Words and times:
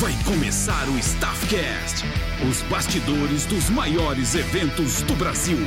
Vai 0.00 0.16
começar 0.24 0.88
o 0.88 0.96
Staffcast, 0.96 2.04
os 2.48 2.62
bastidores 2.70 3.44
dos 3.46 3.68
maiores 3.68 4.36
eventos 4.36 5.02
do 5.02 5.16
Brasil. 5.16 5.58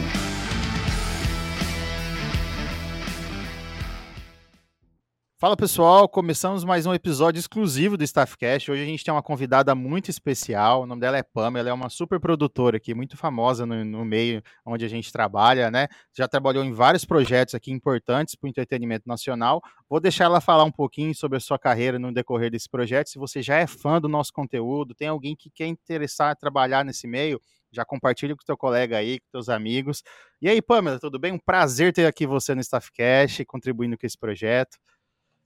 Fala 5.42 5.58
pessoal, 5.58 6.08
começamos 6.08 6.64
mais 6.64 6.86
um 6.86 6.94
episódio 6.94 7.40
exclusivo 7.40 7.98
do 7.98 8.04
Staffcast. 8.04 8.70
Hoje 8.70 8.84
a 8.84 8.86
gente 8.86 9.04
tem 9.04 9.12
uma 9.12 9.24
convidada 9.24 9.74
muito 9.74 10.08
especial. 10.08 10.84
O 10.84 10.86
nome 10.86 11.02
dela 11.02 11.18
é 11.18 11.24
Pamela, 11.24 11.68
ela 11.68 11.70
é 11.72 11.74
uma 11.74 11.90
super 11.90 12.20
produtora 12.20 12.78
aqui, 12.78 12.94
muito 12.94 13.18
famosa 13.18 13.66
no, 13.66 13.84
no, 13.84 14.06
meio 14.06 14.44
onde 14.64 14.86
a 14.86 14.88
gente 14.88 15.12
trabalha, 15.12 15.72
né? 15.72 15.88
Já 16.16 16.28
trabalhou 16.28 16.64
em 16.64 16.72
vários 16.72 17.06
projetos 17.06 17.56
aqui 17.56 17.72
importantes 17.72 18.36
para 18.36 18.46
o 18.46 18.50
entretenimento 18.52 19.08
nacional. 19.08 19.64
Vou 19.90 20.00
deixar 20.00 20.26
ela 20.26 20.40
falar 20.40 20.64
um 20.64 20.72
pouquinho 20.72 21.16
sobre 21.16 21.40
a 21.40 21.42
sua 21.42 21.58
carreira 21.58 21.98
no 21.98 22.14
decorrer 22.14 22.52
desse 22.52 22.70
projeto. 22.70 23.10
Se 23.10 23.18
você 23.18 23.42
já 23.42 23.56
é 23.56 23.66
fã 23.66 24.00
do 24.00 24.08
nosso 24.08 24.32
conteúdo, 24.32 24.94
tem 24.94 25.08
alguém 25.08 25.36
que 25.36 25.50
quer 25.50 25.66
interessar 25.66 26.36
trabalhar 26.36 26.86
nesse 26.86 27.08
meio, 27.08 27.42
já 27.72 27.84
compartilha 27.84 28.36
com 28.36 28.44
o 28.44 28.46
teu 28.46 28.56
colega 28.56 28.96
aí, 28.96 29.20
com 29.20 29.26
teus 29.32 29.50
amigos. 29.50 30.04
E 30.40 30.48
aí, 30.48 30.62
Pamela, 30.62 31.00
tudo 31.00 31.18
bem? 31.18 31.32
Um 31.32 31.40
prazer 31.40 31.94
ter 31.94 32.06
aqui 32.06 32.28
você 32.28 32.54
no 32.54 32.62
Staffcast, 32.62 33.44
contribuindo 33.46 33.98
com 33.98 34.06
esse 34.06 34.20
projeto. 34.20 34.78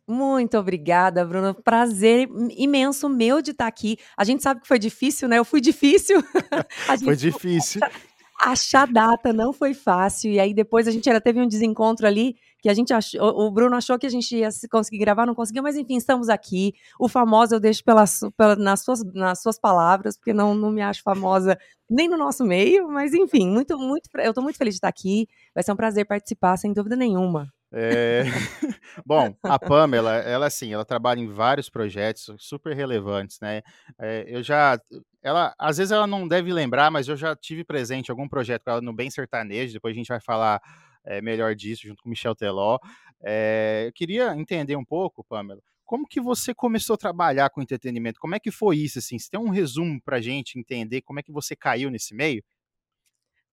Muito 0.08 0.58
obrigada, 0.58 1.26
Bruno. 1.26 1.54
Prazer 1.54 2.30
imenso 2.52 3.10
meu 3.10 3.42
de 3.42 3.52
estar 3.52 3.66
aqui. 3.66 3.98
A 4.16 4.24
gente 4.24 4.44
sabe 4.44 4.62
que 4.62 4.68
foi 4.68 4.78
difícil, 4.78 5.28
né? 5.28 5.40
Eu 5.40 5.46
fui 5.46 5.60
difícil. 5.60 6.22
foi 7.04 7.16
difícil. 7.16 7.82
Achar 8.40 8.86
data 8.86 9.32
não 9.32 9.52
foi 9.54 9.74
fácil. 9.74 10.30
E 10.30 10.40
aí 10.40 10.54
depois 10.54 10.88
a 10.88 10.92
gente 10.92 11.10
ainda 11.10 11.22
teve 11.22 11.42
um 11.42 11.48
desencontro 11.48 12.06
ali 12.06 12.36
que 12.66 12.70
a 12.70 12.74
gente 12.74 12.92
achou, 12.94 13.22
o 13.22 13.52
Bruno 13.52 13.76
achou 13.76 13.98
que 13.98 14.08
a 14.08 14.10
gente 14.10 14.36
ia 14.36 14.50
conseguir 14.72 14.98
gravar, 14.98 15.26
não 15.26 15.36
conseguiu, 15.36 15.62
mas 15.62 15.76
enfim, 15.76 15.98
estamos 15.98 16.30
aqui. 16.30 16.74
O 17.00 17.08
famoso 17.08 17.56
eu 17.56 17.60
deixo 17.60 17.84
pelas, 17.84 18.22
pela, 18.36 18.56
nas, 18.56 18.84
suas, 18.84 19.04
nas 19.14 19.42
suas 19.42 19.60
palavras, 19.60 20.18
porque 20.18 20.34
não, 20.34 20.56
não 20.56 20.72
me 20.72 20.82
acho 20.82 21.04
famosa 21.04 21.58
nem 21.90 22.10
no 22.10 22.18
nosso 22.18 22.44
meio, 22.44 22.88
mas 22.90 23.14
enfim, 23.14 23.48
muito, 23.48 23.78
muito, 23.78 24.10
eu 24.16 24.30
estou 24.30 24.44
muito 24.44 24.58
feliz 24.58 24.74
de 24.74 24.78
estar 24.78 24.88
aqui. 24.88 25.28
Vai 25.54 25.64
ser 25.64 25.72
um 25.72 25.76
prazer 25.76 26.06
participar, 26.06 26.58
sem 26.58 26.74
dúvida 26.74 26.96
nenhuma. 26.96 27.54
É... 27.74 28.24
Bom, 29.06 29.36
a 29.44 29.60
Pamela, 29.60 30.16
ela 30.16 30.46
assim, 30.48 30.74
ela 30.74 30.86
trabalha 30.86 31.20
em 31.20 31.28
vários 31.28 31.70
projetos 31.70 32.32
super 32.40 32.76
relevantes, 32.76 33.40
né? 33.42 33.62
É, 34.00 34.26
eu 34.28 34.42
já, 34.42 34.80
ela, 35.22 35.54
às 35.60 35.78
vezes 35.78 35.92
ela 35.92 36.08
não 36.08 36.28
deve 36.28 36.54
lembrar, 36.54 36.90
mas 36.90 37.08
eu 37.08 37.18
já 37.18 37.36
tive 37.36 37.64
presente 37.64 38.12
algum 38.12 38.28
projeto 38.28 38.64
com 38.64 38.72
ela 38.72 38.82
no 38.82 38.94
Bem 38.94 39.10
Sertanejo. 39.10 39.74
Depois 39.74 39.94
a 39.94 39.98
gente 39.98 40.08
vai 40.08 40.22
falar 40.22 40.62
é, 41.06 41.22
melhor 41.22 41.56
disso 41.56 41.88
junto 41.88 42.02
com 42.02 42.10
Michel 42.10 42.36
Teló. 42.36 42.78
É, 43.24 43.86
eu 43.88 43.94
queria 43.94 44.36
entender 44.36 44.76
um 44.76 44.86
pouco, 44.86 45.24
Pamela, 45.24 45.62
como 45.86 46.08
que 46.08 46.20
você 46.20 46.54
começou 46.54 46.96
a 46.96 46.98
trabalhar 46.98 47.50
com 47.50 47.62
entretenimento? 47.62 48.20
Como 48.20 48.36
é 48.36 48.40
que 48.40 48.52
foi 48.52 48.78
isso? 48.78 49.00
Assim, 49.00 49.20
você 49.20 49.30
tem 49.30 49.40
um 49.40 49.50
resumo 49.50 50.02
para 50.04 50.20
gente 50.20 50.58
entender 50.58 51.02
como 51.02 51.20
é 51.20 51.24
que 51.24 51.32
você 51.32 51.56
caiu 51.56 51.92
nesse 51.92 52.16
meio? 52.16 52.44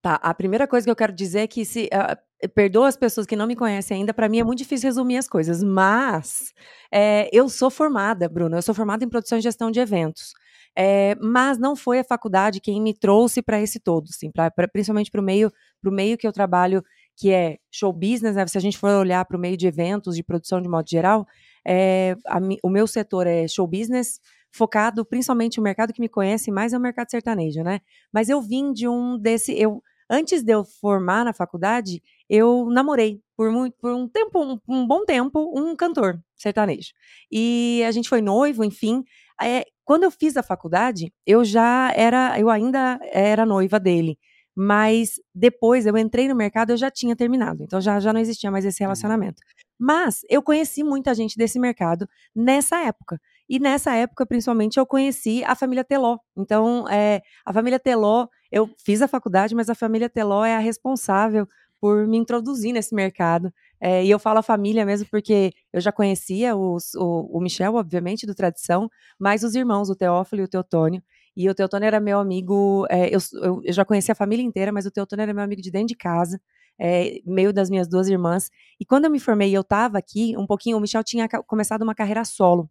Tá, 0.02 0.16
a 0.16 0.34
primeira 0.34 0.66
coisa 0.66 0.84
que 0.84 0.90
eu 0.90 0.96
quero 0.96 1.12
dizer 1.12 1.40
é 1.40 1.46
que 1.46 1.64
se 1.64 1.88
uh, 1.94 2.48
perdoa 2.48 2.88
as 2.88 2.96
pessoas 2.96 3.24
que 3.24 3.36
não 3.36 3.46
me 3.46 3.54
conhecem 3.54 3.98
ainda, 3.98 4.12
para 4.12 4.28
mim 4.28 4.40
é 4.40 4.44
muito 4.44 4.58
difícil 4.58 4.88
resumir 4.88 5.16
as 5.16 5.28
coisas, 5.28 5.62
mas 5.62 6.52
é, 6.92 7.28
eu 7.32 7.48
sou 7.48 7.70
formada, 7.70 8.28
Bruna, 8.28 8.58
eu 8.58 8.62
sou 8.62 8.74
formada 8.74 9.04
em 9.04 9.08
produção 9.08 9.38
e 9.38 9.40
gestão 9.40 9.70
de 9.70 9.78
eventos. 9.78 10.32
É, 10.76 11.14
mas 11.20 11.56
não 11.56 11.76
foi 11.76 12.00
a 12.00 12.04
faculdade 12.04 12.60
quem 12.60 12.80
me 12.82 12.92
trouxe 12.92 13.42
para 13.42 13.60
esse 13.60 13.78
todo, 13.78 14.08
pra 14.34 14.66
principalmente 14.66 15.08
para 15.10 15.20
o 15.20 15.24
meio, 15.24 15.52
meio 15.84 16.18
que 16.18 16.26
eu 16.26 16.32
trabalho, 16.32 16.82
que 17.16 17.30
é 17.30 17.58
show 17.70 17.92
business, 17.92 18.34
né? 18.34 18.44
Se 18.48 18.58
a 18.58 18.60
gente 18.60 18.78
for 18.78 18.90
olhar 18.98 19.24
para 19.24 19.36
o 19.36 19.40
meio 19.40 19.56
de 19.56 19.68
eventos, 19.68 20.16
de 20.16 20.24
produção 20.24 20.60
de 20.60 20.68
modo 20.68 20.88
geral, 20.88 21.26
é, 21.64 22.16
a, 22.26 22.40
o 22.64 22.70
meu 22.70 22.88
setor 22.88 23.26
é 23.26 23.46
show 23.46 23.68
business, 23.68 24.18
focado 24.50 25.04
principalmente 25.04 25.60
o 25.60 25.62
mercado 25.62 25.92
que 25.92 26.00
me 26.00 26.08
conhece 26.08 26.50
mais 26.50 26.72
é 26.72 26.78
o 26.78 26.80
mercado 26.80 27.10
sertanejo, 27.10 27.62
né? 27.62 27.80
Mas 28.12 28.28
eu 28.28 28.40
vim 28.40 28.72
de 28.72 28.88
um 28.88 29.16
desse, 29.18 29.52
eu 29.52 29.82
Antes 30.14 30.42
de 30.42 30.52
eu 30.52 30.62
formar 30.62 31.24
na 31.24 31.32
faculdade, 31.32 32.02
eu 32.28 32.66
namorei 32.66 33.22
por, 33.34 33.50
muito, 33.50 33.74
por 33.78 33.94
um 33.94 34.06
tempo, 34.06 34.44
um, 34.44 34.58
um, 34.68 34.86
bom 34.86 35.06
tempo, 35.06 35.50
um 35.58 35.74
cantor 35.74 36.22
sertanejo. 36.36 36.92
E 37.30 37.82
a 37.88 37.90
gente 37.90 38.10
foi 38.10 38.20
noivo, 38.20 38.62
enfim. 38.62 39.02
É, 39.40 39.64
quando 39.86 40.02
eu 40.02 40.10
fiz 40.10 40.36
a 40.36 40.42
faculdade, 40.42 41.10
eu 41.26 41.42
já 41.42 41.90
era, 41.96 42.38
eu 42.38 42.50
ainda 42.50 43.00
era 43.10 43.46
noiva 43.46 43.80
dele. 43.80 44.18
Mas 44.54 45.18
depois 45.34 45.86
eu 45.86 45.96
entrei 45.96 46.28
no 46.28 46.36
mercado, 46.36 46.72
eu 46.72 46.76
já 46.76 46.90
tinha 46.90 47.16
terminado. 47.16 47.62
Então 47.62 47.80
já, 47.80 47.98
já 47.98 48.12
não 48.12 48.20
existia 48.20 48.50
mais 48.50 48.66
esse 48.66 48.82
uhum. 48.82 48.88
relacionamento. 48.88 49.40
Mas 49.78 50.20
eu 50.28 50.42
conheci 50.42 50.84
muita 50.84 51.14
gente 51.14 51.38
desse 51.38 51.58
mercado 51.58 52.06
nessa 52.36 52.84
época. 52.84 53.18
E 53.48 53.58
nessa 53.58 53.94
época, 53.94 54.24
principalmente, 54.24 54.78
eu 54.78 54.86
conheci 54.86 55.42
a 55.44 55.54
família 55.54 55.84
Teló. 55.84 56.18
Então, 56.36 56.88
é, 56.88 57.20
a 57.44 57.52
família 57.52 57.78
Teló, 57.78 58.26
eu 58.50 58.70
fiz 58.84 59.02
a 59.02 59.08
faculdade, 59.08 59.54
mas 59.54 59.68
a 59.68 59.74
família 59.74 60.08
Teló 60.08 60.44
é 60.44 60.54
a 60.54 60.58
responsável 60.58 61.46
por 61.82 62.06
me 62.06 62.16
introduzir 62.16 62.72
nesse 62.72 62.94
mercado. 62.94 63.52
É, 63.80 64.04
e 64.04 64.08
eu 64.08 64.18
falo 64.20 64.38
a 64.38 64.42
família 64.42 64.86
mesmo 64.86 65.08
porque 65.10 65.52
eu 65.72 65.80
já 65.80 65.90
conhecia 65.90 66.54
os, 66.54 66.94
o, 66.94 67.28
o, 67.36 67.40
Michel, 67.40 67.74
obviamente, 67.74 68.24
do 68.24 68.36
Tradição, 68.36 68.88
mas 69.18 69.42
os 69.42 69.56
irmãos, 69.56 69.90
o 69.90 69.96
Teófilo 69.96 70.42
e 70.42 70.44
o 70.44 70.48
Teotônio. 70.48 71.02
E 71.36 71.50
o 71.50 71.54
Teotônio 71.54 71.86
era 71.86 71.98
meu 71.98 72.20
amigo, 72.20 72.86
é, 72.88 73.08
eu, 73.12 73.18
eu, 73.42 73.60
eu, 73.64 73.72
já 73.72 73.84
conhecia 73.84 74.12
a 74.12 74.14
família 74.14 74.44
inteira, 74.44 74.70
mas 74.70 74.86
o 74.86 74.90
Teotônio 74.92 75.24
era 75.24 75.34
meu 75.34 75.42
amigo 75.42 75.60
de 75.60 75.72
dentro 75.72 75.88
de 75.88 75.96
casa, 75.96 76.40
é, 76.78 77.18
meio 77.26 77.52
das 77.52 77.68
minhas 77.68 77.88
duas 77.88 78.06
irmãs. 78.06 78.48
E 78.78 78.84
quando 78.84 79.06
eu 79.06 79.10
me 79.10 79.18
formei 79.18 79.50
e 79.50 79.54
eu 79.54 79.62
estava 79.62 79.98
aqui, 79.98 80.36
um 80.38 80.46
pouquinho, 80.46 80.76
o 80.76 80.80
Michel 80.80 81.02
tinha 81.02 81.28
começado 81.28 81.82
uma 81.82 81.96
carreira 81.96 82.24
solo. 82.24 82.70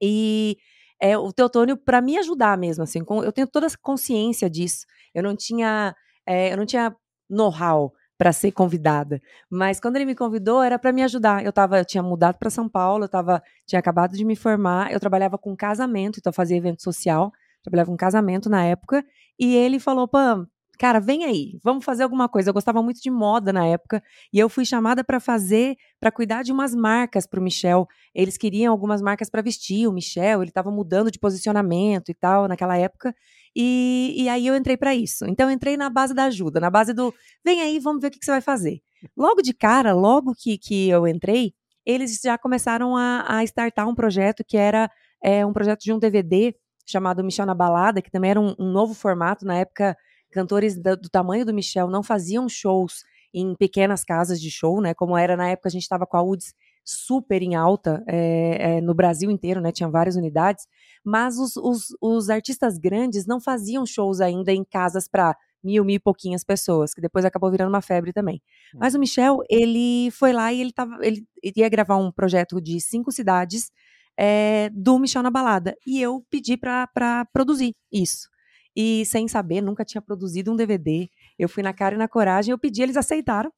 E 0.00 0.56
é, 1.00 1.16
o 1.16 1.32
Teotônio, 1.32 1.76
para 1.76 2.00
me 2.00 2.18
ajudar 2.18 2.56
mesmo, 2.58 2.84
assim, 2.84 3.04
com, 3.04 3.22
eu 3.22 3.32
tenho 3.32 3.46
toda 3.46 3.66
essa 3.66 3.78
consciência 3.80 4.48
disso. 4.48 4.86
Eu 5.14 5.22
não 5.22 5.36
tinha, 5.36 5.94
é, 6.26 6.52
eu 6.52 6.56
não 6.56 6.66
tinha 6.66 6.94
know-how 7.28 7.92
para 8.18 8.32
ser 8.32 8.50
convidada, 8.52 9.20
mas 9.50 9.78
quando 9.78 9.96
ele 9.96 10.06
me 10.06 10.14
convidou 10.14 10.62
era 10.62 10.78
para 10.78 10.92
me 10.92 11.02
ajudar. 11.02 11.44
Eu 11.44 11.52
tava, 11.52 11.78
eu 11.78 11.84
tinha 11.84 12.02
mudado 12.02 12.38
para 12.38 12.48
São 12.48 12.68
Paulo, 12.68 13.04
eu 13.04 13.08
tava, 13.08 13.42
tinha 13.66 13.78
acabado 13.78 14.16
de 14.16 14.24
me 14.24 14.34
formar, 14.34 14.90
eu 14.90 14.98
trabalhava 14.98 15.36
com 15.36 15.54
casamento, 15.54 16.18
então 16.18 16.32
fazia 16.32 16.56
evento 16.56 16.82
social, 16.82 17.30
trabalhava 17.62 17.90
com 17.90 17.96
casamento 17.96 18.48
na 18.48 18.64
época, 18.64 19.04
e 19.38 19.54
ele 19.54 19.78
falou, 19.78 20.08
Pam, 20.08 20.48
cara, 20.76 21.00
vem 21.00 21.24
aí, 21.24 21.58
vamos 21.62 21.84
fazer 21.84 22.02
alguma 22.02 22.28
coisa. 22.28 22.50
Eu 22.50 22.54
gostava 22.54 22.82
muito 22.82 23.00
de 23.00 23.10
moda 23.10 23.52
na 23.52 23.66
época 23.66 24.02
e 24.32 24.38
eu 24.38 24.48
fui 24.48 24.64
chamada 24.64 25.02
para 25.02 25.18
fazer, 25.18 25.76
para 26.00 26.10
cuidar 26.10 26.42
de 26.42 26.52
umas 26.52 26.74
marcas 26.74 27.26
para 27.26 27.40
o 27.40 27.42
Michel. 27.42 27.86
Eles 28.14 28.36
queriam 28.36 28.72
algumas 28.72 29.02
marcas 29.02 29.30
para 29.30 29.42
vestir 29.42 29.88
o 29.88 29.92
Michel, 29.92 30.42
ele 30.42 30.50
estava 30.50 30.70
mudando 30.70 31.10
de 31.10 31.18
posicionamento 31.18 32.10
e 32.10 32.14
tal 32.14 32.46
naquela 32.48 32.76
época. 32.76 33.14
E, 33.54 34.14
e 34.16 34.28
aí 34.28 34.46
eu 34.46 34.54
entrei 34.54 34.76
para 34.76 34.94
isso. 34.94 35.24
Então 35.26 35.48
eu 35.48 35.54
entrei 35.54 35.76
na 35.76 35.88
base 35.88 36.14
da 36.14 36.24
ajuda, 36.24 36.60
na 36.60 36.70
base 36.70 36.92
do 36.92 37.12
vem 37.44 37.62
aí, 37.62 37.78
vamos 37.78 38.00
ver 38.00 38.08
o 38.08 38.10
que, 38.10 38.18
que 38.18 38.24
você 38.24 38.32
vai 38.32 38.40
fazer. 38.40 38.80
Logo 39.16 39.42
de 39.42 39.54
cara, 39.54 39.92
logo 39.92 40.34
que, 40.36 40.58
que 40.58 40.88
eu 40.88 41.06
entrei, 41.06 41.54
eles 41.84 42.20
já 42.22 42.36
começaram 42.36 42.96
a, 42.96 43.24
a 43.26 43.44
startar 43.44 43.88
um 43.88 43.94
projeto 43.94 44.44
que 44.46 44.56
era 44.56 44.90
é, 45.22 45.46
um 45.46 45.52
projeto 45.52 45.80
de 45.80 45.92
um 45.92 45.98
DVD 45.98 46.54
chamado 46.86 47.22
Michel 47.24 47.46
na 47.46 47.54
Balada, 47.54 48.00
que 48.00 48.10
também 48.10 48.30
era 48.30 48.40
um, 48.40 48.54
um 48.58 48.70
novo 48.70 48.94
formato. 48.94 49.44
Na 49.44 49.56
época, 49.58 49.96
cantores 50.36 50.76
do, 50.76 50.96
do 50.96 51.08
tamanho 51.08 51.46
do 51.46 51.54
Michel 51.54 51.88
não 51.88 52.02
faziam 52.02 52.46
shows 52.46 53.02
em 53.32 53.54
pequenas 53.54 54.04
casas 54.04 54.38
de 54.38 54.50
show, 54.50 54.80
né? 54.82 54.92
Como 54.92 55.16
era 55.16 55.34
na 55.34 55.48
época 55.48 55.68
a 55.68 55.72
gente 55.72 55.82
estava 55.82 56.06
com 56.06 56.16
a 56.16 56.22
UDS 56.22 56.54
super 56.84 57.42
em 57.42 57.54
alta 57.54 58.04
é, 58.06 58.76
é, 58.76 58.80
no 58.80 58.94
Brasil 58.94 59.30
inteiro, 59.30 59.60
né? 59.60 59.72
Tinha 59.72 59.88
várias 59.88 60.14
unidades, 60.14 60.66
mas 61.02 61.38
os, 61.38 61.56
os, 61.56 61.88
os 62.00 62.28
artistas 62.28 62.78
grandes 62.78 63.26
não 63.26 63.40
faziam 63.40 63.84
shows 63.86 64.20
ainda 64.20 64.52
em 64.52 64.62
casas 64.62 65.08
para 65.08 65.34
mil, 65.64 65.84
mil 65.84 65.96
e 65.96 65.98
pouquinhas 65.98 66.44
pessoas, 66.44 66.92
que 66.94 67.00
depois 67.00 67.24
acabou 67.24 67.50
virando 67.50 67.70
uma 67.70 67.82
febre 67.82 68.12
também. 68.12 68.40
Hum. 68.74 68.78
Mas 68.80 68.94
o 68.94 68.98
Michel, 68.98 69.38
ele 69.50 70.10
foi 70.12 70.32
lá 70.32 70.52
e 70.52 70.60
ele, 70.60 70.72
tava, 70.72 70.98
ele 71.00 71.26
ia 71.56 71.68
gravar 71.68 71.96
um 71.96 72.12
projeto 72.12 72.60
de 72.60 72.78
cinco 72.80 73.10
cidades 73.10 73.70
é, 74.16 74.70
do 74.72 74.98
Michel 74.98 75.22
na 75.22 75.30
Balada. 75.30 75.74
E 75.86 76.00
eu 76.00 76.24
pedi 76.30 76.56
para 76.56 77.26
produzir 77.32 77.74
isso 77.90 78.28
e 78.76 79.06
sem 79.06 79.26
saber, 79.26 79.62
nunca 79.62 79.84
tinha 79.84 80.02
produzido 80.02 80.52
um 80.52 80.56
DVD. 80.56 81.08
Eu 81.38 81.48
fui 81.48 81.62
na 81.62 81.72
cara 81.72 81.94
e 81.94 81.98
na 81.98 82.06
coragem, 82.06 82.52
eu 82.52 82.58
pedi, 82.58 82.82
eles 82.82 82.96
aceitaram. 82.96 83.50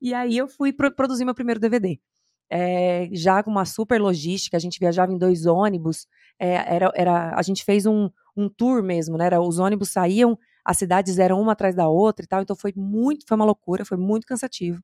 E 0.00 0.14
aí 0.14 0.38
eu 0.38 0.48
fui 0.48 0.72
pro 0.72 0.94
produzir 0.94 1.24
meu 1.24 1.34
primeiro 1.34 1.58
DVD. 1.58 1.98
É, 2.48 3.08
já 3.12 3.42
com 3.42 3.50
uma 3.50 3.64
super 3.64 4.00
logística, 4.00 4.56
a 4.56 4.60
gente 4.60 4.78
viajava 4.78 5.10
em 5.12 5.18
dois 5.18 5.46
ônibus, 5.46 6.06
é, 6.38 6.74
era, 6.74 6.92
era, 6.94 7.34
a 7.34 7.42
gente 7.42 7.64
fez 7.64 7.86
um, 7.86 8.10
um 8.36 8.48
tour 8.48 8.82
mesmo, 8.82 9.16
né? 9.16 9.26
Era, 9.26 9.40
os 9.40 9.58
ônibus 9.58 9.88
saíam, 9.90 10.38
as 10.64 10.76
cidades 10.76 11.18
eram 11.18 11.40
uma 11.40 11.52
atrás 11.52 11.74
da 11.74 11.88
outra 11.88 12.24
e 12.24 12.28
tal, 12.28 12.42
então 12.42 12.54
foi 12.54 12.72
muito, 12.76 13.26
foi 13.26 13.36
uma 13.36 13.44
loucura, 13.44 13.84
foi 13.84 13.96
muito 13.96 14.26
cansativo. 14.26 14.82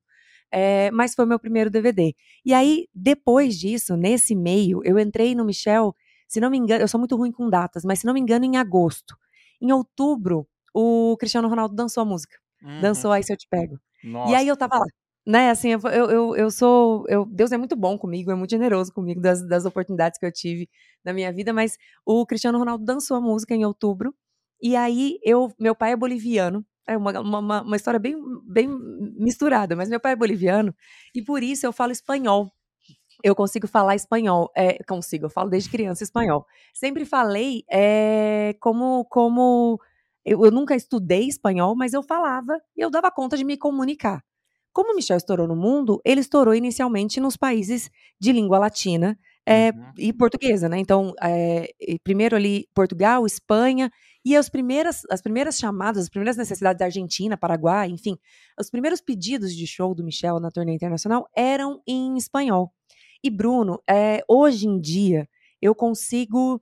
É, 0.51 0.89
mas 0.91 1.13
foi 1.13 1.25
meu 1.25 1.39
primeiro 1.39 1.69
DVD. 1.69 2.13
E 2.43 2.53
aí, 2.53 2.87
depois 2.93 3.57
disso, 3.57 3.95
nesse 3.95 4.35
meio, 4.35 4.81
eu 4.83 4.97
entrei 4.99 5.35
no 5.35 5.45
Michel, 5.45 5.95
se 6.27 6.39
não 6.39 6.49
me 6.49 6.57
engano, 6.57 6.83
eu 6.83 6.87
sou 6.87 6.99
muito 6.99 7.15
ruim 7.15 7.31
com 7.31 7.49
datas, 7.49 7.85
mas 7.85 7.99
se 7.99 8.05
não 8.05 8.13
me 8.13 8.19
engano, 8.19 8.45
em 8.45 8.57
agosto. 8.57 9.15
Em 9.61 9.71
outubro, 9.71 10.47
o 10.73 11.15
Cristiano 11.19 11.47
Ronaldo 11.49 11.75
dançou 11.75 12.01
a 12.01 12.05
música. 12.05 12.37
Uhum. 12.63 12.81
Dançou 12.81 13.11
Aí 13.11 13.23
Se 13.23 13.33
Eu 13.33 13.37
Te 13.37 13.47
Pego. 13.49 13.79
Nossa. 14.03 14.31
E 14.31 14.35
aí 14.35 14.47
eu 14.47 14.57
tava 14.57 14.77
lá. 14.79 14.85
né, 15.25 15.49
assim, 15.49 15.69
eu, 15.69 15.79
eu, 15.89 16.35
eu 16.35 16.51
sou. 16.51 17.05
Eu, 17.07 17.25
Deus 17.25 17.51
é 17.51 17.57
muito 17.57 17.75
bom 17.75 17.97
comigo, 17.97 18.31
é 18.31 18.35
muito 18.35 18.51
generoso 18.51 18.91
comigo 18.93 19.21
das, 19.21 19.45
das 19.47 19.65
oportunidades 19.65 20.19
que 20.19 20.25
eu 20.25 20.31
tive 20.31 20.69
na 21.03 21.13
minha 21.13 21.31
vida, 21.33 21.53
mas 21.53 21.77
o 22.05 22.25
Cristiano 22.25 22.57
Ronaldo 22.59 22.83
dançou 22.85 23.17
a 23.17 23.21
música 23.21 23.53
em 23.55 23.65
outubro. 23.65 24.13
E 24.61 24.75
aí, 24.75 25.19
eu, 25.23 25.53
meu 25.59 25.75
pai 25.75 25.93
é 25.93 25.95
boliviano, 25.95 26.65
é 26.87 26.97
uma, 26.97 27.19
uma, 27.21 27.61
uma 27.61 27.75
história 27.75 27.99
bem, 27.99 28.15
bem 28.45 28.67
misturada, 29.17 29.75
mas 29.75 29.89
meu 29.89 29.99
pai 29.99 30.13
é 30.13 30.15
boliviano, 30.15 30.75
e 31.15 31.21
por 31.23 31.41
isso 31.43 31.65
eu 31.65 31.71
falo 31.73 31.91
espanhol. 31.93 32.51
Eu 33.23 33.35
consigo 33.35 33.67
falar 33.67 33.95
espanhol, 33.95 34.49
é, 34.55 34.81
consigo, 34.83 35.25
eu 35.25 35.29
falo 35.29 35.49
desde 35.49 35.69
criança 35.69 36.03
espanhol. 36.03 36.45
Sempre 36.73 37.05
falei 37.05 37.63
é, 37.69 38.55
como, 38.59 39.05
como 39.05 39.79
eu, 40.25 40.45
eu 40.45 40.51
nunca 40.51 40.75
estudei 40.75 41.27
espanhol, 41.27 41.75
mas 41.75 41.93
eu 41.93 42.03
falava 42.03 42.59
e 42.75 42.81
eu 42.81 42.89
dava 42.89 43.11
conta 43.11 43.35
de 43.35 43.43
me 43.43 43.57
comunicar. 43.57 44.23
Como 44.71 44.93
o 44.93 44.95
Michel 44.95 45.17
estourou 45.17 45.47
no 45.47 45.55
mundo, 45.55 45.99
ele 46.05 46.21
estourou 46.21 46.53
inicialmente 46.53 47.19
nos 47.19 47.35
países 47.35 47.89
de 48.19 48.31
língua 48.31 48.59
latina 48.59 49.17
é, 49.45 49.71
uhum. 49.71 49.91
e 49.97 50.13
portuguesa, 50.13 50.69
né? 50.69 50.77
Então, 50.77 51.13
é, 51.21 51.73
primeiro 52.03 52.35
ali 52.35 52.67
Portugal, 52.73 53.25
Espanha, 53.25 53.91
e 54.23 54.35
as 54.35 54.47
primeiras, 54.47 55.01
as 55.09 55.21
primeiras 55.21 55.57
chamadas, 55.57 56.03
as 56.03 56.09
primeiras 56.09 56.37
necessidades 56.37 56.77
da 56.77 56.85
Argentina, 56.85 57.35
Paraguai, 57.35 57.89
enfim, 57.89 58.17
os 58.59 58.69
primeiros 58.69 59.01
pedidos 59.01 59.55
de 59.55 59.65
show 59.65 59.95
do 59.95 60.03
Michel 60.03 60.39
na 60.39 60.51
turnê 60.51 60.73
internacional 60.73 61.27
eram 61.35 61.81
em 61.87 62.15
espanhol. 62.15 62.71
E 63.23 63.29
Bruno, 63.29 63.81
é, 63.89 64.23
hoje 64.27 64.67
em 64.67 64.79
dia, 64.79 65.27
eu 65.61 65.75
consigo 65.75 66.61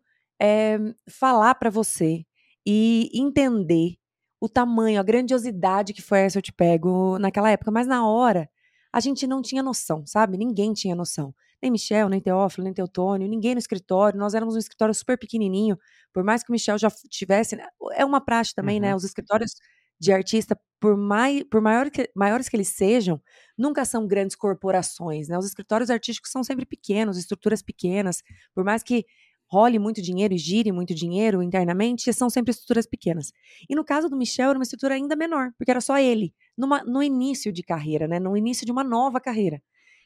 falar 1.09 1.55
para 1.55 1.69
você 1.69 2.23
e 2.65 3.09
entender 3.13 3.95
o 4.39 4.47
tamanho, 4.47 4.99
a 4.99 5.03
grandiosidade 5.03 5.93
que 5.93 6.01
foi 6.01 6.19
essa 6.19 6.37
Eu 6.37 6.41
Te 6.43 6.53
Pego 6.53 7.17
naquela 7.17 7.49
época. 7.49 7.71
Mas 7.71 7.87
na 7.87 8.07
hora, 8.07 8.49
a 8.93 8.99
gente 8.99 9.25
não 9.25 9.41
tinha 9.41 9.63
noção, 9.63 10.05
sabe? 10.05 10.37
Ninguém 10.37 10.73
tinha 10.73 10.95
noção. 10.95 11.33
Nem 11.61 11.71
Michel, 11.71 12.07
nem 12.07 12.21
Teófilo, 12.21 12.65
nem 12.65 12.73
Teotônio, 12.73 13.27
ninguém 13.27 13.55
no 13.55 13.59
escritório. 13.59 14.19
Nós 14.19 14.35
éramos 14.35 14.55
um 14.55 14.59
escritório 14.59 14.93
super 14.93 15.17
pequenininho. 15.17 15.77
Por 16.13 16.23
mais 16.23 16.43
que 16.43 16.51
o 16.51 16.53
Michel 16.53 16.77
já 16.77 16.89
tivesse... 17.09 17.55
Né, 17.55 17.65
é 17.93 18.05
uma 18.05 18.21
praxe 18.21 18.53
também, 18.53 18.79
né? 18.79 18.87
uhum. 18.87 18.91
né? 18.91 18.95
Os 18.95 19.03
escritórios 19.03 19.55
de 19.99 20.11
artista, 20.11 20.59
por, 20.79 20.95
mai, 20.95 21.43
por 21.43 21.61
maior 21.61 21.89
que, 21.89 22.09
maiores 22.15 22.47
que 22.47 22.55
eles 22.55 22.69
sejam, 22.69 23.21
nunca 23.57 23.83
são 23.83 24.07
grandes 24.07 24.35
corporações, 24.35 25.27
né? 25.27 25.37
Os 25.37 25.45
escritórios 25.45 25.89
artísticos 25.89 26.31
são 26.31 26.43
sempre 26.43 26.65
pequenos, 26.65 27.17
estruturas 27.17 27.61
pequenas. 27.61 28.21
Por 28.53 28.63
mais 28.63 28.83
que 28.83 29.05
role 29.49 29.79
muito 29.79 30.01
dinheiro 30.01 30.33
e 30.33 30.37
gire 30.37 30.71
muito 30.71 30.93
dinheiro 30.93 31.41
internamente, 31.41 32.11
são 32.13 32.29
sempre 32.29 32.51
estruturas 32.51 32.85
pequenas. 32.85 33.31
E 33.69 33.75
no 33.75 33.83
caso 33.83 34.09
do 34.09 34.17
Michel, 34.17 34.49
era 34.49 34.59
uma 34.59 34.63
estrutura 34.63 34.95
ainda 34.95 35.15
menor, 35.15 35.51
porque 35.57 35.71
era 35.71 35.81
só 35.81 35.97
ele, 35.97 36.33
numa, 36.57 36.83
no 36.83 37.01
início 37.01 37.51
de 37.51 37.63
carreira, 37.63 38.07
né? 38.07 38.19
no 38.19 38.35
início 38.35 38.65
de 38.65 38.71
uma 38.71 38.83
nova 38.83 39.19
carreira. 39.19 39.61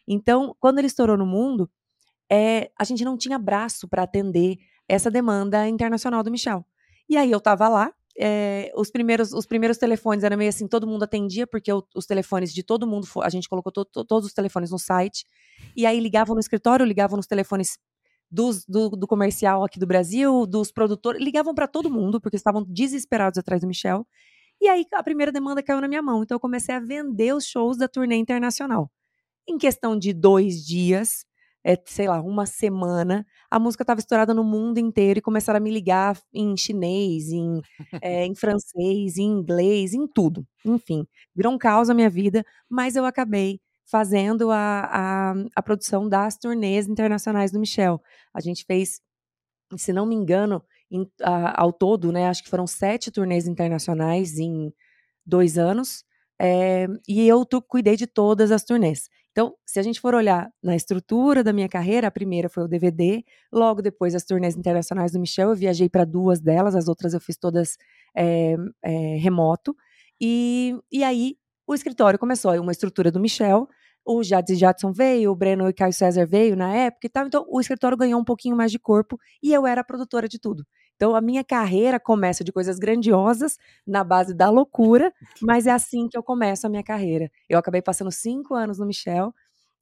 Então, 0.08 0.56
quando 0.60 0.78
ele 0.80 0.88
estourou 0.88 1.18
no 1.18 1.26
mundo, 1.26 1.70
é, 2.32 2.72
a 2.78 2.84
gente 2.84 3.04
não 3.04 3.18
tinha 3.18 3.38
braço 3.38 3.88
para 3.88 4.04
atender 4.04 4.58
essa 4.88 5.10
demanda 5.10 5.68
internacional 5.68 6.24
do 6.24 6.32
Michel. 6.32 6.66
E 7.10 7.18
aí 7.18 7.32
eu 7.32 7.40
estava 7.40 7.68
lá, 7.68 7.94
é, 8.18 8.72
os, 8.76 8.92
primeiros, 8.92 9.34
os 9.34 9.46
primeiros 9.46 9.78
telefones 9.78 10.24
eram 10.24 10.38
meio 10.38 10.50
assim, 10.50 10.68
todo 10.68 10.88
mundo 10.88 11.04
atendia, 11.04 11.48
porque 11.48 11.72
o, 11.72 11.84
os 11.96 12.06
telefones 12.06 12.54
de 12.54 12.64
todo 12.64 12.88
mundo, 12.88 13.08
a 13.22 13.30
gente 13.30 13.48
colocou 13.48 13.72
to, 13.72 13.86
to, 13.86 14.06
todos 14.06 14.28
os 14.28 14.34
telefones 14.34 14.72
no 14.72 14.80
site, 14.80 15.26
e 15.76 15.86
aí 15.86 16.00
ligavam 16.00 16.36
no 16.36 16.40
escritório, 16.40 16.86
ligavam 16.86 17.18
nos 17.18 17.28
telefones 17.28 17.78
dos, 18.30 18.66
do, 18.66 18.90
do, 18.90 19.08
comercial 19.08 19.64
aqui 19.64 19.80
do 19.80 19.86
Brasil, 19.86 20.46
dos 20.46 20.72
produtores, 20.72 21.22
ligavam 21.22 21.54
para 21.54 21.68
todo 21.68 21.90
mundo, 21.90 22.22
porque 22.22 22.38
estavam 22.38 22.64
desesperados 22.64 23.38
atrás 23.38 23.62
do 23.62 23.68
Michel. 23.68 24.08
E 24.62 24.68
aí 24.68 24.86
a 24.94 25.04
primeira 25.04 25.32
demanda 25.32 25.62
caiu 25.62 25.82
na 25.82 25.88
minha 25.88 26.02
mão. 26.02 26.24
Então 26.24 26.36
eu 26.36 26.40
comecei 26.40 26.74
a 26.76 26.80
vender 26.80 27.34
os 27.34 27.46
shows 27.46 27.78
da 27.78 27.88
turnê 27.88 28.16
internacional. 28.16 28.90
Em 29.48 29.58
questão 29.58 29.98
de 29.98 30.14
dois 30.14 30.64
dias, 30.64 31.26
é, 31.64 31.78
sei 31.86 32.08
lá, 32.08 32.22
uma 32.22 32.46
semana, 32.46 33.26
a 33.50 33.60
música 33.60 33.84
estava 33.84 34.00
estourada 34.00 34.34
no 34.34 34.44
mundo 34.44 34.80
inteiro 34.80 35.20
e 35.20 35.22
começaram 35.22 35.58
a 35.58 35.62
me 35.62 35.72
ligar 35.72 36.18
em 36.34 36.56
chinês, 36.58 37.30
em, 37.32 37.62
é, 38.02 38.26
em 38.26 38.36
francês, 38.36 39.18
em 39.18 39.24
inglês, 39.26 39.94
em 39.94 40.08
tudo. 40.08 40.46
Enfim, 40.66 41.06
virou 41.36 41.54
um 41.54 41.58
caos 41.58 41.90
a 41.90 41.94
minha 41.94 42.10
vida, 42.10 42.44
mas 42.70 42.96
eu 42.96 43.06
acabei 43.06 43.60
fazendo 43.86 44.52
a, 44.52 45.32
a, 45.32 45.34
a 45.56 45.62
produção 45.62 46.08
das 46.08 46.38
turnês 46.38 46.88
internacionais 46.88 47.52
do 47.52 47.60
Michel. 47.60 48.02
A 48.34 48.40
gente 48.40 48.64
fez, 48.66 49.02
se 49.78 49.94
não 49.94 50.06
me 50.06 50.16
engano, 50.16 50.64
em, 50.92 51.10
a, 51.22 51.62
ao 51.62 51.74
todo, 51.74 52.12
né, 52.12 52.28
acho 52.28 52.44
que 52.44 52.50
foram 52.50 52.68
sete 52.68 53.12
turnês 53.12 53.48
internacionais 53.48 54.38
em 54.40 54.74
dois 55.26 55.58
anos, 55.58 56.04
é, 56.40 56.88
e 57.08 57.28
eu 57.28 57.46
cuidei 57.68 57.96
de 57.96 58.08
todas 58.08 58.52
as 58.52 58.64
turnês. 58.64 59.10
Então, 59.32 59.56
se 59.66 59.80
a 59.80 59.84
gente 59.84 60.00
for 60.02 60.14
olhar 60.14 60.52
na 60.62 60.76
estrutura 60.76 61.44
da 61.44 61.54
minha 61.54 61.70
carreira, 61.70 62.08
a 62.08 62.12
primeira 62.12 62.50
foi 62.50 62.64
o 62.64 62.68
DVD, 62.68 63.24
logo 63.52 63.82
depois 63.82 64.14
as 64.14 64.26
turnês 64.26 64.58
internacionais 64.58 65.14
do 65.14 65.20
Michel, 65.20 65.50
eu 65.50 65.56
viajei 65.56 65.90
para 65.90 66.04
duas 66.04 66.42
delas, 66.42 66.76
as 66.76 66.88
outras 66.90 67.14
eu 67.14 67.20
fiz 67.22 67.38
todas 67.38 67.78
é, 68.16 68.58
é, 68.84 69.16
remoto, 69.18 69.76
e, 70.20 70.78
e 70.92 71.04
aí 71.04 71.38
o 71.66 71.74
escritório 71.74 72.20
começou, 72.20 72.52
uma 72.60 72.74
estrutura 72.74 73.10
do 73.10 73.22
Michel, 73.22 73.70
o 74.06 74.22
Jadson 74.22 74.56
Jadson 74.56 74.92
veio, 74.92 75.32
o 75.32 75.36
Breno 75.36 75.70
e 75.70 75.74
Caio 75.74 75.94
César 75.94 76.26
veio 76.26 76.56
na 76.58 76.76
época 76.76 77.08
e 77.08 77.10
tal, 77.10 77.26
então 77.26 77.46
o 77.48 77.62
escritório 77.62 77.98
ganhou 77.98 78.20
um 78.20 78.26
pouquinho 78.26 78.56
mais 78.56 78.72
de 78.72 78.80
corpo 78.80 79.18
e 79.42 79.54
eu 79.54 79.66
era 79.66 79.82
a 79.82 79.84
produtora 79.84 80.28
de 80.28 80.40
tudo. 80.40 80.66
Então 81.02 81.16
a 81.16 81.22
minha 81.22 81.44
carreira 81.44 82.00
começa 82.00 82.44
de 82.44 82.52
coisas 82.52 82.78
grandiosas, 82.78 83.58
na 83.88 84.04
base 84.04 84.36
da 84.36 84.52
loucura, 84.52 85.12
mas 85.42 85.66
é 85.66 85.72
assim 85.72 86.08
que 86.08 86.16
eu 86.16 86.22
começo 86.22 86.68
a 86.68 86.70
minha 86.70 86.84
carreira. 86.84 87.32
Eu 87.50 87.58
acabei 87.58 87.82
passando 87.82 88.12
cinco 88.12 88.54
anos 88.54 88.78
no 88.78 88.86
Michel, 88.86 89.34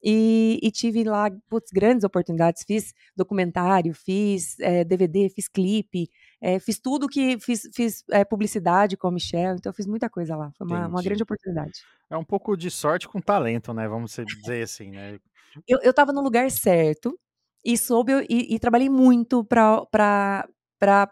e, 0.02 0.58
e, 0.62 0.70
tive 0.70 1.04
lá 1.04 1.30
putz, 1.46 1.70
grandes 1.70 2.04
oportunidades. 2.04 2.64
Fiz 2.66 2.94
documentário, 3.14 3.92
fiz 3.92 4.58
é, 4.60 4.80
eh, 4.80 4.84
DVD, 4.84 5.28
fiz 5.28 5.46
clipe, 5.46 6.08
é, 6.40 6.58
fiz 6.58 6.78
tudo 6.78 7.06
que. 7.06 7.38
Fiz, 7.38 7.68
fiz 7.74 8.02
é, 8.10 8.24
publicidade 8.24 8.96
com 8.96 9.08
o 9.08 9.10
Michel, 9.10 9.56
então 9.56 9.74
fiz 9.74 9.86
muita 9.86 10.08
coisa 10.08 10.34
lá. 10.34 10.50
Foi 10.56 10.66
uma, 10.66 10.86
uma, 10.86 11.02
grande 11.02 11.22
oportunidade. 11.22 11.82
É 12.08 12.16
um 12.16 12.24
pouco 12.24 12.56
de 12.56 12.70
sorte 12.70 13.06
com 13.06 13.20
talento, 13.20 13.74
né? 13.74 13.86
Vamos 13.86 14.16
dizer 14.26 14.62
assim, 14.62 14.90
né? 14.90 15.18
eu, 15.68 15.78
eu 15.82 15.92
tava 15.92 16.14
no 16.14 16.22
lugar 16.22 16.50
certo 16.50 17.14
e 17.62 17.76
soube 17.76 18.26
e, 18.26 18.54
e 18.54 18.58
trabalhei 18.58 18.88
muito 18.88 19.44
para 19.44 20.48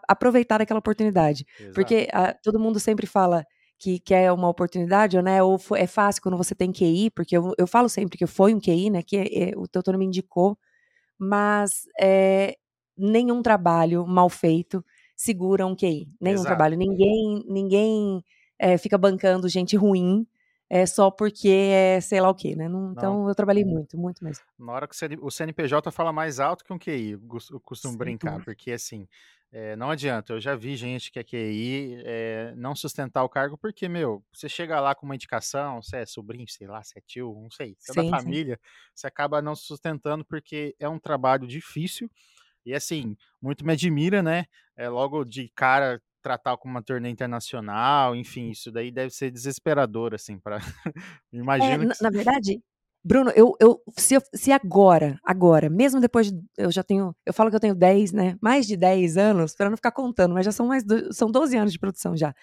aproveitar 0.07 0.61
aquela 0.61 0.79
oportunidade. 0.79 1.45
Exato. 1.59 1.73
Porque 1.73 2.07
a, 2.11 2.29
ah, 2.29 2.33
todo 2.33 2.59
mundo 2.59 2.79
sempre 2.79 3.05
fala 3.05 3.45
que 3.77 3.99
quer 3.99 4.31
uma 4.31 4.49
oportunidade, 4.49 5.21
né? 5.21 5.41
Ou 5.41 5.59
é 5.75 5.87
fácil 5.87 6.21
quando 6.21 6.37
você 6.37 6.53
tem 6.53 6.71
QI, 6.71 7.09
porque 7.11 7.37
eu, 7.37 7.53
eu 7.57 7.65
falo 7.65 7.87
sempre 7.87 8.17
que 8.17 8.27
foi 8.27 8.53
um 8.53 8.59
QI, 8.59 8.89
né? 8.89 9.01
Que 9.01 9.17
é, 9.17 9.49
é, 9.49 9.57
o 9.57 9.67
Teutônio 9.67 9.99
me 9.99 10.05
indicou, 10.05 10.57
mas 11.17 11.87
é, 11.99 12.55
nenhum 12.97 13.41
trabalho 13.41 14.05
mal 14.05 14.29
feito 14.29 14.83
segura 15.15 15.65
um 15.65 15.75
QI. 15.75 16.09
Nenhum 16.19 16.35
Exato. 16.35 16.47
trabalho. 16.47 16.77
Ninguém, 16.77 17.45
ninguém 17.47 18.23
é, 18.57 18.77
fica 18.77 18.97
bancando 18.97 19.47
gente 19.47 19.77
ruim 19.77 20.27
é 20.69 20.85
só 20.85 21.09
porque 21.09 21.49
é 21.49 21.99
sei 21.99 22.21
lá 22.21 22.29
o 22.29 22.35
quê, 22.35 22.55
né? 22.55 22.69
Não, 22.69 22.91
então 22.91 23.27
eu 23.27 23.33
trabalhei 23.33 23.65
muito, 23.65 23.97
muito 23.97 24.23
mesmo. 24.23 24.45
Na 24.57 24.73
hora 24.73 24.87
que 24.87 24.95
o 25.19 25.31
CNPJ 25.31 25.89
fala 25.91 26.13
mais 26.13 26.39
alto 26.39 26.63
que 26.63 26.71
um 26.71 26.77
QI, 26.77 27.13
eu 27.13 27.59
costumo 27.59 27.93
Sem 27.93 27.97
brincar, 27.97 28.43
porque 28.43 28.71
assim, 28.71 29.07
é, 29.51 29.75
não 29.75 29.89
adianta, 29.89 30.33
eu 30.33 30.39
já 30.39 30.55
vi 30.55 30.75
gente 30.75 31.11
que 31.11 31.17
é 31.17 31.23
QI 31.23 32.03
é, 32.05 32.53
não 32.55 32.75
sustentar 32.75 33.23
o 33.23 33.29
cargo, 33.29 33.57
porque, 33.57 33.89
meu, 33.89 34.23
você 34.31 34.47
chega 34.47 34.79
lá 34.79 34.93
com 34.93 35.07
uma 35.07 35.15
indicação, 35.15 35.81
você 35.81 35.97
é 35.97 36.05
sobrinho, 36.05 36.47
sei 36.47 36.67
lá, 36.67 36.83
você 36.83 36.99
é 36.99 37.01
tio, 37.01 37.33
não 37.41 37.49
sei, 37.49 37.75
você 37.79 37.93
sim, 37.93 37.99
é 37.99 38.03
da 38.03 38.09
família, 38.17 38.59
sim. 38.61 38.71
você 38.93 39.07
acaba 39.07 39.41
não 39.41 39.55
sustentando 39.55 40.23
porque 40.23 40.75
é 40.79 40.87
um 40.87 40.99
trabalho 40.99 41.47
difícil. 41.47 42.09
E 42.63 42.75
assim, 42.75 43.17
muito 43.41 43.65
me 43.65 43.73
admira, 43.73 44.21
né? 44.21 44.45
É, 44.77 44.87
logo 44.87 45.23
de 45.23 45.49
cara 45.55 45.99
tratar 46.21 46.55
como 46.57 46.75
uma 46.75 46.83
turnê 46.83 47.09
internacional, 47.09 48.15
enfim, 48.15 48.49
isso 48.49 48.71
daí 48.71 48.91
deve 48.91 49.09
ser 49.09 49.31
desesperador, 49.31 50.13
assim, 50.13 50.37
para 50.37 50.59
imagino. 51.33 51.83
É, 51.83 51.87
na, 51.87 51.95
na 52.01 52.09
verdade, 52.11 52.61
Bruno, 53.03 53.31
eu, 53.31 53.55
eu, 53.61 53.81
se, 53.97 54.15
eu, 54.15 54.21
se 54.35 54.51
agora, 54.51 55.17
agora, 55.23 55.69
mesmo 55.69 56.01
depois 56.01 56.31
de, 56.31 56.37
eu 56.57 56.69
já 56.69 56.83
tenho, 56.83 57.15
eu 57.25 57.33
falo 57.33 57.49
que 57.49 57.55
eu 57.55 57.59
tenho 57.59 57.73
10, 57.75 58.11
né, 58.11 58.35
mais 58.41 58.67
de 58.67 58.75
10 58.75 59.17
anos, 59.17 59.55
para 59.55 59.69
não 59.69 59.77
ficar 59.77 59.91
contando, 59.91 60.33
mas 60.33 60.45
já 60.45 60.51
são 60.51 60.67
mais, 60.67 60.83
do, 60.83 61.13
são 61.13 61.31
12 61.31 61.55
anos 61.57 61.71
de 61.71 61.79
produção 61.79 62.15
já. 62.17 62.33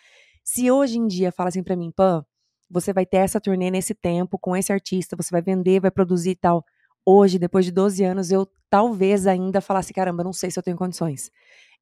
Se 0.42 0.70
hoje 0.70 0.98
em 0.98 1.06
dia 1.06 1.30
fala 1.30 1.50
assim 1.50 1.62
para 1.62 1.76
mim, 1.76 1.92
Pan, 1.94 2.24
você 2.70 2.92
vai 2.92 3.04
ter 3.06 3.18
essa 3.18 3.40
turnê 3.40 3.70
nesse 3.70 3.94
tempo, 3.94 4.38
com 4.38 4.56
esse 4.56 4.72
artista, 4.72 5.16
você 5.16 5.30
vai 5.30 5.42
vender, 5.42 5.80
vai 5.80 5.90
produzir 5.90 6.30
e 6.30 6.36
tal. 6.36 6.64
Hoje, 7.04 7.38
depois 7.38 7.64
de 7.64 7.70
12 7.70 8.02
anos, 8.04 8.30
eu 8.32 8.48
talvez 8.70 9.26
ainda 9.26 9.60
falasse, 9.60 9.92
caramba, 9.92 10.24
não 10.24 10.32
sei 10.32 10.50
se 10.50 10.58
eu 10.58 10.62
tenho 10.62 10.76
condições. 10.76 11.30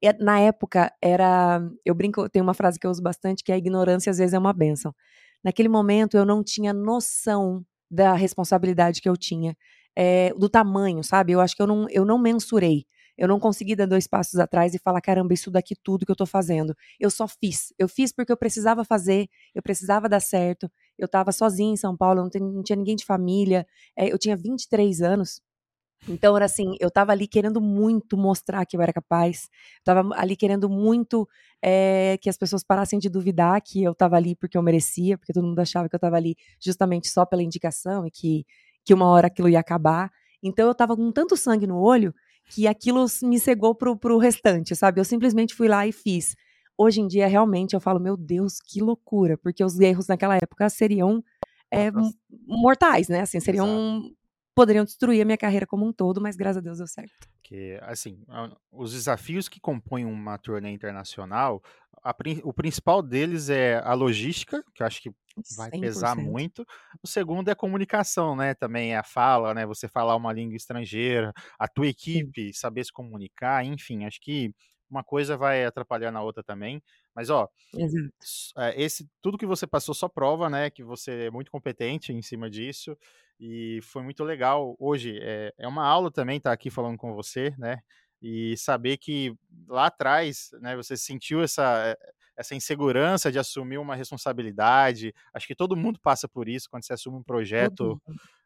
E, 0.03 0.13
na 0.23 0.39
época, 0.41 0.93
era, 1.01 1.63
eu 1.85 1.95
brinco, 1.95 2.29
tem 2.29 2.43
uma 2.43 2.53
frase 2.55 2.79
que 2.79 2.87
eu 2.87 2.91
uso 2.91 3.03
bastante, 3.03 3.43
que 3.43 3.53
é 3.53 3.55
a 3.55 3.59
ignorância 3.59 4.11
às 4.11 4.19
vezes 4.19 4.35
é 4.35 4.39
uma 4.39 4.53
benção. 4.53 4.95
Naquele 5.43 5.69
momento, 5.69 6.17
eu 6.17 6.27
não 6.27 6.43
tinha 6.43 6.73
noção 6.75 7.65
da 7.91 8.15
responsabilidade 8.15 9.01
que 9.01 9.09
eu 9.09 9.17
tinha, 9.17 9.57
é, 9.97 10.33
do 10.35 10.49
tamanho, 10.49 11.03
sabe? 11.05 11.33
Eu 11.33 11.41
acho 11.41 11.57
que 11.57 11.63
eu 11.63 11.67
não, 11.67 11.87
eu 11.91 12.05
não 12.05 12.19
mensurei. 12.19 12.87
Eu 13.17 13.29
não 13.29 13.39
consegui 13.39 13.77
dar 13.77 13.87
dois 13.87 14.07
passos 14.09 14.41
atrás 14.41 14.75
e 14.75 14.79
falar, 14.79 15.01
caramba, 15.01 15.33
isso 15.33 15.51
daqui 15.51 15.77
tudo 15.77 16.05
que 16.05 16.11
eu 16.11 16.17
tô 16.17 16.27
fazendo. 16.27 16.75
Eu 16.99 17.11
só 17.11 17.29
fiz. 17.29 17.73
Eu 17.79 17.89
fiz 17.89 18.13
porque 18.13 18.33
eu 18.33 18.37
precisava 18.37 18.85
fazer, 18.85 19.29
eu 19.55 19.63
precisava 19.63 20.09
dar 20.09 20.21
certo. 20.21 20.69
Eu 20.99 21.07
estava 21.07 21.31
sozinha 21.31 21.73
em 21.73 21.77
São 21.77 21.97
Paulo, 21.97 22.23
não, 22.23 22.51
não 22.51 22.63
tinha 22.63 22.77
ninguém 22.77 22.97
de 22.97 23.05
família. 23.05 23.67
É, 23.97 24.13
eu 24.13 24.19
tinha 24.19 24.37
23 24.37 25.01
anos. 25.01 25.41
Então, 26.09 26.37
era 26.37 26.45
assim, 26.45 26.77
eu 26.79 26.89
estava 26.89 27.13
ali 27.13 27.27
querendo 27.27 27.61
muito 27.61 28.17
mostrar 28.17 28.67
que 28.67 28.77
eu 28.77 28.83
era 28.83 28.93
capaz, 28.93 29.49
estava 29.79 30.15
ali 30.15 30.37
querendo 30.37 30.69
muito 30.69 31.27
é, 31.63 32.19
que 32.21 32.29
as 32.29 32.37
pessoas 32.37 32.63
parassem 32.63 32.99
de 32.99 33.09
duvidar 33.09 33.61
que 33.63 33.83
eu 33.83 33.93
estava 33.93 34.17
ali 34.17 34.37
porque 34.37 34.59
eu 34.59 34.63
merecia, 34.63 35.17
porque 35.17 35.33
todo 35.33 35.47
mundo 35.47 35.59
achava 35.61 35.89
que 35.89 35.95
eu 35.95 35.99
estava 35.99 36.17
ali 36.17 36.37
justamente 36.61 37.09
só 37.09 37.25
pela 37.25 37.43
indicação 37.43 38.07
e 38.07 38.11
que, 38.11 38.45
que 38.85 38.93
uma 38.93 39.07
hora 39.07 39.29
aquilo 39.29 39.49
ia 39.49 39.59
acabar. 39.59 40.11
Então, 40.43 40.67
eu 40.67 40.73
estava 40.73 40.95
com 40.95 41.11
tanto 41.11 41.37
sangue 41.37 41.67
no 41.67 41.81
olho 41.81 42.15
que 42.51 42.67
aquilo 42.67 43.07
me 43.23 43.41
cegou 43.41 43.75
pro, 43.75 43.97
pro 43.97 44.19
restante, 44.19 44.77
sabe? 44.77 45.01
Eu 45.01 45.05
simplesmente 45.05 45.55
fui 45.55 45.69
lá 45.69 45.87
e 45.87 45.93
fiz. 45.93 46.37
Hoje 46.77 47.01
em 47.01 47.07
dia, 47.07 47.27
realmente, 47.27 47.73
eu 47.75 47.81
falo, 47.81 47.99
meu 47.99 48.17
Deus, 48.17 48.59
que 48.61 48.83
loucura, 48.83 49.39
porque 49.39 49.65
os 49.65 49.81
erros 49.81 50.07
naquela 50.09 50.37
época 50.37 50.69
seriam 50.69 51.25
é, 51.71 51.91
mortais, 52.47 53.09
né? 53.09 53.21
Assim, 53.21 53.41
seriam 53.41 54.03
Exato 54.03 54.24
poderiam 54.55 54.85
destruir 54.85 55.21
a 55.21 55.25
minha 55.25 55.39
carreira 55.39 55.67
como 55.67 55.87
um 55.87 55.93
todo, 55.93 56.21
mas 56.21 56.37
graças 56.37 56.59
a 56.59 56.61
Deus 56.61 56.79
deu 56.79 56.87
certo. 56.87 57.29
Que, 57.43 57.79
assim, 57.83 58.25
os 58.73 58.93
desafios 58.93 59.49
que 59.49 59.61
compõem 59.61 60.05
uma 60.07 60.39
turnê 60.39 60.71
internacional, 60.71 61.63
a, 62.03 62.15
o 62.43 62.53
principal 62.53 63.03
deles 63.03 63.51
é 63.51 63.77
a 63.85 63.93
logística, 63.93 64.65
que 64.75 64.83
eu 64.83 64.87
acho 64.87 65.03
que 65.03 65.11
vai 65.51 65.71
100%. 65.71 65.81
pesar 65.81 66.17
muito. 66.17 66.65
O 67.03 67.07
segundo 67.07 67.49
é 67.49 67.53
a 67.53 67.57
comunicação, 67.57 68.35
né? 68.35 68.55
Também 68.55 68.95
é 68.95 68.99
a 68.99 69.03
fala, 69.03 69.53
né? 69.53 69.67
Você 69.67 69.89
falar 69.89 70.17
uma 70.17 70.33
língua 70.33 70.57
estrangeira, 70.57 71.33
a 71.59 71.69
tua 71.69 71.87
equipe 71.87 72.53
Sim. 72.53 72.53
saber 72.53 72.85
se 72.85 72.93
comunicar, 72.93 73.65
enfim, 73.65 74.05
acho 74.05 74.21
que 74.21 74.55
uma 74.89 75.05
coisa 75.05 75.37
vai 75.37 75.65
atrapalhar 75.65 76.11
na 76.11 76.23
outra 76.23 76.43
também. 76.43 76.83
Mas, 77.15 77.29
ó, 77.31 77.49
Exato. 77.73 78.29
Eh, 78.57 78.83
esse, 78.85 79.09
tudo 79.21 79.39
que 79.39 79.47
você 79.47 79.67
passou 79.67 79.95
só 79.95 80.09
prova, 80.09 80.49
né, 80.49 80.71
que 80.71 80.83
você 80.85 81.27
é 81.27 81.31
muito 81.31 81.51
competente 81.51 82.13
em 82.13 82.23
cima 82.23 82.49
disso. 82.49 82.97
E 83.39 83.81
foi 83.83 84.03
muito 84.03 84.23
legal. 84.25 84.77
Hoje 84.79 85.19
é, 85.21 85.53
é 85.59 85.69
uma 85.69 85.85
aula 85.85 86.11
também 86.11 86.39
estar 86.39 86.51
tá 86.51 86.55
aqui 86.55 86.71
falando 86.71 86.97
com 86.97 87.15
você, 87.15 87.55
né? 87.59 87.79
E 88.23 88.57
saber 88.57 88.97
que 88.97 89.35
lá 89.69 89.87
atrás, 89.87 90.51
né, 90.61 90.75
você 90.77 90.97
sentiu 90.97 91.43
essa, 91.43 91.89
eh, 91.89 92.13
essa 92.37 92.55
insegurança 92.55 93.31
de 93.31 93.39
assumir 93.39 93.79
uma 93.79 93.95
responsabilidade. 93.95 95.15
Acho 95.35 95.47
que 95.47 95.55
todo 95.55 95.77
mundo 95.77 96.01
passa 96.01 96.27
por 96.29 96.49
isso 96.49 96.69
quando 96.71 96.85
você 96.87 96.95
assume 96.95 97.19
um 97.19 97.23
projeto 97.23 98.01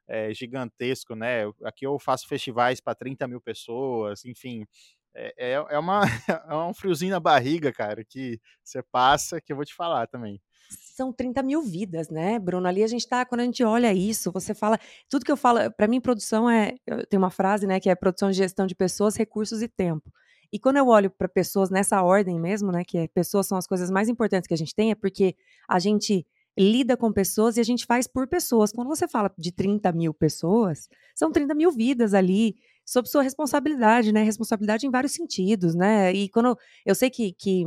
é, 0.09 0.33
gigantesco, 0.35 1.14
né? 1.14 1.42
Aqui 1.62 1.87
eu 1.87 1.99
faço 1.99 2.26
festivais 2.26 2.80
para 2.80 2.95
30 2.95 3.28
mil 3.28 3.40
pessoas, 3.40 4.25
enfim. 4.25 4.66
É, 5.14 5.35
é, 5.37 5.52
é, 5.52 5.78
uma, 5.78 6.00
é 6.50 6.54
um 6.57 6.75
friozinho 6.75 7.12
na 7.12 7.21
barriga, 7.21 7.73
cara, 7.73 8.04
que 8.04 8.40
você 8.64 8.83
passa, 8.83 9.40
que 9.40 9.52
eu 9.52 9.57
vou 9.57 9.64
te 9.64 9.75
falar 9.75 10.07
também. 10.07 10.40
São 10.68 11.12
30 11.12 11.42
mil 11.42 11.62
vidas, 11.62 12.08
né, 12.08 12.38
Bruno? 12.38 12.66
Ali 12.66 12.82
a 12.82 12.87
gente 12.87 13.06
tá, 13.06 13.25
quando 13.25 13.40
a 13.40 13.44
gente 13.44 13.62
olha 13.62 13.92
isso, 13.92 14.32
você 14.32 14.54
fala, 14.54 14.78
tudo 15.08 15.25
que 15.25 15.32
eu 15.32 15.37
falo, 15.37 15.70
para 15.72 15.87
mim, 15.87 16.00
produção 16.00 16.50
é, 16.50 16.75
tem 17.08 17.18
uma 17.18 17.30
frase, 17.30 17.66
né, 17.66 17.80
que 17.80 17.88
é 17.88 17.94
produção 17.94 18.30
e 18.30 18.34
gestão 18.34 18.66
de 18.66 18.75
pessoas, 18.75 19.16
recursos 19.16 19.62
e 19.62 19.68
tempo. 19.68 20.12
E 20.52 20.58
quando 20.58 20.78
eu 20.78 20.87
olho 20.87 21.10
para 21.10 21.28
pessoas 21.28 21.70
nessa 21.70 22.02
ordem 22.02 22.40
mesmo, 22.40 22.72
né, 22.72 22.84
que 22.84 22.98
é, 22.98 23.08
pessoas 23.08 23.46
são 23.46 23.56
as 23.56 23.66
coisas 23.66 23.90
mais 23.90 24.08
importantes 24.08 24.46
que 24.46 24.54
a 24.54 24.56
gente 24.56 24.75
tem, 24.75 24.90
é 24.90 24.94
porque 24.94 25.37
a 25.68 25.78
gente 25.78 26.26
lida 26.58 26.96
com 26.96 27.12
pessoas 27.12 27.56
e 27.56 27.60
a 27.60 27.64
gente 27.64 27.87
faz 27.87 28.06
por 28.06 28.26
pessoas. 28.26 28.72
Quando 28.72 28.88
você 28.88 29.06
fala 29.06 29.32
de 29.38 29.52
30 29.52 29.92
mil 29.92 30.12
pessoas, 30.12 30.88
são 31.14 31.30
30 31.30 31.54
mil 31.54 31.70
vidas 31.70 32.14
ali 32.14 32.56
sob 32.84 33.08
sua 33.08 33.22
responsabilidade, 33.22 34.12
né? 34.12 34.22
Responsabilidade 34.22 34.87
em 34.87 34.90
vários 34.90 35.12
sentidos, 35.12 35.75
né? 35.75 36.12
E 36.12 36.28
quando 36.28 36.58
eu 36.84 36.94
sei 36.94 37.10
que, 37.10 37.32
que, 37.32 37.64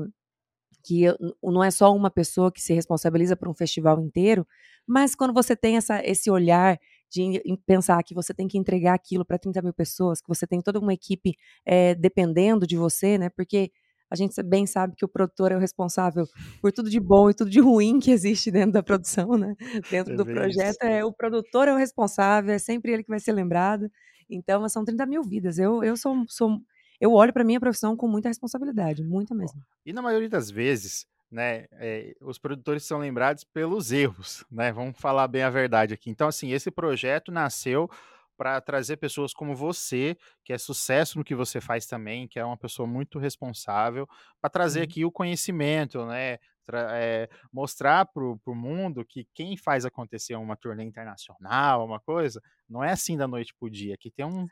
que 0.81 1.05
não 1.41 1.63
é 1.63 1.71
só 1.71 1.93
uma 1.95 2.09
pessoa 2.09 2.51
que 2.51 2.61
se 2.61 2.73
responsabiliza 2.73 3.35
por 3.35 3.47
um 3.47 3.53
festival 3.53 3.99
inteiro, 4.01 4.45
mas 4.85 5.15
quando 5.15 5.33
você 5.33 5.55
tem 5.55 5.77
essa, 5.77 6.01
esse 6.05 6.29
olhar 6.29 6.79
de 7.09 7.41
pensar 7.65 8.01
que 8.03 8.13
você 8.13 8.33
tem 8.33 8.47
que 8.47 8.57
entregar 8.57 8.93
aquilo 8.93 9.25
para 9.25 9.37
30 9.37 9.61
mil 9.61 9.73
pessoas, 9.73 10.21
que 10.21 10.27
você 10.27 10.47
tem 10.47 10.61
toda 10.61 10.79
uma 10.79 10.93
equipe 10.93 11.35
é, 11.65 11.93
dependendo 11.93 12.65
de 12.65 12.77
você, 12.77 13.17
né? 13.17 13.29
Porque 13.29 13.71
a 14.09 14.15
gente 14.15 14.41
bem 14.43 14.65
sabe 14.65 14.95
que 14.95 15.05
o 15.05 15.07
produtor 15.07 15.51
é 15.53 15.55
o 15.55 15.59
responsável 15.59 16.25
por 16.61 16.71
tudo 16.73 16.89
de 16.89 16.99
bom 16.99 17.29
e 17.29 17.33
tudo 17.33 17.49
de 17.49 17.61
ruim 17.61 17.99
que 17.99 18.11
existe 18.11 18.51
dentro 18.51 18.73
da 18.73 18.83
produção, 18.83 19.37
né? 19.37 19.55
Dentro 19.89 20.13
é 20.13 20.17
do 20.17 20.25
projeto, 20.25 20.83
é 20.83 21.03
o 21.05 21.13
produtor 21.13 21.69
é 21.69 21.73
o 21.73 21.77
responsável, 21.77 22.53
é 22.53 22.59
sempre 22.59 22.91
ele 22.91 23.03
que 23.03 23.09
vai 23.09 23.19
ser 23.19 23.31
lembrado. 23.31 23.89
Então, 24.29 24.67
são 24.67 24.83
30 24.83 25.05
mil 25.05 25.23
vidas. 25.23 25.57
Eu, 25.57 25.83
eu 25.83 25.95
sou, 25.95 26.25
sou 26.27 26.59
eu 27.01 27.13
olho 27.13 27.33
para 27.33 27.43
minha 27.43 27.59
profissão 27.59 27.97
com 27.97 28.07
muita 28.07 28.29
responsabilidade, 28.29 29.03
muita 29.03 29.33
mesmo. 29.33 29.59
E 29.83 29.91
na 29.91 30.03
maioria 30.03 30.29
das 30.29 30.51
vezes, 30.51 31.07
né, 31.31 31.65
é, 31.73 32.13
os 32.21 32.37
produtores 32.37 32.83
são 32.85 32.99
lembrados 32.99 33.43
pelos 33.43 33.91
erros, 33.91 34.45
né? 34.51 34.71
Vamos 34.71 34.99
falar 34.99 35.27
bem 35.27 35.41
a 35.41 35.49
verdade 35.49 35.95
aqui. 35.95 36.11
Então, 36.11 36.27
assim, 36.27 36.51
esse 36.51 36.69
projeto 36.69 37.31
nasceu 37.31 37.89
para 38.37 38.61
trazer 38.61 38.97
pessoas 38.97 39.33
como 39.33 39.55
você, 39.55 40.15
que 40.43 40.53
é 40.53 40.57
sucesso 40.57 41.17
no 41.17 41.23
que 41.23 41.33
você 41.33 41.59
faz 41.59 41.85
também, 41.87 42.27
que 42.27 42.39
é 42.39 42.45
uma 42.45 42.57
pessoa 42.57 42.87
muito 42.87 43.17
responsável, 43.17 44.07
para 44.39 44.49
trazer 44.49 44.79
uhum. 44.79 44.85
aqui 44.85 45.05
o 45.05 45.11
conhecimento, 45.11 46.05
né? 46.05 46.37
É, 46.73 47.29
mostrar 47.51 48.05
para 48.05 48.23
o 48.23 48.55
mundo 48.55 49.05
que 49.05 49.27
quem 49.33 49.57
faz 49.57 49.85
acontecer 49.85 50.35
uma 50.35 50.55
turnê 50.55 50.83
internacional, 50.83 51.85
uma 51.85 51.99
coisa, 51.99 52.41
não 52.69 52.83
é 52.83 52.91
assim 52.91 53.17
da 53.17 53.27
noite 53.27 53.53
para 53.59 53.67
o 53.67 53.69
dia, 53.69 53.97
que 53.97 54.11
tem 54.11 54.25
um 54.25 54.47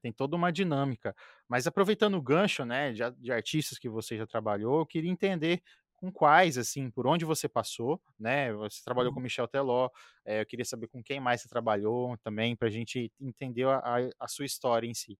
tem 0.00 0.12
toda 0.12 0.36
uma 0.36 0.52
dinâmica. 0.52 1.14
Mas 1.48 1.66
aproveitando 1.66 2.14
o 2.14 2.22
gancho, 2.22 2.64
né, 2.64 2.92
de, 2.92 3.02
de 3.18 3.32
artistas 3.32 3.78
que 3.78 3.88
você 3.88 4.16
já 4.16 4.26
trabalhou, 4.26 4.80
eu 4.80 4.86
queria 4.86 5.10
entender 5.10 5.62
com 6.04 6.12
quais, 6.12 6.58
assim, 6.58 6.90
por 6.90 7.06
onde 7.06 7.24
você 7.24 7.48
passou, 7.48 8.00
né? 8.18 8.52
Você 8.52 8.82
trabalhou 8.84 9.10
uhum. 9.10 9.14
com 9.14 9.20
Michel 9.22 9.48
Teló, 9.48 9.88
é, 10.24 10.42
eu 10.42 10.46
queria 10.46 10.64
saber 10.64 10.88
com 10.88 11.02
quem 11.02 11.18
mais 11.18 11.40
você 11.40 11.48
trabalhou 11.48 12.16
também, 12.18 12.54
para 12.54 12.68
a 12.68 12.70
gente 12.70 13.10
entender 13.18 13.66
a, 13.66 14.10
a, 14.20 14.28
sua 14.28 14.44
história 14.44 14.86
em 14.86 14.92
si. 14.92 15.18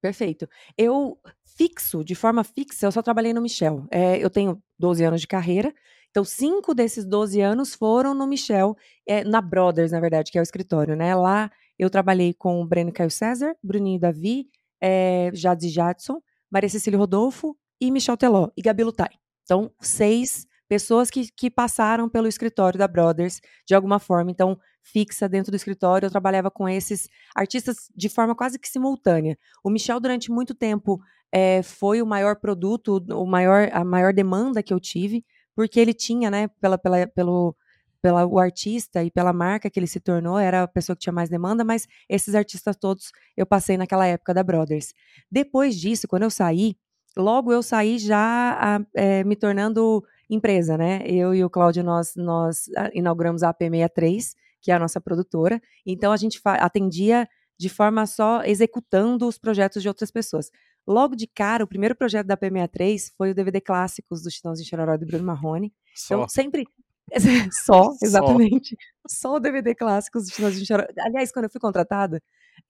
Perfeito. 0.00 0.48
Eu 0.76 1.18
fixo, 1.44 2.02
de 2.02 2.14
forma 2.14 2.42
fixa, 2.42 2.86
eu 2.86 2.92
só 2.92 3.02
trabalhei 3.02 3.34
no 3.34 3.42
Michel. 3.42 3.86
É, 3.90 4.16
eu 4.18 4.30
tenho 4.30 4.62
12 4.78 5.04
anos 5.04 5.20
de 5.20 5.26
carreira, 5.26 5.74
então 6.10 6.24
cinco 6.24 6.74
desses 6.74 7.04
12 7.04 7.40
anos 7.40 7.74
foram 7.74 8.14
no 8.14 8.26
Michel, 8.26 8.76
é, 9.06 9.22
na 9.24 9.40
Brothers, 9.40 9.92
na 9.92 10.00
verdade, 10.00 10.32
que 10.32 10.38
é 10.38 10.40
o 10.40 10.42
escritório, 10.42 10.96
né? 10.96 11.14
Lá 11.14 11.50
eu 11.78 11.88
trabalhei 11.90 12.34
com 12.34 12.60
o 12.60 12.66
Breno 12.66 12.92
Caio 12.92 13.10
César, 13.10 13.54
Bruninho 13.62 14.00
Davi, 14.00 14.48
é, 14.80 15.30
Jadzi 15.34 15.68
Jadson, 15.68 16.20
Maria 16.50 16.68
Cecília 16.68 16.98
Rodolfo 16.98 17.56
e 17.80 17.90
Michel 17.90 18.16
Teló 18.16 18.48
e 18.56 18.62
Gabi 18.62 18.84
Lutai. 18.84 19.10
Então, 19.44 19.70
seis 19.80 20.46
pessoas 20.70 21.10
que, 21.10 21.28
que 21.32 21.50
passaram 21.50 22.08
pelo 22.08 22.28
escritório 22.28 22.78
da 22.78 22.86
Brothers 22.86 23.40
de 23.66 23.74
alguma 23.74 23.98
forma. 23.98 24.30
Então, 24.30 24.56
fixa 24.84 25.28
dentro 25.28 25.50
do 25.50 25.56
escritório, 25.56 26.06
eu 26.06 26.10
trabalhava 26.10 26.48
com 26.48 26.68
esses 26.68 27.08
artistas 27.34 27.90
de 27.92 28.08
forma 28.08 28.36
quase 28.36 28.56
que 28.56 28.68
simultânea. 28.68 29.36
O 29.64 29.68
Michel, 29.68 29.98
durante 29.98 30.30
muito 30.30 30.54
tempo, 30.54 31.00
é, 31.32 31.60
foi 31.60 32.00
o 32.00 32.06
maior 32.06 32.36
produto, 32.36 33.04
o 33.10 33.26
maior, 33.26 33.68
a 33.72 33.84
maior 33.84 34.12
demanda 34.12 34.62
que 34.62 34.72
eu 34.72 34.78
tive, 34.78 35.24
porque 35.56 35.80
ele 35.80 35.92
tinha, 35.92 36.30
né, 36.30 36.46
pela, 36.60 36.78
pela, 36.78 37.04
pelo, 37.08 37.56
pela 38.00 38.24
o 38.24 38.38
artista 38.38 39.02
e 39.02 39.10
pela 39.10 39.32
marca 39.32 39.68
que 39.68 39.80
ele 39.80 39.88
se 39.88 39.98
tornou, 39.98 40.38
era 40.38 40.62
a 40.62 40.68
pessoa 40.68 40.94
que 40.94 41.02
tinha 41.02 41.12
mais 41.12 41.28
demanda, 41.28 41.64
mas 41.64 41.88
esses 42.08 42.32
artistas 42.32 42.76
todos 42.76 43.10
eu 43.36 43.44
passei 43.44 43.76
naquela 43.76 44.06
época 44.06 44.32
da 44.32 44.44
Brothers. 44.44 44.94
Depois 45.28 45.74
disso, 45.74 46.06
quando 46.06 46.22
eu 46.22 46.30
saí, 46.30 46.76
logo 47.16 47.52
eu 47.52 47.60
saí 47.60 47.98
já 47.98 48.80
é, 48.94 49.24
me 49.24 49.34
tornando 49.34 50.04
empresa, 50.30 50.78
né? 50.78 51.02
Eu 51.04 51.34
e 51.34 51.44
o 51.44 51.50
Cláudio, 51.50 51.82
nós, 51.82 52.14
nós 52.16 52.70
ah, 52.76 52.90
inauguramos 52.94 53.42
a 53.42 53.52
AP63, 53.52 54.34
que 54.60 54.70
é 54.70 54.74
a 54.74 54.78
nossa 54.78 55.00
produtora. 55.00 55.60
Então, 55.84 56.12
a 56.12 56.16
gente 56.16 56.40
atendia 56.44 57.28
de 57.58 57.68
forma 57.68 58.06
só 58.06 58.42
executando 58.42 59.26
os 59.26 59.36
projetos 59.36 59.82
de 59.82 59.88
outras 59.88 60.10
pessoas. 60.10 60.50
Logo 60.86 61.14
de 61.14 61.26
cara, 61.26 61.62
o 61.62 61.66
primeiro 61.66 61.94
projeto 61.94 62.26
da 62.26 62.36
P63 62.36 63.12
foi 63.16 63.30
o 63.32 63.34
DVD 63.34 63.60
Clássicos 63.60 64.22
do 64.22 64.30
Chitãozinho 64.30 64.68
Chororó 64.68 64.96
do 64.96 65.06
Bruno 65.06 65.24
Marrone. 65.24 65.72
Só. 65.94 66.14
Então, 66.14 66.28
sempre... 66.28 66.64
só, 67.64 67.90
exatamente. 68.02 68.76
Só. 69.06 69.28
só 69.30 69.36
o 69.36 69.40
DVD 69.40 69.74
Clássicos 69.74 70.24
do 70.24 70.32
Chitãozinho 70.32 70.66
Chororó. 70.66 70.88
Aliás, 71.00 71.32
quando 71.32 71.44
eu 71.44 71.50
fui 71.50 71.60
contratada, 71.60 72.22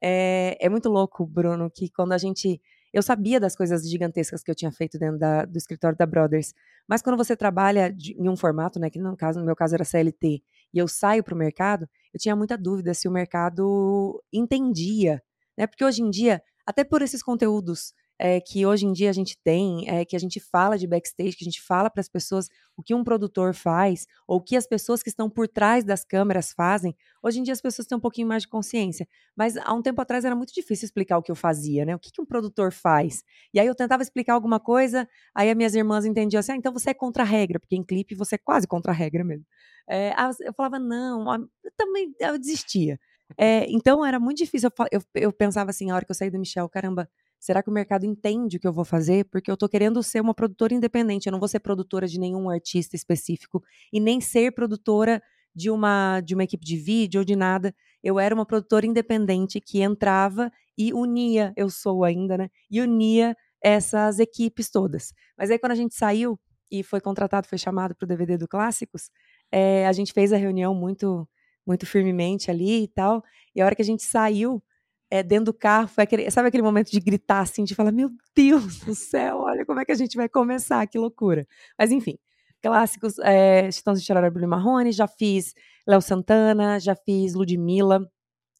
é, 0.02 0.56
é 0.60 0.68
muito 0.68 0.88
louco, 0.88 1.26
Bruno, 1.26 1.70
que 1.70 1.90
quando 1.90 2.12
a 2.12 2.18
gente 2.18 2.60
eu 2.92 3.02
sabia 3.02 3.38
das 3.38 3.54
coisas 3.54 3.88
gigantescas 3.88 4.42
que 4.42 4.50
eu 4.50 4.54
tinha 4.54 4.72
feito 4.72 4.98
dentro 4.98 5.18
da, 5.18 5.44
do 5.44 5.56
escritório 5.56 5.96
da 5.96 6.06
Brothers, 6.06 6.54
mas 6.88 7.02
quando 7.02 7.16
você 7.16 7.36
trabalha 7.36 7.92
de, 7.92 8.12
em 8.12 8.28
um 8.28 8.36
formato, 8.36 8.80
né, 8.80 8.90
que 8.90 8.98
no, 8.98 9.16
caso, 9.16 9.38
no 9.38 9.46
meu 9.46 9.54
caso 9.54 9.74
era 9.74 9.84
CLT, 9.84 10.42
e 10.72 10.78
eu 10.78 10.88
saio 10.88 11.22
para 11.22 11.34
o 11.34 11.38
mercado, 11.38 11.88
eu 12.12 12.18
tinha 12.18 12.34
muita 12.34 12.56
dúvida 12.56 12.92
se 12.94 13.08
o 13.08 13.12
mercado 13.12 14.22
entendia, 14.32 15.22
né, 15.56 15.66
porque 15.66 15.84
hoje 15.84 16.02
em 16.02 16.10
dia, 16.10 16.42
até 16.66 16.82
por 16.84 17.02
esses 17.02 17.22
conteúdos 17.22 17.94
é, 18.22 18.38
que 18.38 18.66
hoje 18.66 18.84
em 18.84 18.92
dia 18.92 19.08
a 19.08 19.14
gente 19.14 19.34
tem, 19.42 19.88
é, 19.88 20.04
que 20.04 20.14
a 20.14 20.18
gente 20.18 20.38
fala 20.38 20.76
de 20.76 20.86
backstage, 20.86 21.34
que 21.34 21.42
a 21.42 21.46
gente 21.50 21.62
fala 21.62 21.88
para 21.88 22.02
as 22.02 22.08
pessoas 22.08 22.50
o 22.76 22.82
que 22.82 22.94
um 22.94 23.02
produtor 23.02 23.54
faz, 23.54 24.06
ou 24.28 24.36
o 24.36 24.42
que 24.42 24.56
as 24.56 24.66
pessoas 24.66 25.02
que 25.02 25.08
estão 25.08 25.30
por 25.30 25.48
trás 25.48 25.84
das 25.84 26.04
câmeras 26.04 26.52
fazem, 26.52 26.94
hoje 27.22 27.40
em 27.40 27.42
dia 27.42 27.54
as 27.54 27.62
pessoas 27.62 27.88
têm 27.88 27.96
um 27.96 28.00
pouquinho 28.00 28.28
mais 28.28 28.42
de 28.42 28.48
consciência. 28.48 29.08
Mas 29.34 29.56
há 29.56 29.72
um 29.72 29.80
tempo 29.80 30.02
atrás 30.02 30.26
era 30.26 30.36
muito 30.36 30.52
difícil 30.52 30.84
explicar 30.84 31.16
o 31.16 31.22
que 31.22 31.30
eu 31.30 31.34
fazia, 31.34 31.86
né? 31.86 31.96
O 31.96 31.98
que, 31.98 32.12
que 32.12 32.20
um 32.20 32.26
produtor 32.26 32.72
faz? 32.72 33.24
E 33.54 33.58
aí 33.58 33.66
eu 33.66 33.74
tentava 33.74 34.02
explicar 34.02 34.34
alguma 34.34 34.60
coisa, 34.60 35.08
aí 35.34 35.48
as 35.48 35.56
minhas 35.56 35.74
irmãs 35.74 36.04
entendiam 36.04 36.40
assim, 36.40 36.52
ah, 36.52 36.56
então 36.56 36.74
você 36.74 36.90
é 36.90 36.94
contra 36.94 37.22
a 37.22 37.26
regra, 37.26 37.58
porque 37.58 37.74
em 37.74 37.82
clipe 37.82 38.14
você 38.14 38.34
é 38.34 38.38
quase 38.38 38.66
contra 38.66 38.92
a 38.92 38.94
regra 38.94 39.24
mesmo. 39.24 39.46
É, 39.88 40.12
eu 40.42 40.52
falava, 40.52 40.78
não, 40.78 41.48
eu 41.64 41.72
também 41.74 42.14
eu 42.20 42.38
desistia. 42.38 43.00
É, 43.38 43.64
então 43.70 44.04
era 44.04 44.18
muito 44.20 44.38
difícil. 44.38 44.70
Eu, 44.78 44.86
eu, 44.92 45.02
eu, 45.14 45.32
pensava 45.32 45.70
assim, 45.70 45.90
a 45.90 45.94
hora 45.94 46.04
que 46.04 46.10
eu 46.10 46.14
saí 46.14 46.30
do 46.30 46.38
Michel, 46.38 46.68
caramba, 46.68 47.08
será 47.40 47.62
que 47.62 47.70
o 47.70 47.72
mercado 47.72 48.04
entende 48.04 48.58
o 48.58 48.60
que 48.60 48.68
eu 48.68 48.72
vou 48.72 48.84
fazer? 48.84 49.24
Porque 49.24 49.50
eu 49.50 49.56
tô 49.56 49.68
querendo 49.68 50.02
ser 50.02 50.20
uma 50.20 50.34
produtora 50.34 50.74
independente, 50.74 51.26
eu 51.26 51.32
não 51.32 51.40
vou 51.40 51.48
ser 51.48 51.60
produtora 51.60 52.06
de 52.06 52.20
nenhum 52.20 52.50
artista 52.50 52.94
específico 52.94 53.62
e 53.92 53.98
nem 53.98 54.20
ser 54.20 54.52
produtora 54.52 55.22
de 55.54 55.70
uma 55.70 56.20
de 56.20 56.34
uma 56.34 56.44
equipe 56.44 56.64
de 56.64 56.76
vídeo 56.76 57.20
ou 57.20 57.24
de 57.24 57.34
nada. 57.34 57.74
Eu 58.02 58.20
era 58.20 58.34
uma 58.34 58.46
produtora 58.46 58.86
independente 58.86 59.60
que 59.60 59.80
entrava 59.82 60.52
e 60.78 60.92
unia, 60.92 61.52
eu 61.56 61.68
sou 61.70 62.04
ainda, 62.04 62.36
né? 62.38 62.50
E 62.70 62.80
unia 62.80 63.36
essas 63.62 64.18
equipes 64.18 64.70
todas. 64.70 65.12
Mas 65.36 65.50
aí 65.50 65.58
quando 65.58 65.72
a 65.72 65.76
gente 65.76 65.94
saiu 65.94 66.38
e 66.70 66.82
foi 66.82 67.00
contratado, 67.00 67.48
foi 67.48 67.58
chamado 67.58 67.94
para 67.96 68.04
o 68.04 68.08
DVD 68.08 68.36
do 68.38 68.46
Clássicos, 68.46 69.10
é, 69.50 69.86
a 69.86 69.92
gente 69.92 70.12
fez 70.12 70.32
a 70.32 70.36
reunião 70.36 70.74
muito 70.74 71.28
muito 71.66 71.86
firmemente 71.86 72.50
ali 72.50 72.84
e 72.84 72.88
tal. 72.88 73.22
E 73.54 73.60
a 73.60 73.66
hora 73.66 73.74
que 73.76 73.82
a 73.82 73.84
gente 73.84 74.02
saiu 74.02 74.62
é, 75.10 75.22
dentro 75.22 75.46
do 75.46 75.54
carro, 75.54 75.88
foi 75.88 76.04
aquele, 76.04 76.30
sabe 76.30 76.48
aquele 76.48 76.62
momento 76.62 76.90
de 76.90 77.00
gritar 77.00 77.40
assim, 77.40 77.64
de 77.64 77.74
falar: 77.74 77.90
Meu 77.90 78.10
Deus 78.34 78.78
do 78.80 78.94
céu, 78.94 79.38
olha 79.40 79.66
como 79.66 79.80
é 79.80 79.84
que 79.84 79.92
a 79.92 79.96
gente 79.96 80.16
vai 80.16 80.28
começar, 80.28 80.86
que 80.86 80.98
loucura. 80.98 81.46
Mas 81.76 81.90
enfim, 81.90 82.16
clássicos: 82.62 83.18
é, 83.18 83.68
de 83.68 84.00
Chororó 84.00 84.30
Bruno 84.30 84.48
Marrone, 84.48 84.92
já 84.92 85.08
fiz 85.08 85.52
Léo 85.86 86.00
Santana, 86.00 86.78
já 86.78 86.94
fiz 86.94 87.34
Ludmilla, 87.34 88.08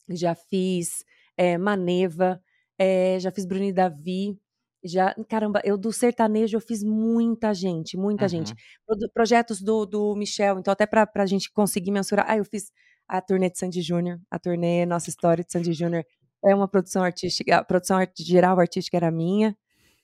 já 0.09 0.35
fiz 0.35 1.05
é, 1.37 1.57
Maneva, 1.57 2.41
é, 2.77 3.17
já 3.19 3.31
fiz 3.31 3.45
Bruno 3.45 3.63
e 3.63 3.73
Davi. 3.73 4.37
Já, 4.83 5.13
caramba, 5.29 5.61
eu 5.63 5.77
do 5.77 5.93
sertanejo 5.93 6.57
eu 6.57 6.61
fiz 6.61 6.83
muita 6.83 7.53
gente, 7.53 7.95
muita 7.95 8.23
uhum. 8.23 8.29
gente. 8.29 8.55
Pro, 8.85 8.97
projetos 9.13 9.61
do, 9.61 9.85
do 9.85 10.15
Michel, 10.15 10.57
então 10.57 10.71
até 10.71 10.87
para 10.87 11.07
a 11.15 11.25
gente 11.27 11.51
conseguir 11.51 11.91
mensurar. 11.91 12.25
Ah, 12.27 12.37
eu 12.37 12.43
fiz 12.43 12.71
a 13.07 13.21
turnê 13.21 13.49
de 13.49 13.59
Sandy 13.59 13.81
Júnior, 13.81 14.19
a 14.29 14.39
turnê 14.39 14.85
Nossa 14.87 15.09
História 15.09 15.43
de 15.43 15.51
Sandy 15.51 15.71
Júnior 15.71 16.03
é 16.43 16.55
uma 16.55 16.67
produção 16.67 17.03
artística, 17.03 17.57
a 17.57 17.63
produção 17.63 17.97
geral 18.17 18.59
artística 18.59 18.97
era 18.97 19.11
minha, 19.11 19.55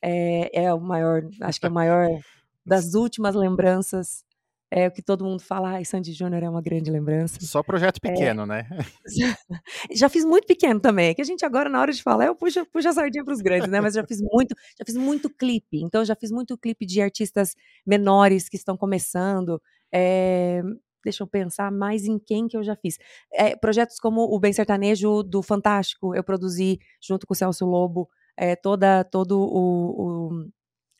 é, 0.02 0.66
é 0.66 0.74
o 0.74 0.80
maior, 0.80 1.28
acho 1.42 1.60
que 1.60 1.66
é 1.66 1.70
o 1.70 1.74
maior 1.74 2.08
das 2.66 2.94
últimas 2.94 3.36
lembranças, 3.36 4.24
é 4.70 4.88
o 4.88 4.92
que 4.92 5.02
todo 5.02 5.24
mundo 5.24 5.42
fala, 5.42 5.70
ai, 5.70 5.86
Sandy 5.86 6.12
Júnior 6.12 6.44
é 6.44 6.50
uma 6.50 6.62
grande 6.62 6.92
lembrança. 6.92 7.38
Só 7.40 7.64
projeto 7.64 8.00
é. 8.04 8.10
pequeno, 8.10 8.44
é, 8.44 8.46
né? 8.46 8.68
já 9.96 10.10
fiz 10.10 10.26
muito 10.26 10.46
pequeno 10.46 10.80
também, 10.80 11.16
que 11.16 11.22
a 11.22 11.26
gente 11.26 11.46
agora, 11.46 11.70
na 11.70 11.80
hora 11.80 11.92
de 11.94 12.04
falar, 12.04 12.26
eu 12.26 12.36
puxo, 12.36 12.66
puxo 12.66 12.90
a 12.90 12.94
sardinha 12.94 13.24
para 13.24 13.34
os 13.34 13.42
grandes, 13.42 13.70
né? 13.70 13.80
Mas 13.80 13.94
já 13.94 14.06
fiz 14.06 14.22
muito, 14.22 14.54
já 14.78 14.86
fiz 14.86 14.98
muito 14.98 15.30
clipe, 15.30 15.82
então 15.82 16.04
já 16.04 16.16
fiz 16.16 16.32
muito 16.32 16.58
clipe 16.58 16.86
de 16.86 17.02
artistas 17.02 17.56
menores 17.86 18.50
que 18.50 18.58
estão 18.58 18.76
começando, 18.76 19.62
é, 19.92 20.62
deixa 21.04 21.24
eu 21.24 21.28
pensar 21.28 21.72
mais 21.72 22.06
em 22.06 22.20
quem 22.20 22.48
que 22.48 22.58
eu 22.58 22.64
já 22.64 22.76
fiz. 22.76 22.98
É, 23.32 23.56
projetos 23.56 24.00
como 24.00 24.22
o 24.24 24.40
Bem 24.40 24.54
Sertanejo 24.54 25.24
do 25.24 25.42
Fantástico, 25.42 26.16
eu 26.16 26.24
produzi 26.24 26.80
junto 27.02 27.26
com 27.26 27.34
o 27.34 27.36
Celso 27.36 27.66
Lobo 27.66 28.10
é, 28.38 28.56
toda, 28.56 29.04
todo 29.04 29.40
o, 29.40 30.30
o, 30.30 30.46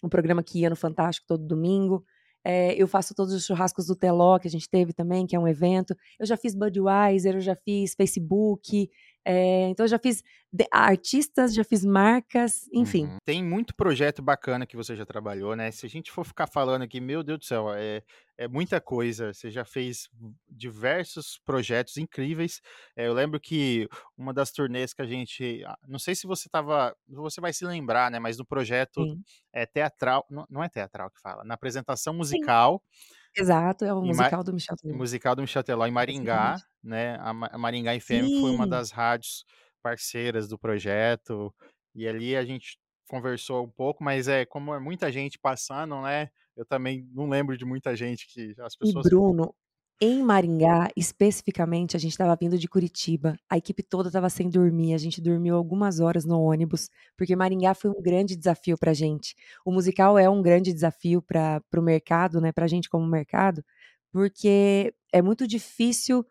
o, 0.04 0.10
programa 0.10 0.44
que 0.44 0.60
ia 0.60 0.70
no 0.70 0.76
Fantástico 0.76 1.28
todo 1.28 1.46
domingo. 1.46 2.04
É, 2.44 2.74
eu 2.82 2.88
faço 2.88 3.14
todos 3.14 3.34
os 3.34 3.46
churrascos 3.46 3.88
do 3.88 3.96
Teló 3.96 4.40
que 4.40 4.48
a 4.48 4.52
gente 4.52 4.70
teve 4.70 4.94
também, 4.94 5.28
que 5.28 5.36
é 5.36 5.40
um 5.40 5.48
evento. 5.48 5.96
Eu 6.20 6.26
já 6.26 6.38
fiz 6.38 6.56
Budweiser, 6.56 7.36
eu 7.36 7.42
já 7.42 7.56
fiz 7.56 7.94
Facebook, 7.94 8.90
é, 9.30 9.68
então 9.68 9.84
eu 9.84 9.90
já 9.90 10.00
fiz 10.00 10.24
artistas, 10.72 11.54
já 11.54 11.62
fiz 11.62 11.84
marcas, 11.84 12.70
enfim. 12.72 13.08
Uhum. 13.08 13.18
Tem 13.26 13.44
muito 13.44 13.76
projeto 13.76 14.22
bacana 14.22 14.66
que 14.66 14.78
você 14.78 14.96
já 14.96 15.06
trabalhou, 15.06 15.54
né? 15.54 15.70
Se 15.70 15.86
a 15.86 15.90
gente 15.90 16.10
for 16.10 16.24
ficar 16.24 16.48
falando 16.48 16.84
aqui, 16.84 17.02
meu 17.02 17.22
Deus 17.22 17.40
do 17.40 17.44
céu, 17.46 17.74
é, 17.74 18.02
é 18.38 18.48
muita 18.48 18.80
coisa. 18.80 19.34
Você 19.34 19.52
já 19.52 19.66
fez 19.66 20.10
diversos 20.50 21.42
projetos 21.44 21.98
incríveis. 21.98 22.62
É, 22.96 23.06
eu 23.06 23.14
lembro 23.14 23.38
que 23.38 23.90
uma 24.18 24.34
das 24.34 24.50
turnês 24.50 24.94
que 24.94 25.02
a 25.02 25.06
gente. 25.06 25.62
Ah, 25.66 25.78
não 25.86 26.00
sei 26.00 26.16
se 26.16 26.26
você 26.26 26.48
estava. 26.48 26.96
Você 27.10 27.42
vai 27.42 27.52
se 27.52 27.66
lembrar, 27.66 28.10
né? 28.10 28.20
Mas 28.20 28.38
no 28.38 28.46
projeto 28.46 29.04
é 29.52 29.66
teatral. 29.66 30.26
Não, 30.30 30.48
não, 30.50 30.64
é 30.64 30.70
teatral 30.70 31.12
que 31.12 31.20
fala, 31.20 31.44
na 31.44 31.56
apresentação 31.56 32.14
musical. 32.14 32.82
Sim. 32.82 33.17
Exato, 33.38 33.86
é 33.86 33.94
o 33.94 34.02
musical 34.02 34.44
do 34.44 34.54
Michel 34.54 34.76
Teló. 34.76 34.98
Musical 34.98 35.36
do 35.36 35.42
Michel 35.42 35.64
Teló 35.64 35.86
em 35.86 35.92
Maringá, 35.92 36.58
né? 36.84 37.18
A 37.20 37.58
Maringá 37.58 37.98
FM 38.00 38.26
Sim. 38.26 38.42
foi 38.42 38.52
uma 38.52 38.66
das 38.68 38.92
rádios 38.92 39.46
parceiras 39.82 40.48
do 40.48 40.58
projeto. 40.58 41.54
E 41.94 42.08
ali 42.08 42.36
a 42.36 42.44
gente 42.44 42.78
conversou 43.08 43.64
um 43.64 43.70
pouco, 43.70 44.04
mas 44.04 44.28
é 44.28 44.46
como 44.46 44.74
é 44.74 44.80
muita 44.80 45.12
gente 45.12 45.38
passando, 45.40 46.02
né? 46.02 46.30
Eu 46.56 46.66
também 46.66 47.08
não 47.14 47.30
lembro 47.30 47.56
de 47.58 47.64
muita 47.64 47.96
gente 47.96 48.28
que 48.28 48.54
as 48.60 48.76
pessoas. 48.76 49.06
E 49.06 49.10
Bruno, 49.10 49.54
em 50.00 50.22
Maringá, 50.22 50.90
especificamente, 50.96 51.98
a 51.98 52.00
gente 52.00 52.12
estava 52.12 52.36
vindo 52.40 52.58
de 52.58 52.68
Curitiba, 52.68 53.36
a 53.50 53.58
equipe 53.58 53.82
toda 53.82 54.10
estava 54.10 54.30
sem 54.30 54.50
dormir, 54.50 54.94
a 54.94 54.98
gente 54.98 55.20
dormiu 55.20 55.56
algumas 55.56 56.00
horas 56.00 56.24
no 56.24 56.40
ônibus, 56.40 56.90
porque 57.18 57.36
Maringá 57.36 57.74
foi 57.74 57.90
um 57.90 58.02
grande 58.02 58.36
desafio 58.36 58.78
para 58.78 58.92
a 58.92 58.94
gente. 58.94 59.36
O 59.66 59.72
musical 59.72 60.18
é 60.18 60.30
um 60.30 60.42
grande 60.42 60.72
desafio 60.72 61.22
para 61.22 61.62
o 61.76 61.82
mercado, 61.82 62.40
né, 62.40 62.52
para 62.52 62.66
a 62.66 62.68
gente 62.68 62.90
como 62.90 63.08
mercado, 63.08 63.64
porque 64.12 64.94
é 65.12 65.22
muito 65.22 65.48
difícil 65.48 66.26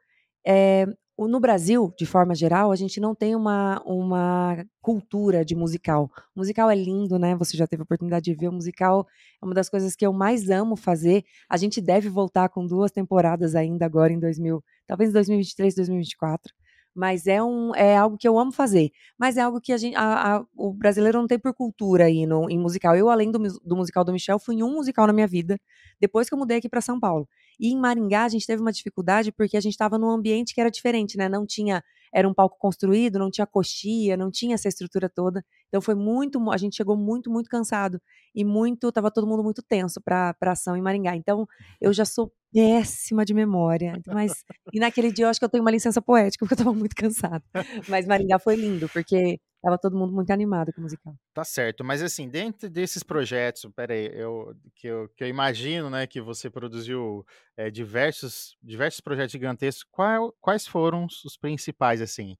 é, 0.47 0.87
no 1.19 1.41
Brasil, 1.41 1.93
de 1.99 2.05
forma 2.05 2.35
geral, 2.35 2.71
a 2.71 2.77
gente 2.77 3.01
não 3.01 3.15
tem 3.15 3.35
uma, 3.35 3.83
uma 3.87 4.65
cultura 4.83 5.45
de 5.45 5.55
musical. 5.55 6.11
O 6.35 6.41
musical 6.41 6.71
é 6.71 6.75
lindo, 6.75 7.19
né? 7.19 7.35
Você 7.37 7.57
já 7.57 7.67
teve 7.67 7.83
a 7.83 7.85
oportunidade 7.85 8.25
de 8.27 8.35
ver 8.35 8.49
o 8.49 8.53
musical, 8.53 9.07
é 9.41 9.45
uma 9.45 9.55
das 9.55 9.71
coisas 9.71 9.97
que 9.97 10.07
eu 10.07 10.13
mais 10.13 10.51
amo 10.51 10.77
fazer. 10.77 11.25
A 11.49 11.57
gente 11.57 11.81
deve 11.81 12.11
voltar 12.11 12.51
com 12.51 12.67
duas 12.67 12.91
temporadas 12.93 13.55
ainda 13.55 13.87
agora 13.87 14.13
em 14.13 14.19
2000, 14.21 14.63
talvez 14.87 15.13
2023, 15.13 15.75
2024 15.75 16.55
mas 16.97 17.27
é, 17.27 17.43
um, 17.43 17.75
é 17.75 17.95
algo 17.95 18.17
que 18.17 18.27
eu 18.27 18.39
amo 18.39 18.51
fazer. 18.51 18.91
Mas 19.19 19.37
é 19.37 19.43
algo 19.43 19.61
que 19.61 19.71
a 19.71 19.77
gente, 19.77 19.95
a, 19.95 20.37
a, 20.39 20.45
o 20.57 20.73
brasileiro 20.73 21.19
não 21.19 21.27
tem 21.27 21.39
por 21.39 21.53
cultura 21.53 22.07
aí 22.07 22.25
no, 22.25 22.49
em 22.49 22.59
musical. 22.59 22.97
Eu, 22.97 23.11
além 23.11 23.31
do, 23.31 23.39
do 23.39 23.77
musical 23.77 24.03
do 24.03 24.13
Michel, 24.13 24.39
fui 24.39 24.57
em 24.57 24.63
um 24.63 24.73
musical 24.73 25.07
na 25.07 25.13
minha 25.13 25.27
vida, 25.27 25.61
depois 26.01 26.27
que 26.27 26.35
eu 26.35 26.39
mudei 26.39 26.57
aqui 26.57 26.71
para 26.71 26.81
São 26.81 26.99
Paulo. 26.99 27.29
E 27.59 27.69
em 27.73 27.79
Maringá 27.79 28.25
a 28.25 28.29
gente 28.29 28.47
teve 28.47 28.63
uma 28.63 28.73
dificuldade 28.73 29.33
porque 29.33 29.57
a 29.57 29.61
gente 29.61 29.73
estava 29.73 29.99
num 29.99 30.11
ambiente 30.11 30.55
que 30.55 30.61
era 30.61 30.71
diferente, 30.71 31.17
né? 31.17 31.29
Não 31.29 31.47
tinha, 31.47 31.83
era 32.17 32.27
um 32.27 32.33
palco 32.33 32.57
construído, 32.59 33.19
não 33.19 33.31
tinha 33.31 33.47
coxia, 33.47 34.17
não 34.17 34.31
tinha 34.31 34.55
essa 34.55 34.69
estrutura 34.69 35.07
toda. 35.07 35.45
Então 35.69 35.83
foi 35.83 35.95
muito, 35.95 36.51
a 36.51 36.57
gente 36.57 36.75
chegou 36.75 36.97
muito, 36.97 37.31
muito 37.31 37.51
cansado 37.51 38.01
e 38.35 38.43
muito, 38.43 38.91
tava 38.91 39.11
todo 39.11 39.27
mundo 39.27 39.45
muito 39.45 39.63
tenso 39.63 40.01
para 40.01 40.35
ação 40.47 40.75
em 40.79 40.81
Maringá. 40.81 41.15
Então 41.15 41.47
eu 41.79 41.93
já 41.93 42.07
sou 42.07 42.33
péssima 42.51 43.23
de 43.23 43.35
memória. 43.35 44.01
Mas, 44.07 44.33
e 44.73 44.81
naquele 44.81 45.13
dia 45.13 45.27
eu 45.27 45.29
acho 45.29 45.39
que 45.39 45.45
eu 45.45 45.49
tenho 45.51 45.63
uma 45.63 45.71
licença 45.71 46.01
poética, 46.01 46.47
porque 46.47 46.55
eu 46.55 46.65
estava 46.65 46.75
muito 46.75 46.97
cansada. 46.97 47.45
Mas 47.87 48.07
Maringá 48.07 48.39
foi 48.39 48.57
lindo, 48.57 48.89
porque 48.89 49.39
estava 49.67 49.79
todo 49.79 49.97
mundo 49.97 50.13
muito 50.13 50.31
animado 50.31 50.73
com 50.73 50.81
o 50.81 50.85
musical. 50.85 51.15
Tá 51.35 51.45
certo, 51.45 51.85
mas 51.85 52.03
assim, 52.03 52.29
dentro 52.29 52.71
desses 52.71 53.03
projetos, 53.03 53.69
peraí, 53.75 54.11
eu, 54.15 54.55
que, 54.75 54.87
eu, 54.87 55.09
que 55.17 55.25
eu 55.25 55.29
imagino, 55.29 55.91
né, 55.91 56.07
que 56.07 56.21
você 56.21 56.49
produziu 56.49 57.27
é, 57.57 57.71
diversos, 57.71 58.57
diversos 58.63 59.01
projetos 59.01 59.33
gigantescos, 59.33 59.85
qual, 59.91 60.33
quais 60.41 60.67
foram 60.67 61.07
os 61.25 61.37
principais, 61.37 62.01
assim? 62.07 62.37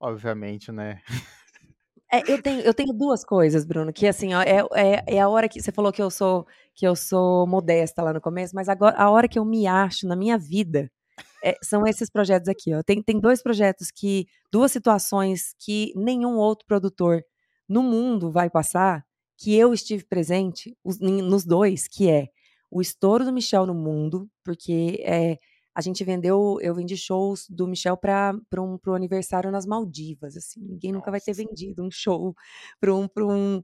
Obviamente, 0.00 0.72
né? 0.72 1.02
É, 2.12 2.22
eu, 2.28 2.42
tenho, 2.42 2.60
eu 2.62 2.74
tenho 2.74 2.92
duas 2.92 3.24
coisas, 3.24 3.64
Bruno, 3.64 3.92
que 3.92 4.04
assim, 4.06 4.34
ó, 4.34 4.42
é, 4.42 4.58
é, 4.74 5.16
é, 5.16 5.20
a 5.20 5.28
hora 5.28 5.48
que 5.48 5.62
você 5.62 5.70
falou 5.70 5.92
que 5.92 6.02
eu 6.02 6.10
sou 6.10 6.44
que 6.74 6.84
eu 6.86 6.96
sou 6.96 7.46
modesta 7.46 8.02
lá 8.02 8.12
no 8.12 8.20
começo, 8.20 8.52
mas 8.54 8.68
agora 8.68 8.96
a 8.96 9.10
hora 9.10 9.28
que 9.28 9.38
eu 9.38 9.44
me 9.44 9.66
acho 9.66 10.08
na 10.08 10.16
minha 10.16 10.36
vida 10.36 10.90
é, 11.42 11.56
são 11.62 11.86
esses 11.86 12.10
projetos 12.10 12.48
aqui. 12.48 12.74
Ó. 12.74 12.82
Tem, 12.82 13.02
tem 13.02 13.20
dois 13.20 13.42
projetos 13.42 13.90
que, 13.90 14.26
duas 14.52 14.72
situações 14.72 15.54
que 15.58 15.92
nenhum 15.96 16.36
outro 16.36 16.66
produtor 16.66 17.22
no 17.68 17.82
mundo 17.82 18.30
vai 18.30 18.50
passar, 18.50 19.04
que 19.38 19.54
eu 19.56 19.72
estive 19.72 20.04
presente 20.04 20.76
os, 20.84 20.98
nos 21.00 21.44
dois, 21.44 21.88
que 21.88 22.10
é 22.10 22.28
o 22.70 22.80
estouro 22.80 23.24
do 23.24 23.32
Michel 23.32 23.66
no 23.66 23.74
mundo, 23.74 24.28
porque 24.44 25.02
é, 25.04 25.38
a 25.74 25.80
gente 25.80 26.02
vendeu, 26.04 26.58
eu 26.60 26.74
vendi 26.74 26.96
shows 26.96 27.46
do 27.48 27.66
Michel 27.66 27.96
para 27.96 28.34
um 28.58 28.76
pro 28.78 28.94
aniversário 28.94 29.50
nas 29.50 29.66
Maldivas, 29.66 30.36
assim. 30.36 30.60
Ninguém 30.60 30.92
Nossa. 30.92 31.00
nunca 31.00 31.10
vai 31.10 31.20
ter 31.20 31.32
vendido 31.32 31.82
um 31.84 31.90
show 31.90 32.34
para 32.80 32.94
um 32.94 33.08
para 33.08 33.26
um 33.26 33.62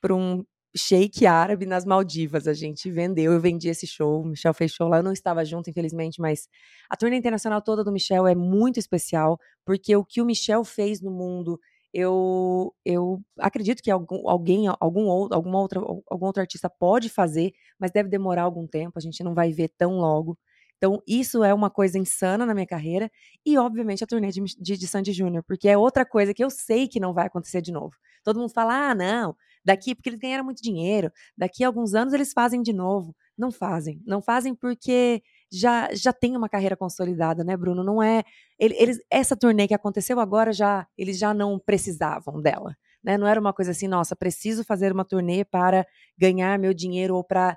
para 0.00 0.14
um 0.14 0.44
shake 0.76 1.26
árabe 1.26 1.66
nas 1.66 1.84
Maldivas. 1.84 2.46
A 2.46 2.54
gente 2.54 2.90
vendeu, 2.90 3.32
eu 3.32 3.40
vendi 3.40 3.68
esse 3.68 3.86
show. 3.86 4.22
O 4.22 4.26
Michel 4.26 4.54
fez 4.54 4.72
show 4.72 4.88
lá, 4.88 4.98
eu 4.98 5.02
não 5.02 5.12
estava 5.12 5.44
junto, 5.44 5.70
infelizmente, 5.70 6.20
mas 6.20 6.48
a 6.90 6.96
turnê 6.96 7.16
internacional 7.16 7.62
toda 7.62 7.82
do 7.82 7.92
Michel 7.92 8.26
é 8.26 8.34
muito 8.34 8.78
especial, 8.78 9.38
porque 9.64 9.96
o 9.96 10.04
que 10.04 10.20
o 10.20 10.26
Michel 10.26 10.64
fez 10.64 11.00
no 11.00 11.10
mundo, 11.10 11.58
eu, 11.92 12.74
eu 12.84 13.22
acredito 13.38 13.82
que 13.82 13.90
algum, 13.90 14.28
alguém, 14.28 14.66
algum 14.80 15.06
outro, 15.06 15.34
alguma 15.36 15.58
outra, 15.60 15.80
algum 16.10 16.26
outro 16.26 16.42
artista 16.42 16.68
pode 16.68 17.08
fazer, 17.08 17.52
mas 17.78 17.90
deve 17.90 18.08
demorar 18.10 18.42
algum 18.42 18.66
tempo, 18.66 18.98
a 18.98 19.00
gente 19.00 19.22
não 19.24 19.34
vai 19.34 19.52
ver 19.52 19.70
tão 19.78 19.96
logo. 19.98 20.38
Então, 20.76 21.02
isso 21.06 21.42
é 21.42 21.54
uma 21.54 21.70
coisa 21.70 21.98
insana 21.98 22.44
na 22.44 22.54
minha 22.54 22.66
carreira. 22.66 23.10
E, 23.44 23.56
obviamente, 23.58 24.04
a 24.04 24.06
turnê 24.06 24.28
de, 24.30 24.42
de, 24.42 24.76
de 24.76 24.86
Sandy 24.86 25.12
Júnior, 25.12 25.42
porque 25.46 25.68
é 25.68 25.76
outra 25.76 26.04
coisa 26.04 26.34
que 26.34 26.44
eu 26.44 26.50
sei 26.50 26.86
que 26.86 27.00
não 27.00 27.14
vai 27.14 27.26
acontecer 27.26 27.62
de 27.62 27.72
novo. 27.72 27.96
Todo 28.22 28.38
mundo 28.40 28.52
fala, 28.52 28.90
ah, 28.90 28.94
não, 28.94 29.36
daqui, 29.64 29.94
porque 29.94 30.08
eles 30.08 30.18
ganharam 30.18 30.44
muito 30.44 30.62
dinheiro, 30.62 31.10
daqui 31.36 31.64
a 31.64 31.66
alguns 31.66 31.94
anos 31.94 32.12
eles 32.12 32.32
fazem 32.32 32.62
de 32.62 32.72
novo. 32.72 33.14
Não 33.36 33.50
fazem. 33.50 34.02
Não 34.06 34.20
fazem 34.22 34.54
porque 34.54 35.22
já, 35.50 35.88
já 35.94 36.12
tem 36.12 36.36
uma 36.36 36.48
carreira 36.48 36.76
consolidada, 36.76 37.44
né, 37.44 37.56
Bruno? 37.56 37.84
Não 37.84 38.02
é. 38.02 38.22
Eles, 38.58 38.98
essa 39.10 39.36
turnê 39.36 39.68
que 39.68 39.74
aconteceu 39.74 40.18
agora, 40.20 40.52
já 40.52 40.86
eles 40.96 41.18
já 41.18 41.32
não 41.34 41.58
precisavam 41.58 42.40
dela. 42.40 42.76
Né? 43.02 43.16
Não 43.16 43.26
era 43.26 43.40
uma 43.40 43.52
coisa 43.52 43.70
assim, 43.70 43.86
nossa, 43.86 44.16
preciso 44.16 44.64
fazer 44.64 44.92
uma 44.92 45.04
turnê 45.04 45.44
para 45.44 45.86
ganhar 46.18 46.58
meu 46.58 46.74
dinheiro 46.74 47.14
ou 47.14 47.22
para 47.22 47.56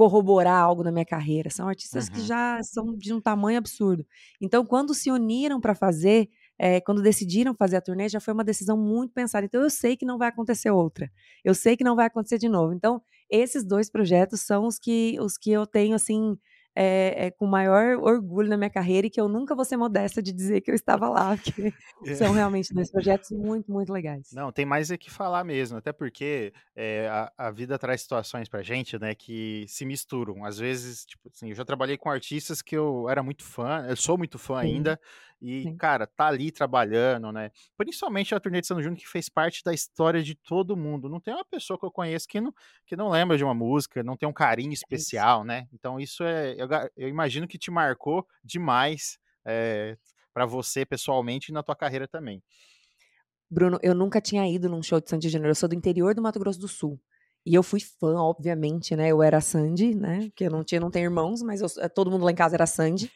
corroborar 0.00 0.58
algo 0.58 0.82
na 0.82 0.90
minha 0.90 1.04
carreira. 1.04 1.50
São 1.50 1.68
artistas 1.68 2.06
uhum. 2.06 2.14
que 2.14 2.20
já 2.22 2.58
são 2.62 2.96
de 2.96 3.12
um 3.12 3.20
tamanho 3.20 3.58
absurdo. 3.58 4.06
Então, 4.40 4.64
quando 4.64 4.94
se 4.94 5.10
uniram 5.10 5.60
para 5.60 5.74
fazer, 5.74 6.30
é, 6.58 6.80
quando 6.80 7.02
decidiram 7.02 7.54
fazer 7.54 7.76
a 7.76 7.80
turnê, 7.82 8.08
já 8.08 8.18
foi 8.18 8.32
uma 8.32 8.42
decisão 8.42 8.78
muito 8.78 9.12
pensada. 9.12 9.44
Então, 9.44 9.60
eu 9.60 9.68
sei 9.68 9.98
que 9.98 10.06
não 10.06 10.16
vai 10.16 10.30
acontecer 10.30 10.70
outra. 10.70 11.12
Eu 11.44 11.54
sei 11.54 11.76
que 11.76 11.84
não 11.84 11.94
vai 11.94 12.06
acontecer 12.06 12.38
de 12.38 12.48
novo. 12.48 12.72
Então, 12.72 13.02
esses 13.28 13.62
dois 13.62 13.90
projetos 13.90 14.40
são 14.40 14.66
os 14.66 14.78
que, 14.78 15.18
os 15.20 15.36
que 15.36 15.50
eu 15.50 15.66
tenho, 15.66 15.94
assim, 15.94 16.34
é, 16.74 17.26
é, 17.26 17.30
com 17.30 17.46
maior 17.46 17.98
orgulho 17.98 18.48
na 18.48 18.56
minha 18.56 18.70
carreira 18.70 19.06
e 19.06 19.10
que 19.10 19.20
eu 19.20 19.28
nunca 19.28 19.54
vou 19.54 19.64
ser 19.64 19.76
modesta 19.76 20.22
de 20.22 20.32
dizer 20.32 20.60
que 20.60 20.70
eu 20.70 20.74
estava 20.74 21.08
lá, 21.08 21.36
porque 21.36 21.72
é. 22.06 22.14
são 22.14 22.32
realmente 22.32 22.72
dois 22.72 22.90
projetos 22.90 23.30
muito, 23.32 23.70
muito 23.70 23.92
legais. 23.92 24.30
Não, 24.32 24.52
tem 24.52 24.64
mais 24.64 24.90
é 24.90 24.96
que 24.96 25.10
falar 25.10 25.44
mesmo, 25.44 25.78
até 25.78 25.92
porque 25.92 26.52
é, 26.74 27.08
a, 27.08 27.32
a, 27.36 27.50
vida 27.50 27.78
traz 27.78 28.02
situações 28.02 28.48
pra 28.48 28.62
gente, 28.62 28.98
né, 28.98 29.14
que 29.14 29.64
se 29.68 29.84
misturam. 29.84 30.44
Às 30.44 30.58
vezes, 30.58 31.04
tipo 31.04 31.28
assim, 31.28 31.48
eu 31.48 31.54
já 31.54 31.64
trabalhei 31.64 31.96
com 31.96 32.08
artistas 32.08 32.62
que 32.62 32.76
eu 32.76 33.08
era 33.08 33.22
muito 33.22 33.42
fã, 33.42 33.84
eu 33.88 33.96
sou 33.96 34.16
muito 34.16 34.38
fã 34.38 34.62
Sim. 34.62 34.68
ainda, 34.68 35.00
e, 35.40 35.62
Sim. 35.62 35.76
cara, 35.76 36.06
tá 36.06 36.26
ali 36.26 36.50
trabalhando, 36.50 37.32
né? 37.32 37.50
Principalmente 37.76 38.34
a 38.34 38.40
turnê 38.40 38.60
de 38.60 38.66
São 38.66 38.82
Júnior, 38.82 38.98
que 38.98 39.08
fez 39.08 39.28
parte 39.28 39.64
da 39.64 39.72
história 39.72 40.22
de 40.22 40.34
todo 40.34 40.76
mundo. 40.76 41.08
Não 41.08 41.18
tem 41.18 41.32
uma 41.32 41.44
pessoa 41.44 41.78
que 41.78 41.86
eu 41.86 41.90
conheço 41.90 42.28
que 42.28 42.40
não, 42.40 42.52
que 42.86 42.94
não 42.94 43.08
lembra 43.08 43.38
de 43.38 43.44
uma 43.44 43.54
música, 43.54 44.02
não 44.02 44.16
tem 44.16 44.28
um 44.28 44.32
carinho 44.32 44.72
especial, 44.72 45.42
né? 45.42 45.66
Então, 45.72 45.98
isso 45.98 46.22
é. 46.24 46.54
Eu, 46.58 46.68
eu 46.96 47.08
imagino 47.08 47.48
que 47.48 47.58
te 47.58 47.70
marcou 47.70 48.26
demais 48.44 49.18
é, 49.44 49.96
eh, 49.96 49.98
para 50.34 50.44
você 50.44 50.84
pessoalmente 50.84 51.50
e 51.50 51.54
na 51.54 51.62
tua 51.62 51.74
carreira 51.74 52.06
também. 52.06 52.42
Bruno, 53.50 53.78
eu 53.82 53.94
nunca 53.94 54.20
tinha 54.20 54.46
ido 54.46 54.68
num 54.68 54.82
show 54.82 55.00
de 55.00 55.08
Sandy 55.08 55.28
Júnior. 55.28 55.50
Eu 55.50 55.54
sou 55.54 55.68
do 55.68 55.74
interior 55.74 56.14
do 56.14 56.22
Mato 56.22 56.38
Grosso 56.38 56.60
do 56.60 56.68
Sul. 56.68 57.00
E 57.44 57.54
eu 57.54 57.62
fui 57.62 57.80
fã, 57.80 58.16
obviamente, 58.16 58.94
né? 58.94 59.08
Eu 59.08 59.22
era 59.22 59.40
Sandy, 59.40 59.94
né? 59.94 60.20
Porque 60.28 60.44
eu 60.44 60.50
não 60.50 60.62
tinha, 60.62 60.80
não 60.80 60.90
tenho 60.90 61.04
irmãos, 61.04 61.42
mas 61.42 61.60
eu, 61.60 61.90
todo 61.90 62.10
mundo 62.10 62.24
lá 62.24 62.30
em 62.30 62.34
casa 62.34 62.54
era 62.54 62.66
Sandy. 62.66 63.10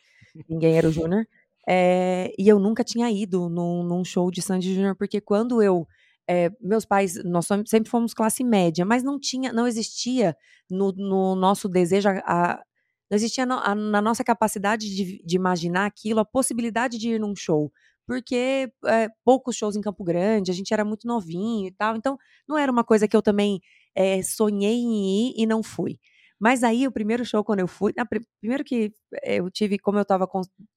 Ninguém 0.49 0.77
era 0.77 0.89
o 0.89 0.93
Júnior. 0.93 1.27
É, 1.68 2.33
e 2.38 2.48
eu 2.48 2.59
nunca 2.59 2.85
tinha 2.85 3.11
ido 3.11 3.48
num, 3.48 3.83
num 3.83 4.05
show 4.05 4.31
de 4.31 4.42
Sandy 4.42 4.74
Júnior, 4.74 4.96
porque 4.96 5.20
quando 5.20 5.62
eu. 5.62 5.87
É, 6.27 6.50
meus 6.59 6.87
pais, 6.87 7.22
nós 7.22 7.46
sempre 7.66 7.90
fomos 7.90 8.14
classe 8.14 8.42
média, 8.42 8.83
mas 8.85 9.03
não 9.03 9.20
tinha, 9.20 9.53
não 9.53 9.66
existia 9.66 10.35
no, 10.70 10.90
no 10.92 11.37
nosso 11.37 11.68
desejo, 11.68 12.09
a, 12.09 12.62
não 13.11 13.16
existia 13.16 13.44
no, 13.44 13.57
a, 13.57 13.74
na 13.74 14.00
nossa 14.00 14.24
capacidade 14.24 14.88
de, 14.88 15.22
de, 15.22 15.37
imaginar 15.37 15.85
aquilo, 15.85 16.20
a 16.20 16.24
possibilidade 16.24 16.96
de 16.98 17.11
ir 17.11 17.20
num 17.20 17.37
show. 17.37 17.70
Porque 18.07 18.72
é, 18.87 19.09
poucos 19.22 19.55
shows 19.55 19.77
em 19.77 19.83
Campo 19.83 20.03
Grande, 20.03 20.50
a 20.50 20.55
gente 20.55 20.72
era 20.72 20.85
muito 20.85 21.07
novinho 21.07 21.66
e 21.68 21.72
tal, 21.72 21.94
então 21.94 22.18
não 22.48 22.57
era 22.57 22.72
uma 22.72 22.85
coisa 22.85 23.07
que 23.07 23.16
eu 23.16 23.22
também 23.22 23.61
sonhei 24.24 24.74
em 24.74 25.29
ir 25.29 25.35
e 25.37 25.46
não 25.46 25.62
fui. 25.62 25.98
Mas 26.38 26.64
aí, 26.64 26.87
o 26.87 26.92
primeiro 26.92 27.25
show, 27.25 27.44
quando 27.44 27.61
eu 27.61 27.68
fui. 27.68 27.92
Na, 27.97 28.05
primeiro 28.40 28.64
que 28.64 28.92
eh, 29.23 29.37
eu 29.37 29.51
tive, 29.51 29.79
como 29.79 29.99
eu 29.99 30.03
estava 30.03 30.29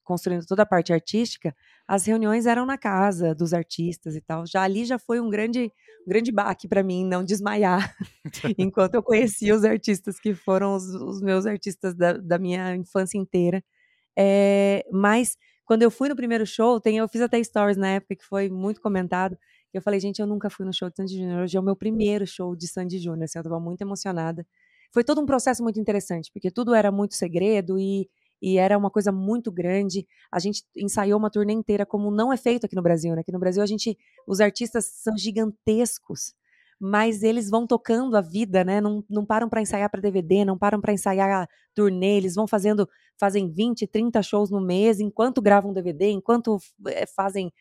construindo 0.03 0.45
toda 0.45 0.63
a 0.63 0.65
parte 0.65 0.93
artística, 0.93 1.55
as 1.87 2.05
reuniões 2.05 2.45
eram 2.45 2.65
na 2.65 2.77
casa 2.77 3.33
dos 3.33 3.53
artistas 3.53 4.15
e 4.15 4.21
tal. 4.21 4.45
Já 4.45 4.61
ali 4.61 4.85
já 4.85 4.99
foi 4.99 5.19
um 5.19 5.29
grande, 5.29 5.71
um 6.05 6.09
grande 6.09 6.31
baque 6.31 6.67
para 6.67 6.83
mim 6.83 7.05
não 7.05 7.23
desmaiar, 7.23 7.95
enquanto 8.57 8.95
eu 8.95 9.03
conhecia 9.03 9.55
os 9.55 9.63
artistas 9.65 10.19
que 10.19 10.33
foram 10.33 10.75
os, 10.75 10.85
os 10.93 11.21
meus 11.21 11.45
artistas 11.45 11.95
da, 11.95 12.13
da, 12.13 12.37
minha 12.37 12.75
infância 12.75 13.17
inteira. 13.17 13.63
É, 14.17 14.85
mas 14.91 15.37
quando 15.65 15.83
eu 15.83 15.91
fui 15.91 16.07
no 16.09 16.15
primeiro 16.15 16.45
show, 16.45 16.79
tem, 16.79 16.97
eu 16.97 17.07
fiz 17.09 17.21
até 17.21 17.43
stories 17.43 17.77
na 17.77 17.89
época 17.89 18.15
que 18.15 18.23
foi 18.25 18.49
muito 18.49 18.79
comentado. 18.81 19.37
Eu 19.73 19.81
falei, 19.81 19.99
gente, 19.99 20.19
eu 20.19 20.27
nunca 20.27 20.49
fui 20.49 20.65
no 20.65 20.73
show 20.73 20.89
de 20.89 20.95
Sandy 20.95 21.17
Júnior. 21.17 21.43
Hoje 21.43 21.57
é 21.57 21.59
o 21.59 21.63
meu 21.63 21.75
primeiro 21.75 22.25
show 22.25 22.55
de 22.55 22.67
Sandy 22.67 22.99
Júnior. 22.99 23.25
Assim, 23.25 23.37
eu 23.37 23.41
estava 23.41 23.59
muito 23.59 23.81
emocionada 23.81 24.45
foi 24.97 25.03
todo 25.03 25.21
um 25.21 25.27
processo 25.27 25.61
muito 25.61 25.79
interessante, 25.79 26.31
porque 26.33 26.49
tudo 26.49 26.73
era 26.73 26.91
muito 26.91 27.13
segredo 27.13 27.77
e, 27.77 28.09
e 28.41 28.57
era 28.57 28.75
uma 28.75 28.89
coisa 28.89 29.11
muito 29.11 29.51
grande. 29.51 30.07
A 30.31 30.39
gente 30.39 30.63
ensaiou 30.75 31.19
uma 31.19 31.29
turnê 31.29 31.53
inteira 31.53 31.85
como 31.85 32.09
não 32.09 32.33
é 32.33 32.37
feito 32.37 32.65
aqui 32.65 32.75
no 32.75 32.81
Brasil, 32.81 33.13
né? 33.13 33.21
Aqui 33.21 33.31
no 33.31 33.37
Brasil 33.37 33.61
a 33.61 33.67
gente, 33.67 33.95
os 34.25 34.39
artistas 34.39 34.85
são 34.85 35.15
gigantescos, 35.15 36.33
mas 36.79 37.21
eles 37.21 37.47
vão 37.47 37.67
tocando 37.67 38.17
a 38.17 38.21
vida, 38.21 38.63
né? 38.63 38.81
Não, 38.81 39.03
não 39.07 39.23
param 39.23 39.47
para 39.47 39.61
ensaiar 39.61 39.87
para 39.91 40.01
DVD, 40.01 40.43
não 40.43 40.57
param 40.57 40.81
para 40.81 40.91
ensaiar 40.91 41.43
a 41.43 41.47
turnê, 41.75 42.17
eles 42.17 42.33
vão 42.33 42.47
fazendo, 42.47 42.89
fazem 43.19 43.53
20, 43.53 43.85
30 43.85 44.23
shows 44.23 44.49
no 44.49 44.59
mês, 44.59 44.99
enquanto 44.99 45.43
gravam 45.43 45.73
DVD, 45.73 46.09
enquanto 46.09 46.57
é, 46.87 47.05
fazem, 47.05 47.53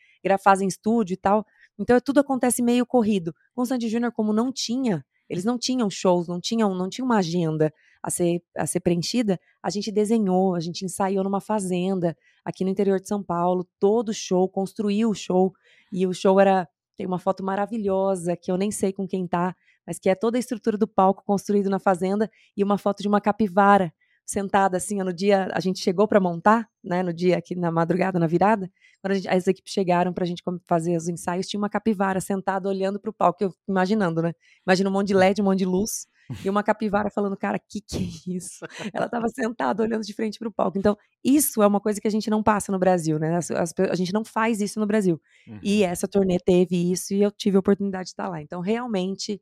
fazem 0.43 0.67
estúdio 0.67 1.13
e 1.13 1.17
tal. 1.17 1.45
Então 1.77 2.01
tudo 2.01 2.19
acontece 2.19 2.63
meio 2.63 2.83
corrido. 2.83 3.31
Com 3.53 3.61
o 3.61 3.65
Sandy 3.67 3.89
Júnior, 3.89 4.11
como 4.11 4.33
não 4.33 4.51
tinha 4.51 5.05
eles 5.29 5.43
não 5.43 5.57
tinham 5.57 5.89
shows, 5.89 6.27
não 6.27 6.39
tinham, 6.39 6.73
não 6.75 6.89
tinha 6.89 7.03
uma 7.03 7.17
agenda 7.17 7.73
a 8.01 8.09
ser, 8.09 8.41
a 8.55 8.65
ser 8.65 8.79
preenchida. 8.79 9.39
A 9.61 9.69
gente 9.69 9.91
desenhou, 9.91 10.55
a 10.55 10.59
gente 10.59 10.85
ensaiou 10.85 11.23
numa 11.23 11.41
fazenda 11.41 12.15
aqui 12.45 12.63
no 12.63 12.69
interior 12.69 12.99
de 12.99 13.07
São 13.07 13.21
Paulo, 13.21 13.67
todo 13.79 14.13
show, 14.13 14.47
construiu 14.47 15.09
o 15.09 15.15
show. 15.15 15.53
E 15.91 16.07
o 16.07 16.13
show 16.13 16.39
era. 16.39 16.67
Tem 16.95 17.05
uma 17.05 17.19
foto 17.19 17.43
maravilhosa 17.43 18.35
que 18.35 18.51
eu 18.51 18.57
nem 18.57 18.71
sei 18.71 18.91
com 18.91 19.07
quem 19.07 19.27
tá, 19.27 19.55
mas 19.85 19.99
que 19.99 20.09
é 20.09 20.15
toda 20.15 20.35
a 20.35 20.39
estrutura 20.39 20.79
do 20.79 20.87
palco 20.87 21.23
construído 21.23 21.69
na 21.69 21.77
fazenda 21.77 22.27
e 22.55 22.63
uma 22.63 22.75
foto 22.75 23.03
de 23.03 23.07
uma 23.07 23.21
capivara 23.21 23.93
sentada 24.27 24.75
assim, 24.75 25.01
no 25.01 25.13
dia 25.13 25.47
a 25.53 25.59
gente 25.61 25.79
chegou 25.79 26.05
para 26.05 26.19
montar, 26.19 26.67
né, 26.83 27.01
no 27.01 27.13
dia 27.13 27.37
aqui 27.37 27.55
na 27.55 27.71
madrugada, 27.71 28.19
na 28.19 28.27
virada, 28.27 28.69
quando 29.01 29.13
gente, 29.13 29.29
as 29.29 29.47
equipes 29.47 29.71
chegaram 29.71 30.11
para 30.11 30.25
a 30.25 30.27
gente 30.27 30.43
fazer 30.67 30.97
os 30.97 31.07
ensaios, 31.07 31.47
tinha 31.47 31.57
uma 31.57 31.69
capivara 31.69 32.19
sentada 32.19 32.67
olhando 32.67 32.99
para 32.99 33.09
o 33.09 33.13
palco, 33.13 33.41
eu 33.41 33.53
imaginando, 33.67 34.21
né? 34.21 34.33
Imagina 34.65 34.89
um 34.89 34.93
monte 34.93 35.07
de 35.07 35.13
LED, 35.13 35.41
um 35.41 35.45
monte 35.45 35.59
de 35.59 35.65
luz 35.65 36.07
e 36.45 36.49
uma 36.49 36.61
capivara 36.61 37.09
falando, 37.09 37.37
cara, 37.37 37.57
que 37.57 37.79
que 37.79 37.97
é 37.97 38.35
isso? 38.35 38.65
Ela 38.93 39.05
estava 39.05 39.29
sentada 39.29 39.81
olhando 39.81 40.03
de 40.03 40.13
frente 40.13 40.37
para 40.37 40.49
o 40.49 40.51
palco. 40.51 40.77
Então, 40.77 40.97
isso 41.23 41.63
é 41.63 41.67
uma 41.67 41.79
coisa 41.79 42.01
que 42.01 42.07
a 42.07 42.11
gente 42.11 42.29
não 42.29 42.43
passa 42.43 42.69
no 42.69 42.77
Brasil, 42.77 43.17
né? 43.17 43.37
As, 43.37 43.49
as, 43.49 43.73
a 43.89 43.95
gente 43.95 44.11
não 44.11 44.25
faz 44.25 44.59
isso 44.59 44.77
no 44.77 44.85
Brasil. 44.85 45.21
Uhum. 45.47 45.59
E 45.63 45.83
essa 45.83 46.05
turnê 46.05 46.37
teve 46.37 46.91
isso 46.91 47.13
e 47.13 47.21
eu 47.21 47.31
tive 47.31 47.55
a 47.55 47.61
oportunidade 47.61 48.07
de 48.07 48.09
estar 48.09 48.27
lá. 48.27 48.41
Então, 48.41 48.59
realmente 48.59 49.41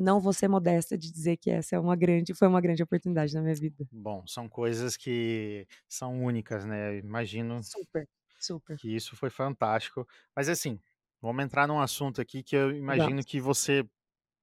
não 0.00 0.18
vou 0.18 0.32
ser 0.32 0.48
modesta 0.48 0.96
de 0.96 1.12
dizer 1.12 1.36
que 1.36 1.50
essa 1.50 1.76
é 1.76 1.78
uma 1.78 1.94
grande, 1.94 2.34
foi 2.34 2.48
uma 2.48 2.60
grande 2.60 2.82
oportunidade 2.82 3.34
na 3.34 3.42
minha 3.42 3.54
vida. 3.54 3.86
Bom, 3.92 4.26
são 4.26 4.48
coisas 4.48 4.96
que 4.96 5.66
são 5.88 6.24
únicas, 6.24 6.64
né? 6.64 6.98
imagino 6.98 7.62
super, 7.62 8.08
super. 8.40 8.76
que 8.78 8.94
isso 8.94 9.14
foi 9.14 9.28
fantástico. 9.28 10.08
Mas 10.34 10.48
assim, 10.48 10.80
vamos 11.20 11.44
entrar 11.44 11.68
num 11.68 11.80
assunto 11.80 12.20
aqui 12.20 12.42
que 12.42 12.56
eu 12.56 12.74
imagino 12.74 13.18
Exato. 13.18 13.26
que 13.26 13.40
você 13.40 13.86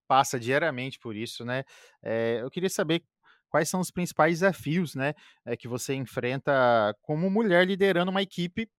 passa 0.07 0.39
diariamente 0.39 0.99
por 0.99 1.15
isso, 1.15 1.43
né? 1.43 1.63
É, 2.01 2.39
eu 2.41 2.49
queria 2.49 2.69
saber 2.69 3.03
quais 3.49 3.67
são 3.67 3.79
os 3.79 3.91
principais 3.91 4.39
desafios, 4.39 4.93
né, 4.93 5.13
é, 5.45 5.55
que 5.55 5.67
você 5.67 5.93
enfrenta 5.95 6.95
como 7.01 7.29
mulher 7.29 7.65
liderando 7.65 8.11
uma 8.11 8.21
equipe 8.21 8.69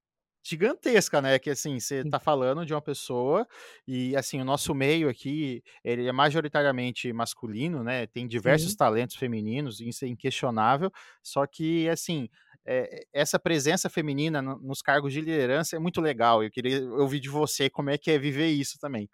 gigantesca, 0.43 1.21
né? 1.21 1.39
Que 1.39 1.51
assim, 1.51 1.79
você 1.79 2.05
tá 2.05 2.19
falando 2.19 2.65
de 2.65 2.75
uma 2.75 2.81
pessoa 2.83 3.47
e 3.87 4.17
assim, 4.17 4.41
o 4.41 4.45
nosso 4.45 4.75
meio 4.75 5.09
aqui, 5.09 5.63
ele 5.85 6.07
é 6.07 6.13
majoritariamente 6.13 7.13
masculino, 7.13 7.83
né? 7.83 8.07
Tem 8.07 8.27
diversos 8.27 8.73
Sim. 8.73 8.77
talentos 8.77 9.17
femininos, 9.17 9.81
isso 9.81 10.05
é 10.05 10.09
inquestionável, 10.09 10.91
só 11.23 11.47
que 11.47 11.89
assim, 11.89 12.29
é, 12.67 13.07
essa 13.13 13.39
presença 13.39 13.89
feminina 13.89 14.43
no, 14.43 14.59
nos 14.61 14.83
cargos 14.83 15.13
de 15.13 15.21
liderança 15.21 15.77
é 15.77 15.79
muito 15.79 16.01
legal. 16.01 16.43
Eu 16.43 16.51
queria 16.51 16.87
ouvir 16.93 17.21
de 17.21 17.29
você 17.31 17.71
como 17.71 17.91
é 17.91 17.97
que 17.97 18.11
é 18.11 18.19
viver 18.19 18.49
isso 18.49 18.79
também. 18.79 19.09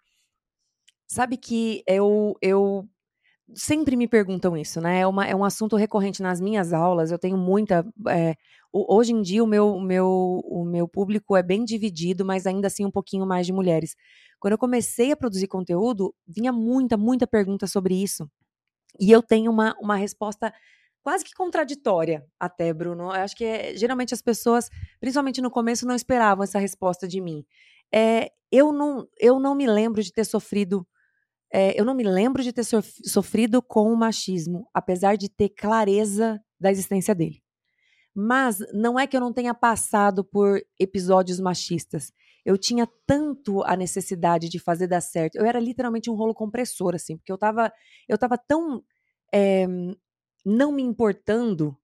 Sabe 1.07 1.37
que 1.37 1.83
eu, 1.87 2.35
eu 2.41 2.89
sempre 3.53 3.95
me 3.95 4.07
perguntam 4.07 4.57
isso, 4.57 4.81
né? 4.81 5.01
É, 5.01 5.07
uma, 5.07 5.25
é 5.25 5.35
um 5.35 5.43
assunto 5.43 5.75
recorrente 5.75 6.21
nas 6.21 6.41
minhas 6.41 6.73
aulas. 6.73 7.11
Eu 7.11 7.19
tenho 7.19 7.37
muita. 7.37 7.85
É, 8.09 8.35
hoje 8.75 9.13
em 9.13 9.21
dia, 9.21 9.43
o 9.43 9.47
meu, 9.47 9.75
o, 9.75 9.81
meu, 9.81 10.41
o 10.45 10.65
meu 10.65 10.87
público 10.87 11.35
é 11.35 11.43
bem 11.43 11.63
dividido, 11.63 12.25
mas 12.25 12.45
ainda 12.45 12.67
assim 12.67 12.85
um 12.85 12.91
pouquinho 12.91 13.25
mais 13.25 13.45
de 13.45 13.53
mulheres. 13.53 13.95
Quando 14.39 14.53
eu 14.53 14.57
comecei 14.57 15.11
a 15.11 15.17
produzir 15.17 15.47
conteúdo, 15.47 16.13
vinha 16.27 16.51
muita, 16.51 16.97
muita 16.97 17.25
pergunta 17.25 17.67
sobre 17.67 17.95
isso. 17.95 18.29
E 18.99 19.11
eu 19.11 19.21
tenho 19.23 19.51
uma, 19.51 19.75
uma 19.79 19.95
resposta 19.95 20.53
quase 21.03 21.23
que 21.23 21.33
contraditória, 21.33 22.25
até, 22.39 22.73
Bruno. 22.73 23.03
Eu 23.05 23.11
acho 23.11 23.35
que 23.35 23.45
é, 23.45 23.75
geralmente 23.77 24.13
as 24.13 24.21
pessoas, 24.21 24.69
principalmente 24.99 25.41
no 25.41 25.51
começo, 25.51 25.85
não 25.87 25.95
esperavam 25.95 26.43
essa 26.43 26.59
resposta 26.59 27.07
de 27.07 27.21
mim. 27.21 27.45
é, 27.93 28.31
eu, 28.51 28.71
não, 28.71 29.07
eu 29.19 29.39
não 29.39 29.55
me 29.55 29.67
lembro 29.67 30.01
de 30.03 30.11
ter 30.11 30.25
sofrido. 30.25 30.87
É, 31.53 31.79
eu 31.79 31.85
não 31.85 31.93
me 31.93 32.03
lembro 32.03 32.43
de 32.43 32.51
ter 32.53 32.63
sofrido 32.63 33.61
com 33.61 33.91
o 33.91 33.97
machismo, 33.97 34.67
apesar 34.73 35.17
de 35.17 35.29
ter 35.29 35.49
clareza 35.49 36.41
da 36.59 36.71
existência 36.71 37.15
dele. 37.15 37.44
Mas 38.15 38.59
não 38.73 38.99
é 38.99 39.05
que 39.05 39.15
eu 39.15 39.21
não 39.21 39.33
tenha 39.33 39.53
passado 39.53 40.23
por 40.23 40.61
episódios 40.79 41.39
machistas. 41.39 42.13
Eu 42.45 42.57
tinha 42.57 42.87
tanto 43.05 43.63
a 43.63 43.75
necessidade 43.75 44.49
de 44.49 44.59
fazer 44.59 44.87
dar 44.87 45.01
certo. 45.01 45.35
Eu 45.35 45.45
era 45.45 45.59
literalmente 45.59 46.09
um 46.09 46.15
rolo 46.15 46.33
compressor, 46.33 46.95
assim, 46.95 47.17
porque 47.17 47.31
eu 47.31 47.37
tava, 47.37 47.71
eu 48.07 48.17
tava 48.17 48.37
tão 48.37 48.83
é, 49.33 49.67
não 50.45 50.71
me 50.71 50.83
importando 50.83 51.75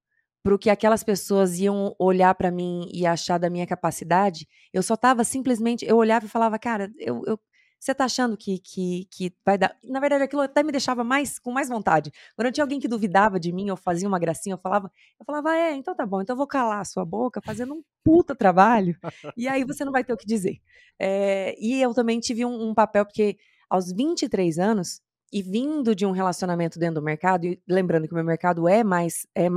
para 0.44 0.56
o 0.56 0.60
que 0.60 0.70
aquelas 0.70 1.04
pessoas 1.04 1.60
iam 1.60 1.96
olhar 2.00 2.34
para 2.36 2.52
mim 2.52 2.90
e 2.94 3.06
achar 3.06 3.38
da 3.38 3.50
minha 3.50 3.68
capacidade. 3.68 4.48
Eu 4.74 4.82
só 4.82 4.96
tava 4.96 5.24
simplesmente, 5.24 5.86
eu 5.86 5.98
olhava 5.98 6.26
e 6.26 6.30
falava, 6.30 6.58
cara, 6.58 6.92
eu, 6.98 7.24
eu 7.28 7.40
você 7.82 7.96
tá 7.96 8.06
achando 8.06 8.38
que, 8.38 8.60
que, 8.60 9.08
que 9.10 9.34
vai 9.44 9.58
dar. 9.58 9.76
Na 9.84 10.00
verdade, 10.00 10.24
aquilo 10.24 10.44
até 10.44 10.62
me 10.62 10.72
deixava 10.72 11.04
mais 11.04 11.40
com 11.40 11.52
mais 11.52 11.68
vontade. 11.68 12.12
Quando 12.36 12.52
tinha 12.52 12.64
alguém 12.64 12.80
que 12.80 12.88
duvidava 12.88 13.40
de 13.40 13.52
mim, 13.52 13.72
ou 13.72 13.76
fazia 13.76 14.08
uma 14.08 14.20
gracinha, 14.20 14.54
eu 14.54 14.60
falava, 14.60 14.92
eu 15.20 15.26
falava, 15.26 15.58
é, 15.58 15.74
então 15.74 15.96
tá 15.96 16.06
bom, 16.06 16.22
então 16.22 16.36
eu 16.36 16.38
vou 16.38 16.46
calar 16.46 16.82
a 16.82 16.86
sua 16.86 17.04
boca, 17.04 17.42
fazendo 17.44 17.74
um 17.74 17.84
puta 18.04 18.36
trabalho, 18.36 18.96
e 19.36 19.48
aí 19.48 19.64
você 19.64 19.84
não 19.84 19.92
vai 19.92 20.04
ter 20.04 20.14
o 20.14 20.18
que 20.18 20.28
dizer. 20.28 20.62
É, 21.00 21.56
e 21.60 21.82
eu 21.82 21.92
também 21.92 22.20
tive 22.20 22.46
um, 22.46 22.70
um 22.70 22.74
papel, 22.76 23.04
porque 23.04 23.38
aos 23.68 23.92
23 23.92 24.60
anos, 24.60 25.02
e 25.34 25.42
vindo 25.42 25.96
de 25.96 26.06
um 26.06 26.12
relacionamento 26.12 26.78
dentro 26.78 27.02
do 27.02 27.04
mercado, 27.04 27.48
e 27.48 27.60
lembrando 27.68 28.08
que 28.08 28.14
o 28.14 28.16
meu 28.16 28.24
mercado 28.24 28.68
é 28.68 28.84
mais 28.84 29.26
é 29.34 29.48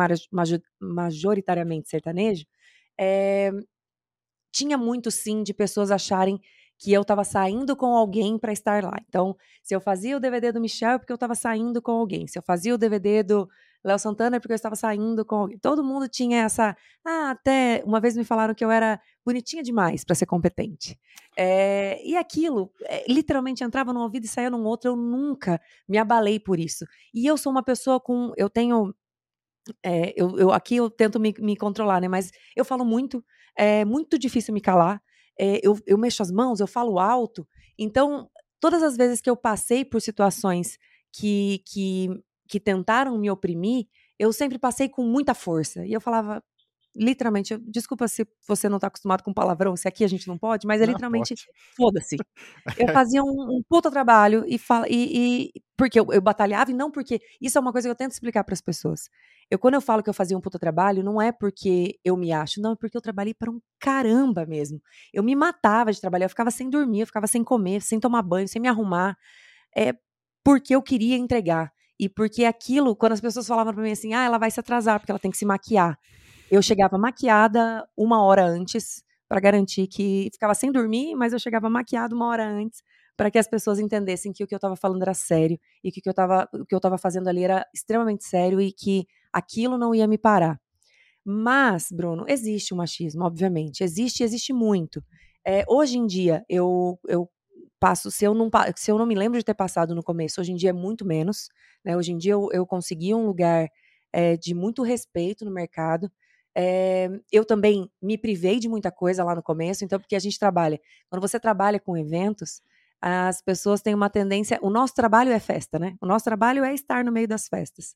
majoritariamente 0.81 1.91
sertanejo, 1.91 2.47
é, 2.99 3.53
tinha 4.51 4.79
muito 4.79 5.11
sim 5.11 5.43
de 5.43 5.53
pessoas 5.53 5.91
acharem 5.91 6.41
que 6.85 6.93
eu 6.93 7.01
estava 7.01 7.25
saindo 7.25 7.75
com 7.75 7.97
alguém 7.97 8.39
para 8.39 8.53
estar 8.53 8.85
lá. 8.85 8.99
Então, 9.09 9.35
se 9.63 9.75
eu 9.75 9.81
fazia 9.81 10.19
o 10.19 10.21
DVD 10.21 10.53
do 10.53 10.61
Michel 10.61 10.91
é 10.91 10.99
porque 10.99 11.11
eu 11.11 11.15
estava 11.15 11.35
saindo 11.35 11.81
com 11.81 11.93
alguém. 11.93 12.27
Se 12.27 12.39
eu 12.39 12.43
fazia 12.43 12.75
o 12.75 12.79
DVD 12.79 13.23
do 13.23 13.49
Léo 13.83 13.99
Santana 13.99 14.37
é 14.37 14.39
porque 14.39 14.53
eu 14.53 14.57
estava 14.57 14.77
saindo 14.77 15.25
com 15.25 15.37
alguém. 15.37 15.59
Todo 15.59 15.83
mundo 15.83 16.07
tinha 16.11 16.43
essa. 16.43 16.77
Ah, 17.03 17.31
até 17.31 17.83
uma 17.87 18.01
vez 18.01 18.15
me 18.19 18.23
falaram 18.23 18.55
que 18.55 18.63
eu 18.63 18.71
era 18.71 19.01
bonitinha 19.25 19.63
demais 19.63 20.05
para 20.05 20.15
ser 20.15 20.27
competente. 20.27 20.99
É, 21.35 22.07
e 22.07 22.19
aquilo 22.19 22.71
é, 22.83 23.11
literalmente 23.11 23.65
entrava 23.65 23.91
num 23.91 24.01
ouvido 24.01 24.27
e 24.27 24.29
saía 24.29 24.51
num 24.51 24.65
outro. 24.65 24.91
Eu 24.91 24.97
nunca 24.97 25.59
me 25.89 25.97
abalei 25.97 26.39
por 26.39 26.61
isso. 26.61 26.85
E 27.15 27.25
eu 27.25 27.39
sou 27.39 27.51
uma 27.51 27.63
pessoa 27.63 27.99
com. 27.99 28.31
Eu 28.37 28.51
tenho. 28.51 28.95
É, 29.83 30.13
eu, 30.15 30.39
eu, 30.39 30.53
aqui 30.53 30.77
eu 30.77 30.91
tento 30.91 31.19
me, 31.19 31.35
me 31.39 31.57
controlar, 31.57 32.03
né? 32.03 32.09
Mas 32.09 32.31
eu 32.55 32.63
falo 32.63 32.85
muito, 32.85 33.25
é 33.57 33.87
muito 33.87 34.19
difícil 34.19 34.53
me 34.53 34.61
calar 34.61 35.01
é, 35.39 35.61
eu, 35.63 35.79
eu 35.87 35.99
mexo 35.99 36.23
as 36.23 36.31
mãos, 36.31 36.61
eu 36.61 36.67
falo 36.67 36.99
alto. 36.99 37.47
Então, 37.79 38.31
todas 38.61 38.83
as 38.83 38.97
vezes 38.97 39.21
que 39.21 39.29
eu 39.29 39.37
passei 39.37 39.85
por 39.85 40.01
situações 40.01 40.79
que, 41.13 41.63
que, 41.67 42.09
que 42.49 42.61
tentaram 42.61 43.19
me 43.19 43.31
oprimir, 43.31 43.87
eu 44.19 44.33
sempre 44.33 44.59
passei 44.59 44.89
com 44.89 45.03
muita 45.03 45.35
força. 45.35 45.85
E 45.87 45.93
eu 45.93 46.01
falava, 46.01 46.43
literalmente, 46.97 47.57
desculpa 47.59 48.07
se 48.09 48.27
você 48.47 48.69
não 48.69 48.77
está 48.77 48.87
acostumado 48.87 49.23
com 49.23 49.33
palavrão, 49.33 49.77
se 49.77 49.89
aqui 49.89 50.05
a 50.05 50.09
gente 50.09 50.29
não 50.29 50.39
pode, 50.39 50.67
mas 50.67 50.81
é 50.81 50.87
não, 50.87 50.93
literalmente, 50.93 51.35
foda-se. 51.77 52.17
Eu 52.79 52.93
fazia 52.93 53.23
um, 53.23 53.59
um 53.59 53.63
puta 53.69 53.91
trabalho 53.91 54.45
e, 54.47 54.59
fala, 54.59 54.87
e, 54.89 55.47
e 55.47 55.63
porque 55.77 55.99
eu, 55.99 56.07
eu, 56.13 56.21
batalhava 56.21 56.71
e 56.71 56.75
não 56.75 56.91
porque. 56.91 57.21
Isso 57.41 57.59
é 57.59 57.61
uma 57.61 57.73
coisa 57.73 57.89
que 57.89 57.91
eu 57.91 57.97
tento 57.97 58.13
explicar 58.13 58.45
para 58.45 58.53
as 58.53 58.61
pessoas. 58.61 59.09
Eu, 59.51 59.59
quando 59.59 59.75
eu 59.75 59.81
falo 59.81 60.03
que 60.03 60.09
eu 60.09 60.15
fazia 60.15 60.37
um 60.37 60.41
puta 60.41 60.59
trabalho, 60.59 61.03
não 61.03 61.21
é 61.21 61.33
porque 61.33 61.99
eu 62.05 62.17
me 62.17 62.33
acho, 62.33 62.61
não, 62.61 62.73
é 62.73 62.77
porque 62.77 62.97
eu 62.97 63.01
trabalhei 63.01 63.35
para 63.35 63.51
um 63.51 63.61
caramba 63.81 64.47
mesmo. 64.47 64.81
Eu 65.13 65.23
me 65.23 65.35
matava 65.35 65.93
de 65.93 66.01
trabalhar, 66.01 66.27
eu 66.27 66.31
ficava 66.31 66.51
sem 66.51 66.71
dormir, 66.71 67.01
eu 67.01 67.07
ficava 67.07 67.27
sem 67.27 67.43
comer, 67.43 67.83
sem 67.83 67.99
tomar 67.99 68.23
banho, 68.23 68.49
sem 68.49 68.63
me 68.63 68.69
arrumar. 68.69 69.17
É 69.77 69.95
porque 70.45 70.75
eu 70.75 70.83
queria 70.83 71.17
entregar. 71.17 71.73
E 71.99 72.09
porque 72.09 72.45
aquilo, 72.45 72.97
quando 72.97 73.13
as 73.13 73.21
pessoas 73.21 73.47
falavam 73.47 73.73
para 73.73 73.83
mim 73.83 73.93
assim, 73.93 74.15
ah, 74.15 74.25
ela 74.25 74.39
vai 74.39 74.51
se 74.51 74.61
atrasar 74.61 74.99
porque 74.99 75.13
ela 75.13 75.19
tem 75.19 75.31
que 75.31 75.37
se 75.37 75.45
maquiar. 75.47 75.99
Eu 76.51 76.63
chegava 76.63 76.99
maquiada 76.99 77.89
uma 77.97 78.23
hora 78.23 78.45
antes 78.45 79.03
para 79.29 79.41
garantir 79.41 79.87
que 79.87 80.29
ficava 80.33 80.55
sem 80.55 80.71
dormir, 80.71 81.15
mas 81.15 81.33
eu 81.33 81.39
chegava 81.39 81.69
maquiada 81.71 82.15
uma 82.15 82.27
hora 82.27 82.47
antes 82.47 82.83
para 83.17 83.31
que 83.31 83.39
as 83.39 83.49
pessoas 83.49 83.79
entendessem 83.79 84.33
que 84.33 84.43
o 84.43 84.47
que 84.47 84.55
eu 84.55 84.59
estava 84.59 84.77
falando 84.77 85.03
era 85.03 85.15
sério 85.15 85.59
e 85.83 85.91
que 85.91 86.01
o 86.01 86.03
que 86.03 86.09
eu 86.09 86.13
estava 86.13 86.49
o 86.53 86.67
que 86.67 86.75
eu 86.75 86.79
estava 86.79 86.99
fazendo 86.99 87.29
ali 87.29 87.45
era 87.45 87.67
extremamente 87.73 88.25
sério 88.25 88.61
e 88.61 88.73
que 88.73 89.07
aquilo 89.33 89.79
não 89.79 89.95
ia 89.95 90.07
me 90.07 90.19
parar. 90.19 90.61
Mas, 91.25 91.91
Bruno, 91.91 92.27
existe 92.29 92.75
o 92.75 92.77
machismo, 92.77 93.25
obviamente, 93.25 93.83
existe, 93.83 94.23
existe 94.23 94.53
muito. 94.53 95.03
É, 95.45 95.65
hoje 95.69 95.99
em 95.99 96.07
dia 96.07 96.45
eu, 96.49 96.99
eu 97.09 97.31
passo, 97.81 98.11
se 98.11 98.25
eu, 98.25 98.35
não, 98.35 98.51
se 98.77 98.91
eu 98.91 98.99
não 98.99 99.07
me 99.07 99.15
lembro 99.15 99.39
de 99.39 99.45
ter 99.45 99.55
passado 99.55 99.95
no 99.95 100.03
começo, 100.03 100.41
hoje 100.41 100.53
em 100.53 100.57
dia 100.57 100.71
é 100.71 100.73
muito 100.73 101.05
menos. 101.07 101.49
Né? 101.85 101.97
Hoje 101.97 102.13
em 102.13 102.19
dia 102.19 102.33
eu, 102.33 102.49
eu 102.53 102.67
consegui 102.67 103.15
um 103.15 103.27
lugar 103.27 103.69
é, 104.13 104.37
de 104.37 104.55
muito 104.55 104.83
respeito 104.83 105.45
no 105.45 105.51
mercado. 105.51 106.11
É, 106.57 107.11
eu 107.33 107.45
também 107.45 107.91
me 108.01 108.17
privei 108.17 108.61
de 108.61 108.69
muita 108.69 108.91
coisa 108.91 109.25
lá 109.25 109.35
no 109.35 109.43
começo, 109.43 109.85
então, 109.85 109.99
porque 109.99 110.15
a 110.15 110.21
gente 110.21 110.39
trabalha. 110.39 110.81
Quando 111.11 111.21
você 111.21 111.41
trabalha 111.41 111.81
com 111.81 111.97
eventos, 111.97 112.63
as 113.01 113.43
pessoas 113.43 113.83
têm 113.83 113.95
uma 113.95 114.09
tendência. 114.09 114.59
O 114.63 114.71
nosso 114.71 114.95
trabalho 114.95 115.31
é 115.31 115.41
festa, 115.41 115.79
né? 115.79 115.97
O 116.01 116.07
nosso 116.07 116.25
trabalho 116.25 116.65
é 116.65 116.73
estar 116.73 117.05
no 117.05 117.13
meio 117.13 117.29
das 117.29 117.49
festas. 117.49 117.95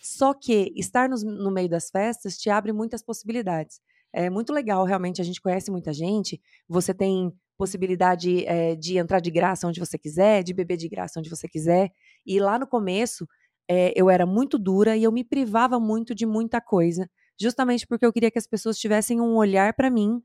Só 0.00 0.34
que 0.34 0.72
estar 0.76 1.08
no, 1.08 1.16
no 1.16 1.50
meio 1.50 1.68
das 1.68 1.90
festas 1.90 2.36
te 2.36 2.50
abre 2.50 2.72
muitas 2.72 3.02
possibilidades. 3.02 3.80
É 4.12 4.28
muito 4.28 4.52
legal, 4.52 4.84
realmente. 4.84 5.20
A 5.20 5.24
gente 5.24 5.40
conhece 5.40 5.70
muita 5.70 5.92
gente. 5.92 6.40
Você 6.68 6.92
tem 6.92 7.32
possibilidade 7.56 8.44
é, 8.46 8.74
de 8.74 8.98
entrar 8.98 9.20
de 9.20 9.30
graça 9.30 9.66
onde 9.66 9.78
você 9.78 9.98
quiser, 9.98 10.42
de 10.42 10.52
beber 10.52 10.76
de 10.76 10.88
graça 10.88 11.20
onde 11.20 11.30
você 11.30 11.46
quiser. 11.46 11.92
E 12.26 12.40
lá 12.40 12.58
no 12.58 12.66
começo, 12.66 13.26
é, 13.68 13.92
eu 13.94 14.10
era 14.10 14.26
muito 14.26 14.58
dura 14.58 14.96
e 14.96 15.04
eu 15.04 15.12
me 15.12 15.22
privava 15.22 15.78
muito 15.78 16.14
de 16.14 16.26
muita 16.26 16.60
coisa 16.60 17.08
justamente 17.40 17.86
porque 17.86 18.04
eu 18.04 18.12
queria 18.12 18.30
que 18.30 18.38
as 18.38 18.46
pessoas 18.46 18.78
tivessem 18.78 19.20
um 19.20 19.36
olhar 19.36 19.72
para 19.74 19.90
mim 19.90 20.22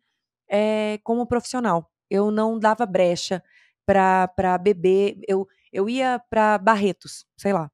é, 0.50 1.00
como 1.04 1.26
profissional. 1.26 1.90
Eu 2.10 2.30
não 2.32 2.60
dava 2.60 2.86
brecha 2.86 3.44
para 3.86 4.58
beber, 4.58 5.18
eu, 5.28 5.48
eu 5.72 5.90
ia 5.90 6.20
para 6.30 6.58
Barretos, 6.58 7.26
sei 7.38 7.54
lá, 7.54 7.72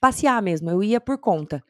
passear 0.00 0.40
mesmo, 0.42 0.70
eu 0.70 0.82
ia 0.82 1.00
por 1.00 1.18
conta. 1.18 1.62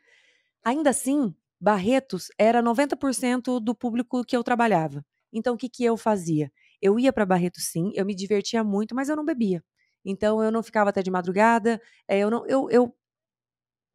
Ainda 0.64 0.90
assim, 0.90 1.34
Barretos 1.60 2.28
era 2.38 2.62
90% 2.62 3.60
do 3.60 3.74
público 3.74 4.24
que 4.24 4.36
eu 4.36 4.44
trabalhava. 4.44 5.04
Então, 5.32 5.54
o 5.54 5.56
que, 5.56 5.68
que 5.68 5.84
eu 5.84 5.96
fazia? 5.96 6.50
Eu 6.82 6.98
ia 6.98 7.12
para 7.12 7.26
Barretos, 7.26 7.64
sim, 7.70 7.92
eu 7.94 8.04
me 8.04 8.14
divertia 8.14 8.62
muito, 8.64 8.94
mas 8.94 9.08
eu 9.08 9.16
não 9.16 9.24
bebia. 9.24 9.62
Então, 10.04 10.42
eu 10.42 10.52
não 10.52 10.62
ficava 10.62 10.90
até 10.90 11.02
de 11.02 11.10
madrugada, 11.10 11.80
é, 12.08 12.18
eu, 12.18 12.30
não, 12.30 12.46
eu, 12.46 12.70
eu 12.70 12.94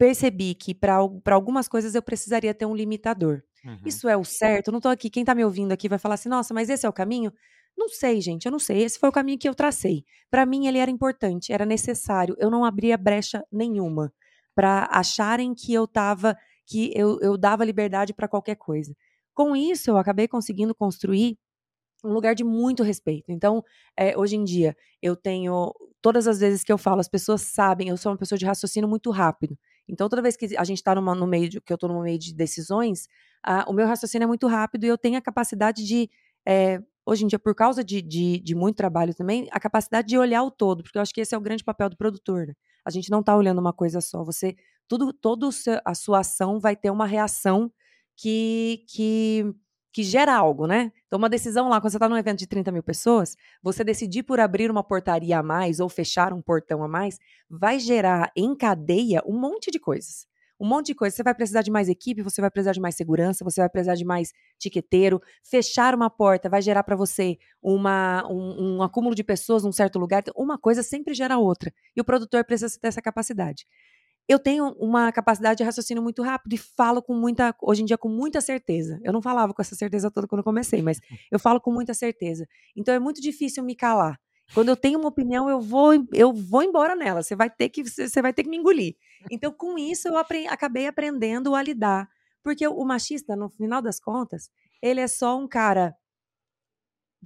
percebi 0.01 0.55
que 0.55 0.73
para 0.73 0.97
algumas 1.31 1.67
coisas 1.67 1.93
eu 1.93 2.01
precisaria 2.01 2.55
ter 2.55 2.65
um 2.65 2.73
limitador. 2.73 3.43
Uhum. 3.63 3.77
Isso 3.85 4.09
é 4.09 4.17
o 4.17 4.23
certo? 4.23 4.69
Eu 4.69 4.71
não 4.71 4.79
estou 4.79 4.91
aqui. 4.91 5.11
Quem 5.11 5.21
está 5.21 5.35
me 5.35 5.45
ouvindo 5.45 5.71
aqui 5.71 5.87
vai 5.87 5.99
falar 5.99 6.15
assim: 6.15 6.27
nossa, 6.27 6.55
mas 6.55 6.71
esse 6.71 6.87
é 6.87 6.89
o 6.89 6.93
caminho? 6.93 7.31
Não 7.77 7.87
sei, 7.87 8.19
gente, 8.19 8.47
eu 8.47 8.51
não 8.51 8.57
sei. 8.57 8.81
Esse 8.81 8.97
foi 8.97 9.09
o 9.09 9.11
caminho 9.11 9.37
que 9.37 9.47
eu 9.47 9.53
tracei. 9.53 10.03
Para 10.31 10.43
mim, 10.43 10.65
ele 10.65 10.79
era 10.79 10.89
importante, 10.89 11.53
era 11.53 11.67
necessário. 11.67 12.35
Eu 12.39 12.49
não 12.49 12.65
abria 12.65 12.97
brecha 12.97 13.45
nenhuma 13.51 14.11
para 14.55 14.85
acharem 14.91 15.53
que 15.53 15.71
eu 15.71 15.85
tava, 15.85 16.35
que 16.65 16.91
eu, 16.95 17.19
eu 17.21 17.37
dava 17.37 17.63
liberdade 17.63 18.11
para 18.11 18.27
qualquer 18.27 18.55
coisa. 18.55 18.95
Com 19.35 19.55
isso, 19.55 19.91
eu 19.91 19.97
acabei 19.97 20.27
conseguindo 20.27 20.73
construir 20.73 21.37
um 22.03 22.11
lugar 22.11 22.33
de 22.33 22.43
muito 22.43 22.81
respeito. 22.81 23.31
Então, 23.31 23.63
é, 23.95 24.17
hoje 24.17 24.35
em 24.35 24.43
dia, 24.43 24.75
eu 24.99 25.15
tenho. 25.15 25.71
Todas 26.01 26.27
as 26.27 26.39
vezes 26.39 26.63
que 26.63 26.73
eu 26.73 26.77
falo, 26.79 26.99
as 26.99 27.07
pessoas 27.07 27.41
sabem, 27.41 27.89
eu 27.89 27.97
sou 27.97 28.11
uma 28.11 28.17
pessoa 28.17 28.39
de 28.39 28.45
raciocínio 28.47 28.89
muito 28.89 29.11
rápido. 29.11 29.55
Então, 29.87 30.07
toda 30.07 30.21
vez 30.21 30.37
que 30.37 30.55
a 30.57 30.63
gente 30.63 30.77
está 30.77 30.95
no 30.95 31.27
meio 31.27 31.49
de, 31.49 31.61
que 31.61 31.71
eu 31.71 31.75
estou 31.75 31.89
no 31.89 32.01
meio 32.01 32.17
de 32.17 32.33
decisões, 32.33 33.07
o 33.67 33.73
meu 33.73 33.87
raciocínio 33.87 34.25
é 34.25 34.27
muito 34.27 34.47
rápido 34.47 34.85
e 34.85 34.87
eu 34.87 34.97
tenho 34.97 35.17
a 35.17 35.21
capacidade 35.21 35.85
de, 35.85 36.09
é, 36.45 36.81
hoje 37.05 37.25
em 37.25 37.27
dia, 37.27 37.39
por 37.39 37.55
causa 37.55 37.83
de, 37.83 38.01
de, 38.01 38.39
de, 38.39 38.55
muito 38.55 38.77
trabalho 38.77 39.13
também, 39.13 39.47
a 39.51 39.59
capacidade 39.59 40.07
de 40.07 40.17
olhar 40.17 40.43
o 40.43 40.51
todo, 40.51 40.83
porque 40.83 40.97
eu 40.97 41.01
acho 41.01 41.13
que 41.13 41.21
esse 41.21 41.33
é 41.33 41.37
o 41.37 41.41
grande 41.41 41.63
papel 41.63 41.89
do 41.89 41.97
produtor. 41.97 42.47
Né? 42.47 42.53
A 42.85 42.91
gente 42.91 43.09
não 43.09 43.19
está 43.19 43.35
olhando 43.35 43.59
uma 43.59 43.73
coisa 43.73 44.01
só. 44.01 44.23
Você, 44.23 44.55
tudo, 44.87 45.11
toda 45.11 45.49
a 45.85 45.95
sua 45.95 46.19
ação 46.19 46.59
vai 46.59 46.75
ter 46.75 46.89
uma 46.89 47.05
reação 47.05 47.71
que, 48.15 48.85
que 48.87 49.53
que 49.91 50.03
gera 50.03 50.35
algo, 50.35 50.67
né? 50.67 50.91
Então, 51.07 51.17
uma 51.19 51.29
decisão 51.29 51.67
lá, 51.69 51.81
quando 51.81 51.91
você 51.91 51.97
está 51.97 52.07
num 52.07 52.17
evento 52.17 52.39
de 52.39 52.47
30 52.47 52.71
mil 52.71 52.83
pessoas, 52.83 53.35
você 53.61 53.83
decidir 53.83 54.23
por 54.23 54.39
abrir 54.39 54.71
uma 54.71 54.83
portaria 54.83 55.39
a 55.39 55.43
mais 55.43 55.79
ou 55.79 55.89
fechar 55.89 56.33
um 56.33 56.41
portão 56.41 56.83
a 56.83 56.87
mais, 56.87 57.19
vai 57.49 57.79
gerar 57.79 58.31
em 58.35 58.55
cadeia 58.55 59.21
um 59.25 59.37
monte 59.37 59.69
de 59.69 59.79
coisas. 59.79 60.25
Um 60.61 60.67
monte 60.67 60.87
de 60.87 60.95
coisa. 60.95 61.15
Você 61.15 61.23
vai 61.23 61.33
precisar 61.33 61.63
de 61.63 61.71
mais 61.71 61.89
equipe, 61.89 62.21
você 62.21 62.39
vai 62.39 62.51
precisar 62.51 62.71
de 62.73 62.79
mais 62.79 62.95
segurança, 62.95 63.43
você 63.43 63.59
vai 63.59 63.69
precisar 63.69 63.95
de 63.95 64.05
mais 64.05 64.31
tiqueteiro. 64.59 65.19
Fechar 65.43 65.95
uma 65.95 66.07
porta 66.07 66.47
vai 66.47 66.61
gerar 66.61 66.83
para 66.83 66.95
você 66.95 67.37
uma, 67.61 68.23
um, 68.29 68.77
um 68.77 68.83
acúmulo 68.83 69.15
de 69.15 69.23
pessoas 69.23 69.63
num 69.63 69.71
certo 69.71 69.97
lugar. 69.97 70.23
Uma 70.35 70.59
coisa 70.59 70.83
sempre 70.83 71.15
gera 71.15 71.39
outra. 71.39 71.73
E 71.95 71.99
o 71.99 72.03
produtor 72.03 72.45
precisa 72.45 72.79
ter 72.79 72.89
essa 72.89 73.01
capacidade. 73.01 73.65
Eu 74.27 74.39
tenho 74.39 74.69
uma 74.79 75.11
capacidade 75.11 75.57
de 75.57 75.63
raciocínio 75.63 76.01
muito 76.01 76.21
rápido 76.21 76.53
e 76.53 76.57
falo 76.57 77.01
com 77.01 77.13
muita, 77.13 77.53
hoje 77.61 77.81
em 77.81 77.85
dia, 77.85 77.97
com 77.97 78.09
muita 78.09 78.39
certeza. 78.39 78.99
Eu 79.03 79.11
não 79.11 79.21
falava 79.21 79.53
com 79.53 79.61
essa 79.61 79.75
certeza 79.75 80.09
toda 80.09 80.27
quando 80.27 80.39
eu 80.39 80.43
comecei, 80.43 80.81
mas 80.81 80.99
eu 81.31 81.39
falo 81.39 81.59
com 81.59 81.71
muita 81.71 81.93
certeza. 81.93 82.47
Então 82.75 82.93
é 82.93 82.99
muito 82.99 83.21
difícil 83.21 83.63
me 83.63 83.75
calar. 83.75 84.19
Quando 84.53 84.69
eu 84.69 84.75
tenho 84.75 84.99
uma 84.99 85.07
opinião, 85.07 85.49
eu 85.49 85.61
vou, 85.61 85.93
eu 86.13 86.33
vou 86.33 86.61
embora 86.61 86.95
nela. 86.95 87.23
Você 87.23 87.35
vai 87.35 87.49
ter 87.49 87.69
que, 87.69 87.83
você 87.83 88.21
vai 88.21 88.33
ter 88.33 88.43
que 88.43 88.49
me 88.49 88.57
engolir. 88.57 88.95
Então, 89.29 89.51
com 89.51 89.77
isso, 89.77 90.09
eu 90.09 90.17
aprendi, 90.17 90.47
acabei 90.47 90.87
aprendendo 90.87 91.55
a 91.55 91.63
lidar. 91.63 92.09
Porque 92.43 92.67
o 92.67 92.83
machista, 92.83 93.35
no 93.35 93.49
final 93.49 93.81
das 93.81 93.99
contas, 93.99 94.49
ele 94.81 94.99
é 94.99 95.07
só 95.07 95.37
um 95.37 95.47
cara. 95.47 95.95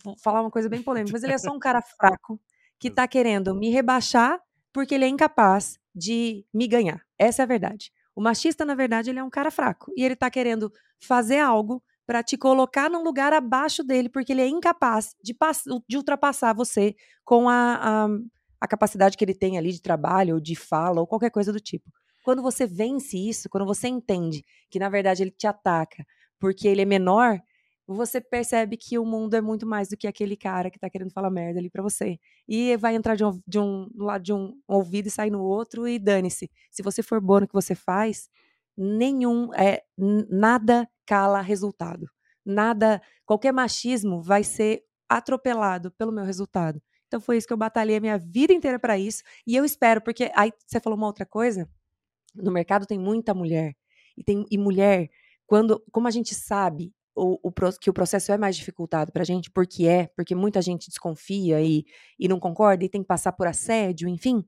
Vou 0.04 0.16
falar 0.20 0.42
uma 0.42 0.52
coisa 0.52 0.70
bem 0.70 0.84
polêmica, 0.84 1.14
mas 1.14 1.24
ele 1.24 1.34
é 1.34 1.38
só 1.38 1.52
um 1.52 1.60
cara 1.60 1.82
fraco 1.82 2.40
que 2.78 2.90
está 2.90 3.08
querendo 3.08 3.56
me 3.56 3.70
rebaixar 3.70 4.40
porque 4.72 4.94
ele 4.94 5.06
é 5.06 5.08
incapaz 5.08 5.80
de 5.96 6.46
me 6.54 6.68
ganhar. 6.68 7.02
Essa 7.18 7.42
é 7.42 7.44
a 7.44 7.48
verdade. 7.48 7.92
O 8.16 8.22
machista, 8.22 8.66
na 8.66 8.76
verdade, 8.76 9.10
ele 9.10 9.20
é 9.20 9.24
um 9.24 9.30
cara 9.30 9.50
fraco 9.50 9.92
e 9.96 10.04
ele 10.04 10.14
está 10.14 10.30
querendo 10.30 10.72
fazer 11.00 11.40
algo 11.40 11.82
para 12.06 12.22
te 12.22 12.38
colocar 12.38 12.90
num 12.90 13.04
lugar 13.04 13.34
abaixo 13.34 13.84
dele, 13.84 14.10
porque 14.10 14.32
ele 14.32 14.42
é 14.42 14.48
incapaz 14.48 15.16
de, 15.24 15.36
de 15.88 15.98
ultrapassar 15.98 16.54
você 16.54 16.96
com 17.24 17.50
a, 17.50 17.80
a, 17.82 18.08
a, 18.62 18.68
capacidade 18.68 19.18
que 19.18 19.26
ele 19.26 19.34
tem 19.34 19.58
ali 19.58 19.72
de 19.72 19.82
trabalho, 19.82 20.36
ou 20.36 20.40
de 20.40 20.56
fala, 20.56 21.02
ou 21.02 21.08
qualquer 21.08 21.32
coisa 21.32 21.52
do 21.52 21.60
tipo. 21.60 21.90
Quando 22.24 22.42
você 22.42 22.68
vence 22.68 23.18
isso, 23.18 23.50
quando 23.50 23.66
você 23.66 23.88
entende 23.88 24.44
que 24.70 24.80
na 24.80 24.90
verdade 24.90 25.24
ele 25.24 25.32
te 25.32 25.48
ataca 25.48 26.06
porque 26.40 26.68
ele 26.68 26.82
é 26.82 26.86
menor, 26.86 27.40
você 27.88 28.20
percebe 28.20 28.78
que 28.78 28.98
o 28.98 29.06
mundo 29.06 29.36
é 29.36 29.42
muito 29.42 29.66
mais 29.66 29.90
do 29.90 29.98
que 29.98 30.08
aquele 30.08 30.36
cara 30.36 30.72
que 30.72 30.80
tá 30.80 30.90
querendo 30.90 31.12
falar 31.12 31.30
merda 31.30 31.60
ali 31.60 31.70
para 31.70 31.84
você. 31.84 32.20
E 32.48 32.76
vai 32.78 32.96
entrar 32.96 33.16
de 33.16 33.24
um, 33.24 33.40
de 33.48 33.60
um 33.60 33.88
lado 33.96 34.24
de 34.24 34.34
um, 34.34 34.60
um 34.68 34.76
ouvido 34.76 35.08
e 35.08 35.12
sair 35.12 35.30
no 35.30 35.44
outro 35.44 35.88
e 35.88 36.00
dane-se. 36.00 36.50
Se 36.72 36.82
você 36.82 37.04
for 37.04 37.22
bom 37.22 37.42
no 37.42 37.48
que 37.48 37.54
você 37.54 37.76
faz, 37.76 38.28
nenhum 38.76 39.54
é 39.54 39.84
nada 39.98 40.90
cala 41.06 41.42
resultado. 41.42 42.08
Nada, 42.44 43.02
qualquer 43.26 43.54
machismo 43.54 44.22
vai 44.22 44.44
ser 44.44 44.84
atropelado 45.08 45.92
pelo 45.92 46.12
meu 46.12 46.24
resultado. 46.24 46.82
Então 47.08 47.22
foi 47.22 47.38
isso 47.38 47.48
que 47.48 47.54
eu 47.54 47.58
batalhei 47.58 47.98
a 47.98 48.02
minha 48.02 48.18
vida 48.18 48.52
inteira 48.52 48.80
para 48.80 48.98
isso, 48.98 49.24
e 49.46 49.56
eu 49.56 49.64
espero, 49.64 50.02
porque 50.02 50.32
aí 50.36 50.52
você 50.66 50.80
falou 50.80 50.98
uma 50.98 51.08
outra 51.08 51.26
coisa, 51.26 51.70
no 52.36 52.52
mercado 52.52 52.86
tem 52.86 53.00
muita 53.00 53.34
mulher. 53.34 53.76
E 54.18 54.24
tem 54.24 54.46
e 54.50 54.58
mulher, 54.58 55.10
quando 55.46 55.84
como 55.92 56.08
a 56.08 56.12
gente 56.12 56.34
sabe 56.34 56.94
o, 57.16 57.40
o, 57.42 57.52
que 57.80 57.90
o 57.90 57.94
processo 57.94 58.32
é 58.32 58.38
mais 58.38 58.56
dificultado 58.56 59.12
para 59.12 59.22
a 59.22 59.26
gente, 59.26 59.50
porque 59.50 59.88
é, 59.88 60.08
porque 60.16 60.36
muita 60.36 60.62
gente 60.62 60.90
desconfia 60.90 61.62
e, 61.62 61.86
e 62.20 62.28
não 62.28 62.40
concorda 62.40 62.84
e 62.84 62.90
tem 62.90 63.02
que 63.02 63.08
passar 63.08 63.32
por 63.32 63.48
assédio, 63.48 64.08
enfim, 64.08 64.44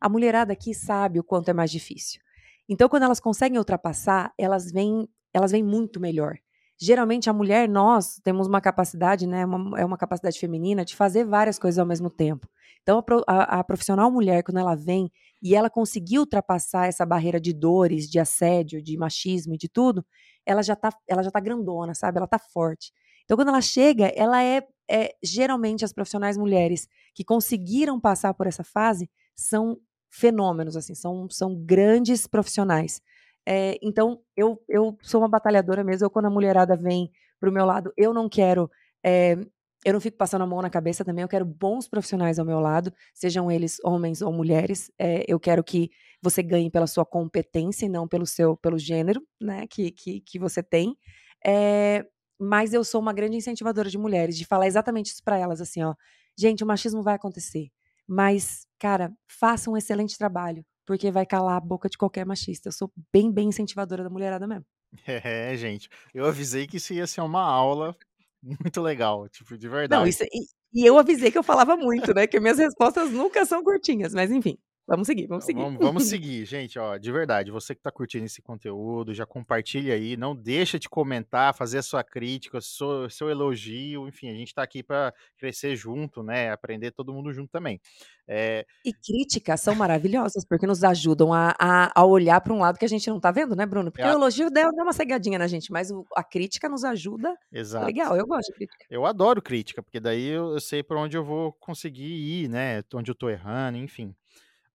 a 0.00 0.08
mulherada 0.08 0.52
aqui 0.52 0.74
sabe 0.74 1.18
o 1.18 1.24
quanto 1.24 1.48
é 1.48 1.52
mais 1.52 1.70
difícil. 1.70 2.20
Então, 2.68 2.88
quando 2.88 3.02
elas 3.02 3.20
conseguem 3.20 3.58
ultrapassar, 3.58 4.32
elas 4.38 4.70
vêm, 4.70 5.08
elas 5.32 5.50
vêm 5.50 5.62
muito 5.62 6.00
melhor. 6.00 6.36
Geralmente, 6.80 7.30
a 7.30 7.32
mulher, 7.32 7.68
nós 7.68 8.20
temos 8.22 8.46
uma 8.46 8.60
capacidade, 8.60 9.26
né, 9.26 9.44
uma, 9.44 9.80
é 9.80 9.84
uma 9.84 9.96
capacidade 9.96 10.38
feminina 10.38 10.84
de 10.84 10.96
fazer 10.96 11.24
várias 11.24 11.58
coisas 11.58 11.78
ao 11.78 11.86
mesmo 11.86 12.10
tempo. 12.10 12.48
Então, 12.82 13.02
a, 13.26 13.60
a, 13.60 13.64
profissional 13.64 14.10
mulher, 14.10 14.42
quando 14.42 14.58
ela 14.58 14.74
vem 14.74 15.10
e 15.42 15.54
ela 15.54 15.70
conseguir 15.70 16.18
ultrapassar 16.18 16.86
essa 16.86 17.06
barreira 17.06 17.40
de 17.40 17.52
dores, 17.52 18.10
de 18.10 18.18
assédio, 18.18 18.82
de 18.82 18.96
machismo 18.98 19.54
e 19.54 19.58
de 19.58 19.68
tudo, 19.68 20.04
ela 20.46 20.62
já 20.62 20.76
tá, 20.76 20.90
ela 21.08 21.22
já 21.22 21.30
tá 21.30 21.40
grandona, 21.40 21.94
sabe? 21.94 22.18
Ela 22.18 22.26
tá 22.26 22.38
forte. 22.38 22.92
Então, 23.24 23.36
quando 23.36 23.48
ela 23.48 23.60
chega, 23.60 24.06
ela 24.14 24.42
é, 24.42 24.62
é 24.90 25.14
geralmente 25.22 25.84
as 25.84 25.92
profissionais 25.92 26.36
mulheres 26.36 26.86
que 27.14 27.24
conseguiram 27.24 28.00
passar 28.00 28.34
por 28.34 28.46
essa 28.46 28.62
fase 28.62 29.10
são 29.34 29.78
fenômenos, 30.10 30.76
assim, 30.76 30.94
são, 30.94 31.28
são 31.30 31.56
grandes 31.64 32.26
profissionais. 32.26 33.00
É, 33.46 33.78
então, 33.82 34.20
eu, 34.36 34.62
eu 34.68 34.96
sou 35.02 35.20
uma 35.20 35.28
batalhadora 35.28 35.82
mesmo. 35.84 36.06
Eu, 36.06 36.10
quando 36.10 36.26
a 36.26 36.30
mulherada 36.30 36.76
vem 36.76 37.10
pro 37.40 37.52
meu 37.52 37.64
lado, 37.64 37.92
eu 37.96 38.14
não 38.14 38.28
quero. 38.28 38.70
É, 39.04 39.36
eu 39.84 39.92
não 39.92 40.00
fico 40.00 40.16
passando 40.16 40.42
a 40.42 40.46
mão 40.46 40.62
na 40.62 40.70
cabeça 40.70 41.04
também. 41.04 41.22
Eu 41.22 41.28
quero 41.28 41.44
bons 41.44 41.86
profissionais 41.86 42.38
ao 42.38 42.46
meu 42.46 42.58
lado, 42.58 42.92
sejam 43.12 43.50
eles 43.50 43.78
homens 43.84 44.22
ou 44.22 44.32
mulheres. 44.32 44.90
É, 44.98 45.24
eu 45.28 45.38
quero 45.38 45.62
que 45.62 45.90
você 46.22 46.42
ganhe 46.42 46.70
pela 46.70 46.86
sua 46.86 47.04
competência 47.04 47.84
e 47.84 47.88
não 47.88 48.08
pelo 48.08 48.26
seu 48.26 48.56
pelo 48.56 48.78
gênero, 48.78 49.22
né, 49.40 49.66
que, 49.68 49.90
que, 49.90 50.20
que 50.22 50.38
você 50.38 50.62
tem. 50.62 50.96
É, 51.44 52.04
mas 52.40 52.72
eu 52.72 52.82
sou 52.82 53.00
uma 53.00 53.12
grande 53.12 53.36
incentivadora 53.36 53.90
de 53.90 53.98
mulheres, 53.98 54.36
de 54.38 54.46
falar 54.46 54.66
exatamente 54.66 55.12
isso 55.12 55.22
para 55.22 55.38
elas, 55.38 55.60
assim, 55.60 55.82
ó. 55.82 55.94
Gente, 56.36 56.64
o 56.64 56.66
machismo 56.66 57.02
vai 57.02 57.14
acontecer, 57.14 57.68
mas, 58.08 58.66
cara, 58.78 59.12
faça 59.28 59.70
um 59.70 59.76
excelente 59.76 60.16
trabalho, 60.18 60.64
porque 60.86 61.10
vai 61.10 61.26
calar 61.26 61.56
a 61.56 61.60
boca 61.60 61.88
de 61.88 61.98
qualquer 61.98 62.24
machista. 62.26 62.68
Eu 62.68 62.72
sou 62.72 62.90
bem, 63.12 63.30
bem 63.30 63.48
incentivadora 63.48 64.02
da 64.02 64.10
mulherada 64.10 64.46
mesmo. 64.46 64.64
É, 65.06 65.56
gente, 65.56 65.88
eu 66.14 66.24
avisei 66.24 66.68
que 66.68 66.76
isso 66.76 66.94
ia 66.94 67.06
ser 67.06 67.20
uma 67.20 67.42
aula 67.42 67.96
muito 68.44 68.80
legal, 68.80 69.28
tipo, 69.28 69.56
de 69.56 69.68
verdade. 69.68 70.00
Não, 70.00 70.06
isso, 70.06 70.22
e, 70.24 70.82
e 70.82 70.86
eu 70.86 70.98
avisei 70.98 71.30
que 71.30 71.38
eu 71.38 71.42
falava 71.42 71.76
muito, 71.76 72.12
né? 72.14 72.26
Que 72.26 72.40
minhas 72.40 72.58
respostas 72.58 73.10
nunca 73.10 73.44
são 73.46 73.62
curtinhas, 73.62 74.12
mas 74.12 74.30
enfim. 74.30 74.58
Vamos 74.86 75.06
seguir, 75.06 75.26
vamos 75.26 75.44
seguir. 75.44 75.62
Vamos, 75.62 75.78
vamos 75.80 76.04
seguir, 76.08 76.44
gente, 76.44 76.78
ó, 76.78 76.98
de 76.98 77.10
verdade, 77.10 77.50
você 77.50 77.74
que 77.74 77.80
está 77.80 77.90
curtindo 77.90 78.26
esse 78.26 78.42
conteúdo, 78.42 79.14
já 79.14 79.24
compartilha 79.24 79.94
aí, 79.94 80.14
não 80.14 80.36
deixa 80.36 80.78
de 80.78 80.88
comentar, 80.90 81.54
fazer 81.54 81.78
a 81.78 81.82
sua 81.82 82.04
crítica, 82.04 82.60
seu, 82.60 83.08
seu 83.08 83.30
elogio, 83.30 84.06
enfim, 84.06 84.28
a 84.28 84.34
gente 84.34 84.48
está 84.48 84.62
aqui 84.62 84.82
para 84.82 85.14
crescer 85.38 85.74
junto, 85.74 86.22
né, 86.22 86.50
aprender 86.50 86.90
todo 86.90 87.14
mundo 87.14 87.32
junto 87.32 87.50
também. 87.50 87.80
É... 88.28 88.66
E 88.84 88.92
críticas 88.92 89.60
são 89.62 89.74
maravilhosas, 89.76 90.44
porque 90.44 90.66
nos 90.66 90.84
ajudam 90.84 91.32
a, 91.32 91.54
a, 91.58 92.00
a 92.00 92.04
olhar 92.04 92.40
para 92.42 92.52
um 92.52 92.58
lado 92.58 92.78
que 92.78 92.84
a 92.84 92.88
gente 92.88 93.08
não 93.08 93.16
está 93.16 93.30
vendo, 93.30 93.56
né, 93.56 93.64
Bruno? 93.64 93.90
Porque 93.90 94.02
é 94.02 94.08
o 94.08 94.16
elogio 94.16 94.50
deu, 94.50 94.70
deu 94.70 94.84
uma 94.84 94.92
cegadinha 94.92 95.38
na 95.38 95.46
gente, 95.46 95.72
mas 95.72 95.90
o, 95.90 96.04
a 96.14 96.22
crítica 96.22 96.68
nos 96.68 96.84
ajuda. 96.84 97.34
Exato. 97.50 97.86
Legal, 97.86 98.16
eu 98.16 98.26
gosto 98.26 98.48
de 98.48 98.54
crítica. 98.54 98.84
Eu 98.90 99.06
adoro 99.06 99.40
crítica, 99.40 99.82
porque 99.82 99.98
daí 99.98 100.26
eu, 100.26 100.52
eu 100.52 100.60
sei 100.60 100.82
para 100.82 101.00
onde 101.00 101.16
eu 101.16 101.24
vou 101.24 101.54
conseguir 101.54 102.04
ir, 102.04 102.48
né, 102.48 102.82
onde 102.92 103.10
eu 103.10 103.14
estou 103.14 103.30
errando, 103.30 103.78
enfim. 103.78 104.14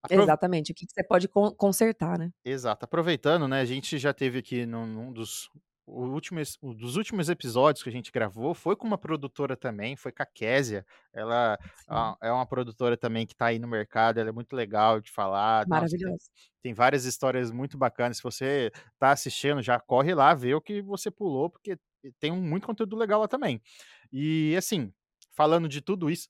Exatamente, 0.09 0.71
o 0.71 0.75
que, 0.75 0.85
que 0.85 0.93
você 0.93 1.03
pode 1.03 1.27
consertar, 1.27 2.17
né? 2.17 2.31
Exato. 2.45 2.85
Aproveitando, 2.85 3.47
né, 3.47 3.61
a 3.61 3.65
gente 3.65 3.97
já 3.97 4.13
teve 4.13 4.39
aqui 4.39 4.65
num, 4.65 4.85
num 4.85 5.11
dos 5.11 5.49
últimos, 5.89 6.57
um 6.61 6.73
dos 6.73 6.95
últimos 6.95 7.29
episódios 7.29 7.83
que 7.83 7.89
a 7.89 7.91
gente 7.91 8.11
gravou 8.11 8.53
foi 8.53 8.75
com 8.75 8.85
uma 8.85 8.97
produtora 8.97 9.57
também, 9.57 9.95
foi 9.95 10.11
com 10.11 10.21
a 10.21 10.25
Késia. 10.25 10.85
Ela 11.13 11.57
é 12.21 12.31
uma 12.31 12.45
produtora 12.45 12.95
também 12.95 13.25
que 13.25 13.33
está 13.33 13.47
aí 13.47 13.59
no 13.59 13.67
mercado, 13.67 14.19
ela 14.19 14.29
é 14.29 14.31
muito 14.31 14.55
legal 14.55 15.01
de 15.01 15.11
falar. 15.11 15.67
Maravilhosa. 15.67 16.29
Tem, 16.61 16.73
várias 16.73 17.05
histórias 17.05 17.51
muito 17.51 17.77
bacanas. 17.77 18.17
Se 18.17 18.23
você 18.23 18.71
está 18.93 19.11
assistindo, 19.11 19.61
já 19.61 19.79
corre 19.79 20.13
lá, 20.13 20.33
vê 20.33 20.53
o 20.53 20.61
que 20.61 20.81
você 20.81 21.09
pulou, 21.09 21.49
porque 21.49 21.77
tem 22.19 22.31
muito 22.31 22.67
conteúdo 22.67 22.95
legal 22.95 23.21
lá 23.21 23.27
também. 23.27 23.61
E 24.11 24.55
assim, 24.57 24.93
falando 25.35 25.67
de 25.67 25.81
tudo 25.81 26.09
isso, 26.09 26.29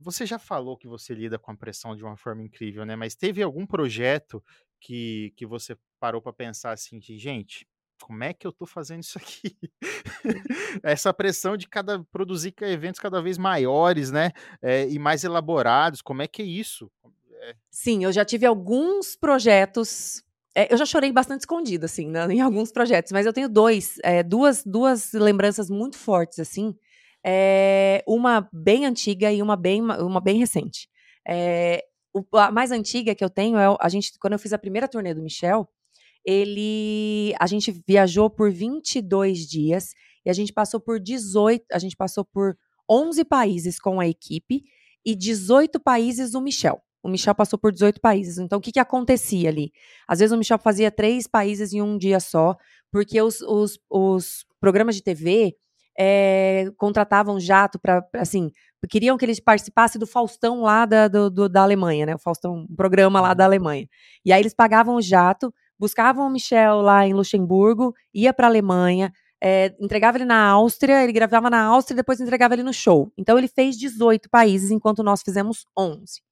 você 0.00 0.24
já 0.24 0.38
falou 0.38 0.76
que 0.76 0.88
você 0.88 1.14
lida 1.14 1.38
com 1.38 1.50
a 1.50 1.56
pressão 1.56 1.94
de 1.94 2.02
uma 2.02 2.16
forma 2.16 2.42
incrível, 2.42 2.84
né? 2.86 2.96
Mas 2.96 3.14
teve 3.14 3.42
algum 3.42 3.66
projeto 3.66 4.42
que, 4.80 5.32
que 5.36 5.44
você 5.44 5.76
parou 6.00 6.22
para 6.22 6.32
pensar 6.32 6.72
assim, 6.72 6.98
de, 6.98 7.18
gente, 7.18 7.68
como 8.00 8.24
é 8.24 8.32
que 8.32 8.46
eu 8.46 8.52
tô 8.52 8.66
fazendo 8.66 9.02
isso 9.02 9.18
aqui? 9.18 9.56
Essa 10.82 11.12
pressão 11.12 11.56
de 11.56 11.68
cada 11.68 12.02
produzir 12.04 12.54
eventos 12.62 12.98
cada 12.98 13.20
vez 13.20 13.36
maiores, 13.36 14.10
né? 14.10 14.32
É, 14.62 14.88
e 14.88 14.98
mais 14.98 15.22
elaborados, 15.22 16.00
como 16.00 16.22
é 16.22 16.26
que 16.26 16.40
é 16.40 16.46
isso? 16.46 16.90
É. 17.42 17.54
Sim, 17.70 18.04
eu 18.04 18.12
já 18.12 18.24
tive 18.24 18.46
alguns 18.46 19.16
projetos. 19.16 20.24
É, 20.54 20.72
eu 20.72 20.78
já 20.78 20.86
chorei 20.86 21.12
bastante 21.12 21.40
escondido, 21.40 21.84
assim, 21.84 22.08
né, 22.08 22.26
em 22.26 22.40
alguns 22.40 22.72
projetos, 22.72 23.12
mas 23.12 23.24
eu 23.24 23.32
tenho 23.32 23.48
dois, 23.48 23.98
duas, 24.26 24.64
duas 24.64 25.12
lembranças 25.12 25.70
muito 25.70 25.96
fortes, 25.96 26.40
assim, 26.40 26.74
é, 27.24 28.02
uma 28.06 28.48
bem 28.52 28.86
antiga 28.86 29.32
e 29.32 29.42
uma 29.42 29.56
bem, 29.56 29.82
uma 29.82 30.20
bem 30.20 30.38
recente. 30.38 30.88
É, 31.26 31.84
o, 32.14 32.24
a 32.36 32.50
mais 32.50 32.70
antiga 32.70 33.14
que 33.14 33.24
eu 33.24 33.30
tenho 33.30 33.58
é 33.58 33.76
a 33.80 33.88
gente 33.88 34.18
quando 34.18 34.32
eu 34.32 34.38
fiz 34.38 34.52
a 34.52 34.58
primeira 34.58 34.88
turnê 34.88 35.14
do 35.14 35.22
Michel, 35.22 35.68
ele 36.24 37.34
a 37.38 37.46
gente 37.46 37.72
viajou 37.86 38.28
por 38.28 38.50
22 38.50 39.46
dias 39.46 39.92
e 40.24 40.30
a 40.30 40.32
gente 40.32 40.52
passou 40.52 40.80
por 40.80 41.00
18, 41.00 41.64
a 41.72 41.78
gente 41.78 41.96
passou 41.96 42.24
por 42.24 42.56
11 42.88 43.24
países 43.24 43.78
com 43.78 44.00
a 44.00 44.06
equipe 44.06 44.64
e 45.04 45.14
18 45.14 45.80
países 45.80 46.34
o 46.34 46.40
Michel. 46.40 46.80
O 47.02 47.08
Michel 47.08 47.34
passou 47.34 47.58
por 47.58 47.72
18 47.72 48.00
países. 48.00 48.38
Então, 48.38 48.58
o 48.58 48.60
que, 48.60 48.72
que 48.72 48.78
acontecia 48.78 49.48
ali? 49.48 49.72
Às 50.06 50.18
vezes 50.18 50.32
o 50.32 50.36
Michel 50.36 50.58
fazia 50.58 50.90
três 50.90 51.26
países 51.26 51.72
em 51.72 51.80
um 51.80 51.96
dia 51.96 52.20
só, 52.20 52.54
porque 52.92 53.20
os, 53.22 53.40
os, 53.40 53.78
os 53.88 54.44
programas 54.60 54.96
de 54.96 55.02
TV, 55.02 55.56
é, 55.98 56.70
contratavam 56.76 57.38
jato 57.38 57.78
para, 57.78 58.04
assim, 58.14 58.50
queriam 58.88 59.16
que 59.16 59.24
ele 59.24 59.40
participasse 59.40 59.98
do 59.98 60.06
Faustão 60.06 60.62
lá 60.62 60.86
da, 60.86 61.08
do, 61.08 61.30
do, 61.30 61.48
da 61.48 61.62
Alemanha, 61.62 62.06
né? 62.06 62.14
O 62.14 62.18
Faustão, 62.18 62.66
um 62.70 62.74
programa 62.74 63.20
lá 63.20 63.34
da 63.34 63.44
uhum. 63.44 63.48
Alemanha. 63.48 63.88
E 64.24 64.32
aí 64.32 64.40
eles 64.40 64.54
pagavam 64.54 64.96
o 64.96 65.02
jato, 65.02 65.52
buscavam 65.78 66.26
o 66.26 66.30
Michel 66.30 66.80
lá 66.80 67.06
em 67.06 67.12
Luxemburgo, 67.12 67.94
ia 68.14 68.32
para 68.32 68.46
a 68.46 68.50
Alemanha, 68.50 69.12
é, 69.42 69.74
entregava 69.80 70.18
ele 70.18 70.26
na 70.26 70.48
Áustria, 70.48 71.02
ele 71.02 71.12
gravava 71.12 71.48
na 71.48 71.62
Áustria 71.64 71.94
e 71.94 71.96
depois 71.96 72.20
entregava 72.20 72.54
ele 72.54 72.62
no 72.62 72.72
show. 72.72 73.12
Então 73.16 73.38
ele 73.38 73.48
fez 73.48 73.76
18 73.76 74.28
países, 74.28 74.70
enquanto 74.70 75.02
nós 75.02 75.22
fizemos 75.22 75.66
11. 75.78 76.22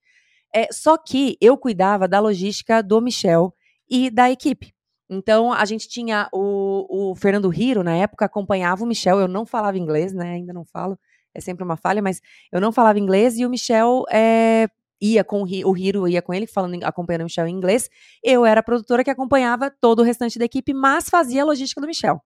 É, 0.54 0.68
só 0.72 0.96
que 0.96 1.36
eu 1.40 1.56
cuidava 1.56 2.08
da 2.08 2.20
logística 2.20 2.82
do 2.82 3.00
Michel 3.00 3.54
e 3.88 4.10
da 4.10 4.30
equipe. 4.30 4.74
Então, 5.10 5.52
a 5.52 5.64
gente 5.64 5.88
tinha 5.88 6.28
o, 6.32 7.10
o 7.10 7.14
Fernando 7.14 7.52
Hiro, 7.52 7.82
na 7.82 7.96
época, 7.96 8.26
acompanhava 8.26 8.84
o 8.84 8.86
Michel. 8.86 9.18
Eu 9.18 9.28
não 9.28 9.46
falava 9.46 9.78
inglês, 9.78 10.12
né? 10.12 10.32
Ainda 10.32 10.52
não 10.52 10.64
falo, 10.64 10.98
é 11.34 11.40
sempre 11.40 11.64
uma 11.64 11.76
falha, 11.76 12.02
mas 12.02 12.20
eu 12.52 12.60
não 12.60 12.72
falava 12.72 12.98
inglês 12.98 13.38
e 13.38 13.46
o 13.46 13.50
Michel 13.50 14.04
é, 14.10 14.68
ia 15.00 15.24
com 15.24 15.42
o 15.42 15.76
Hiro, 15.76 16.08
ia 16.08 16.20
com 16.20 16.34
ele, 16.34 16.46
falando, 16.46 16.82
acompanhando 16.84 17.22
o 17.22 17.24
Michel 17.24 17.46
em 17.46 17.54
inglês. 17.54 17.88
Eu 18.22 18.44
era 18.44 18.60
a 18.60 18.62
produtora 18.62 19.04
que 19.04 19.10
acompanhava 19.10 19.70
todo 19.70 20.00
o 20.00 20.02
restante 20.02 20.38
da 20.38 20.44
equipe, 20.44 20.74
mas 20.74 21.08
fazia 21.08 21.42
a 21.42 21.46
logística 21.46 21.80
do 21.80 21.86
Michel. 21.86 22.20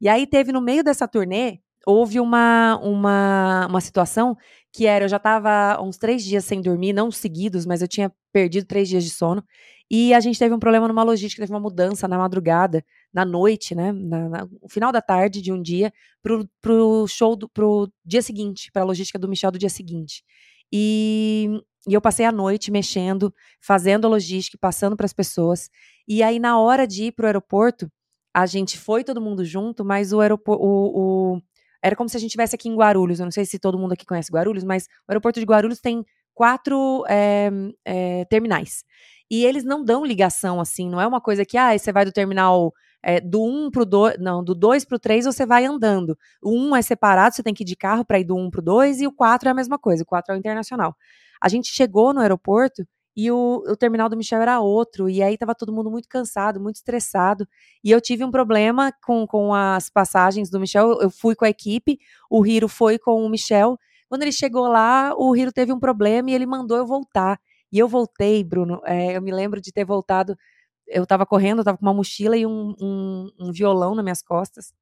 E 0.00 0.08
aí 0.08 0.26
teve 0.26 0.52
no 0.52 0.60
meio 0.60 0.84
dessa 0.84 1.08
turnê, 1.08 1.58
houve 1.86 2.20
uma, 2.20 2.78
uma, 2.82 3.66
uma 3.68 3.80
situação 3.80 4.36
que 4.72 4.86
era, 4.86 5.06
eu 5.06 5.08
já 5.08 5.16
estava 5.16 5.80
uns 5.82 5.96
três 5.96 6.22
dias 6.22 6.44
sem 6.44 6.60
dormir, 6.60 6.92
não 6.92 7.10
seguidos, 7.10 7.64
mas 7.64 7.80
eu 7.80 7.88
tinha 7.88 8.12
perdido 8.32 8.66
três 8.66 8.88
dias 8.88 9.02
de 9.02 9.10
sono. 9.10 9.42
E 9.90 10.12
a 10.12 10.20
gente 10.20 10.38
teve 10.38 10.54
um 10.54 10.58
problema 10.58 10.86
numa 10.86 11.02
logística, 11.02 11.42
teve 11.42 11.52
uma 11.52 11.60
mudança 11.60 12.06
na 12.06 12.18
madrugada, 12.18 12.84
na 13.12 13.24
noite, 13.24 13.74
né? 13.74 13.90
Na, 13.92 14.28
na, 14.28 14.46
no 14.46 14.68
final 14.68 14.92
da 14.92 15.00
tarde 15.00 15.40
de 15.40 15.50
um 15.50 15.60
dia, 15.62 15.92
pro, 16.22 16.46
pro 16.60 17.06
show, 17.08 17.34
do, 17.34 17.48
pro 17.48 17.90
dia 18.04 18.20
seguinte, 18.20 18.70
pra 18.72 18.84
logística 18.84 19.18
do 19.18 19.28
Michel 19.28 19.50
do 19.50 19.58
dia 19.58 19.70
seguinte. 19.70 20.22
E, 20.70 21.62
e 21.88 21.94
eu 21.94 22.00
passei 22.00 22.26
a 22.26 22.32
noite 22.32 22.70
mexendo, 22.70 23.32
fazendo 23.60 24.06
a 24.06 24.10
logística, 24.10 24.58
passando 24.60 24.96
para 24.96 25.06
as 25.06 25.12
pessoas. 25.14 25.70
E 26.06 26.22
aí, 26.22 26.38
na 26.38 26.58
hora 26.60 26.86
de 26.86 27.04
ir 27.04 27.12
pro 27.12 27.26
aeroporto, 27.26 27.90
a 28.34 28.44
gente 28.46 28.78
foi 28.78 29.02
todo 29.02 29.20
mundo 29.20 29.44
junto, 29.44 29.84
mas 29.84 30.12
o 30.12 30.20
aeroporto. 30.20 30.62
O, 30.62 31.40
era 31.82 31.96
como 31.96 32.08
se 32.08 32.16
a 32.16 32.20
gente 32.20 32.30
estivesse 32.30 32.54
aqui 32.54 32.68
em 32.68 32.76
Guarulhos. 32.76 33.20
Eu 33.20 33.24
não 33.24 33.30
sei 33.30 33.44
se 33.44 33.58
todo 33.58 33.78
mundo 33.78 33.92
aqui 33.92 34.04
conhece 34.04 34.32
Guarulhos, 34.32 34.64
mas 34.64 34.84
o 35.08 35.12
aeroporto 35.12 35.40
de 35.40 35.46
Guarulhos 35.46 35.80
tem 35.80 36.04
quatro 36.34 37.04
é, 37.08 37.50
é, 37.84 38.24
terminais. 38.26 38.84
E 39.30 39.44
eles 39.44 39.64
não 39.64 39.84
dão 39.84 40.04
ligação 40.04 40.60
assim, 40.60 40.88
não 40.88 41.00
é 41.00 41.06
uma 41.06 41.20
coisa 41.20 41.44
que, 41.44 41.56
ah, 41.56 41.76
você 41.76 41.92
vai 41.92 42.04
do 42.04 42.12
terminal 42.12 42.72
é, 43.02 43.20
do 43.20 43.42
1 43.44 43.70
pro 43.70 43.84
2, 43.84 44.18
não, 44.18 44.42
do 44.42 44.54
2 44.54 44.84
pro 44.84 44.98
3 44.98 45.24
você 45.26 45.46
vai 45.46 45.64
andando. 45.64 46.16
O 46.42 46.50
1 46.50 46.76
é 46.76 46.82
separado, 46.82 47.34
você 47.34 47.42
tem 47.42 47.54
que 47.54 47.62
ir 47.62 47.66
de 47.66 47.76
carro 47.76 48.04
para 48.04 48.18
ir 48.18 48.24
do 48.24 48.36
1 48.36 48.50
pro 48.50 48.62
2, 48.62 49.00
e 49.02 49.06
o 49.06 49.12
4 49.12 49.48
é 49.48 49.52
a 49.52 49.54
mesma 49.54 49.78
coisa, 49.78 50.02
o 50.02 50.06
4 50.06 50.32
é 50.32 50.36
o 50.36 50.38
internacional. 50.38 50.96
A 51.40 51.48
gente 51.48 51.68
chegou 51.72 52.12
no 52.12 52.20
aeroporto 52.20 52.86
e 53.16 53.30
o, 53.30 53.64
o 53.66 53.76
terminal 53.76 54.08
do 54.08 54.16
Michel 54.16 54.40
era 54.40 54.60
outro, 54.60 55.08
e 55.08 55.22
aí 55.22 55.36
tava 55.36 55.54
todo 55.54 55.72
mundo 55.72 55.90
muito 55.90 56.08
cansado, 56.08 56.60
muito 56.60 56.76
estressado, 56.76 57.46
e 57.82 57.90
eu 57.90 58.00
tive 58.00 58.24
um 58.24 58.30
problema 58.30 58.92
com, 59.04 59.26
com 59.26 59.52
as 59.54 59.90
passagens 59.90 60.50
do 60.50 60.60
Michel, 60.60 61.00
eu 61.00 61.10
fui 61.10 61.34
com 61.34 61.44
a 61.44 61.48
equipe, 61.48 61.98
o 62.30 62.46
Hiro 62.46 62.68
foi 62.68 62.98
com 62.98 63.24
o 63.24 63.28
Michel, 63.28 63.78
quando 64.08 64.22
ele 64.22 64.32
chegou 64.32 64.68
lá, 64.68 65.12
o 65.16 65.36
Hiro 65.36 65.52
teve 65.52 65.72
um 65.72 65.78
problema 65.78 66.30
e 66.30 66.34
ele 66.34 66.46
mandou 66.46 66.76
eu 66.76 66.86
voltar. 66.86 67.38
E 67.72 67.78
eu 67.78 67.88
voltei, 67.88 68.42
Bruno, 68.44 68.80
é, 68.84 69.16
eu 69.16 69.22
me 69.22 69.32
lembro 69.32 69.60
de 69.60 69.72
ter 69.72 69.84
voltado, 69.84 70.36
eu 70.86 71.02
estava 71.04 71.26
correndo, 71.26 71.58
eu 71.58 71.62
estava 71.62 71.78
com 71.78 71.86
uma 71.86 71.94
mochila 71.94 72.36
e 72.36 72.46
um, 72.46 72.74
um, 72.80 73.30
um, 73.38 73.52
violão 73.52 73.94
nas 73.94 74.04
minhas 74.04 74.22
costas. 74.22 74.72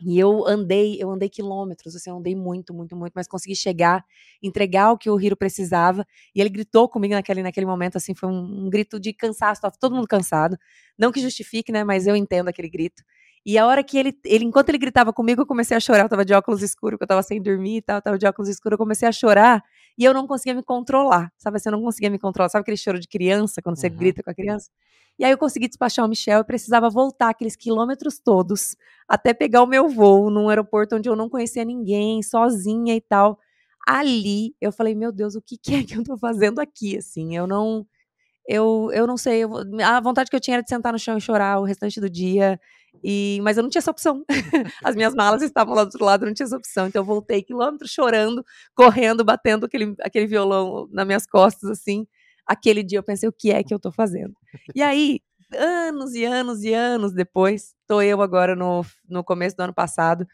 E 0.00 0.18
eu 0.18 0.46
andei, 0.48 0.96
eu 1.00 1.10
andei 1.10 1.28
quilômetros, 1.28 1.94
assim, 1.94 2.10
eu 2.10 2.16
andei 2.16 2.34
muito, 2.34 2.74
muito, 2.74 2.96
muito, 2.96 3.12
mas 3.14 3.28
consegui 3.28 3.54
chegar, 3.54 4.04
entregar 4.42 4.92
o 4.92 4.98
que 4.98 5.08
o 5.08 5.20
Hiro 5.20 5.36
precisava. 5.36 6.06
E 6.34 6.40
ele 6.40 6.50
gritou 6.50 6.88
comigo 6.88 7.14
naquele, 7.14 7.42
naquele 7.42 7.66
momento, 7.66 7.96
assim, 7.96 8.14
foi 8.14 8.28
um, 8.28 8.66
um 8.66 8.70
grito 8.70 8.98
de 8.98 9.12
cansaço, 9.12 9.58
estava 9.60 9.74
todo 9.78 9.94
mundo 9.94 10.08
cansado. 10.08 10.58
Não 10.98 11.12
que 11.12 11.20
justifique, 11.20 11.70
né, 11.72 11.84
mas 11.84 12.06
eu 12.06 12.16
entendo 12.16 12.48
aquele 12.48 12.68
grito. 12.68 13.02
E 13.46 13.58
a 13.58 13.66
hora 13.66 13.82
que 13.84 13.98
ele, 13.98 14.16
ele, 14.24 14.44
enquanto 14.44 14.70
ele 14.70 14.78
gritava 14.78 15.12
comigo, 15.12 15.42
eu 15.42 15.46
comecei 15.46 15.76
a 15.76 15.80
chorar. 15.80 16.04
Eu 16.04 16.08
tava 16.08 16.24
de 16.24 16.32
óculos 16.34 16.62
escuros, 16.62 16.98
que 16.98 17.04
eu 17.04 17.08
tava 17.08 17.22
sem 17.22 17.40
dormir 17.42 17.78
e 17.78 17.82
tal, 17.82 17.96
eu 17.96 18.02
tava 18.02 18.18
de 18.18 18.26
óculos 18.26 18.48
escuros, 18.48 18.74
eu 18.74 18.78
comecei 18.78 19.08
a 19.08 19.12
chorar 19.12 19.62
e 19.98 20.04
eu 20.04 20.14
não 20.14 20.26
conseguia 20.26 20.54
me 20.54 20.62
controlar. 20.62 21.32
Sabe 21.38 21.56
assim, 21.56 21.68
eu 21.68 21.72
não 21.72 21.82
conseguia 21.82 22.10
me 22.10 22.18
controlar. 22.18 22.48
Sabe 22.48 22.62
aquele 22.62 22.76
choro 22.76 22.98
de 22.98 23.08
criança, 23.08 23.60
quando 23.62 23.76
você 23.76 23.88
uhum. 23.88 23.96
grita 23.96 24.22
com 24.22 24.30
a 24.30 24.34
criança? 24.34 24.70
E 25.18 25.24
aí 25.24 25.30
eu 25.30 25.38
consegui 25.38 25.68
despachar 25.68 26.04
o 26.04 26.08
Michel, 26.08 26.38
eu 26.38 26.44
precisava 26.44 26.88
voltar 26.88 27.28
aqueles 27.28 27.54
quilômetros 27.54 28.18
todos 28.18 28.76
até 29.06 29.34
pegar 29.34 29.62
o 29.62 29.66
meu 29.66 29.88
voo 29.88 30.30
num 30.30 30.48
aeroporto 30.48 30.96
onde 30.96 31.08
eu 31.08 31.14
não 31.14 31.28
conhecia 31.28 31.64
ninguém, 31.64 32.22
sozinha 32.22 32.94
e 32.94 33.00
tal. 33.00 33.38
Ali 33.86 34.54
eu 34.60 34.72
falei, 34.72 34.94
meu 34.94 35.12
Deus, 35.12 35.34
o 35.34 35.42
que, 35.42 35.58
que 35.58 35.74
é 35.74 35.84
que 35.84 35.94
eu 35.96 36.04
tô 36.04 36.16
fazendo 36.16 36.60
aqui? 36.60 36.96
Assim, 36.96 37.36
eu 37.36 37.46
não 37.46 37.86
eu, 38.46 38.90
eu 38.92 39.06
não 39.06 39.16
sei, 39.16 39.44
eu, 39.44 39.50
a 39.84 40.00
vontade 40.00 40.30
que 40.30 40.36
eu 40.36 40.40
tinha 40.40 40.56
era 40.56 40.62
de 40.62 40.68
sentar 40.68 40.92
no 40.92 40.98
chão 40.98 41.16
e 41.16 41.20
chorar 41.20 41.60
o 41.60 41.64
restante 41.64 42.00
do 42.00 42.10
dia. 42.10 42.58
E, 43.02 43.40
mas 43.42 43.56
eu 43.56 43.62
não 43.62 43.70
tinha 43.70 43.80
essa 43.80 43.90
opção. 43.90 44.24
As 44.84 44.94
minhas 44.94 45.14
malas 45.14 45.42
estavam 45.42 45.74
lá 45.74 45.84
do 45.84 45.88
outro 45.88 46.04
lado, 46.04 46.26
não 46.26 46.34
tinha 46.34 46.46
essa 46.46 46.56
opção. 46.56 46.86
Então 46.86 47.00
eu 47.00 47.06
voltei 47.06 47.42
quilômetros 47.42 47.90
chorando, 47.90 48.44
correndo, 48.74 49.24
batendo 49.24 49.66
aquele, 49.66 49.94
aquele 50.00 50.26
violão 50.26 50.88
nas 50.92 51.06
minhas 51.06 51.26
costas, 51.26 51.70
assim. 51.70 52.06
Aquele 52.46 52.82
dia 52.82 52.98
eu 52.98 53.02
pensei, 53.02 53.28
o 53.28 53.32
que 53.32 53.50
é 53.52 53.62
que 53.62 53.72
eu 53.72 53.78
tô 53.78 53.90
fazendo? 53.92 54.34
E 54.74 54.82
aí, 54.82 55.20
anos 55.56 56.14
e 56.14 56.24
anos 56.24 56.62
e 56.64 56.74
anos 56.74 57.12
depois, 57.12 57.74
tô 57.86 58.02
eu 58.02 58.20
agora 58.20 58.56
no, 58.56 58.84
no 59.08 59.22
começo 59.24 59.56
do 59.56 59.60
ano 59.60 59.74
passado, 59.74 60.26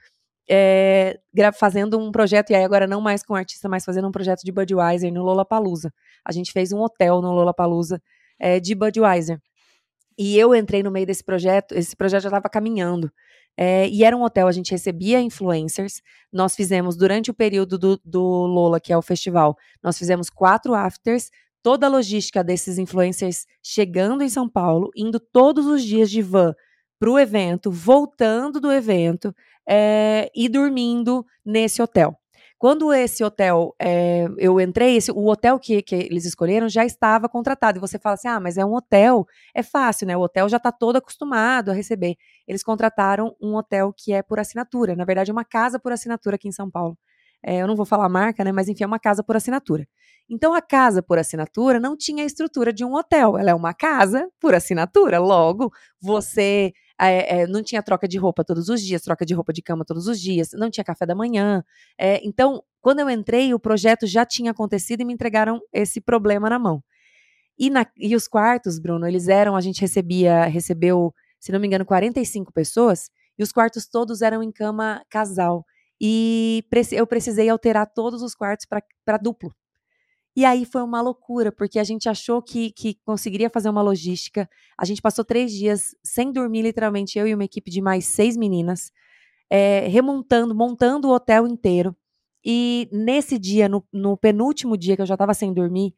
é, 0.48 1.20
fazendo 1.54 1.98
um 1.98 2.10
projeto, 2.10 2.50
e 2.50 2.54
aí 2.54 2.64
agora 2.64 2.86
não 2.86 3.00
mais 3.00 3.22
com 3.22 3.34
artista, 3.34 3.68
mas 3.68 3.84
fazendo 3.84 4.08
um 4.08 4.12
projeto 4.12 4.40
de 4.42 4.50
Budweiser 4.50 5.12
no 5.12 5.22
Lollapalooza. 5.22 5.92
A 6.24 6.32
gente 6.32 6.52
fez 6.52 6.72
um 6.72 6.80
hotel 6.80 7.20
no 7.20 7.32
Lollapalooza 7.32 8.00
é, 8.38 8.58
de 8.58 8.74
Budweiser. 8.74 9.40
E 10.18 10.36
eu 10.38 10.54
entrei 10.54 10.82
no 10.82 10.90
meio 10.90 11.06
desse 11.06 11.22
projeto, 11.22 11.72
esse 11.72 11.94
projeto 11.94 12.22
já 12.22 12.28
estava 12.28 12.48
caminhando. 12.48 13.10
É, 13.56 13.88
e 13.88 14.04
era 14.04 14.16
um 14.16 14.22
hotel, 14.22 14.46
a 14.48 14.52
gente 14.52 14.70
recebia 14.70 15.20
influencers. 15.20 16.00
Nós 16.32 16.56
fizemos, 16.56 16.96
durante 16.96 17.30
o 17.30 17.34
período 17.34 17.78
do, 17.78 18.00
do 18.04 18.22
Lola, 18.22 18.80
que 18.80 18.92
é 18.92 18.96
o 18.96 19.02
festival, 19.02 19.56
nós 19.82 19.98
fizemos 19.98 20.30
quatro 20.30 20.74
afters, 20.74 21.30
toda 21.62 21.86
a 21.86 21.90
logística 21.90 22.42
desses 22.42 22.78
influencers 22.78 23.46
chegando 23.62 24.22
em 24.22 24.28
São 24.28 24.48
Paulo, 24.48 24.90
indo 24.96 25.20
todos 25.20 25.66
os 25.66 25.82
dias 25.82 26.10
de 26.10 26.22
van 26.22 26.54
para 26.98 27.10
o 27.10 27.18
evento, 27.18 27.70
voltando 27.70 28.60
do 28.60 28.72
evento 28.72 29.34
é, 29.68 30.30
e 30.34 30.48
dormindo 30.48 31.24
nesse 31.44 31.80
hotel. 31.80 32.18
Quando 32.58 32.92
esse 32.92 33.22
hotel, 33.22 33.72
é, 33.78 34.26
eu 34.36 34.60
entrei, 34.60 34.96
esse, 34.96 35.12
o 35.12 35.26
hotel 35.28 35.60
que, 35.60 35.80
que 35.80 35.94
eles 35.94 36.24
escolheram 36.24 36.68
já 36.68 36.84
estava 36.84 37.28
contratado. 37.28 37.78
E 37.78 37.80
você 37.80 38.00
fala 38.00 38.14
assim: 38.14 38.26
ah, 38.26 38.40
mas 38.40 38.58
é 38.58 38.64
um 38.64 38.74
hotel, 38.74 39.24
é 39.54 39.62
fácil, 39.62 40.08
né? 40.08 40.16
O 40.16 40.20
hotel 40.20 40.48
já 40.48 40.56
está 40.56 40.72
todo 40.72 40.96
acostumado 40.96 41.70
a 41.70 41.74
receber. 41.74 42.16
Eles 42.48 42.64
contrataram 42.64 43.36
um 43.40 43.54
hotel 43.54 43.94
que 43.96 44.12
é 44.12 44.22
por 44.22 44.40
assinatura, 44.40 44.96
na 44.96 45.04
verdade, 45.04 45.30
é 45.30 45.32
uma 45.32 45.44
casa 45.44 45.78
por 45.78 45.92
assinatura 45.92 46.34
aqui 46.34 46.48
em 46.48 46.52
São 46.52 46.68
Paulo. 46.68 46.98
É, 47.40 47.58
eu 47.58 47.68
não 47.68 47.76
vou 47.76 47.86
falar 47.86 48.06
a 48.06 48.08
marca, 48.08 48.42
né? 48.42 48.50
Mas 48.50 48.68
enfim, 48.68 48.82
é 48.82 48.86
uma 48.86 48.98
casa 48.98 49.22
por 49.22 49.36
assinatura. 49.36 49.86
Então 50.28 50.52
a 50.52 50.60
casa 50.60 51.02
por 51.02 51.18
assinatura 51.18 51.78
não 51.80 51.96
tinha 51.96 52.24
a 52.24 52.26
estrutura 52.26 52.72
de 52.72 52.84
um 52.84 52.94
hotel, 52.94 53.38
ela 53.38 53.50
é 53.50 53.54
uma 53.54 53.72
casa 53.72 54.28
por 54.40 54.54
assinatura. 54.54 55.18
Logo, 55.20 55.72
você 56.00 56.72
é, 57.00 57.40
é, 57.40 57.46
não 57.46 57.62
tinha 57.62 57.82
troca 57.82 58.08
de 58.08 58.18
roupa 58.18 58.44
todos 58.44 58.68
os 58.68 58.82
dias, 58.82 59.02
troca 59.02 59.24
de 59.24 59.34
roupa 59.34 59.52
de 59.52 59.62
cama 59.62 59.84
todos 59.84 60.06
os 60.08 60.20
dias, 60.20 60.50
não 60.52 60.70
tinha 60.70 60.84
café 60.84 61.06
da 61.06 61.14
manhã. 61.14 61.64
É, 61.98 62.20
então, 62.26 62.62
quando 62.80 63.00
eu 63.00 63.10
entrei, 63.10 63.54
o 63.54 63.60
projeto 63.60 64.06
já 64.06 64.26
tinha 64.26 64.50
acontecido 64.50 65.00
e 65.00 65.04
me 65.04 65.12
entregaram 65.12 65.60
esse 65.72 66.00
problema 66.00 66.50
na 66.50 66.58
mão. 66.58 66.82
E, 67.58 67.70
na, 67.70 67.86
e 67.96 68.14
os 68.14 68.28
quartos, 68.28 68.78
Bruno, 68.78 69.06
eles 69.06 69.28
eram, 69.28 69.56
a 69.56 69.60
gente 69.60 69.80
recebia, 69.80 70.44
recebeu, 70.44 71.12
se 71.40 71.52
não 71.52 71.60
me 71.60 71.66
engano, 71.66 71.84
45 71.84 72.52
pessoas, 72.52 73.10
e 73.38 73.42
os 73.42 73.52
quartos 73.52 73.86
todos 73.86 74.22
eram 74.22 74.42
em 74.42 74.52
cama 74.52 75.02
casal. 75.10 75.64
E 76.00 76.64
eu 76.92 77.06
precisei 77.06 77.48
alterar 77.48 77.86
todos 77.92 78.22
os 78.22 78.34
quartos 78.34 78.66
para 79.04 79.16
duplo. 79.18 79.52
E 80.36 80.44
aí 80.44 80.64
foi 80.64 80.82
uma 80.82 81.00
loucura, 81.00 81.50
porque 81.50 81.78
a 81.78 81.84
gente 81.84 82.08
achou 82.08 82.40
que, 82.40 82.70
que 82.70 82.94
conseguiria 83.04 83.50
fazer 83.50 83.68
uma 83.68 83.82
logística. 83.82 84.48
A 84.78 84.84
gente 84.84 85.02
passou 85.02 85.24
três 85.24 85.52
dias 85.52 85.96
sem 86.02 86.32
dormir, 86.32 86.62
literalmente, 86.62 87.18
eu 87.18 87.26
e 87.26 87.34
uma 87.34 87.44
equipe 87.44 87.70
de 87.70 87.80
mais 87.80 88.04
seis 88.06 88.36
meninas, 88.36 88.92
é, 89.50 89.88
remontando, 89.88 90.54
montando 90.54 91.08
o 91.08 91.12
hotel 91.12 91.46
inteiro. 91.46 91.96
E 92.44 92.88
nesse 92.92 93.38
dia, 93.38 93.68
no, 93.68 93.84
no 93.92 94.16
penúltimo 94.16 94.76
dia 94.76 94.94
que 94.94 95.02
eu 95.02 95.06
já 95.06 95.14
estava 95.14 95.34
sem 95.34 95.52
dormir, 95.52 95.94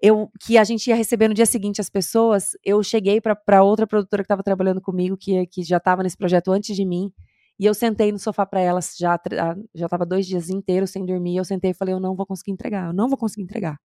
eu, 0.00 0.30
que 0.40 0.58
a 0.58 0.64
gente 0.64 0.88
ia 0.88 0.96
receber 0.96 1.28
no 1.28 1.34
dia 1.34 1.46
seguinte 1.46 1.80
as 1.80 1.88
pessoas, 1.88 2.50
eu 2.64 2.82
cheguei 2.82 3.20
para 3.20 3.62
outra 3.62 3.86
produtora 3.86 4.22
que 4.22 4.26
estava 4.26 4.42
trabalhando 4.42 4.80
comigo, 4.80 5.16
que, 5.16 5.46
que 5.46 5.62
já 5.62 5.78
estava 5.78 6.02
nesse 6.02 6.16
projeto 6.16 6.50
antes 6.50 6.74
de 6.76 6.84
mim, 6.84 7.12
e 7.58 7.66
eu 7.66 7.74
sentei 7.74 8.10
no 8.12 8.18
sofá 8.18 8.44
para 8.46 8.60
ela, 8.60 8.80
já 8.98 9.14
ah, 9.14 9.56
já 9.74 9.86
estava 9.86 10.04
dois 10.06 10.26
dias 10.26 10.50
inteiros 10.50 10.90
sem 10.90 11.06
dormir. 11.06 11.36
Eu 11.36 11.44
sentei 11.44 11.70
e 11.72 11.74
falei, 11.74 11.94
eu 11.94 12.00
não 12.00 12.14
vou 12.16 12.26
conseguir 12.26 12.52
entregar, 12.52 12.88
eu 12.88 12.92
não 12.92 13.08
vou 13.08 13.18
conseguir 13.18 13.42
entregar. 13.44 13.78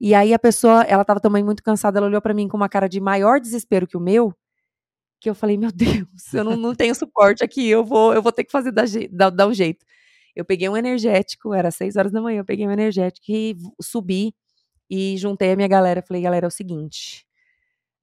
E 0.00 0.14
aí 0.14 0.32
a 0.34 0.38
pessoa, 0.38 0.82
ela 0.84 1.02
estava 1.02 1.20
também 1.20 1.44
muito 1.44 1.62
cansada, 1.62 1.98
ela 1.98 2.06
olhou 2.08 2.22
para 2.22 2.34
mim 2.34 2.48
com 2.48 2.56
uma 2.56 2.68
cara 2.68 2.88
de 2.88 3.00
maior 3.00 3.40
desespero 3.40 3.86
que 3.86 3.96
o 3.96 4.00
meu, 4.00 4.34
que 5.20 5.30
eu 5.30 5.34
falei, 5.34 5.56
meu 5.58 5.70
Deus, 5.72 6.32
eu 6.34 6.44
não, 6.44 6.56
não 6.56 6.74
tenho 6.74 6.94
suporte 6.94 7.44
aqui, 7.44 7.68
eu 7.68 7.84
vou, 7.84 8.14
eu 8.14 8.22
vou 8.22 8.32
ter 8.32 8.44
que 8.44 8.52
fazer 8.52 8.72
dar, 8.72 8.86
dar, 9.12 9.30
dar 9.30 9.48
um 9.48 9.54
jeito. 9.54 9.84
Eu 10.34 10.44
peguei 10.44 10.68
um 10.68 10.76
energético, 10.76 11.54
era 11.54 11.70
seis 11.70 11.96
horas 11.96 12.12
da 12.12 12.22
manhã, 12.22 12.40
eu 12.40 12.44
peguei 12.44 12.66
um 12.66 12.72
energético 12.72 13.26
e 13.30 13.56
subi 13.82 14.34
e 14.90 15.16
juntei 15.18 15.52
a 15.52 15.56
minha 15.56 15.68
galera. 15.68 16.02
Falei, 16.02 16.22
galera, 16.22 16.46
é 16.46 16.48
o 16.48 16.50
seguinte, 16.50 17.26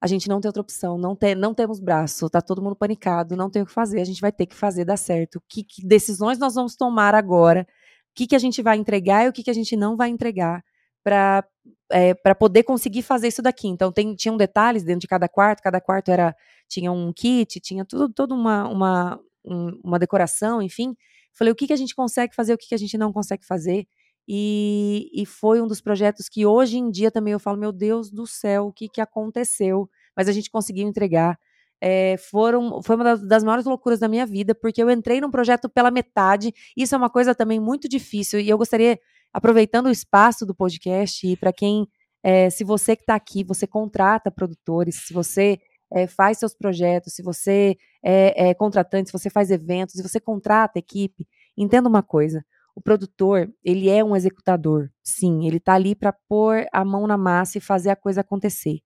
a 0.00 0.06
gente 0.06 0.28
não 0.28 0.40
tem 0.40 0.48
outra 0.48 0.62
opção, 0.62 0.96
não, 0.96 1.16
tem, 1.16 1.34
não 1.34 1.52
temos 1.52 1.80
braço, 1.80 2.30
tá 2.30 2.40
todo 2.40 2.62
mundo 2.62 2.76
panicado, 2.76 3.36
não 3.36 3.50
tem 3.50 3.62
o 3.62 3.66
que 3.66 3.72
fazer, 3.72 4.00
a 4.00 4.04
gente 4.04 4.20
vai 4.20 4.30
ter 4.30 4.46
que 4.46 4.54
fazer 4.54 4.84
dar 4.84 4.96
certo. 4.96 5.42
Que, 5.48 5.64
que 5.64 5.84
decisões 5.84 6.38
nós 6.38 6.54
vamos 6.54 6.76
tomar 6.76 7.14
agora? 7.14 7.66
O 8.10 8.14
que, 8.14 8.26
que 8.26 8.36
a 8.36 8.38
gente 8.38 8.62
vai 8.62 8.76
entregar 8.76 9.24
e 9.24 9.28
o 9.28 9.32
que, 9.32 9.42
que 9.42 9.50
a 9.50 9.54
gente 9.54 9.76
não 9.76 9.96
vai 9.96 10.08
entregar 10.08 10.64
para 11.02 11.44
é, 11.90 12.14
para 12.14 12.34
poder 12.34 12.64
conseguir 12.64 13.02
fazer 13.02 13.28
isso 13.28 13.42
daqui. 13.42 13.68
Então, 13.68 13.90
tem, 13.90 14.14
tinham 14.14 14.36
detalhes 14.36 14.84
dentro 14.84 15.00
de 15.00 15.08
cada 15.08 15.28
quarto, 15.28 15.62
cada 15.62 15.80
quarto 15.80 16.10
era 16.10 16.36
tinha 16.68 16.92
um 16.92 17.12
kit, 17.12 17.60
tinha 17.60 17.84
tudo, 17.84 18.12
toda 18.12 18.34
uma, 18.34 18.68
uma, 18.68 19.20
um, 19.44 19.80
uma 19.82 19.98
decoração, 19.98 20.60
enfim. 20.60 20.94
Falei, 21.32 21.52
o 21.52 21.56
que, 21.56 21.66
que 21.66 21.72
a 21.72 21.76
gente 21.76 21.94
consegue 21.94 22.34
fazer, 22.34 22.52
o 22.52 22.58
que, 22.58 22.68
que 22.68 22.74
a 22.74 22.78
gente 22.78 22.98
não 22.98 23.12
consegue 23.12 23.44
fazer. 23.46 23.86
E, 24.30 25.10
e 25.14 25.24
foi 25.24 25.62
um 25.62 25.66
dos 25.66 25.80
projetos 25.80 26.28
que 26.28 26.44
hoje 26.44 26.76
em 26.76 26.90
dia 26.90 27.10
também 27.10 27.32
eu 27.32 27.40
falo, 27.40 27.56
meu 27.56 27.72
Deus 27.72 28.10
do 28.10 28.26
céu, 28.26 28.66
o 28.66 28.72
que, 28.72 28.86
que 28.86 29.00
aconteceu? 29.00 29.88
Mas 30.14 30.28
a 30.28 30.32
gente 30.32 30.50
conseguiu 30.50 30.86
entregar. 30.86 31.38
É, 31.80 32.16
foram, 32.18 32.82
foi 32.82 32.96
uma 32.96 33.16
das, 33.16 33.42
maiores 33.42 33.64
loucuras 33.64 34.00
da 34.00 34.08
minha 34.08 34.26
vida, 34.26 34.54
porque 34.54 34.82
eu 34.82 34.90
entrei 34.90 35.20
num 35.20 35.30
projeto 35.30 35.68
pela 35.68 35.90
metade. 35.90 36.52
Isso 36.76 36.94
é 36.94 36.98
uma 36.98 37.08
coisa 37.08 37.34
também 37.34 37.58
muito 37.58 37.88
difícil. 37.88 38.38
E 38.40 38.50
eu 38.50 38.58
gostaria, 38.58 38.98
aproveitando 39.32 39.86
o 39.86 39.90
espaço 39.90 40.44
do 40.44 40.54
podcast, 40.54 41.26
e 41.26 41.34
para 41.34 41.52
quem, 41.52 41.86
é, 42.22 42.50
se 42.50 42.64
você 42.64 42.94
que 42.94 43.02
está 43.04 43.14
aqui, 43.14 43.42
você 43.42 43.66
contrata 43.66 44.30
produtores, 44.30 45.06
se 45.06 45.14
você 45.14 45.58
é, 45.90 46.06
faz 46.06 46.38
seus 46.38 46.54
projetos, 46.54 47.14
se 47.14 47.22
você 47.22 47.76
é, 48.04 48.50
é 48.50 48.54
contratante, 48.54 49.08
se 49.08 49.12
você 49.18 49.30
faz 49.30 49.50
eventos, 49.50 49.94
se 49.94 50.02
você 50.02 50.20
contrata 50.20 50.78
equipe, 50.78 51.26
entenda 51.56 51.88
uma 51.88 52.02
coisa: 52.02 52.44
o 52.78 52.80
produtor, 52.80 53.52
ele 53.64 53.88
é 53.88 54.04
um 54.04 54.14
executador, 54.14 54.88
sim, 55.02 55.48
ele 55.48 55.56
está 55.56 55.74
ali 55.74 55.96
para 55.96 56.12
pôr 56.12 56.64
a 56.72 56.84
mão 56.84 57.08
na 57.08 57.18
massa 57.18 57.58
e 57.58 57.60
fazer 57.60 57.90
a 57.90 57.96
coisa 57.96 58.20
acontecer. 58.20 58.78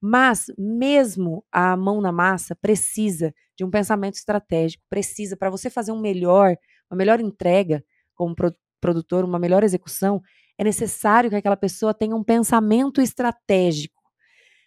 Mas, 0.00 0.46
mesmo 0.56 1.44
a 1.50 1.76
mão 1.76 2.00
na 2.00 2.12
massa, 2.12 2.54
precisa 2.54 3.34
de 3.58 3.64
um 3.64 3.70
pensamento 3.70 4.14
estratégico, 4.14 4.84
precisa, 4.88 5.36
para 5.36 5.50
você 5.50 5.68
fazer 5.68 5.90
um 5.90 6.00
melhor, 6.00 6.56
uma 6.88 6.96
melhor 6.96 7.18
entrega 7.18 7.84
como 8.14 8.32
produtor, 8.80 9.24
uma 9.24 9.40
melhor 9.40 9.64
execução, 9.64 10.22
é 10.56 10.62
necessário 10.62 11.28
que 11.28 11.34
aquela 11.34 11.56
pessoa 11.56 11.92
tenha 11.92 12.14
um 12.14 12.22
pensamento 12.22 13.00
estratégico. 13.02 14.01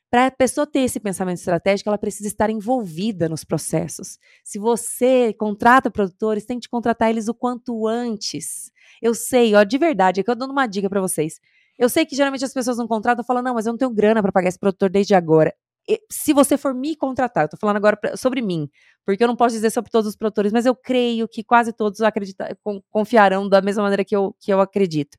Para 0.09 0.27
a 0.27 0.31
pessoa 0.31 0.67
ter 0.67 0.79
esse 0.79 0.99
pensamento 0.99 1.39
estratégico, 1.39 1.89
ela 1.89 1.97
precisa 1.97 2.27
estar 2.27 2.49
envolvida 2.49 3.27
nos 3.27 3.43
processos. 3.43 4.17
Se 4.43 4.57
você 4.59 5.33
contrata 5.33 5.91
produtores, 5.91 6.45
tem 6.45 6.59
que 6.59 6.69
contratar 6.69 7.09
eles 7.09 7.27
o 7.27 7.33
quanto 7.33 7.87
antes. 7.87 8.71
Eu 9.01 9.13
sei, 9.13 9.55
ó, 9.55 9.63
de 9.63 9.77
verdade, 9.77 10.21
é 10.21 10.23
que 10.23 10.29
eu 10.29 10.35
dando 10.35 10.51
uma 10.51 10.67
dica 10.67 10.89
para 10.89 11.01
vocês. 11.01 11.39
Eu 11.77 11.89
sei 11.89 12.05
que 12.05 12.15
geralmente 12.15 12.45
as 12.45 12.53
pessoas 12.53 12.77
não 12.77 12.87
contratam 12.87 13.25
falam, 13.25 13.43
não, 13.43 13.55
mas 13.55 13.65
eu 13.65 13.73
não 13.73 13.77
tenho 13.77 13.91
grana 13.91 14.21
para 14.21 14.31
pagar 14.31 14.47
esse 14.47 14.59
produtor 14.59 14.89
desde 14.89 15.13
agora. 15.13 15.53
E, 15.87 16.01
se 16.09 16.33
você 16.33 16.57
for 16.57 16.73
me 16.73 16.95
contratar, 16.95 17.45
eu 17.45 17.49
tô 17.49 17.57
falando 17.57 17.77
agora 17.77 17.95
pra, 17.97 18.17
sobre 18.17 18.41
mim, 18.41 18.69
porque 19.05 19.23
eu 19.23 19.27
não 19.27 19.35
posso 19.35 19.55
dizer 19.55 19.69
sobre 19.69 19.91
todos 19.91 20.07
os 20.09 20.15
produtores, 20.15 20.51
mas 20.51 20.65
eu 20.65 20.75
creio 20.75 21.27
que 21.27 21.43
quase 21.43 21.71
todos 21.73 22.01
acreditar, 22.01 22.57
confiarão 22.89 23.47
da 23.47 23.61
mesma 23.61 23.83
maneira 23.83 24.03
que 24.03 24.15
eu, 24.15 24.35
que 24.39 24.51
eu 24.51 24.61
acredito. 24.61 25.17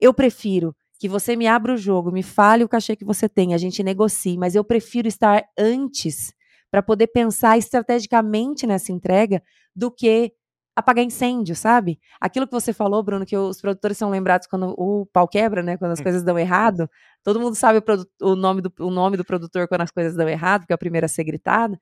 Eu 0.00 0.12
prefiro 0.12 0.74
que 1.04 1.08
você 1.08 1.36
me 1.36 1.46
abra 1.46 1.74
o 1.74 1.76
jogo, 1.76 2.10
me 2.10 2.22
fale 2.22 2.64
o 2.64 2.68
cachê 2.68 2.96
que 2.96 3.04
você 3.04 3.28
tem, 3.28 3.52
a 3.52 3.58
gente 3.58 3.82
negocie, 3.82 4.38
mas 4.38 4.54
eu 4.54 4.64
prefiro 4.64 5.06
estar 5.06 5.44
antes 5.54 6.32
para 6.70 6.82
poder 6.82 7.08
pensar 7.08 7.58
estrategicamente 7.58 8.66
nessa 8.66 8.90
entrega 8.90 9.42
do 9.76 9.90
que 9.90 10.32
apagar 10.74 11.04
incêndio, 11.04 11.54
sabe? 11.54 12.00
Aquilo 12.18 12.46
que 12.46 12.54
você 12.54 12.72
falou, 12.72 13.02
Bruno, 13.02 13.26
que 13.26 13.36
os 13.36 13.60
produtores 13.60 13.98
são 13.98 14.08
lembrados 14.08 14.46
quando 14.46 14.74
o 14.78 15.04
pau 15.12 15.28
quebra, 15.28 15.62
né? 15.62 15.76
Quando 15.76 15.92
as 15.92 16.00
hum. 16.00 16.04
coisas 16.04 16.22
dão 16.22 16.38
errado. 16.38 16.88
Todo 17.22 17.38
mundo 17.38 17.54
sabe 17.54 17.80
o, 17.80 18.26
o, 18.26 18.34
nome, 18.34 18.62
do, 18.62 18.72
o 18.80 18.90
nome 18.90 19.18
do 19.18 19.26
produtor 19.26 19.68
quando 19.68 19.82
as 19.82 19.90
coisas 19.90 20.16
dão 20.16 20.26
errado, 20.26 20.62
porque 20.62 20.72
é 20.72 20.76
o 20.76 20.78
primeiro 20.78 21.04
a 21.04 21.08
ser 21.08 21.24
gritado. 21.24 21.78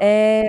É, 0.00 0.48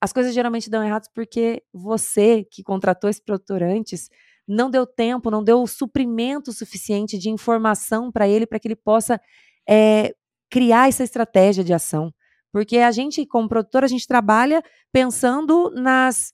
as 0.00 0.10
coisas 0.10 0.32
geralmente 0.32 0.70
dão 0.70 0.82
errado 0.82 1.04
porque 1.14 1.62
você, 1.70 2.44
que 2.50 2.62
contratou 2.62 3.10
esse 3.10 3.22
produtor 3.22 3.62
antes, 3.62 4.08
não 4.48 4.70
deu 4.70 4.86
tempo, 4.86 5.30
não 5.30 5.44
deu 5.44 5.66
suprimento 5.66 6.52
suficiente 6.52 7.18
de 7.18 7.28
informação 7.28 8.10
para 8.10 8.26
ele, 8.26 8.46
para 8.46 8.58
que 8.58 8.66
ele 8.66 8.76
possa 8.76 9.20
é, 9.68 10.14
criar 10.50 10.88
essa 10.88 11.04
estratégia 11.04 11.62
de 11.62 11.74
ação. 11.74 12.12
Porque 12.50 12.78
a 12.78 12.90
gente, 12.90 13.26
como 13.26 13.48
produtor, 13.48 13.84
a 13.84 13.88
gente 13.88 14.06
trabalha 14.06 14.62
pensando 14.90 15.70
nas 15.74 16.32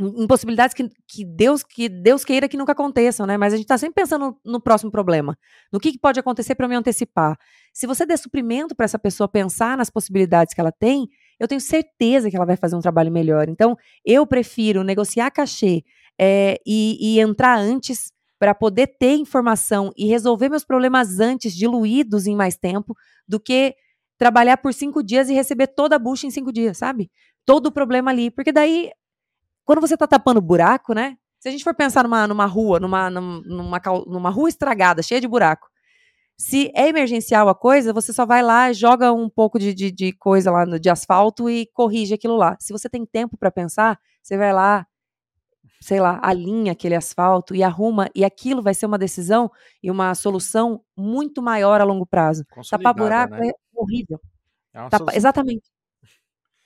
impossibilidades 0.00 0.74
que, 0.74 0.88
que, 1.06 1.24
Deus 1.24 1.62
que 1.62 1.88
Deus 1.88 2.24
queira 2.24 2.48
que 2.48 2.56
nunca 2.56 2.72
aconteçam, 2.72 3.26
né? 3.26 3.36
Mas 3.36 3.52
a 3.52 3.56
gente 3.56 3.64
está 3.64 3.78
sempre 3.78 4.02
pensando 4.02 4.40
no, 4.44 4.52
no, 4.52 4.60
próximo 4.60 4.90
problema, 4.90 5.38
no 5.72 5.78
que, 5.78 5.92
que 5.92 5.98
pode 5.98 6.18
acontecer 6.18 6.54
para 6.56 6.66
me 6.66 6.74
antecipar. 6.74 7.38
Se 7.72 7.86
você 7.86 8.04
der 8.04 8.16
suprimento 8.16 8.74
para 8.74 8.84
essa 8.84 8.98
pessoa 8.98 9.28
pensar 9.28 9.76
nas 9.76 9.90
possibilidades 9.90 10.52
que 10.52 10.60
ela 10.60 10.72
tem, 10.72 11.08
eu 11.38 11.46
tenho 11.46 11.60
certeza 11.60 12.28
que 12.28 12.36
ela 12.36 12.46
vai 12.46 12.56
fazer 12.56 12.74
um 12.74 12.80
trabalho 12.80 13.12
melhor. 13.12 13.48
Então, 13.48 13.76
eu 14.04 14.26
prefiro 14.26 14.82
negociar 14.82 15.30
cachê 15.30 15.84
é, 16.18 16.58
e, 16.66 16.98
e 17.00 17.20
entrar 17.20 17.58
antes 17.58 18.12
para 18.38 18.54
poder 18.54 18.96
ter 18.98 19.14
informação 19.14 19.92
e 19.96 20.06
resolver 20.06 20.48
meus 20.48 20.64
problemas 20.64 21.20
antes, 21.20 21.54
diluídos 21.54 22.26
em 22.26 22.36
mais 22.36 22.56
tempo, 22.56 22.94
do 23.26 23.40
que 23.40 23.74
trabalhar 24.18 24.58
por 24.58 24.74
cinco 24.74 25.02
dias 25.02 25.28
e 25.28 25.34
receber 25.34 25.68
toda 25.68 25.96
a 25.96 25.98
bucha 25.98 26.26
em 26.26 26.30
cinco 26.30 26.52
dias, 26.52 26.78
sabe? 26.78 27.10
Todo 27.44 27.66
o 27.66 27.72
problema 27.72 28.10
ali. 28.10 28.30
Porque 28.30 28.52
daí 28.52 28.90
quando 29.64 29.80
você 29.80 29.94
está 29.94 30.06
tapando 30.06 30.40
buraco, 30.40 30.94
né? 30.94 31.16
Se 31.40 31.48
a 31.48 31.50
gente 31.50 31.64
for 31.64 31.74
pensar 31.74 32.04
numa, 32.04 32.26
numa 32.26 32.46
rua, 32.46 32.78
numa, 32.80 33.10
numa, 33.10 33.80
numa 34.06 34.30
rua 34.30 34.48
estragada, 34.48 35.02
cheia 35.02 35.20
de 35.20 35.28
buraco, 35.28 35.68
se 36.36 36.70
é 36.74 36.88
emergencial 36.88 37.48
a 37.48 37.54
coisa, 37.54 37.92
você 37.92 38.12
só 38.12 38.26
vai 38.26 38.42
lá, 38.42 38.72
joga 38.72 39.12
um 39.12 39.28
pouco 39.28 39.58
de, 39.58 39.72
de, 39.74 39.90
de 39.90 40.12
coisa 40.12 40.50
lá 40.50 40.66
no, 40.66 40.80
de 40.80 40.90
asfalto 40.90 41.48
e 41.48 41.66
corrige 41.72 42.14
aquilo 42.14 42.36
lá. 42.36 42.56
Se 42.58 42.72
você 42.72 42.88
tem 42.88 43.04
tempo 43.04 43.36
para 43.36 43.50
pensar, 43.50 43.98
você 44.22 44.36
vai 44.36 44.52
lá, 44.52 44.86
sei 45.84 46.00
lá, 46.00 46.18
alinha 46.22 46.72
aquele 46.72 46.94
asfalto 46.94 47.54
e 47.54 47.62
arruma, 47.62 48.08
e 48.14 48.24
aquilo 48.24 48.62
vai 48.62 48.72
ser 48.72 48.86
uma 48.86 48.96
decisão 48.96 49.50
e 49.82 49.90
uma 49.90 50.14
solução 50.14 50.82
muito 50.96 51.42
maior 51.42 51.78
a 51.78 51.84
longo 51.84 52.06
prazo. 52.06 52.42
Tapar 52.70 52.94
buraco 52.94 53.34
né? 53.34 53.48
é 53.48 53.52
horrível. 53.74 54.18
É 54.72 54.88
Tapa, 54.88 55.14
exatamente. 55.14 55.68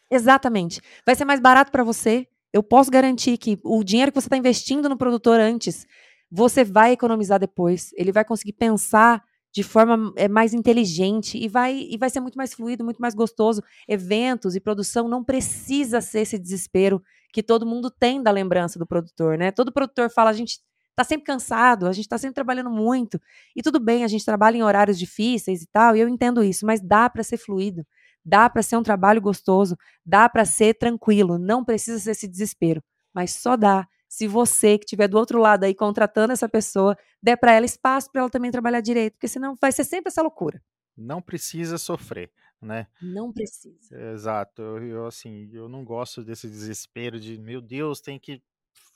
Exatamente. 0.08 0.80
Vai 1.04 1.16
ser 1.16 1.24
mais 1.24 1.40
barato 1.40 1.72
para 1.72 1.82
você, 1.82 2.28
eu 2.52 2.62
posso 2.62 2.92
garantir 2.92 3.38
que 3.38 3.58
o 3.64 3.82
dinheiro 3.82 4.12
que 4.12 4.20
você 4.20 4.28
está 4.28 4.36
investindo 4.36 4.88
no 4.88 4.96
produtor 4.96 5.40
antes, 5.40 5.84
você 6.30 6.62
vai 6.62 6.92
economizar 6.92 7.40
depois. 7.40 7.90
Ele 7.96 8.12
vai 8.12 8.24
conseguir 8.24 8.52
pensar 8.52 9.20
de 9.52 9.64
forma 9.64 10.12
é, 10.14 10.28
mais 10.28 10.54
inteligente 10.54 11.36
e 11.36 11.48
vai, 11.48 11.76
e 11.76 11.96
vai 11.96 12.08
ser 12.08 12.20
muito 12.20 12.36
mais 12.36 12.54
fluido, 12.54 12.84
muito 12.84 13.02
mais 13.02 13.16
gostoso. 13.16 13.64
Eventos 13.88 14.54
e 14.54 14.60
produção 14.60 15.08
não 15.08 15.24
precisa 15.24 16.00
ser 16.00 16.20
esse 16.20 16.38
desespero 16.38 17.02
que 17.32 17.42
todo 17.42 17.66
mundo 17.66 17.90
tem 17.90 18.22
da 18.22 18.30
lembrança 18.30 18.78
do 18.78 18.86
produtor, 18.86 19.36
né? 19.36 19.50
Todo 19.50 19.72
produtor 19.72 20.10
fala, 20.10 20.30
a 20.30 20.34
gente 20.34 20.60
está 20.90 21.04
sempre 21.04 21.24
cansado, 21.24 21.86
a 21.86 21.92
gente 21.92 22.06
está 22.06 22.18
sempre 22.18 22.34
trabalhando 22.34 22.70
muito. 22.70 23.20
E 23.54 23.62
tudo 23.62 23.78
bem, 23.78 24.04
a 24.04 24.08
gente 24.08 24.24
trabalha 24.24 24.56
em 24.56 24.62
horários 24.62 24.98
difíceis 24.98 25.62
e 25.62 25.66
tal, 25.66 25.96
e 25.96 26.00
eu 26.00 26.08
entendo 26.08 26.42
isso, 26.42 26.66
mas 26.66 26.80
dá 26.80 27.08
para 27.08 27.22
ser 27.22 27.36
fluido. 27.36 27.86
Dá 28.24 28.50
para 28.50 28.62
ser 28.62 28.76
um 28.76 28.82
trabalho 28.82 29.20
gostoso, 29.20 29.76
dá 30.04 30.28
para 30.28 30.44
ser 30.44 30.74
tranquilo, 30.74 31.38
não 31.38 31.64
precisa 31.64 31.98
ser 31.98 32.10
esse 32.10 32.28
desespero, 32.28 32.82
mas 33.14 33.32
só 33.32 33.56
dá 33.56 33.86
se 34.08 34.26
você 34.26 34.78
que 34.78 34.84
estiver 34.84 35.06
do 35.06 35.18
outro 35.18 35.38
lado 35.38 35.64
aí 35.64 35.74
contratando 35.74 36.32
essa 36.32 36.48
pessoa, 36.48 36.96
der 37.22 37.36
para 37.36 37.52
ela 37.52 37.66
espaço 37.66 38.10
para 38.10 38.22
ela 38.22 38.30
também 38.30 38.50
trabalhar 38.50 38.80
direito, 38.80 39.14
porque 39.14 39.28
senão 39.28 39.54
vai 39.60 39.70
ser 39.70 39.84
sempre 39.84 40.08
essa 40.08 40.22
loucura. 40.22 40.60
Não 40.96 41.22
precisa 41.22 41.78
sofrer, 41.78 42.30
né? 42.60 42.86
Não 43.00 43.32
precisa. 43.32 43.96
Exato. 44.12 44.62
Eu, 44.62 44.86
eu 44.86 45.06
assim, 45.06 45.48
eu 45.52 45.68
não 45.68 45.84
gosto 45.84 46.22
desse 46.22 46.48
desespero 46.48 47.18
de, 47.20 47.38
meu 47.38 47.60
Deus, 47.60 48.00
tem 48.00 48.18
que 48.18 48.42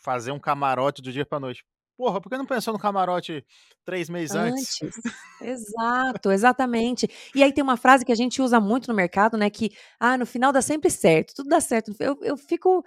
fazer 0.01 0.33
um 0.33 0.41
camarote 0.41 1.01
do 1.01 1.13
dia 1.13 1.25
para 1.25 1.41
noite. 1.41 1.65
Porra, 1.97 2.21
por 2.21 2.31
que 2.31 2.39
não 2.39 2.47
pensou 2.47 2.73
no 2.73 2.81
camarote 2.81 3.45
três 3.85 4.09
meses 4.09 4.35
antes? 4.35 4.83
antes? 4.83 5.01
Exato, 5.41 6.31
exatamente. 6.33 7.09
E 7.35 7.43
aí 7.43 7.53
tem 7.53 7.63
uma 7.63 7.77
frase 7.77 8.05
que 8.05 8.11
a 8.11 8.17
gente 8.17 8.41
usa 8.41 8.59
muito 8.59 8.89
no 8.89 8.95
mercado, 8.95 9.37
né? 9.37 9.49
Que, 9.51 9.71
ah, 10.01 10.17
no 10.17 10.27
final 10.27 10.53
dá 10.53 10.63
sempre 10.63 10.91
certo, 10.91 11.35
tudo 11.35 11.49
dá 11.49 11.61
certo. 11.61 11.95
Eu, 12.01 12.19
eu 12.23 12.37
fico 12.37 12.85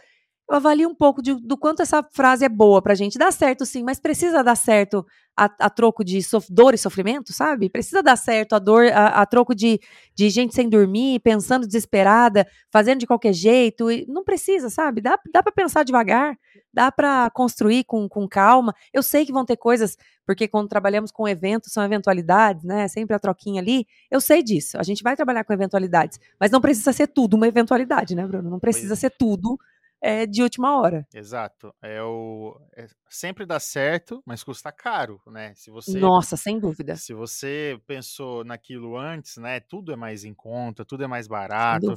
eu 0.49 0.55
avalio 0.55 0.87
um 0.87 0.95
pouco 0.95 1.21
de, 1.21 1.33
do 1.33 1.57
quanto 1.57 1.81
essa 1.81 2.03
frase 2.11 2.45
é 2.45 2.49
boa 2.49 2.81
pra 2.81 2.93
gente. 2.93 3.17
Dá 3.17 3.31
certo, 3.31 3.65
sim, 3.65 3.83
mas 3.83 3.99
precisa 3.99 4.43
dar 4.43 4.55
certo 4.55 5.05
a, 5.35 5.45
a 5.59 5.69
troco 5.69 6.03
de 6.03 6.21
sof, 6.21 6.47
dor 6.51 6.73
e 6.73 6.77
sofrimento, 6.77 7.33
sabe? 7.33 7.69
Precisa 7.69 8.03
dar 8.03 8.15
certo 8.15 8.53
a 8.53 8.59
dor, 8.59 8.85
a, 8.93 9.07
a, 9.07 9.25
troco 9.25 9.55
de, 9.55 9.79
de 10.13 10.29
gente 10.29 10.53
sem 10.53 10.69
dormir, 10.69 11.19
pensando 11.19 11.65
desesperada, 11.65 12.47
fazendo 12.71 12.99
de 12.99 13.07
qualquer 13.07 13.33
jeito. 13.33 13.89
E 13.89 14.05
não 14.07 14.23
precisa, 14.23 14.69
sabe? 14.69 15.01
Dá, 15.01 15.19
dá 15.33 15.41
para 15.41 15.51
pensar 15.51 15.83
devagar, 15.83 16.37
dá 16.71 16.91
para 16.91 17.27
construir 17.31 17.83
com, 17.83 18.07
com 18.07 18.27
calma. 18.27 18.73
Eu 18.93 19.01
sei 19.01 19.25
que 19.25 19.33
vão 19.33 19.45
ter 19.45 19.57
coisas, 19.57 19.97
porque 20.27 20.47
quando 20.47 20.69
trabalhamos 20.69 21.11
com 21.11 21.27
eventos, 21.27 21.73
são 21.73 21.83
eventualidades, 21.83 22.63
né? 22.63 22.87
Sempre 22.87 23.15
a 23.15 23.19
troquinha 23.19 23.59
ali. 23.59 23.87
Eu 24.11 24.21
sei 24.21 24.43
disso. 24.43 24.77
A 24.77 24.83
gente 24.83 25.01
vai 25.01 25.15
trabalhar 25.15 25.43
com 25.43 25.51
eventualidades, 25.51 26.19
mas 26.39 26.51
não 26.51 26.61
precisa 26.61 26.93
ser 26.93 27.07
tudo 27.07 27.35
uma 27.35 27.47
eventualidade, 27.47 28.15
né, 28.15 28.25
Bruno? 28.27 28.49
Não 28.49 28.59
precisa 28.59 28.95
ser 28.95 29.09
tudo 29.09 29.57
é, 30.05 30.25
de 30.27 30.43
última 30.43 30.79
hora. 30.79 31.07
Exato. 31.13 31.73
É 31.81 32.01
o 32.03 32.55
é, 32.77 32.87
sempre 33.09 33.45
dá 33.45 33.59
certo, 33.59 34.21
mas 34.25 34.43
custa 34.43 34.71
caro, 34.71 35.19
né? 35.25 35.53
Se 35.55 35.71
você 35.71 35.97
Nossa, 35.97 36.37
sem 36.37 36.59
dúvida. 36.59 36.95
Se 36.95 37.13
você 37.13 37.81
pensou 37.87 38.43
naquilo 38.43 38.95
antes, 38.95 39.37
né? 39.37 39.59
Tudo 39.59 39.91
é 39.91 39.95
mais 39.95 40.23
em 40.23 40.33
conta, 40.33 40.85
tudo 40.85 41.03
é 41.03 41.07
mais 41.07 41.27
barato, 41.27 41.95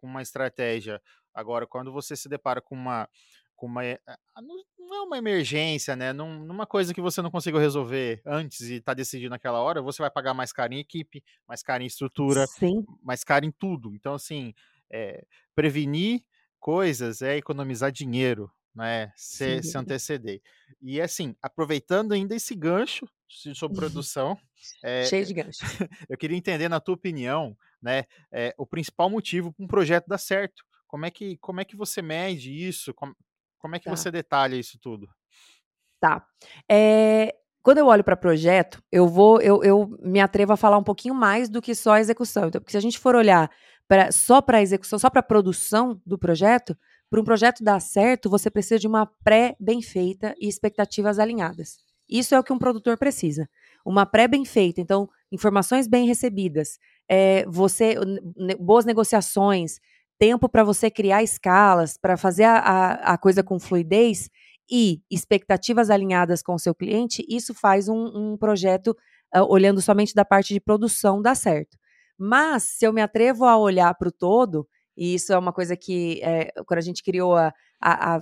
com 0.00 0.06
uma 0.06 0.22
estratégia. 0.22 1.00
Agora, 1.34 1.66
quando 1.66 1.92
você 1.92 2.16
se 2.16 2.28
depara 2.28 2.60
com 2.60 2.74
uma 2.74 3.06
com 3.54 3.66
uma. 3.66 3.84
Eh, 3.84 4.00
não 4.78 4.96
é 4.96 5.00
uma 5.02 5.18
emergência, 5.18 5.94
né? 5.94 6.12
Num, 6.12 6.44
numa 6.44 6.66
coisa 6.66 6.92
que 6.92 7.00
você 7.00 7.20
não 7.20 7.30
conseguiu 7.30 7.60
resolver 7.60 8.20
antes 8.26 8.62
e 8.62 8.74
está 8.74 8.94
decidindo 8.94 9.30
naquela 9.30 9.60
hora, 9.60 9.80
você 9.80 10.02
vai 10.02 10.10
pagar 10.10 10.34
mais 10.34 10.52
caro 10.52 10.72
em 10.72 10.78
equipe, 10.78 11.22
mais 11.46 11.62
caro 11.62 11.82
em 11.82 11.86
estrutura, 11.86 12.46
Sim. 12.46 12.84
mais 13.02 13.22
caro 13.22 13.44
em 13.44 13.52
tudo. 13.52 13.94
Então, 13.94 14.14
assim, 14.14 14.52
é, 14.90 15.24
prevenir 15.54 16.24
coisas 16.62 17.20
é 17.20 17.36
economizar 17.36 17.90
dinheiro, 17.90 18.48
né? 18.72 19.12
Se, 19.16 19.60
se 19.64 19.76
anteceder. 19.76 20.40
E 20.80 21.00
assim, 21.00 21.34
aproveitando 21.42 22.12
ainda 22.12 22.36
esse 22.36 22.54
gancho 22.54 23.06
sobre 23.28 23.76
produção, 23.90 24.38
é, 24.82 25.04
cheio 25.04 25.26
de 25.26 25.34
gancho. 25.34 25.58
eu 26.08 26.16
queria 26.16 26.36
entender, 26.36 26.68
na 26.68 26.80
tua 26.80 26.94
opinião, 26.94 27.56
né, 27.82 28.04
é, 28.30 28.54
o 28.56 28.64
principal 28.64 29.10
motivo 29.10 29.52
para 29.52 29.64
um 29.64 29.68
projeto 29.68 30.06
dar 30.06 30.18
certo. 30.18 30.62
Como 30.86 31.04
é 31.04 31.10
que, 31.10 31.36
como 31.38 31.60
é 31.60 31.64
que 31.64 31.76
você 31.76 32.00
mede 32.00 32.52
isso? 32.52 32.94
Como, 32.94 33.14
como 33.58 33.74
é 33.74 33.80
que 33.80 33.86
tá. 33.86 33.90
você 33.90 34.10
detalha 34.10 34.54
isso 34.54 34.78
tudo? 34.80 35.08
Tá. 35.98 36.24
É, 36.70 37.34
quando 37.60 37.78
eu 37.78 37.86
olho 37.86 38.04
para 38.04 38.16
projeto, 38.16 38.80
eu 38.92 39.08
vou, 39.08 39.40
eu, 39.40 39.64
eu 39.64 39.96
me 40.00 40.20
atrevo 40.20 40.52
a 40.52 40.56
falar 40.56 40.78
um 40.78 40.84
pouquinho 40.84 41.14
mais 41.14 41.48
do 41.48 41.62
que 41.62 41.74
só 41.74 41.94
a 41.94 42.00
execução. 42.00 42.46
Então, 42.46 42.60
porque 42.60 42.72
se 42.72 42.76
a 42.76 42.80
gente 42.80 42.98
for 42.98 43.16
olhar 43.16 43.50
pra, 43.88 44.12
só 44.12 44.40
para 44.40 44.58
a 44.58 44.62
execução, 44.62 44.98
só 44.98 45.10
para 45.10 45.20
a 45.20 45.24
produção 45.24 46.00
do 46.04 46.18
projeto, 46.18 46.76
para 47.10 47.20
um 47.20 47.24
projeto 47.24 47.62
dar 47.62 47.80
certo, 47.80 48.30
você 48.30 48.50
precisa 48.50 48.78
de 48.78 48.86
uma 48.86 49.06
pré 49.22 49.54
bem 49.60 49.82
feita 49.82 50.34
e 50.40 50.48
expectativas 50.48 51.18
alinhadas. 51.18 51.78
Isso 52.08 52.34
é 52.34 52.38
o 52.38 52.42
que 52.42 52.52
um 52.52 52.58
produtor 52.58 52.96
precisa. 52.96 53.48
Uma 53.84 54.06
pré 54.06 54.26
bem 54.26 54.44
feita, 54.44 54.80
então 54.80 55.08
informações 55.30 55.86
bem 55.86 56.06
recebidas, 56.06 56.78
é, 57.08 57.44
você 57.46 57.96
boas 58.58 58.84
negociações, 58.84 59.78
tempo 60.18 60.48
para 60.48 60.62
você 60.62 60.90
criar 60.90 61.22
escalas, 61.22 61.96
para 61.96 62.16
fazer 62.16 62.44
a, 62.44 62.58
a, 62.58 62.92
a, 63.14 63.18
coisa 63.18 63.42
com 63.42 63.58
fluidez 63.58 64.30
e 64.70 65.02
expectativas 65.10 65.90
alinhadas 65.90 66.42
com 66.42 66.54
o 66.54 66.58
seu 66.58 66.74
cliente, 66.74 67.24
isso 67.28 67.52
faz 67.52 67.88
um, 67.88 68.06
um 68.14 68.36
projeto, 68.36 68.96
uh, 69.34 69.40
olhando 69.48 69.82
somente 69.82 70.14
da 70.14 70.24
parte 70.24 70.54
de 70.54 70.60
produção, 70.60 71.20
dar 71.20 71.34
certo. 71.34 71.76
Mas, 72.24 72.62
se 72.62 72.86
eu 72.86 72.92
me 72.92 73.02
atrevo 73.02 73.44
a 73.44 73.56
olhar 73.56 73.92
para 73.96 74.08
o 74.08 74.12
todo, 74.12 74.64
e 74.96 75.12
isso 75.12 75.32
é 75.32 75.38
uma 75.38 75.52
coisa 75.52 75.76
que, 75.76 76.20
é, 76.22 76.52
quando 76.64 76.78
a 76.78 76.82
gente 76.82 77.02
criou 77.02 77.36
a, 77.36 77.52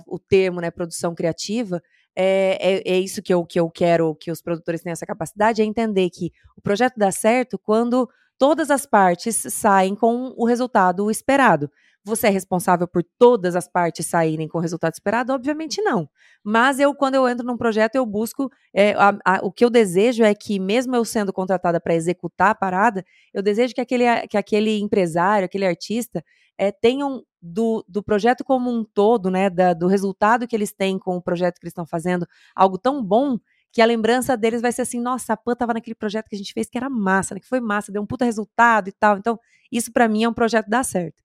o 0.07 0.17
termo, 0.17 0.59
né, 0.59 0.71
produção 0.71 1.13
criativa, 1.13 1.79
é, 2.15 2.57
é, 2.59 2.93
é, 2.95 2.99
isso 2.99 3.21
que 3.21 3.31
eu, 3.31 3.45
que 3.45 3.59
eu 3.59 3.69
quero 3.69 4.15
que 4.15 4.31
os 4.31 4.41
produtores 4.41 4.81
tenham 4.81 4.93
essa 4.93 5.05
capacidade, 5.05 5.61
é 5.61 5.65
entender 5.65 6.09
que 6.09 6.31
o 6.57 6.61
projeto 6.63 6.95
dá 6.97 7.11
certo 7.11 7.59
quando 7.59 8.09
todas 8.39 8.71
as 8.71 8.87
partes 8.87 9.35
saem 9.35 9.93
com 9.93 10.33
o 10.35 10.47
resultado 10.47 11.11
esperado. 11.11 11.69
Você 12.03 12.27
é 12.27 12.29
responsável 12.31 12.87
por 12.87 13.03
todas 13.19 13.55
as 13.55 13.67
partes 13.67 14.07
saírem 14.07 14.47
com 14.47 14.57
o 14.57 14.61
resultado 14.61 14.93
esperado? 14.93 15.33
Obviamente 15.33 15.81
não. 15.83 16.09
Mas 16.43 16.79
eu, 16.79 16.95
quando 16.95 17.13
eu 17.15 17.27
entro 17.27 17.45
num 17.45 17.57
projeto, 17.57 17.95
eu 17.95 18.05
busco. 18.05 18.49
É, 18.73 18.93
a, 18.93 19.15
a, 19.23 19.39
o 19.43 19.51
que 19.51 19.63
eu 19.63 19.69
desejo 19.69 20.23
é 20.23 20.33
que, 20.33 20.59
mesmo 20.59 20.95
eu 20.95 21.05
sendo 21.05 21.31
contratada 21.31 21.79
para 21.79 21.93
executar 21.93 22.51
a 22.51 22.55
parada, 22.55 23.05
eu 23.31 23.43
desejo 23.43 23.75
que 23.75 23.81
aquele, 23.81 24.27
que 24.27 24.35
aquele 24.35 24.79
empresário, 24.79 25.45
aquele 25.45 25.65
artista, 25.65 26.23
é, 26.57 26.71
tenham 26.71 27.23
do, 27.41 27.85
do 27.87 28.03
projeto 28.03 28.43
como 28.43 28.71
um 28.71 28.83
todo, 28.83 29.29
né, 29.29 29.49
da, 29.49 29.73
do 29.73 29.87
resultado 29.87 30.47
que 30.47 30.55
eles 30.55 30.71
têm 30.71 30.97
com 30.99 31.17
o 31.17 31.21
projeto 31.21 31.59
que 31.59 31.65
eles 31.65 31.71
estão 31.71 31.85
fazendo, 31.85 32.27
algo 32.55 32.77
tão 32.77 33.03
bom 33.03 33.37
que 33.71 33.81
a 33.81 33.85
lembrança 33.85 34.35
deles 34.35 34.61
vai 34.61 34.71
ser 34.71 34.81
assim, 34.83 34.99
nossa, 34.99 35.33
a 35.33 35.37
Pan 35.37 35.55
tava 35.55 35.73
naquele 35.73 35.95
projeto 35.95 36.27
que 36.27 36.35
a 36.35 36.37
gente 36.37 36.53
fez 36.53 36.69
que 36.69 36.77
era 36.77 36.89
massa, 36.89 37.33
né, 37.33 37.39
que 37.39 37.47
foi 37.47 37.59
massa, 37.59 37.91
deu 37.91 38.01
um 38.01 38.05
puta 38.05 38.25
resultado 38.25 38.89
e 38.89 38.91
tal. 38.91 39.17
Então, 39.17 39.39
isso 39.71 39.91
para 39.91 40.07
mim 40.07 40.23
é 40.23 40.29
um 40.29 40.33
projeto 40.33 40.67
dar 40.69 40.83
certo. 40.83 41.23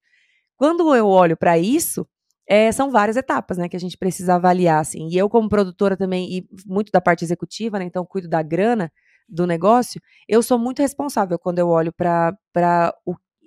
Quando 0.57 0.93
eu 0.95 1.07
olho 1.07 1.37
para 1.37 1.57
isso, 1.57 2.05
é, 2.49 2.71
são 2.71 2.91
várias 2.91 3.15
etapas, 3.15 3.57
né, 3.57 3.69
que 3.69 3.75
a 3.75 3.79
gente 3.79 3.97
precisa 3.97 4.35
avaliar, 4.35 4.81
assim. 4.81 5.07
E 5.09 5.17
eu 5.17 5.29
como 5.29 5.47
produtora 5.49 5.95
também 5.95 6.37
e 6.37 6.47
muito 6.65 6.91
da 6.91 6.99
parte 6.99 7.23
executiva, 7.23 7.79
né, 7.79 7.85
então 7.85 8.05
cuido 8.05 8.27
da 8.27 8.41
grana 8.41 8.91
do 9.29 9.45
negócio, 9.45 10.01
eu 10.27 10.41
sou 10.41 10.57
muito 10.57 10.81
responsável 10.81 11.37
quando 11.37 11.59
eu 11.59 11.67
olho 11.67 11.93
para 11.93 12.35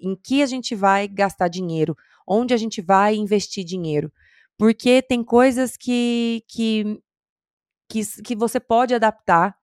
em 0.02 0.14
que 0.16 0.42
a 0.42 0.46
gente 0.46 0.74
vai 0.74 1.08
gastar 1.08 1.48
dinheiro, 1.48 1.96
onde 2.26 2.54
a 2.54 2.56
gente 2.56 2.80
vai 2.80 3.16
investir 3.16 3.64
dinheiro. 3.64 4.12
Porque 4.58 5.02
tem 5.02 5.24
coisas 5.24 5.76
que, 5.76 6.42
que 6.48 7.00
que, 7.90 8.02
que 8.22 8.36
você 8.36 8.60
pode 8.60 8.94
adaptar 8.94 9.56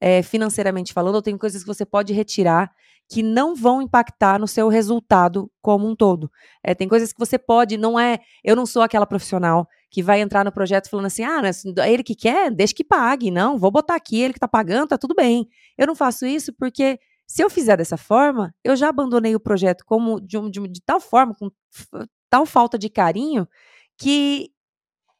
é, 0.00 0.22
financeiramente 0.22 0.92
falando, 0.92 1.16
ou 1.16 1.22
tem 1.22 1.36
coisas 1.36 1.62
que 1.62 1.66
você 1.66 1.84
pode 1.84 2.12
retirar 2.12 2.72
que 3.08 3.22
não 3.22 3.54
vão 3.54 3.82
impactar 3.82 4.38
no 4.38 4.48
seu 4.48 4.68
resultado 4.68 5.50
como 5.60 5.88
um 5.88 5.94
todo. 5.94 6.30
É, 6.62 6.74
tem 6.74 6.88
coisas 6.88 7.12
que 7.12 7.18
você 7.18 7.38
pode, 7.38 7.76
não 7.76 7.98
é. 7.98 8.18
Eu 8.42 8.56
não 8.56 8.66
sou 8.66 8.82
aquela 8.82 9.06
profissional 9.06 9.68
que 9.90 10.02
vai 10.02 10.20
entrar 10.20 10.44
no 10.44 10.52
projeto 10.52 10.88
falando 10.88 11.06
assim: 11.06 11.22
ah, 11.22 11.40
é 11.78 11.92
ele 11.92 12.02
que 12.02 12.14
quer, 12.14 12.50
deixa 12.50 12.74
que 12.74 12.84
pague. 12.84 13.30
Não, 13.30 13.58
vou 13.58 13.70
botar 13.70 13.94
aqui, 13.94 14.20
ele 14.20 14.32
que 14.34 14.40
tá 14.40 14.48
pagando, 14.48 14.88
tá 14.88 14.98
tudo 14.98 15.14
bem. 15.14 15.48
Eu 15.76 15.86
não 15.86 15.94
faço 15.94 16.26
isso 16.26 16.52
porque 16.52 16.98
se 17.26 17.42
eu 17.42 17.50
fizer 17.50 17.76
dessa 17.76 17.96
forma, 17.96 18.54
eu 18.62 18.76
já 18.76 18.88
abandonei 18.88 19.34
o 19.34 19.40
projeto 19.40 19.84
como 19.86 20.20
de, 20.20 20.38
de, 20.50 20.68
de 20.68 20.80
tal 20.82 21.00
forma, 21.00 21.34
com 21.34 21.50
tal 22.28 22.44
falta 22.46 22.78
de 22.78 22.88
carinho, 22.88 23.46
que 23.96 24.50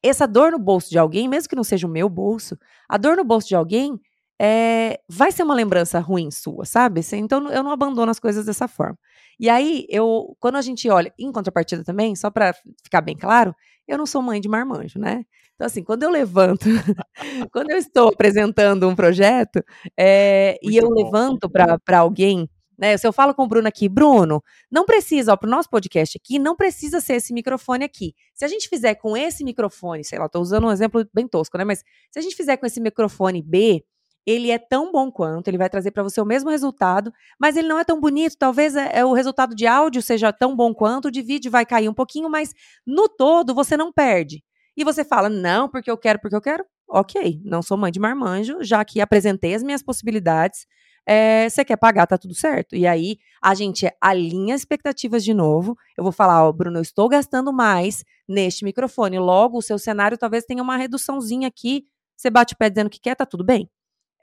essa 0.03 0.27
dor 0.27 0.53
no 0.53 0.59
bolso 0.59 0.91
de 0.91 0.99
alguém, 0.99 1.29
mesmo 1.29 1.49
que 1.49 1.57
não 1.57 1.65
seja 1.65 1.87
o 1.87 1.91
meu 1.91 2.09
bolso, 2.09 2.59
a 2.89 2.99
dor 2.99 3.17
no 3.17 3.25
bolso 3.25 3.49
de 3.49 3.55
alguém 3.55 3.99
é, 4.41 5.01
vai 5.09 5.31
ser 5.33 5.43
uma 5.43 5.55
lembrança 5.55 5.99
ruim 6.01 6.31
sua, 6.31 6.65
sabe? 6.65 7.01
Então 7.13 7.51
eu 7.51 7.63
não 7.63 7.71
abandono 7.71 8.11
as 8.11 8.19
coisas 8.19 8.47
dessa 8.47 8.69
forma. 8.69 8.99
E 9.39 9.49
aí, 9.49 9.85
eu, 9.89 10.37
quando 10.39 10.57
a 10.57 10.63
gente 10.63 10.89
olha, 10.89 11.13
em 11.19 11.33
contrapartida 11.33 11.83
também, 11.83 12.15
só 12.15 12.31
para 12.31 12.55
ficar 12.83 13.01
bem 13.01 13.17
claro, 13.17 13.55
eu 13.87 13.99
não 13.99 14.07
sou 14.07 14.23
mãe 14.23 14.41
de 14.41 14.49
marmanjo, 14.49 14.99
né? 14.99 15.25
Então, 15.55 15.67
assim, 15.67 15.83
quando 15.83 16.03
eu 16.05 16.11
levanto, 16.11 16.65
quando 17.53 17.71
eu 17.71 17.79
estou 17.79 18.09
apresentando 18.09 18.89
um 18.89 18.95
projeto 18.95 19.63
é, 19.99 20.59
e 20.63 20.77
eu 20.77 20.89
bom. 20.89 20.95
levanto 20.95 21.51
para 21.51 21.99
alguém 21.99 22.49
né? 22.79 22.97
Se 22.97 23.07
eu 23.07 23.13
falo 23.13 23.35
com 23.35 23.45
o 23.45 23.49
Bruno 23.49 23.69
aqui, 23.69 23.89
Bruno, 23.89 24.43
não 24.71 24.85
precisa, 24.85 25.37
para 25.37 25.47
o 25.47 25.51
nosso 25.51 25.71
podcast 25.71 26.19
aqui, 26.19 26.39
não 26.39 26.57
precisa 26.57 27.01
ser 27.01 27.15
esse 27.15 27.33
microfone 27.33 27.85
aqui. 27.85 28.15
Se 28.35 28.45
a 28.45 28.49
gente 28.49 28.69
fizer 28.69 28.97
com 28.97 29.17
esse 29.17 29.45
microfone, 29.45 30.05
sei 30.05 30.19
lá, 30.19 30.27
estou 30.27 30.43
usando 30.43 30.67
um 30.67 30.73
exemplo 30.73 31.07
bem 31.15 31.27
tosco, 31.29 31.57
né? 31.57 31.65
Mas 31.65 31.85
se 32.11 32.19
a 32.19 32.23
gente 32.23 32.37
fizer 32.37 32.57
com 32.57 32.67
esse 32.67 32.81
microfone 32.81 33.43
B, 33.43 33.85
ele 34.27 34.51
é 34.51 34.59
tão 34.59 34.91
bom 34.93 35.11
quanto, 35.11 35.49
ele 35.49 35.59
vai 35.59 35.69
trazer 35.69 35.91
para 35.91 36.03
você 36.03 36.21
o 36.21 36.25
mesmo 36.25 36.51
resultado, 36.51 37.13
mas 37.39 37.57
ele 37.57 37.69
não 37.69 37.79
é 37.79 37.85
tão 37.85 38.01
bonito. 38.01 38.37
Talvez 38.39 38.75
é, 38.77 38.99
é, 38.99 39.05
o 39.05 39.13
resultado 39.13 39.55
de 39.55 39.67
áudio 39.67 40.03
seja 40.03 40.33
tão 40.33 40.57
bom 40.57 40.75
quanto, 40.75 41.11
de 41.11 41.23
vídeo 41.23 41.51
vai 41.51 41.67
cair 41.67 41.89
um 41.89 41.95
pouquinho, 41.95 42.31
mas 42.31 42.55
no 42.87 43.09
todo 43.09 43.55
você 43.55 43.77
não 43.77 43.93
perde. 43.93 44.43
E 44.77 44.85
você 44.85 45.05
fala, 45.05 45.29
não, 45.29 45.69
porque 45.69 45.91
eu 45.91 45.97
quero, 45.97 46.19
porque 46.21 46.35
eu 46.35 46.41
quero. 46.41 46.65
Ok, 46.89 47.41
não 47.45 47.63
sou 47.63 47.77
mãe 47.77 47.91
de 47.91 48.01
marmanjo, 48.01 48.59
já 48.63 48.85
que 48.85 49.01
apresentei 49.01 49.55
as 49.55 49.63
minhas 49.63 49.83
possibilidades 49.83 50.67
é, 51.07 51.49
você 51.49 51.65
quer 51.65 51.77
pagar, 51.77 52.07
tá 52.07 52.17
tudo 52.17 52.35
certo. 52.35 52.75
E 52.75 52.87
aí 52.87 53.19
a 53.43 53.55
gente 53.55 53.87
alinha 54.01 54.55
expectativas 54.55 55.23
de 55.25 55.35
novo. 55.35 55.77
Eu 55.97 56.03
vou 56.03 56.13
falar, 56.13 56.47
ó, 56.47 56.53
Bruno, 56.53 56.79
eu 56.79 56.83
estou 56.83 57.09
gastando 57.09 57.53
mais 57.53 58.05
neste 58.29 58.65
microfone. 58.65 59.19
Logo, 59.19 59.59
o 59.59 59.63
seu 59.63 59.79
cenário 59.79 60.17
talvez 60.19 60.45
tenha 60.45 60.63
uma 60.63 60.77
reduçãozinha 60.77 61.49
aqui. 61.49 61.85
Você 62.17 62.31
bate 62.31 62.55
o 62.55 62.57
pé 62.57 62.71
dizendo 62.71 62.91
que 62.91 63.01
quer, 63.01 63.15
tá 63.15 63.27
tudo 63.27 63.45
bem. 63.45 63.69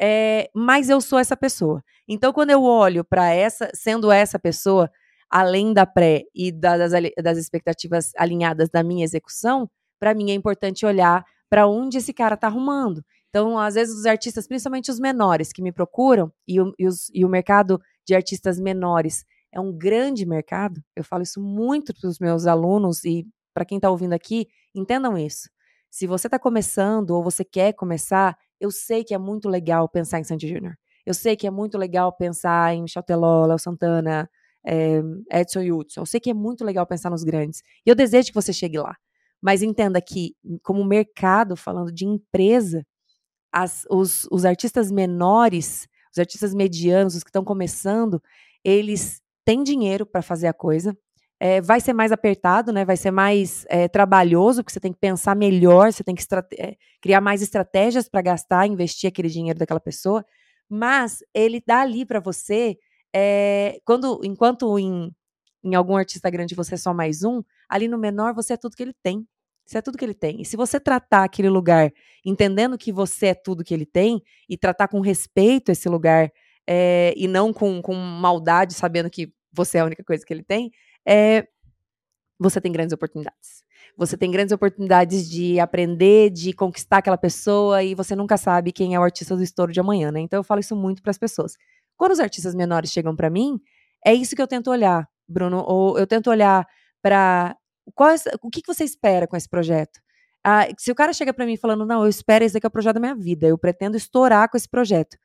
É, 0.01 0.49
mas 0.55 0.89
eu 0.89 0.99
sou 0.99 1.19
essa 1.19 1.37
pessoa. 1.37 1.83
Então, 2.07 2.33
quando 2.33 2.49
eu 2.49 2.63
olho 2.63 3.03
para 3.03 3.29
essa, 3.33 3.69
sendo 3.73 4.11
essa 4.11 4.39
pessoa, 4.39 4.89
além 5.29 5.73
da 5.73 5.85
pré 5.85 6.23
e 6.33 6.51
das, 6.51 6.91
das 7.23 7.37
expectativas 7.37 8.11
alinhadas 8.17 8.69
da 8.69 8.83
minha 8.83 9.03
execução, 9.03 9.69
para 9.99 10.15
mim 10.15 10.31
é 10.31 10.33
importante 10.33 10.85
olhar 10.85 11.23
para 11.47 11.67
onde 11.67 11.99
esse 11.99 12.13
cara 12.13 12.35
tá 12.35 12.47
arrumando. 12.47 13.03
Então, 13.29 13.59
às 13.59 13.75
vezes, 13.75 13.95
os 13.95 14.05
artistas, 14.05 14.47
principalmente 14.47 14.89
os 14.89 14.99
menores, 14.99 15.53
que 15.53 15.61
me 15.61 15.71
procuram, 15.71 16.31
e 16.47 16.59
o, 16.59 16.73
e, 16.79 16.87
os, 16.87 17.09
e 17.13 17.23
o 17.23 17.29
mercado 17.29 17.79
de 18.05 18.15
artistas 18.15 18.59
menores 18.59 19.23
é 19.53 19.59
um 19.59 19.71
grande 19.71 20.25
mercado, 20.25 20.81
eu 20.95 21.03
falo 21.03 21.23
isso 21.23 21.41
muito 21.41 21.93
para 21.93 22.09
os 22.09 22.19
meus 22.19 22.47
alunos 22.47 23.03
e 23.03 23.27
para 23.53 23.65
quem 23.65 23.77
está 23.77 23.89
ouvindo 23.89 24.13
aqui, 24.13 24.47
entendam 24.73 25.17
isso. 25.17 25.49
Se 25.91 26.07
você 26.07 26.27
está 26.27 26.39
começando 26.39 27.11
ou 27.11 27.21
você 27.21 27.43
quer 27.43 27.73
começar, 27.73 28.37
eu 28.59 28.71
sei 28.71 29.03
que 29.03 29.13
é 29.13 29.17
muito 29.17 29.49
legal 29.49 29.89
pensar 29.89 30.19
em 30.19 30.23
Sandy 30.23 30.47
Júnior. 30.47 30.75
Eu 31.05 31.13
sei 31.13 31.35
que 31.35 31.45
é 31.45 31.51
muito 31.51 31.77
legal 31.77 32.13
pensar 32.13 32.73
em 32.73 32.83
Michel 32.83 33.03
Teló, 33.03 33.45
Léo 33.45 33.59
Santana, 33.59 34.29
é, 34.65 35.01
Edson 35.31 35.59
Hudson. 35.61 36.01
Eu 36.01 36.05
sei 36.05 36.19
que 36.21 36.29
é 36.29 36.33
muito 36.33 36.63
legal 36.63 36.87
pensar 36.87 37.09
nos 37.09 37.25
grandes. 37.25 37.61
E 37.85 37.89
eu 37.89 37.95
desejo 37.95 38.29
que 38.29 38.33
você 38.33 38.53
chegue 38.53 38.77
lá. 38.77 38.95
Mas 39.41 39.61
entenda 39.61 40.01
que, 40.01 40.33
como 40.63 40.85
mercado, 40.85 41.57
falando 41.57 41.91
de 41.91 42.05
empresa, 42.05 42.85
as, 43.51 43.85
os, 43.89 44.25
os 44.31 44.45
artistas 44.45 44.89
menores, 44.89 45.87
os 46.13 46.19
artistas 46.19 46.53
medianos, 46.53 47.15
os 47.15 47.23
que 47.23 47.29
estão 47.29 47.43
começando, 47.43 48.21
eles 48.63 49.21
têm 49.43 49.61
dinheiro 49.61 50.05
para 50.05 50.21
fazer 50.21 50.47
a 50.47 50.53
coisa. 50.53 50.97
É, 51.43 51.59
vai 51.59 51.81
ser 51.81 51.91
mais 51.91 52.11
apertado, 52.11 52.71
né? 52.71 52.85
Vai 52.85 52.95
ser 52.95 53.09
mais 53.09 53.65
é, 53.67 53.87
trabalhoso, 53.87 54.61
porque 54.61 54.73
você 54.73 54.79
tem 54.79 54.93
que 54.93 54.99
pensar 54.99 55.35
melhor, 55.35 55.91
você 55.91 56.03
tem 56.03 56.13
que 56.13 56.23
é, 56.59 56.75
criar 57.01 57.19
mais 57.19 57.41
estratégias 57.41 58.07
para 58.07 58.21
gastar, 58.21 58.67
investir 58.67 59.07
aquele 59.07 59.27
dinheiro 59.27 59.57
daquela 59.57 59.79
pessoa. 59.79 60.23
Mas 60.69 61.23
ele 61.33 61.59
dá 61.65 61.81
ali 61.81 62.05
para 62.05 62.19
você, 62.19 62.77
quando, 63.83 64.21
enquanto 64.23 64.77
em, 64.77 65.11
em 65.63 65.73
algum 65.73 65.95
artista 65.97 66.29
grande 66.29 66.53
você 66.53 66.75
é 66.75 66.77
só 66.77 66.93
mais 66.93 67.23
um, 67.23 67.41
ali 67.67 67.87
no 67.87 67.97
menor 67.97 68.35
você 68.35 68.53
é 68.53 68.57
tudo 68.57 68.75
que 68.75 68.83
ele 68.83 68.93
tem. 69.01 69.25
Isso 69.65 69.77
é 69.79 69.81
tudo 69.81 69.97
que 69.97 70.05
ele 70.05 70.13
tem. 70.13 70.41
E 70.41 70.45
se 70.45 70.55
você 70.55 70.79
tratar 70.79 71.23
aquele 71.23 71.49
lugar 71.49 71.91
entendendo 72.23 72.77
que 72.77 72.91
você 72.91 73.27
é 73.27 73.33
tudo 73.33 73.63
que 73.63 73.73
ele 73.73 73.85
tem 73.85 74.21
e 74.47 74.55
tratar 74.55 74.87
com 74.87 74.99
respeito 75.01 75.71
esse 75.71 75.89
lugar 75.89 76.31
é, 76.67 77.15
e 77.17 77.27
não 77.27 77.51
com, 77.51 77.81
com 77.81 77.95
maldade, 77.95 78.75
sabendo 78.75 79.09
que 79.09 79.33
você 79.51 79.79
é 79.79 79.81
a 79.81 79.85
única 79.85 80.03
coisa 80.03 80.23
que 80.23 80.31
ele 80.31 80.43
tem, 80.43 80.71
é, 81.07 81.47
você 82.39 82.59
tem 82.59 82.71
grandes 82.71 82.93
oportunidades. 82.93 83.63
Você 83.97 84.17
tem 84.17 84.31
grandes 84.31 84.51
oportunidades 84.51 85.29
de 85.29 85.59
aprender, 85.59 86.29
de 86.29 86.53
conquistar 86.53 86.97
aquela 86.97 87.17
pessoa 87.17 87.83
e 87.83 87.93
você 87.93 88.15
nunca 88.15 88.37
sabe 88.37 88.71
quem 88.71 88.95
é 88.95 88.99
o 88.99 89.03
artista 89.03 89.35
do 89.35 89.43
estouro 89.43 89.71
de 89.71 89.79
amanhã, 89.79 90.11
né? 90.11 90.21
Então 90.21 90.39
eu 90.39 90.43
falo 90.43 90.59
isso 90.59 90.75
muito 90.75 91.01
para 91.01 91.11
as 91.11 91.17
pessoas. 91.17 91.55
Quando 91.97 92.13
os 92.13 92.19
artistas 92.19 92.55
menores 92.55 92.91
chegam 92.91 93.15
para 93.15 93.29
mim, 93.29 93.59
é 94.05 94.13
isso 94.13 94.35
que 94.35 94.41
eu 94.41 94.47
tento 94.47 94.71
olhar, 94.71 95.07
Bruno. 95.27 95.63
Ou 95.67 95.99
eu 95.99 96.07
tento 96.07 96.29
olhar 96.29 96.65
para 97.01 97.55
é, 97.87 98.35
o 98.41 98.49
que, 98.49 98.61
que 98.61 98.73
você 98.73 98.83
espera 98.83 99.27
com 99.27 99.35
esse 99.35 99.49
projeto. 99.49 99.99
Ah, 100.43 100.67
se 100.77 100.91
o 100.91 100.95
cara 100.95 101.13
chega 101.13 101.33
para 101.33 101.45
mim 101.45 101.55
falando, 101.55 101.85
não, 101.85 102.03
eu 102.03 102.09
espero 102.09 102.43
esse 102.43 102.53
daqui 102.53 102.65
é 102.65 102.69
o 102.69 102.71
projeto 102.71 102.95
da 102.95 102.99
minha 102.99 103.15
vida, 103.15 103.45
eu 103.45 103.57
pretendo 103.57 103.95
estourar 103.95 104.49
com 104.49 104.57
esse 104.57 104.67
projeto. 104.67 105.15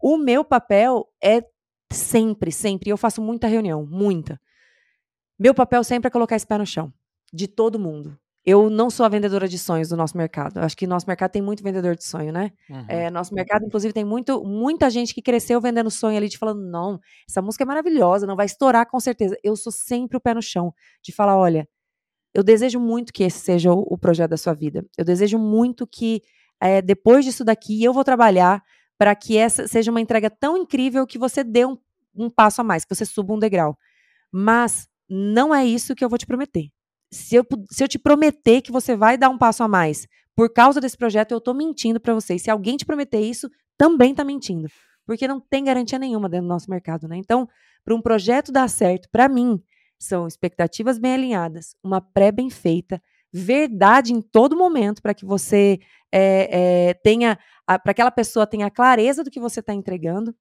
O 0.00 0.16
meu 0.16 0.42
papel 0.44 1.06
é 1.22 1.42
sempre, 1.92 2.50
sempre, 2.50 2.90
eu 2.90 2.96
faço 2.96 3.20
muita 3.20 3.46
reunião, 3.46 3.86
muita. 3.86 4.40
Meu 5.38 5.54
papel 5.54 5.82
sempre 5.82 6.08
é 6.08 6.10
colocar 6.10 6.36
esse 6.36 6.46
pé 6.46 6.58
no 6.58 6.66
chão, 6.66 6.92
de 7.32 7.48
todo 7.48 7.78
mundo. 7.78 8.18
Eu 8.46 8.68
não 8.68 8.90
sou 8.90 9.06
a 9.06 9.08
vendedora 9.08 9.48
de 9.48 9.58
sonhos 9.58 9.88
do 9.88 9.96
nosso 9.96 10.16
mercado. 10.18 10.58
Eu 10.58 10.64
acho 10.64 10.76
que 10.76 10.86
nosso 10.86 11.06
mercado 11.06 11.30
tem 11.30 11.40
muito 11.40 11.62
vendedor 11.62 11.96
de 11.96 12.04
sonho, 12.04 12.30
né? 12.30 12.52
Uhum. 12.68 12.84
É, 12.88 13.10
nosso 13.10 13.34
mercado, 13.34 13.64
inclusive, 13.64 13.94
tem 13.94 14.04
muito, 14.04 14.44
muita 14.44 14.90
gente 14.90 15.14
que 15.14 15.22
cresceu 15.22 15.60
vendendo 15.62 15.90
sonho 15.90 16.16
ali, 16.16 16.28
de 16.28 16.36
falando, 16.36 16.60
não, 16.60 17.00
essa 17.26 17.40
música 17.40 17.64
é 17.64 17.66
maravilhosa, 17.66 18.26
não 18.26 18.36
vai 18.36 18.44
estourar 18.44 18.86
com 18.86 19.00
certeza. 19.00 19.36
Eu 19.42 19.56
sou 19.56 19.72
sempre 19.72 20.18
o 20.18 20.20
pé 20.20 20.34
no 20.34 20.42
chão, 20.42 20.74
de 21.02 21.10
falar, 21.10 21.38
olha, 21.38 21.66
eu 22.34 22.42
desejo 22.44 22.78
muito 22.78 23.14
que 23.14 23.24
esse 23.24 23.38
seja 23.38 23.72
o, 23.72 23.80
o 23.80 23.96
projeto 23.96 24.30
da 24.30 24.36
sua 24.36 24.52
vida. 24.52 24.84
Eu 24.98 25.06
desejo 25.06 25.38
muito 25.38 25.86
que, 25.86 26.22
é, 26.60 26.82
depois 26.82 27.24
disso 27.24 27.44
daqui, 27.44 27.82
eu 27.82 27.94
vou 27.94 28.04
trabalhar 28.04 28.62
para 28.98 29.14
que 29.14 29.38
essa 29.38 29.66
seja 29.66 29.90
uma 29.90 30.02
entrega 30.02 30.28
tão 30.28 30.58
incrível 30.58 31.06
que 31.06 31.18
você 31.18 31.42
dê 31.42 31.64
um, 31.64 31.78
um 32.14 32.28
passo 32.28 32.60
a 32.60 32.64
mais, 32.64 32.84
que 32.84 32.94
você 32.94 33.06
suba 33.06 33.32
um 33.32 33.38
degrau. 33.38 33.78
Mas 34.30 34.86
não 35.14 35.54
é 35.54 35.64
isso 35.64 35.94
que 35.94 36.04
eu 36.04 36.08
vou 36.08 36.18
te 36.18 36.26
prometer. 36.26 36.68
Se 37.12 37.36
eu, 37.36 37.46
se 37.70 37.84
eu 37.84 37.88
te 37.88 37.98
prometer 37.98 38.60
que 38.60 38.72
você 38.72 38.96
vai 38.96 39.16
dar 39.16 39.28
um 39.28 39.38
passo 39.38 39.62
a 39.62 39.68
mais 39.68 40.06
por 40.34 40.52
causa 40.52 40.80
desse 40.80 40.96
projeto, 40.96 41.30
eu 41.30 41.38
estou 41.38 41.54
mentindo 41.54 42.00
para 42.00 42.12
você. 42.12 42.38
Se 42.38 42.50
alguém 42.50 42.76
te 42.76 42.84
prometer 42.84 43.20
isso, 43.20 43.48
também 43.78 44.10
está 44.10 44.24
mentindo. 44.24 44.68
Porque 45.06 45.28
não 45.28 45.38
tem 45.38 45.64
garantia 45.64 45.98
nenhuma 45.98 46.28
dentro 46.28 46.46
do 46.46 46.48
nosso 46.48 46.68
mercado, 46.68 47.06
né? 47.06 47.16
Então, 47.16 47.48
para 47.84 47.94
um 47.94 48.00
projeto 48.00 48.50
dar 48.50 48.68
certo, 48.68 49.08
para 49.12 49.28
mim, 49.28 49.62
são 49.98 50.26
expectativas 50.26 50.98
bem 50.98 51.14
alinhadas, 51.14 51.76
uma 51.82 52.00
pré 52.00 52.32
bem 52.32 52.50
feita, 52.50 53.00
verdade 53.32 54.12
em 54.12 54.20
todo 54.20 54.56
momento 54.56 55.02
para 55.02 55.14
que 55.14 55.24
você 55.24 55.78
é, 56.12 56.88
é, 56.88 56.94
tenha, 56.94 57.38
para 57.66 57.90
aquela 57.90 58.10
pessoa 58.10 58.46
tenha 58.46 58.70
clareza 58.70 59.22
do 59.22 59.30
que 59.30 59.40
você 59.40 59.60
está 59.60 59.72
entregando 59.74 60.34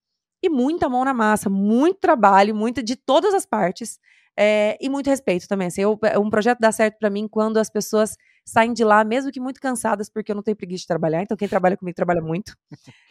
e 0.43 0.49
muita 0.49 0.89
mão 0.89 1.05
na 1.05 1.13
massa, 1.13 1.49
muito 1.49 1.99
trabalho, 1.99 2.55
muita 2.55 2.84
de 2.84 2.95
todas 2.95 3.34
as 3.34 3.45
partes 3.45 3.99
é, 4.38 4.78
e 4.82 4.90
muito 4.90 5.10
respeito 5.10 5.48
também. 5.48 5.68
Assim, 5.68 5.82
eu, 5.82 6.00
um 6.20 6.30
projeto 6.30 6.60
dá 6.60 6.72
certo 6.72 6.98
para 7.00 7.10
mim 7.10 7.28
quando 7.28 7.58
as 7.58 7.70
pessoas 7.70 8.16
saem 8.46 8.74
de 8.74 8.84
lá, 8.84 9.04
mesmo 9.04 9.32
que 9.32 9.40
muito 9.40 9.62
cansadas, 9.62 10.10
porque 10.10 10.32
eu 10.32 10.36
não 10.36 10.44
tenho 10.44 10.58
preguiça 10.58 10.82
de 10.82 10.88
trabalhar. 10.88 11.22
Então, 11.22 11.38
quem 11.38 11.48
trabalha 11.48 11.78
comigo 11.78 11.96
trabalha 11.96 12.22
muito. 12.22 12.56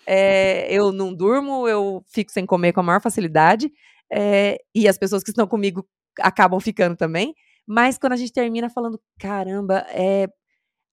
É, 0.06 0.66
eu 0.74 0.92
não 0.92 1.14
durmo, 1.14 1.68
eu 1.68 2.04
fico 2.08 2.30
sem 2.30 2.44
comer 2.44 2.72
com 2.72 2.80
a 2.80 2.82
maior 2.82 3.00
facilidade. 3.00 3.72
É, 4.12 4.58
e 4.74 4.88
as 4.88 4.98
pessoas 4.98 5.22
que 5.22 5.30
estão 5.30 5.46
comigo 5.46 5.86
acabam 6.20 6.60
ficando 6.60 6.96
também. 6.96 7.34
Mas 7.66 7.96
quando 7.96 8.12
a 8.12 8.16
gente 8.16 8.32
termina 8.32 8.68
falando, 8.68 9.00
caramba, 9.18 9.86
é, 9.90 10.28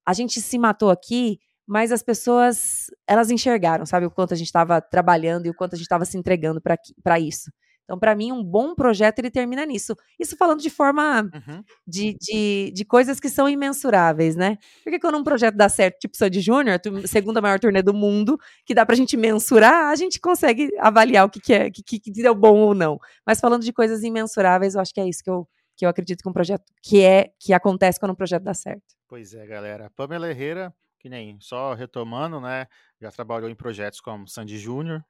a 0.06 0.12
gente 0.12 0.40
se 0.40 0.58
matou 0.58 0.90
aqui, 0.90 1.38
mas 1.66 1.92
as 1.92 2.02
pessoas, 2.02 2.86
elas 3.06 3.30
enxergaram, 3.30 3.84
sabe, 3.84 4.06
o 4.06 4.10
quanto 4.10 4.34
a 4.34 4.36
gente 4.36 4.46
estava 4.46 4.80
trabalhando 4.80 5.46
e 5.46 5.50
o 5.50 5.54
quanto 5.54 5.74
a 5.74 5.76
gente 5.76 5.84
estava 5.84 6.04
se 6.04 6.16
entregando 6.16 6.60
para 6.60 7.20
isso. 7.20 7.50
Então, 7.90 7.98
para 7.98 8.14
mim, 8.14 8.30
um 8.30 8.40
bom 8.40 8.72
projeto 8.72 9.18
ele 9.18 9.32
termina 9.32 9.66
nisso. 9.66 9.96
Isso 10.16 10.36
falando 10.36 10.60
de 10.60 10.70
forma 10.70 11.22
uhum. 11.22 11.64
de, 11.84 12.16
de, 12.20 12.70
de, 12.72 12.84
coisas 12.84 13.18
que 13.18 13.28
são 13.28 13.48
imensuráveis, 13.48 14.36
né? 14.36 14.58
Porque 14.84 15.00
quando 15.00 15.18
um 15.18 15.24
projeto 15.24 15.56
dá 15.56 15.68
certo, 15.68 15.98
tipo 15.98 16.16
Sandy 16.16 16.40
Júnior, 16.40 16.80
segunda 17.06 17.40
maior 17.40 17.58
turnê 17.58 17.82
do 17.82 17.92
mundo, 17.92 18.38
que 18.64 18.74
dá 18.74 18.86
pra 18.86 18.94
gente 18.94 19.16
mensurar, 19.16 19.90
a 19.90 19.96
gente 19.96 20.20
consegue 20.20 20.70
avaliar 20.78 21.26
o 21.26 21.28
que, 21.28 21.40
que 21.40 21.52
é, 21.52 21.68
que, 21.68 21.82
que 21.98 22.12
deu 22.12 22.32
bom 22.32 22.58
ou 22.58 22.74
não. 22.74 22.96
Mas 23.26 23.40
falando 23.40 23.64
de 23.64 23.72
coisas 23.72 24.04
imensuráveis, 24.04 24.76
eu 24.76 24.80
acho 24.80 24.94
que 24.94 25.00
é 25.00 25.08
isso 25.08 25.24
que 25.24 25.30
eu, 25.30 25.48
que 25.76 25.84
eu 25.84 25.88
acredito 25.88 26.22
que 26.22 26.28
um 26.28 26.32
projeto 26.32 26.62
que 26.80 27.02
é 27.02 27.32
que 27.40 27.52
acontece 27.52 27.98
quando 27.98 28.12
um 28.12 28.16
projeto 28.16 28.44
dá 28.44 28.54
certo. 28.54 28.84
Pois 29.08 29.34
é, 29.34 29.44
galera. 29.48 29.90
Pamela 29.96 30.30
Herrera, 30.30 30.72
que 31.00 31.08
nem 31.08 31.40
só 31.40 31.74
retomando, 31.74 32.40
né? 32.40 32.68
Já 33.00 33.10
trabalhou 33.10 33.50
em 33.50 33.54
projetos 33.56 34.00
como 34.00 34.28
Sandy 34.28 34.58
Júnior, 34.58 35.04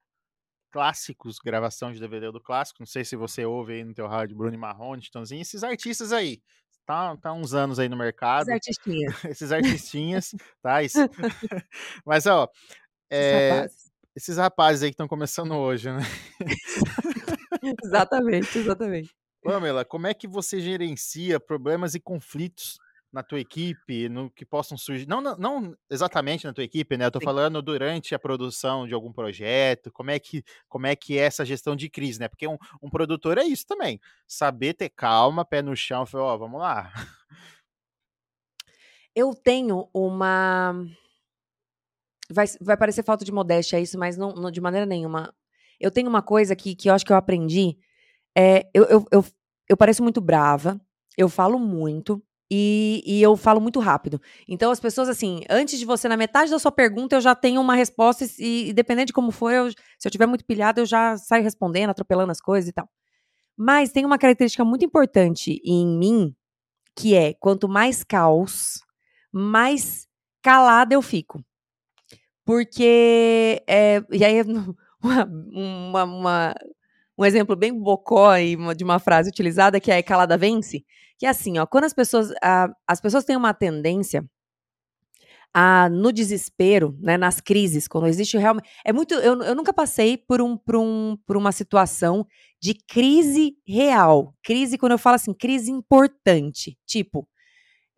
clássicos, 0.70 1.38
gravação 1.38 1.92
de 1.92 2.00
DVD 2.00 2.30
do 2.30 2.40
clássico. 2.40 2.80
Não 2.80 2.86
sei 2.86 3.04
se 3.04 3.16
você 3.16 3.44
ouve 3.44 3.74
aí 3.74 3.84
no 3.84 3.94
teu 3.94 4.06
rádio 4.06 4.36
Bruno 4.36 4.56
Marrone, 4.58 5.02
Titãozinho, 5.02 5.42
esses 5.42 5.62
artistas 5.62 6.12
aí. 6.12 6.40
Tá, 6.86 7.16
tá 7.16 7.32
uns 7.32 7.54
anos 7.54 7.78
aí 7.78 7.88
no 7.88 7.96
mercado. 7.96 8.48
Esses 8.48 8.54
artistinhas. 8.54 9.14
esses 9.24 9.52
artistinhas, 9.52 10.34
tá? 10.62 10.82
Isso. 10.82 10.98
Mas, 12.04 12.26
ó, 12.26 12.48
é, 13.10 13.50
rapazes. 13.50 13.92
esses 14.16 14.36
rapazes 14.36 14.82
aí 14.82 14.90
que 14.90 14.94
estão 14.94 15.08
começando 15.08 15.52
hoje, 15.52 15.90
né? 15.90 16.02
exatamente, 17.84 18.58
exatamente. 18.58 19.10
Pamela, 19.42 19.84
como 19.84 20.06
é 20.06 20.14
que 20.14 20.28
você 20.28 20.60
gerencia 20.60 21.40
problemas 21.40 21.94
e 21.94 22.00
conflitos 22.00 22.78
na 23.12 23.22
tua 23.22 23.40
equipe, 23.40 24.08
no 24.08 24.30
que 24.30 24.44
possam 24.44 24.78
surgir, 24.78 25.06
não, 25.06 25.20
não, 25.20 25.36
não 25.36 25.76
exatamente 25.90 26.46
na 26.46 26.52
tua 26.52 26.62
equipe, 26.64 26.96
né? 26.96 27.06
Eu 27.06 27.10
tô 27.10 27.20
falando 27.20 27.60
durante 27.60 28.14
a 28.14 28.18
produção 28.18 28.86
de 28.86 28.94
algum 28.94 29.12
projeto, 29.12 29.90
como 29.90 30.10
é 30.10 30.18
que, 30.18 30.44
como 30.68 30.86
é 30.86 30.94
que 30.94 31.18
é 31.18 31.22
essa 31.22 31.44
gestão 31.44 31.74
de 31.74 31.90
crise, 31.90 32.20
né? 32.20 32.28
Porque 32.28 32.46
um, 32.46 32.56
um 32.80 32.88
produtor 32.88 33.36
é 33.38 33.44
isso 33.44 33.66
também, 33.66 34.00
saber 34.26 34.74
ter 34.74 34.90
calma, 34.90 35.44
pé 35.44 35.60
no 35.60 35.74
chão, 35.76 36.06
falar, 36.06 36.24
ó, 36.24 36.34
oh, 36.34 36.38
vamos 36.38 36.60
lá. 36.60 36.92
Eu 39.12 39.34
tenho 39.34 39.88
uma 39.92 40.72
vai, 42.30 42.46
vai 42.60 42.76
parecer 42.76 43.02
falta 43.02 43.24
de 43.24 43.32
modéstia 43.32 43.80
isso, 43.80 43.98
mas 43.98 44.16
não, 44.16 44.32
não, 44.32 44.50
de 44.50 44.60
maneira 44.60 44.86
nenhuma. 44.86 45.34
Eu 45.78 45.90
tenho 45.90 46.08
uma 46.08 46.22
coisa 46.22 46.54
que, 46.54 46.74
que 46.76 46.88
eu 46.88 46.94
acho 46.94 47.04
que 47.04 47.12
eu 47.12 47.16
aprendi. 47.16 47.76
É, 48.36 48.68
eu, 48.72 48.84
eu, 48.84 49.06
eu, 49.10 49.24
eu 49.68 49.76
pareço 49.76 50.02
muito 50.02 50.20
brava, 50.20 50.80
eu 51.16 51.28
falo 51.28 51.58
muito, 51.58 52.22
e, 52.50 53.02
e, 53.06 53.22
eu 53.22 53.36
falo 53.36 53.60
muito 53.60 53.78
rápido. 53.78 54.20
Então, 54.48 54.72
as 54.72 54.80
pessoas, 54.80 55.08
assim, 55.08 55.42
antes 55.48 55.78
de 55.78 55.84
você, 55.84 56.08
na 56.08 56.16
metade 56.16 56.50
da 56.50 56.58
sua 56.58 56.72
pergunta, 56.72 57.14
eu 57.14 57.20
já 57.20 57.32
tenho 57.32 57.60
uma 57.60 57.76
resposta, 57.76 58.24
e, 58.40 58.70
e 58.70 58.72
dependendo 58.72 59.06
de 59.06 59.12
como 59.12 59.30
for, 59.30 59.52
eu, 59.52 59.70
se 59.70 60.06
eu 60.06 60.10
tiver 60.10 60.26
muito 60.26 60.44
pilhado, 60.44 60.80
eu 60.80 60.86
já 60.86 61.16
saio 61.16 61.44
respondendo, 61.44 61.90
atropelando 61.90 62.32
as 62.32 62.40
coisas 62.40 62.68
e 62.68 62.72
tal. 62.72 62.88
Mas 63.56 63.92
tem 63.92 64.04
uma 64.04 64.18
característica 64.18 64.64
muito 64.64 64.84
importante 64.84 65.60
em 65.64 65.86
mim, 65.86 66.34
que 66.96 67.14
é 67.14 67.34
quanto 67.34 67.68
mais 67.68 68.02
caos, 68.02 68.80
mais 69.32 70.08
calada 70.42 70.94
eu 70.94 71.02
fico. 71.02 71.44
Porque. 72.44 73.62
É, 73.68 74.02
e 74.10 74.24
aí, 74.24 74.42
uma, 75.00 76.04
uma, 76.04 76.54
um 77.16 77.24
exemplo 77.24 77.54
bem 77.54 77.72
bocó 77.72 78.32
de 78.76 78.82
uma 78.82 78.98
frase 78.98 79.30
utilizada, 79.30 79.78
que 79.78 79.92
é 79.92 80.02
calada 80.02 80.36
vence 80.36 80.84
que 81.20 81.26
assim, 81.26 81.58
ó, 81.58 81.66
quando 81.66 81.84
as 81.84 81.92
pessoas, 81.92 82.32
a, 82.42 82.74
as 82.88 82.98
pessoas 82.98 83.24
têm 83.24 83.36
uma 83.36 83.52
tendência 83.52 84.24
a, 85.52 85.86
no 85.90 86.10
desespero, 86.10 86.96
né, 86.98 87.18
nas 87.18 87.42
crises, 87.42 87.86
quando 87.86 88.06
existe 88.06 88.38
realmente, 88.38 88.66
é 88.82 88.90
muito, 88.90 89.12
eu, 89.12 89.42
eu 89.42 89.54
nunca 89.54 89.70
passei 89.70 90.16
por, 90.16 90.40
um, 90.40 90.56
por, 90.56 90.76
um, 90.76 91.18
por 91.26 91.36
uma 91.36 91.52
situação 91.52 92.26
de 92.58 92.72
crise 92.72 93.54
real, 93.68 94.34
crise, 94.42 94.78
quando 94.78 94.92
eu 94.92 94.98
falo 94.98 95.16
assim, 95.16 95.34
crise 95.34 95.70
importante, 95.70 96.78
tipo, 96.86 97.28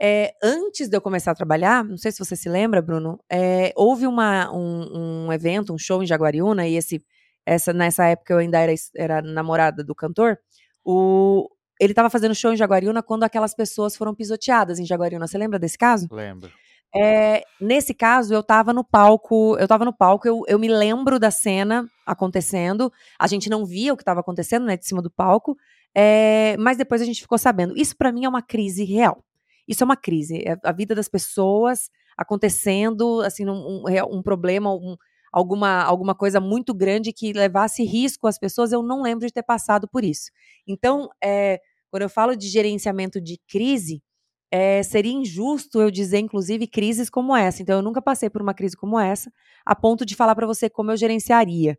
é, 0.00 0.34
antes 0.42 0.88
de 0.88 0.96
eu 0.96 1.00
começar 1.00 1.30
a 1.30 1.34
trabalhar, 1.36 1.84
não 1.84 1.96
sei 1.96 2.10
se 2.10 2.18
você 2.18 2.34
se 2.34 2.48
lembra, 2.48 2.82
Bruno, 2.82 3.20
é, 3.30 3.72
houve 3.76 4.04
uma, 4.04 4.52
um, 4.52 5.26
um, 5.26 5.32
evento, 5.32 5.72
um 5.72 5.78
show 5.78 6.02
em 6.02 6.06
Jaguariúna, 6.06 6.66
e 6.66 6.74
esse, 6.74 7.00
essa, 7.46 7.72
nessa 7.72 8.06
época 8.06 8.34
eu 8.34 8.38
ainda 8.38 8.58
era, 8.58 8.74
era 8.96 9.22
namorada 9.22 9.84
do 9.84 9.94
cantor, 9.94 10.40
o, 10.84 11.48
ele 11.82 11.90
estava 11.90 12.08
fazendo 12.08 12.32
show 12.32 12.52
em 12.52 12.56
Jaguariúna 12.56 13.02
quando 13.02 13.24
aquelas 13.24 13.54
pessoas 13.54 13.96
foram 13.96 14.14
pisoteadas 14.14 14.78
em 14.78 14.86
Jaguariúna. 14.86 15.26
Você 15.26 15.36
lembra 15.36 15.58
desse 15.58 15.76
caso? 15.76 16.06
Lembro. 16.12 16.48
É, 16.94 17.42
nesse 17.60 17.92
caso, 17.92 18.32
eu 18.32 18.38
estava 18.38 18.72
no 18.72 18.84
palco, 18.84 19.56
eu 19.58 19.66
tava 19.66 19.84
no 19.84 19.92
palco, 19.92 20.28
eu, 20.28 20.42
eu 20.46 20.60
me 20.60 20.68
lembro 20.68 21.18
da 21.18 21.32
cena 21.32 21.88
acontecendo. 22.06 22.92
A 23.18 23.26
gente 23.26 23.50
não 23.50 23.66
via 23.66 23.92
o 23.92 23.96
que 23.96 24.02
estava 24.02 24.20
acontecendo, 24.20 24.64
né, 24.64 24.76
de 24.76 24.86
cima 24.86 25.02
do 25.02 25.10
palco, 25.10 25.56
é, 25.92 26.56
mas 26.56 26.76
depois 26.76 27.02
a 27.02 27.04
gente 27.04 27.20
ficou 27.20 27.36
sabendo. 27.36 27.76
Isso 27.76 27.96
para 27.96 28.12
mim 28.12 28.26
é 28.26 28.28
uma 28.28 28.42
crise 28.42 28.84
real. 28.84 29.24
Isso 29.66 29.82
é 29.82 29.86
uma 29.86 29.96
crise. 29.96 30.44
É 30.46 30.56
a 30.62 30.70
vida 30.70 30.94
das 30.94 31.08
pessoas 31.08 31.90
acontecendo, 32.16 33.22
assim, 33.22 33.44
um, 33.48 33.82
um, 33.86 34.18
um 34.18 34.22
problema, 34.22 34.72
um, 34.72 34.96
alguma, 35.32 35.82
alguma 35.82 36.14
coisa 36.14 36.38
muito 36.38 36.72
grande 36.72 37.12
que 37.12 37.32
levasse 37.32 37.82
risco 37.82 38.28
às 38.28 38.38
pessoas. 38.38 38.70
Eu 38.70 38.82
não 38.82 39.02
lembro 39.02 39.26
de 39.26 39.32
ter 39.32 39.42
passado 39.42 39.88
por 39.88 40.04
isso. 40.04 40.30
Então, 40.68 41.08
é, 41.24 41.58
quando 41.92 42.04
eu 42.04 42.08
falo 42.08 42.34
de 42.34 42.48
gerenciamento 42.48 43.20
de 43.20 43.38
crise, 43.46 44.02
é, 44.50 44.82
seria 44.82 45.12
injusto 45.12 45.78
eu 45.78 45.90
dizer, 45.90 46.20
inclusive, 46.20 46.66
crises 46.66 47.10
como 47.10 47.36
essa. 47.36 47.60
Então, 47.60 47.76
eu 47.76 47.82
nunca 47.82 48.00
passei 48.00 48.30
por 48.30 48.40
uma 48.40 48.54
crise 48.54 48.74
como 48.74 48.98
essa, 48.98 49.30
a 49.62 49.76
ponto 49.76 50.06
de 50.06 50.16
falar 50.16 50.34
para 50.34 50.46
você 50.46 50.70
como 50.70 50.90
eu 50.90 50.96
gerenciaria. 50.96 51.78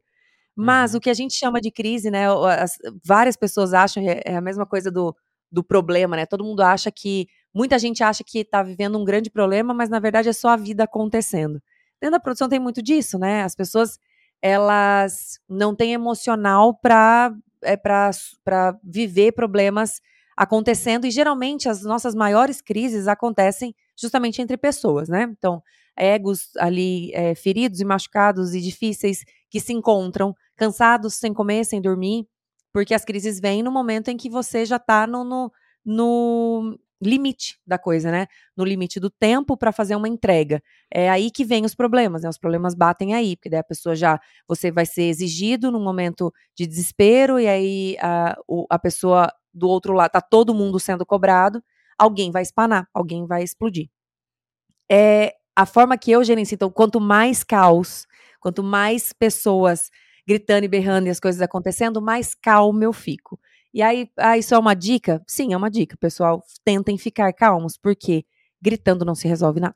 Mas 0.55 0.91
uhum. 0.91 0.99
o 0.99 1.01
que 1.01 1.09
a 1.09 1.16
gente 1.16 1.34
chama 1.34 1.59
de 1.59 1.72
crise, 1.72 2.11
né? 2.11 2.28
As, 2.30 2.78
várias 3.03 3.36
pessoas 3.36 3.74
acham, 3.74 4.07
é, 4.07 4.22
é 4.24 4.36
a 4.36 4.41
mesma 4.41 4.68
coisa 4.68 4.91
do, 4.91 5.16
do 5.51 5.64
problema, 5.64 6.16
né? 6.16 6.28
Todo 6.28 6.43
mundo 6.43 6.61
acha 6.61 6.91
que. 6.91 7.28
Muita 7.51 7.80
gente 7.80 8.03
acha 8.03 8.24
que 8.24 8.39
está 8.39 8.61
vivendo 8.61 8.99
um 8.99 9.03
grande 9.03 9.32
problema, 9.32 9.74
mas 9.74 9.89
na 9.89 9.99
verdade 9.99 10.30
é 10.30 10.34
só 10.34 10.49
a 10.49 10.55
vida 10.55 10.84
acontecendo. 10.84 11.61
Dentro 11.99 12.18
da 12.18 12.20
produção 12.20 12.49
tem 12.49 12.59
muito 12.59 12.84
disso, 12.84 13.18
né? 13.18 13.43
As 13.43 13.55
pessoas 13.55 13.99
elas 14.41 15.39
não 15.49 15.76
têm 15.76 15.93
emocional 15.93 16.74
para 16.76 17.34
é, 17.64 17.78
para 17.78 18.80
viver 18.84 19.34
problemas 19.34 20.01
acontecendo, 20.36 21.05
e 21.05 21.11
geralmente 21.11 21.70
as 21.70 21.84
nossas 21.84 22.16
maiores 22.16 22.61
crises 22.61 23.07
acontecem 23.07 23.76
justamente 23.95 24.41
entre 24.41 24.57
pessoas, 24.57 25.07
né? 25.07 25.28
Então, 25.38 25.61
egos 25.95 26.49
ali 26.57 27.11
é, 27.14 27.36
feridos 27.36 27.80
e 27.80 27.86
machucados 27.86 28.53
e 28.55 28.61
difíceis 28.61 29.24
que 29.49 29.59
se 29.59 29.74
encontram, 29.74 30.36
cansados, 30.55 31.16
sem 31.16 31.34
comer, 31.34 31.66
sem 31.66 31.80
dormir, 31.80 32.28
porque 32.72 32.93
as 32.93 33.05
crises 33.05 33.39
vêm 33.39 33.61
no 33.61 33.72
momento 33.72 34.09
em 34.09 34.18
que 34.18 34.30
você 34.30 34.66
já 34.66 34.78
está 34.78 35.05
no, 35.05 35.24
no, 35.24 35.51
no, 35.86 36.80
limite 37.04 37.60
da 37.66 37.78
coisa, 37.78 38.12
né? 38.12 38.28
No 38.58 38.64
limite 38.66 38.99
do 38.99 39.10
tempo 39.10 39.58
para 39.58 39.72
fazer 39.72 39.95
uma 39.95 40.08
entrega. 40.08 40.62
É 40.91 41.10
aí 41.10 41.30
que 41.32 41.45
vem 41.45 41.66
os 41.66 41.76
problemas, 41.76 42.24
né? 42.24 42.30
Os 42.30 42.38
problemas 42.38 42.74
batem 42.76 43.14
aí, 43.14 43.36
porque 43.36 43.49
daí 43.49 43.60
a 43.60 43.64
pessoa 43.64 43.95
já 43.95 44.20
você 44.47 44.72
vai 44.72 44.86
ser 44.86 45.04
exigido 45.04 45.72
num 45.72 45.84
momento 45.84 46.34
de 46.56 46.66
desespero 46.68 47.39
e 47.39 47.47
aí 47.47 47.97
a, 48.01 48.36
a 48.70 48.80
pessoa 48.80 49.32
do 49.54 49.68
outro 49.70 49.93
lado 49.93 50.12
tá 50.12 50.22
todo 50.22 50.54
mundo 50.54 50.80
sendo 50.80 51.06
cobrado, 51.06 51.64
alguém 51.97 52.32
vai 52.32 52.41
espanar, 52.41 52.88
alguém 52.93 53.26
vai 53.28 53.43
explodir. 53.43 53.89
É 54.91 55.36
a 55.56 55.66
forma 55.66 55.97
que 55.97 56.12
eu 56.12 56.24
gerencio, 56.24 56.56
então, 56.56 56.72
quanto 56.72 56.99
mais 56.99 57.43
caos, 57.43 58.08
quanto 58.39 58.64
mais 58.64 59.14
pessoas 59.14 59.89
gritando 60.28 60.64
e 60.66 60.68
berrando 60.68 61.08
e 61.08 61.10
as 61.10 61.20
coisas 61.20 61.41
acontecendo, 61.41 62.01
mais 62.01 62.34
calmo 62.34 62.84
eu 62.84 62.93
fico. 62.93 63.39
E 63.74 63.82
aí, 63.82 64.09
ah, 64.17 64.38
isso 64.38 64.53
é 64.53 64.57
uma 64.57 64.76
dica? 64.76 65.24
Sim, 65.28 65.53
é 65.53 65.57
uma 65.57 65.69
dica, 65.69 65.97
pessoal. 65.97 66.43
Tentem 66.63 66.97
ficar 66.97 67.34
calmos, 67.34 67.78
porque 67.78 68.24
gritando 68.61 69.03
não 69.03 69.15
se 69.15 69.28
resolve 69.28 69.59
nada. 69.59 69.76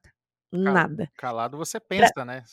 Nada. 0.52 1.10
Calado 1.18 1.58
você 1.58 1.80
pensa, 1.80 2.14
pra... 2.14 2.26
né? 2.26 2.44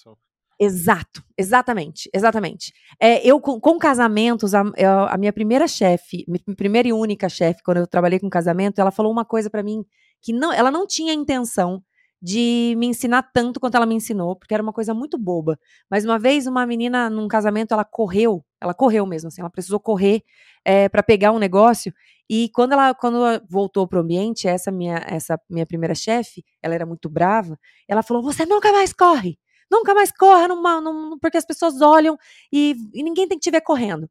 Exato, 0.59 1.22
exatamente, 1.36 2.09
exatamente. 2.14 2.72
É, 3.01 3.26
eu, 3.26 3.40
com, 3.40 3.61
com 3.61 3.78
casamentos, 3.78 4.55
a, 4.55 4.62
a, 5.11 5.18
minha 5.18 5.32
primeira 5.32 5.66
chefe, 5.66 6.24
minha 6.28 6.57
primeira 6.57 6.88
e 6.88 6.92
única 6.92 7.28
chefe, 7.28 7.62
quando 7.62 7.78
eu 7.78 7.86
trabalhei 7.86 8.20
com 8.20 8.30
casamento, 8.30 8.80
ela 8.80 8.92
falou 8.92 9.11
uma 9.11 9.24
coisa 9.24 9.51
para 9.51 9.62
mim 9.62 9.84
que 10.22 10.32
não, 10.32 10.53
ela 10.53 10.70
não 10.70 10.86
tinha 10.86 11.12
intenção 11.12 11.82
de 12.25 12.75
me 12.79 12.87
ensinar 12.87 13.22
tanto 13.35 13.61
quanto 13.61 13.75
ela 13.75 13.85
me 13.85 13.95
ensinou, 13.95 14.35
porque 14.35 14.55
era 14.55 14.62
uma 14.62 14.72
coisa 14.72 14.95
muito 14.95 15.18
boba. 15.18 15.59
Mas 15.91 16.07
uma 16.07 16.18
vez 16.18 16.47
uma 16.47 16.64
menina 16.66 17.11
num 17.11 17.29
casamento, 17.29 17.75
ela 17.75 17.85
correu, 17.85 18.43
ela 18.59 18.72
correu 18.72 19.05
mesmo, 19.05 19.29
assim, 19.29 19.43
ela 19.43 19.51
precisou 19.51 19.79
correr 19.79 20.22
é, 20.64 20.89
para 20.89 21.03
pegar 21.03 21.33
um 21.33 21.39
negócio. 21.39 21.93
E 22.29 22.49
quando 22.55 22.72
ela, 22.72 22.95
quando 22.95 23.18
ela 23.18 23.43
voltou 23.47 23.87
pro 23.87 24.01
ambiente, 24.01 24.49
essa 24.49 24.72
minha, 24.72 25.05
essa 25.07 25.39
minha 25.51 25.66
primeira 25.66 25.95
chefe, 25.95 26.43
ela 26.62 26.75
era 26.75 26.87
muito 26.87 27.11
brava. 27.11 27.59
Ela 27.87 28.03
falou: 28.03 28.22
"Você 28.22 28.47
nunca 28.47 28.72
mais 28.72 28.95
corre, 28.95 29.39
nunca 29.70 29.93
mais 29.95 30.11
corra, 30.11 30.49
numa, 30.49 31.18
porque 31.20 31.37
as 31.37 31.45
pessoas 31.45 31.83
olham 31.83 32.16
e, 32.51 32.75
e 32.95 33.03
ninguém 33.03 33.29
tem 33.29 33.39
que 33.39 33.45
te 33.45 33.51
ver 33.51 33.61
correndo." 33.61 34.09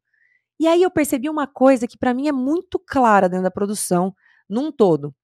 E 0.59 0.67
aí 0.67 0.83
eu 0.83 0.91
percebi 0.91 1.29
uma 1.29 1.47
coisa 1.47 1.87
que 1.87 1.97
para 1.97 2.13
mim 2.13 2.27
é 2.27 2.31
muito 2.31 2.79
clara 2.79 3.27
dentro 3.27 3.45
da 3.45 3.51
produção, 3.51 4.13
num 4.47 4.71
todo 4.71 5.15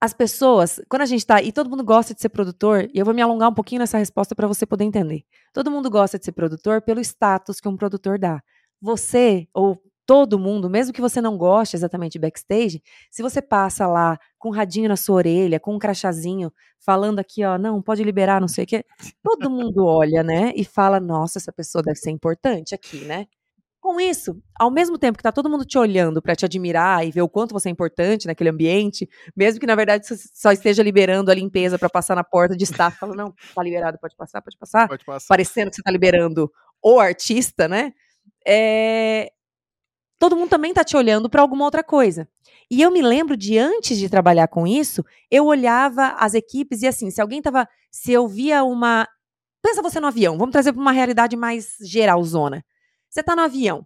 as 0.00 0.14
pessoas, 0.14 0.80
quando 0.88 1.02
a 1.02 1.06
gente 1.06 1.26
tá, 1.26 1.42
e 1.42 1.52
todo 1.52 1.68
mundo 1.68 1.84
gosta 1.84 2.14
de 2.14 2.20
ser 2.20 2.30
produtor, 2.30 2.88
e 2.94 2.98
eu 2.98 3.04
vou 3.04 3.12
me 3.12 3.20
alongar 3.20 3.50
um 3.50 3.54
pouquinho 3.54 3.80
nessa 3.80 3.98
resposta 3.98 4.34
para 4.34 4.46
você 4.46 4.64
poder 4.64 4.84
entender. 4.84 5.24
Todo 5.52 5.70
mundo 5.70 5.90
gosta 5.90 6.18
de 6.18 6.24
ser 6.24 6.32
produtor 6.32 6.80
pelo 6.80 7.00
status 7.00 7.60
que 7.60 7.68
um 7.68 7.76
produtor 7.76 8.18
dá. 8.18 8.42
Você, 8.80 9.46
ou 9.52 9.78
todo 10.06 10.38
mundo, 10.38 10.70
mesmo 10.70 10.92
que 10.92 11.00
você 11.00 11.20
não 11.20 11.36
goste 11.36 11.76
exatamente 11.76 12.12
de 12.14 12.18
backstage, 12.18 12.82
se 13.10 13.22
você 13.22 13.42
passa 13.42 13.86
lá 13.86 14.18
com 14.38 14.48
um 14.48 14.52
radinho 14.52 14.88
na 14.88 14.96
sua 14.96 15.16
orelha, 15.16 15.60
com 15.60 15.74
um 15.74 15.78
crachazinho, 15.78 16.50
falando 16.80 17.18
aqui, 17.18 17.44
ó, 17.44 17.58
não, 17.58 17.82
pode 17.82 18.02
liberar, 18.02 18.40
não 18.40 18.48
sei 18.48 18.64
o 18.64 18.66
quê, 18.66 18.84
todo 19.22 19.50
mundo 19.50 19.84
olha, 19.84 20.22
né, 20.22 20.52
e 20.56 20.64
fala, 20.64 20.98
nossa, 20.98 21.38
essa 21.38 21.52
pessoa 21.52 21.82
deve 21.82 21.98
ser 21.98 22.10
importante 22.10 22.74
aqui, 22.74 23.04
né? 23.04 23.26
Com 23.80 23.98
isso, 23.98 24.40
ao 24.58 24.70
mesmo 24.70 24.98
tempo 24.98 25.16
que 25.16 25.22
tá 25.22 25.32
todo 25.32 25.48
mundo 25.48 25.64
te 25.64 25.78
olhando 25.78 26.20
para 26.20 26.36
te 26.36 26.44
admirar 26.44 27.06
e 27.06 27.10
ver 27.10 27.22
o 27.22 27.28
quanto 27.28 27.52
você 27.52 27.68
é 27.68 27.72
importante 27.72 28.26
naquele 28.26 28.50
ambiente, 28.50 29.08
mesmo 29.34 29.58
que 29.58 29.66
na 29.66 29.74
verdade 29.74 30.06
você 30.06 30.16
só 30.34 30.52
esteja 30.52 30.82
liberando 30.82 31.30
a 31.30 31.34
limpeza 31.34 31.78
para 31.78 31.88
passar 31.88 32.14
na 32.14 32.22
porta 32.22 32.54
de 32.54 32.64
staff, 32.64 32.98
fala 32.98 33.14
não, 33.14 33.34
tá 33.54 33.62
liberado, 33.62 33.98
pode 33.98 34.14
passar, 34.14 34.42
pode 34.42 34.58
passar, 34.58 34.86
pode 34.86 35.04
passar. 35.04 35.26
parecendo 35.26 35.70
que 35.70 35.76
você 35.76 35.82
tá 35.82 35.90
liberando 35.90 36.50
o 36.82 37.00
artista, 37.00 37.66
né? 37.66 37.94
É... 38.46 39.32
Todo 40.18 40.36
mundo 40.36 40.50
também 40.50 40.74
tá 40.74 40.84
te 40.84 40.96
olhando 40.96 41.30
para 41.30 41.40
alguma 41.40 41.64
outra 41.64 41.82
coisa. 41.82 42.28
E 42.70 42.82
eu 42.82 42.90
me 42.90 43.00
lembro 43.00 43.34
de 43.34 43.56
antes 43.58 43.96
de 43.96 44.10
trabalhar 44.10 44.48
com 44.48 44.66
isso, 44.66 45.02
eu 45.30 45.46
olhava 45.46 46.14
as 46.18 46.34
equipes 46.34 46.82
e 46.82 46.86
assim, 46.86 47.10
se 47.10 47.20
alguém 47.20 47.40
tava, 47.40 47.66
se 47.90 48.12
eu 48.12 48.28
via 48.28 48.62
uma 48.62 49.08
Pensa 49.62 49.82
você 49.82 50.00
no 50.00 50.06
avião, 50.06 50.38
vamos 50.38 50.52
trazer 50.52 50.72
para 50.72 50.80
uma 50.80 50.92
realidade 50.92 51.36
mais 51.36 51.76
geral 51.82 52.22
zona. 52.24 52.64
Você 53.10 53.22
tá 53.22 53.34
no 53.34 53.42
avião. 53.42 53.84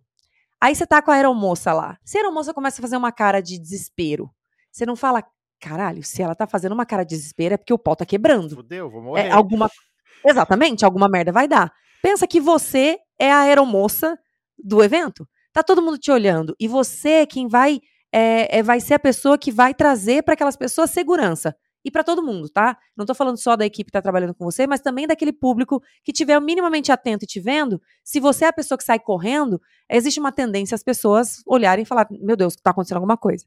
Aí 0.61 0.75
você 0.75 0.87
tá 0.87 1.01
com 1.03 1.11
a 1.11 1.15
aeromoça 1.15 1.73
lá. 1.73 1.99
Se 2.05 2.17
a 2.17 2.21
aeromoça 2.21 2.53
começa 2.53 2.81
a 2.81 2.83
fazer 2.83 2.97
uma 2.97 3.11
cara 3.11 3.41
de 3.41 3.59
desespero, 3.59 4.31
você 4.71 4.85
não 4.85 4.95
fala, 4.95 5.25
caralho, 5.61 6.03
se 6.03 6.23
ela 6.23 6.35
tá 6.35 6.47
fazendo 6.47 6.73
uma 6.73 6.87
cara 6.87 7.05
de 7.05 7.17
desespero 7.17 7.55
é 7.55 7.57
porque 7.57 7.73
o 7.73 7.79
pau 7.79 7.97
tá 7.97 8.05
quebrando. 8.05 8.57
Fudeu, 8.57 8.91
vou 8.91 9.01
é, 9.01 9.05
morrer. 9.05 9.27
É, 9.29 9.31
alguma... 9.31 9.71
Exatamente, 10.25 10.85
alguma 10.85 11.09
merda 11.09 11.33
vai 11.33 11.49
dar. 11.49 11.73
Pensa 12.03 12.27
que 12.27 12.41
você 12.41 12.99
é 13.19 13.31
a 13.33 13.41
aeromoça 13.41 14.19
do 14.59 14.83
evento. 14.83 15.29
Tá 15.53 15.63
todo 15.63 15.83
mundo 15.83 15.99
te 15.99 16.11
olhando. 16.11 16.55
E 16.59 16.69
você 16.69 17.11
é 17.11 17.27
quem 17.27 17.49
vai, 17.49 17.81
é, 18.13 18.59
é 18.59 18.63
vai 18.63 18.81
ser 18.81 18.95
a 18.95 18.99
pessoa 18.99 19.39
que 19.39 19.51
vai 19.51 19.75
trazer 19.75 20.23
para 20.23 20.35
aquelas 20.35 20.57
pessoas 20.57 20.91
segurança 20.91 21.55
e 21.85 21.91
para 21.91 22.03
todo 22.03 22.23
mundo, 22.23 22.49
tá? 22.49 22.79
Não 22.97 23.03
estou 23.03 23.15
falando 23.15 23.37
só 23.37 23.55
da 23.57 23.67
equipe 23.67 23.85
que 23.85 23.91
está 23.91 24.01
trabalhando 24.01 24.35
com 24.35 24.45
você, 24.45 24.67
mas 24.67 24.81
também 24.81 25.07
daquele 25.07 25.33
público 25.33 25.83
que 26.03 26.13
tiver 26.13 26.41
minimamente 26.41 26.91
atento 26.91 27.25
e 27.25 27.27
te 27.27 27.39
vendo. 27.39 27.81
Se 28.03 28.19
você 28.19 28.47
é 28.47 28.49
a 28.49 28.53
pessoa 28.53 28.79
que 28.79 28.85
sai 28.85 28.99
correndo, 28.99 29.61
existe 29.91 30.19
uma 30.19 30.33
tendência 30.33 30.75
as 30.75 30.83
pessoas 30.83 31.43
olharem 31.47 31.83
e 31.83 31.87
falar: 31.87 32.09
meu 32.11 32.37
Deus, 32.37 32.55
está 32.55 32.71
acontecendo 32.71 32.97
alguma 32.97 33.19
coisa. 33.19 33.45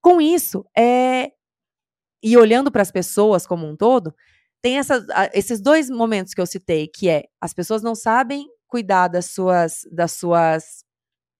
Com 0.00 0.20
isso, 0.20 0.64
é... 0.76 1.32
e 2.22 2.36
olhando 2.36 2.70
para 2.70 2.82
as 2.82 2.92
pessoas 2.92 3.46
como 3.46 3.66
um 3.66 3.76
todo, 3.76 4.14
tem 4.62 4.76
esses 5.32 5.60
dois 5.60 5.90
momentos 5.90 6.32
que 6.32 6.40
eu 6.40 6.46
citei, 6.46 6.86
que 6.86 7.08
é 7.08 7.24
as 7.40 7.52
pessoas 7.52 7.82
não 7.82 7.94
sabem 7.94 8.46
cuidar 8.66 9.08
das 9.08 9.26
suas, 9.26 9.80
das 9.92 10.12
suas, 10.12 10.84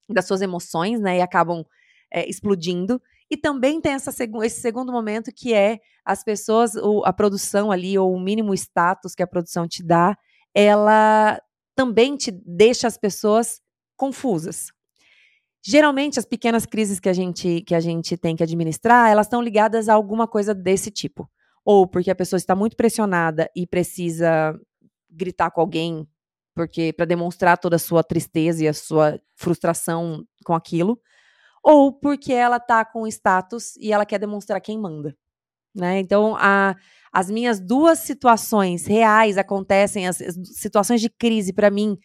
das 0.09 0.26
suas 0.26 0.43
emoções, 0.43 1.01
né? 1.01 1.18
E 1.18 1.22
acabam 1.22 1.64
é, 2.12 2.28
explodindo. 2.28 3.01
E 3.31 3.37
também 3.37 3.81
tem 3.81 3.93
essa 3.93 4.11
esse 4.45 4.61
segundo 4.61 4.93
momento 4.93 5.33
que 5.35 5.55
é 5.55 5.79
as 6.05 6.22
pessoas, 6.22 6.72
a 7.05 7.12
produção 7.12 7.70
ali, 7.72 7.99
ou 7.99 8.14
o 8.14 8.20
mínimo 8.20 8.53
status 8.55 9.14
que 9.14 9.22
a 9.22 9.27
produção 9.27 9.66
te 9.66 9.83
dá, 9.83 10.16
ela 10.55 11.41
também 11.75 12.16
te 12.16 12.31
deixa 12.31 12.87
as 12.87 12.97
pessoas 12.97 13.61
confusas. 13.97 14.66
Geralmente, 15.66 16.18
as 16.18 16.27
pequenas 16.27 16.66
crises 16.66 17.01
que 17.01 17.09
a 17.09 17.12
gente, 17.12 17.62
que 17.62 17.75
a 17.75 17.81
gente 17.81 18.16
tem 18.16 18.37
que 18.37 18.43
administrar, 18.43 19.11
elas 19.11 19.27
estão 19.27 19.41
ligadas 19.41 19.89
a 19.89 19.95
alguma 19.95 20.29
coisa 20.29 20.55
desse 20.55 20.91
tipo. 20.91 21.29
Ou 21.64 21.87
porque 21.87 22.11
a 22.11 22.14
pessoa 22.14 22.37
está 22.37 22.55
muito 22.55 22.77
pressionada 22.77 23.51
e 23.57 23.66
precisa 23.66 24.55
gritar 25.11 25.51
com 25.51 25.62
alguém 25.62 26.07
porque 26.55 26.93
para 26.93 27.05
demonstrar 27.05 27.59
toda 27.59 27.77
a 27.77 27.81
sua 27.81 28.05
tristeza 28.05 28.62
e 28.62 28.68
a 28.68 28.72
sua 28.72 29.20
frustração 29.35 30.25
com 30.45 30.55
aquilo 30.55 31.01
ou 31.64 31.90
porque 31.90 32.32
ela 32.32 32.60
tá 32.60 32.84
com 32.84 33.06
status 33.06 33.74
e 33.78 33.90
ela 33.90 34.04
quer 34.04 34.18
demonstrar 34.18 34.60
quem 34.60 34.78
manda. 34.78 35.16
Né? 35.74 35.98
Então, 35.98 36.36
a, 36.38 36.76
as 37.10 37.30
minhas 37.30 37.58
duas 37.58 38.00
situações 38.00 38.86
reais 38.86 39.38
acontecem, 39.38 40.06
as, 40.06 40.20
as 40.20 40.36
situações 40.52 41.00
de 41.00 41.08
crise 41.08 41.52
para 41.52 41.70
mim 41.70 41.98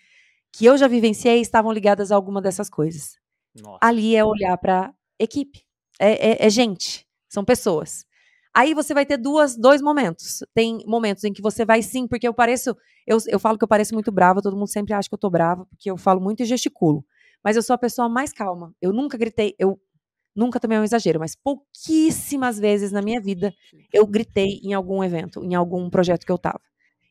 que 0.51 0.66
eu 0.66 0.78
já 0.78 0.88
vivenciei 0.88 1.41
estavam 1.41 1.72
ligadas 1.72 2.12
a 2.12 2.16
alguma 2.16 2.41
dessas 2.41 2.70
coisas. 2.70 3.18
Nossa. 3.62 3.78
Ali 3.82 4.16
é 4.16 4.24
olhar 4.24 4.57
para 4.57 4.93
equipe, 5.20 5.64
é, 5.99 6.32
é, 6.32 6.45
é, 6.47 6.49
gente, 6.49 7.05
são 7.28 7.43
pessoas. 7.43 8.05
Aí 8.55 8.74
você 8.74 8.93
vai 8.93 9.05
ter 9.05 9.18
duas, 9.18 9.55
dois 9.55 9.82
momentos. 9.82 10.39
Tem 10.55 10.84
momentos 10.88 11.24
em 11.24 11.32
que 11.32 11.41
você 11.41 11.66
vai 11.66 11.84
sim, 11.84 12.07
porque 12.07 12.28
eu 12.28 12.34
pareço, 12.34 12.76
eu, 13.05 13.18
eu 13.28 13.39
falo 13.39 13.57
que 13.57 13.64
eu 13.64 13.68
pareço 13.68 13.93
muito 13.93 14.12
brava, 14.12 14.41
todo 14.41 14.57
mundo 14.57 14.70
sempre 14.70 14.93
acha 14.93 15.07
que 15.07 15.14
eu 15.14 15.20
tô 15.20 15.30
brava, 15.30 15.66
porque 15.66 15.91
eu 15.91 15.97
falo 15.97 16.20
muito 16.20 16.41
e 16.41 16.45
gesticulo. 16.45 17.05
Mas 17.44 17.56
eu 17.56 17.64
sou 17.64 17.74
a 17.74 17.78
pessoa 17.78 18.10
mais 18.10 18.34
calma. 18.34 18.74
Eu 18.82 18.92
nunca 18.94 19.18
gritei, 19.18 19.56
eu 19.58 19.80
nunca 20.36 20.60
também 20.60 20.78
é 20.78 20.82
um 20.82 20.84
exagero, 20.84 21.20
mas 21.20 21.36
pouquíssimas 21.36 22.60
vezes 22.60 22.92
na 22.92 23.02
minha 23.02 23.20
vida 23.20 23.54
eu 23.94 24.06
gritei 24.06 24.60
em 24.64 24.74
algum 24.74 25.04
evento, 25.04 25.44
em 25.44 25.56
algum 25.56 25.90
projeto 25.90 26.26
que 26.26 26.32
eu 26.32 26.38
tava. 26.38 26.62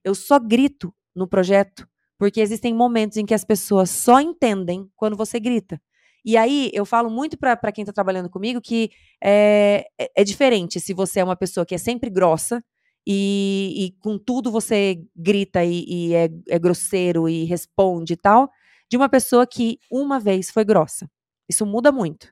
Eu 0.04 0.14
só 0.14 0.38
grito 0.38 0.94
no 1.14 1.28
projeto 1.28 1.86
porque 2.18 2.40
existem 2.40 2.74
momentos 2.74 3.16
em 3.16 3.26
que 3.26 3.34
as 3.34 3.44
pessoas 3.44 3.90
só 3.90 4.20
entendem 4.20 4.90
quando 4.96 5.16
você 5.16 5.38
grita. 5.38 5.80
E 6.24 6.36
aí 6.36 6.70
eu 6.74 6.84
falo 6.84 7.08
muito 7.08 7.38
para 7.38 7.72
quem 7.72 7.82
está 7.82 7.92
trabalhando 7.92 8.28
comigo 8.28 8.60
que 8.60 8.90
é, 9.22 9.86
é, 9.98 10.10
é 10.16 10.24
diferente 10.24 10.80
se 10.80 10.92
você 10.92 11.20
é 11.20 11.24
uma 11.24 11.36
pessoa 11.36 11.64
que 11.64 11.74
é 11.74 11.78
sempre 11.78 12.10
grossa, 12.10 12.62
e, 13.10 13.86
e, 13.86 13.90
com 14.02 14.18
tudo 14.18 14.50
você 14.52 15.02
grita 15.16 15.64
e, 15.64 15.84
e 15.88 16.14
é, 16.14 16.28
é, 16.50 16.58
grosseiro 16.58 17.26
e 17.26 17.44
responde 17.44 18.12
e 18.12 18.16
tal, 18.16 18.50
de 18.90 18.96
uma 18.96 19.08
pessoa 19.08 19.46
que 19.46 19.78
uma 19.90 20.18
vez 20.18 20.50
foi 20.50 20.64
grossa. 20.64 21.08
Isso 21.48 21.64
muda 21.64 21.92
muito. 21.92 22.28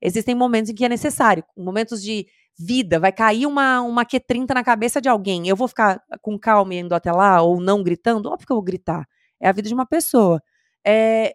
Existem 0.00 0.34
momentos 0.34 0.70
em 0.70 0.74
que 0.74 0.84
é 0.84 0.88
necessário, 0.88 1.44
momentos 1.56 2.02
de 2.02 2.26
vida, 2.58 2.98
vai 2.98 3.12
cair 3.12 3.46
uma, 3.46 3.80
uma 3.82 4.04
Q30 4.04 4.52
na 4.54 4.64
cabeça 4.64 5.00
de 5.00 5.08
alguém. 5.08 5.46
Eu 5.48 5.56
vou 5.56 5.68
ficar 5.68 6.02
com 6.20 6.38
calma 6.38 6.74
indo 6.74 6.94
até 6.94 7.12
lá 7.12 7.40
ou 7.40 7.60
não 7.60 7.82
gritando? 7.82 8.28
Óbvio 8.28 8.46
que 8.46 8.52
eu 8.52 8.56
vou 8.56 8.64
gritar. 8.64 9.06
É 9.40 9.48
a 9.48 9.52
vida 9.52 9.68
de 9.68 9.74
uma 9.74 9.86
pessoa. 9.86 10.42
É... 10.84 11.34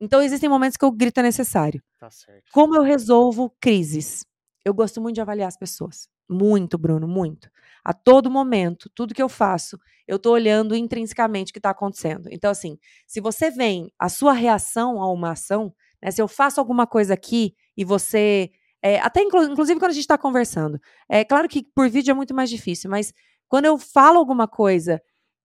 Então, 0.00 0.22
existem 0.22 0.48
momentos 0.48 0.76
que 0.76 0.84
o 0.84 0.92
grito 0.92 1.18
é 1.18 1.22
necessário. 1.22 1.82
Tá 1.98 2.08
Como 2.52 2.76
eu 2.76 2.82
resolvo 2.82 3.50
crises? 3.60 4.24
Eu 4.64 4.74
gosto 4.74 5.00
muito 5.00 5.14
de 5.14 5.20
avaliar 5.20 5.48
as 5.48 5.56
pessoas. 5.56 6.08
Muito, 6.28 6.76
Bruno, 6.76 7.06
muito. 7.06 7.48
A 7.84 7.92
todo 7.92 8.30
momento, 8.30 8.90
tudo 8.94 9.14
que 9.14 9.22
eu 9.22 9.28
faço, 9.28 9.78
eu 10.06 10.16
estou 10.16 10.32
olhando 10.32 10.74
intrinsecamente 10.74 11.50
o 11.50 11.52
que 11.52 11.58
está 11.58 11.70
acontecendo. 11.70 12.28
Então, 12.32 12.50
assim, 12.50 12.78
se 13.06 13.20
você 13.20 13.50
vem, 13.50 13.92
a 13.98 14.08
sua 14.08 14.32
reação 14.32 15.00
a 15.00 15.10
uma 15.12 15.32
ação, 15.32 15.72
né, 16.02 16.10
se 16.10 16.20
eu 16.20 16.28
faço 16.28 16.60
alguma 16.60 16.86
coisa 16.86 17.14
aqui 17.14 17.54
e 17.76 17.84
você 17.84 18.50
é, 18.82 19.00
até 19.00 19.20
inclusive 19.20 19.80
quando 19.80 19.90
a 19.90 19.94
gente 19.94 20.02
está 20.02 20.18
conversando. 20.18 20.80
É 21.08 21.24
claro 21.24 21.48
que 21.48 21.64
por 21.74 21.88
vídeo 21.88 22.12
é 22.12 22.14
muito 22.14 22.34
mais 22.34 22.48
difícil, 22.50 22.90
mas 22.90 23.12
quando 23.48 23.64
eu 23.64 23.78
falo 23.78 24.18
alguma 24.18 24.46
coisa, 24.46 25.02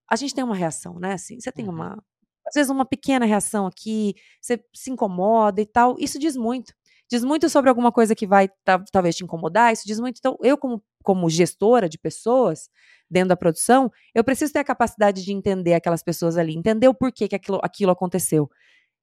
a 0.10 0.16
gente 0.16 0.36
tem 0.36 0.44
uma 0.44 0.56
reação, 0.56 1.00
né? 1.00 1.14
Assim, 1.14 1.40
você 1.40 1.52
tem 1.52 1.68
uhum. 1.68 1.74
uma. 1.74 2.04
Às 2.46 2.56
vezes 2.56 2.70
uma 2.70 2.86
pequena 2.86 3.26
reação 3.26 3.66
aqui, 3.66 4.14
você 4.42 4.64
se 4.76 4.92
incomoda 4.92 5.62
e 5.62 5.66
tal. 5.66 5.96
Isso 6.00 6.20
diz 6.20 6.36
muito. 6.36 6.74
Diz 7.12 7.26
muito 7.26 7.50
sobre 7.50 7.68
alguma 7.68 7.92
coisa 7.92 8.16
que 8.16 8.26
vai 8.26 8.50
talvez 8.90 9.18
te 9.18 9.24
incomodar. 9.26 9.74
Isso 9.74 9.86
diz 9.86 10.00
muito. 10.00 10.18
Então, 10.20 10.38
eu, 10.42 10.58
como, 10.58 10.82
como 11.04 11.30
gestora 11.30 11.90
de 11.90 11.98
pessoas 11.98 12.70
dentro 13.10 13.30
da 13.30 13.36
produção, 13.36 13.92
eu 14.16 14.24
preciso 14.24 14.54
ter 14.54 14.60
a 14.60 14.64
capacidade 14.64 15.22
de 15.22 15.34
entender 15.34 15.74
aquelas 15.74 16.02
pessoas 16.02 16.38
ali, 16.38 16.56
entender 16.56 16.88
o 16.88 16.94
porquê 16.94 17.28
que 17.28 17.36
aquilo, 17.36 17.60
aquilo 17.62 17.92
aconteceu. 17.92 18.50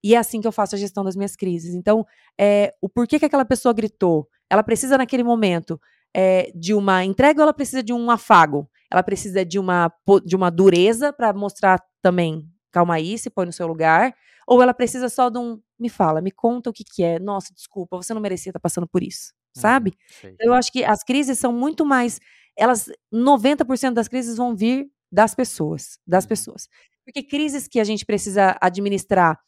E 0.02 0.14
é 0.14 0.18
assim 0.18 0.40
que 0.40 0.48
eu 0.48 0.52
faço 0.52 0.74
a 0.74 0.78
gestão 0.78 1.04
das 1.04 1.16
minhas 1.16 1.36
crises. 1.36 1.74
Então, 1.74 2.06
é, 2.40 2.72
o 2.80 2.88
porquê 2.88 3.18
que 3.18 3.26
aquela 3.26 3.44
pessoa 3.44 3.74
gritou? 3.74 4.26
Ela 4.48 4.62
precisa, 4.62 4.96
naquele 4.96 5.22
momento, 5.22 5.78
é, 6.16 6.50
de 6.54 6.72
uma 6.72 7.04
entrega 7.04 7.40
ou 7.40 7.42
ela 7.42 7.52
precisa 7.52 7.82
de 7.82 7.92
um 7.92 8.10
afago? 8.10 8.70
Ela 8.90 9.02
precisa 9.02 9.44
de 9.44 9.58
uma, 9.58 9.92
de 10.24 10.34
uma 10.34 10.50
dureza 10.50 11.12
para 11.12 11.30
mostrar 11.34 11.78
também, 12.00 12.48
calma 12.72 12.94
aí, 12.94 13.18
se 13.18 13.28
põe 13.28 13.44
no 13.44 13.52
seu 13.52 13.66
lugar. 13.66 14.14
Ou 14.46 14.62
ela 14.62 14.72
precisa 14.72 15.10
só 15.10 15.28
de 15.28 15.38
um, 15.38 15.60
me 15.78 15.88
fala, 15.88 16.20
me 16.20 16.30
conta 16.30 16.70
o 16.70 16.72
que, 16.72 16.84
que 16.84 17.02
é. 17.02 17.18
Nossa, 17.18 17.52
desculpa, 17.54 17.96
você 17.96 18.12
não 18.14 18.20
merecia 18.20 18.50
estar 18.50 18.60
passando 18.60 18.86
por 18.86 19.02
isso, 19.02 19.32
uhum, 19.56 19.62
sabe? 19.62 19.94
eu 20.40 20.52
acho 20.52 20.72
que 20.72 20.84
as 20.84 21.02
crises 21.02 21.38
são 21.38 21.52
muito 21.52 21.84
mais. 21.84 22.20
Elas, 22.56 22.90
90% 23.12 23.92
das 23.92 24.08
crises 24.08 24.36
vão 24.36 24.56
vir 24.56 24.90
das 25.10 25.34
pessoas, 25.34 25.98
das 26.06 26.24
uhum. 26.24 26.28
pessoas. 26.28 26.68
Porque 27.04 27.22
crises 27.22 27.66
que 27.66 27.80
a 27.80 27.84
gente 27.84 28.04
precisa 28.04 28.56
administrar 28.60 29.38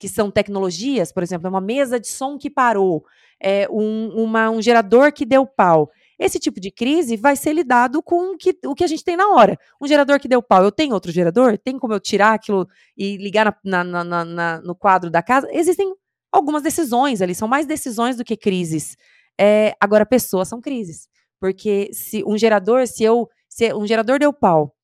que 0.00 0.08
são 0.08 0.30
tecnologias, 0.30 1.12
por 1.12 1.22
exemplo, 1.22 1.46
é 1.46 1.50
uma 1.50 1.60
mesa 1.60 2.00
de 2.00 2.08
som 2.08 2.38
que 2.38 2.48
parou, 2.48 3.04
é 3.38 3.68
um, 3.70 4.08
uma, 4.24 4.48
um 4.48 4.62
gerador 4.62 5.12
que 5.12 5.26
deu 5.26 5.46
pau. 5.46 5.90
Esse 6.20 6.38
tipo 6.38 6.60
de 6.60 6.70
crise 6.70 7.16
vai 7.16 7.34
ser 7.34 7.54
lidado 7.54 8.02
com 8.02 8.34
o 8.34 8.36
que, 8.36 8.54
o 8.66 8.74
que 8.74 8.84
a 8.84 8.86
gente 8.86 9.02
tem 9.02 9.16
na 9.16 9.30
hora. 9.30 9.58
Um 9.80 9.88
gerador 9.88 10.20
que 10.20 10.28
deu 10.28 10.42
pau, 10.42 10.62
eu 10.62 10.70
tenho 10.70 10.92
outro 10.92 11.10
gerador? 11.10 11.56
Tem 11.56 11.78
como 11.78 11.94
eu 11.94 12.00
tirar 12.00 12.34
aquilo 12.34 12.68
e 12.94 13.16
ligar 13.16 13.56
na, 13.64 13.82
na, 13.82 14.04
na, 14.04 14.24
na 14.24 14.60
no 14.60 14.74
quadro 14.74 15.10
da 15.10 15.22
casa? 15.22 15.48
Existem 15.50 15.94
algumas 16.30 16.62
decisões 16.62 17.22
ali, 17.22 17.34
são 17.34 17.48
mais 17.48 17.64
decisões 17.64 18.16
do 18.16 18.24
que 18.24 18.36
crises. 18.36 18.96
É, 19.40 19.74
agora, 19.80 20.04
pessoas 20.04 20.46
são 20.46 20.60
crises. 20.60 21.08
Porque 21.40 21.88
se 21.94 22.22
um 22.26 22.36
gerador, 22.36 22.86
se 22.86 23.02
eu. 23.02 23.26
Se 23.48 23.72
um 23.74 23.86
gerador 23.86 24.18
deu 24.18 24.32
pau 24.32 24.76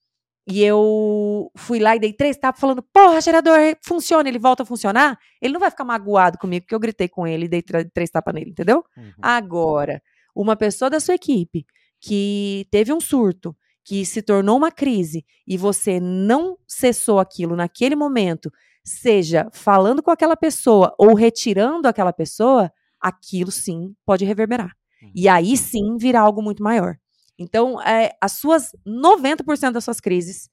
e 0.49 0.63
eu 0.63 1.51
fui 1.57 1.79
lá 1.79 1.95
e 1.95 2.01
dei 2.01 2.13
três 2.13 2.37
tapas 2.37 2.61
falando, 2.61 2.83
porra, 2.83 3.21
gerador, 3.21 3.59
funciona, 3.85 4.29
ele 4.29 4.39
volta 4.39 4.63
a 4.63 4.67
funcionar, 4.67 5.19
ele 5.41 5.53
não 5.53 5.61
vai 5.61 5.71
ficar 5.71 5.85
magoado 5.85 6.39
comigo 6.39 6.65
porque 6.65 6.75
eu 6.75 6.81
gritei 6.81 7.09
com 7.09 7.27
ele 7.27 7.47
e 7.47 7.49
dei 7.49 7.63
três 7.63 8.11
tapas 8.11 8.35
nele, 8.35 8.51
entendeu? 8.51 8.85
Uhum. 8.97 9.13
Agora, 9.21 10.03
uma 10.37 10.55
pessoa 10.55 10.91
da 10.91 11.01
sua 11.01 11.15
equipe 11.15 11.65
que 12.01 12.67
teve 12.71 12.93
um 12.93 13.01
surto, 13.01 13.57
que 13.85 14.05
se 14.05 14.21
tornou 14.21 14.57
uma 14.57 14.71
crise 14.71 15.25
e 15.47 15.57
você 15.57 15.99
não 15.99 16.59
cessou 16.67 17.19
aquilo 17.19 17.57
naquele 17.57 17.97
momento, 17.97 18.53
seja 18.85 19.49
falando 19.53 20.03
com 20.03 20.11
aquela 20.11 20.37
pessoa 20.37 20.95
ou 20.99 21.15
retirando 21.15 21.89
aquela 21.89 22.13
pessoa, 22.13 22.71
aquilo 23.01 23.51
sim 23.51 23.95
pode 24.05 24.25
reverberar. 24.25 24.73
Uhum. 25.03 25.13
E 25.15 25.29
aí 25.29 25.57
sim 25.57 25.97
virá 25.97 26.21
algo 26.21 26.43
muito 26.43 26.63
maior. 26.63 26.97
Então, 27.39 27.81
é, 27.83 28.13
as 28.21 28.33
suas 28.33 28.71
90% 28.87 29.73
das 29.73 29.85
suas 29.85 30.01
crises, 30.01 30.49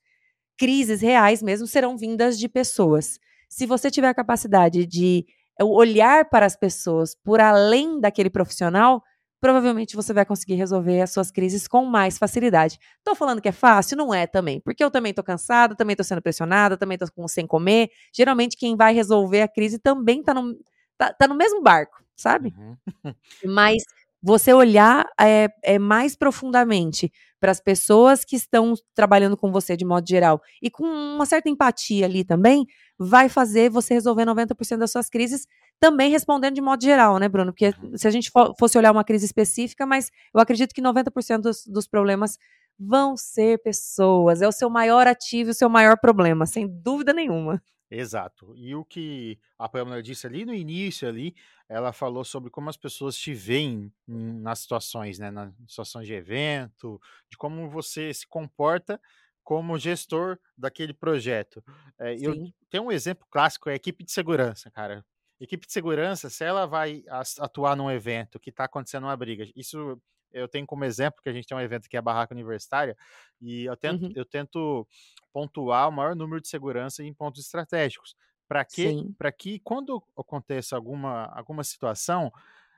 crises 0.57 1.01
reais 1.01 1.41
mesmo, 1.41 1.65
serão 1.65 1.97
vindas 1.97 2.37
de 2.37 2.47
pessoas. 2.47 3.17
Se 3.49 3.65
você 3.65 3.89
tiver 3.89 4.09
a 4.09 4.13
capacidade 4.13 4.85
de 4.85 5.25
olhar 5.61 6.29
para 6.29 6.45
as 6.45 6.55
pessoas 6.55 7.15
por 7.23 7.39
além 7.39 7.99
daquele 7.99 8.29
profissional, 8.29 9.01
provavelmente 9.43 9.97
você 9.97 10.13
vai 10.13 10.25
conseguir 10.25 10.53
resolver 10.53 11.01
as 11.01 11.11
suas 11.11 11.29
crises 11.29 11.67
com 11.67 11.83
mais 11.83 12.17
facilidade. 12.17 12.79
Estou 12.99 13.13
falando 13.13 13.41
que 13.41 13.49
é 13.49 13.51
fácil? 13.51 13.97
Não 13.97 14.13
é 14.13 14.25
também, 14.25 14.61
porque 14.61 14.81
eu 14.81 14.89
também 14.89 15.09
estou 15.09 15.21
cansada, 15.21 15.75
também 15.75 15.95
estou 15.95 16.05
sendo 16.05 16.21
pressionada, 16.21 16.77
também 16.77 16.95
estou 16.95 17.27
sem 17.27 17.45
comer. 17.45 17.89
Geralmente 18.15 18.55
quem 18.55 18.77
vai 18.77 18.93
resolver 18.93 19.41
a 19.41 19.47
crise 19.49 19.77
também 19.77 20.21
está 20.21 20.33
no, 20.33 20.57
tá, 20.97 21.11
tá 21.11 21.27
no 21.27 21.35
mesmo 21.35 21.61
barco, 21.61 22.01
sabe? 22.15 22.53
Uhum. 22.57 23.13
Mas 23.43 23.83
você 24.21 24.53
olhar 24.53 25.05
é, 25.19 25.49
é 25.61 25.77
mais 25.77 26.15
profundamente 26.15 27.11
para 27.43 27.51
as 27.51 27.59
pessoas 27.59 28.23
que 28.23 28.37
estão 28.37 28.73
trabalhando 28.95 29.35
com 29.35 29.51
você 29.51 29.75
de 29.75 29.83
modo 29.83 30.07
geral 30.07 30.41
e 30.61 30.71
com 30.71 30.85
uma 30.85 31.25
certa 31.25 31.49
empatia 31.49 32.05
ali 32.05 32.23
também, 32.23 32.65
vai 32.97 33.27
fazer 33.27 33.69
você 33.69 33.93
resolver 33.93 34.23
90% 34.23 34.77
das 34.77 34.93
suas 34.93 35.09
crises, 35.09 35.45
também 35.77 36.09
respondendo 36.09 36.55
de 36.55 36.61
modo 36.61 36.81
geral, 36.81 37.17
né, 37.19 37.27
Bruno? 37.27 37.51
Porque 37.51 37.73
uhum. 37.83 37.97
se 37.97 38.07
a 38.07 38.11
gente 38.11 38.31
fosse 38.57 38.77
olhar 38.77 38.93
uma 38.93 39.03
crise 39.03 39.25
específica, 39.25 39.85
mas 39.85 40.09
eu 40.33 40.39
acredito 40.39 40.73
que 40.73 40.81
90% 40.81 41.39
dos, 41.39 41.65
dos 41.67 41.85
problemas 41.85 42.37
vão 42.79 43.17
ser 43.17 43.61
pessoas. 43.61 44.41
É 44.41 44.47
o 44.47 44.51
seu 44.53 44.69
maior 44.69 45.05
ativo, 45.05 45.49
o 45.49 45.53
seu 45.53 45.67
maior 45.67 45.97
problema, 45.99 46.45
sem 46.45 46.65
dúvida 46.65 47.11
nenhuma. 47.11 47.61
Exato. 47.91 48.55
E 48.55 48.73
o 48.73 48.83
que 48.83 49.39
a 49.57 49.69
Pamela 49.69 50.01
disse 50.01 50.25
ali 50.25 50.45
no 50.45 50.53
início 50.53 51.07
ali, 51.07 51.35
ela 51.69 51.93
falou 51.93 52.23
sobre 52.23 52.49
como 52.49 52.69
as 52.69 52.77
pessoas 52.77 53.15
te 53.15 53.33
veem 53.33 53.93
nas 54.07 54.59
situações, 54.59 55.19
né, 55.19 55.29
nas 55.29 55.53
situações 55.67 56.07
de 56.07 56.13
evento, 56.13 56.99
de 57.29 57.37
como 57.37 57.69
você 57.69 58.13
se 58.13 58.27
comporta 58.27 58.99
como 59.43 59.77
gestor 59.77 60.39
daquele 60.57 60.93
projeto. 60.93 61.63
É, 61.99 62.15
eu 62.15 62.33
tenho 62.69 62.83
um 62.85 62.91
exemplo 62.91 63.27
clássico, 63.29 63.69
é 63.69 63.73
a 63.73 63.75
equipe 63.75 64.03
de 64.03 64.11
segurança, 64.11 64.71
cara. 64.71 65.05
Equipe 65.39 65.67
de 65.67 65.73
segurança, 65.73 66.29
se 66.29 66.43
ela 66.43 66.65
vai 66.65 67.03
atuar 67.39 67.75
num 67.75 67.91
evento 67.91 68.39
que 68.39 68.49
está 68.49 68.63
acontecendo 68.63 69.03
uma 69.03 69.17
briga, 69.17 69.45
isso 69.55 70.01
eu 70.33 70.47
tenho 70.47 70.65
como 70.65 70.83
exemplo 70.83 71.21
que 71.21 71.29
a 71.29 71.33
gente 71.33 71.47
tem 71.47 71.57
um 71.57 71.61
evento 71.61 71.87
que 71.87 71.95
é 71.95 71.99
a 71.99 72.01
Barraca 72.01 72.33
Universitária, 72.33 72.97
e 73.39 73.65
eu 73.65 73.77
tento, 73.77 74.05
uhum. 74.05 74.13
eu 74.15 74.25
tento 74.25 74.87
pontuar 75.31 75.89
o 75.89 75.91
maior 75.91 76.15
número 76.15 76.41
de 76.41 76.47
segurança 76.47 77.03
em 77.03 77.13
pontos 77.13 77.41
estratégicos. 77.41 78.15
Para 78.47 78.65
que, 78.65 79.05
que 79.37 79.59
quando 79.59 80.03
aconteça 80.17 80.75
alguma, 80.75 81.25
alguma 81.33 81.63
situação, 81.63 82.31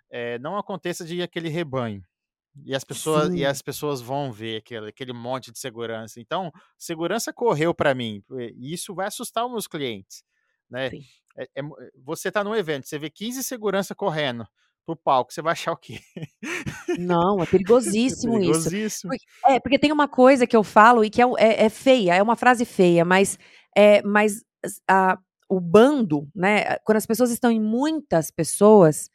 é, 0.10 0.38
não 0.40 0.58
aconteça 0.58 1.04
de 1.04 1.22
aquele 1.22 1.50
rebanho. 1.50 2.04
E 2.64 2.74
as 2.74 2.86
pessoas 2.86 3.34
e 3.34 3.44
as 3.46 3.62
pessoas 3.62 4.00
vão 4.00 4.32
ver 4.32 4.58
aquele, 4.58 4.88
aquele 4.88 5.12
monte 5.12 5.52
de 5.52 5.60
segurança. 5.60 6.22
Então, 6.22 6.52
segurança 6.78 7.34
correu 7.34 7.74
para 7.74 7.94
mim. 7.94 8.24
E 8.56 8.74
isso 8.74 8.96
vai 8.96 9.08
assustar 9.08 9.46
os 9.46 9.52
meus 9.52 9.68
clientes. 9.68 10.24
Né? 10.70 10.92
É, 11.38 11.50
é, 11.54 11.62
você 12.02 12.30
está 12.30 12.44
num 12.44 12.56
evento, 12.56 12.88
você 12.88 12.98
vê 12.98 13.10
15 13.10 13.44
segurança 13.44 13.94
correndo 13.94 14.48
pro 14.86 14.96
palco, 14.96 15.34
você 15.34 15.42
vai 15.42 15.54
achar 15.54 15.72
o 15.72 15.78
quê? 15.78 16.00
Não, 17.00 17.42
é 17.42 17.46
perigosíssimo, 17.46 18.36
é 18.38 18.40
perigosíssimo. 18.40 19.14
isso. 19.14 19.26
É, 19.46 19.60
porque 19.60 19.80
tem 19.80 19.92
uma 19.92 20.08
coisa 20.08 20.46
que 20.46 20.56
eu 20.56 20.64
falo 20.64 21.04
e 21.04 21.10
que 21.10 21.22
é, 21.22 21.26
é, 21.38 21.66
é 21.66 21.70
feia, 21.70 22.16
é 22.16 22.22
uma 22.22 22.36
frase 22.36 22.66
feia, 22.66 23.04
mas, 23.04 23.38
é, 23.76 24.02
mas 24.04 24.44
a, 24.88 25.18
o 25.50 25.60
bando, 25.60 26.28
né? 26.36 26.78
Quando 26.86 26.98
as 26.98 27.06
pessoas 27.06 27.32
estão 27.32 27.52
em 27.52 27.60
muitas 27.60 28.32
pessoas, 28.32 29.10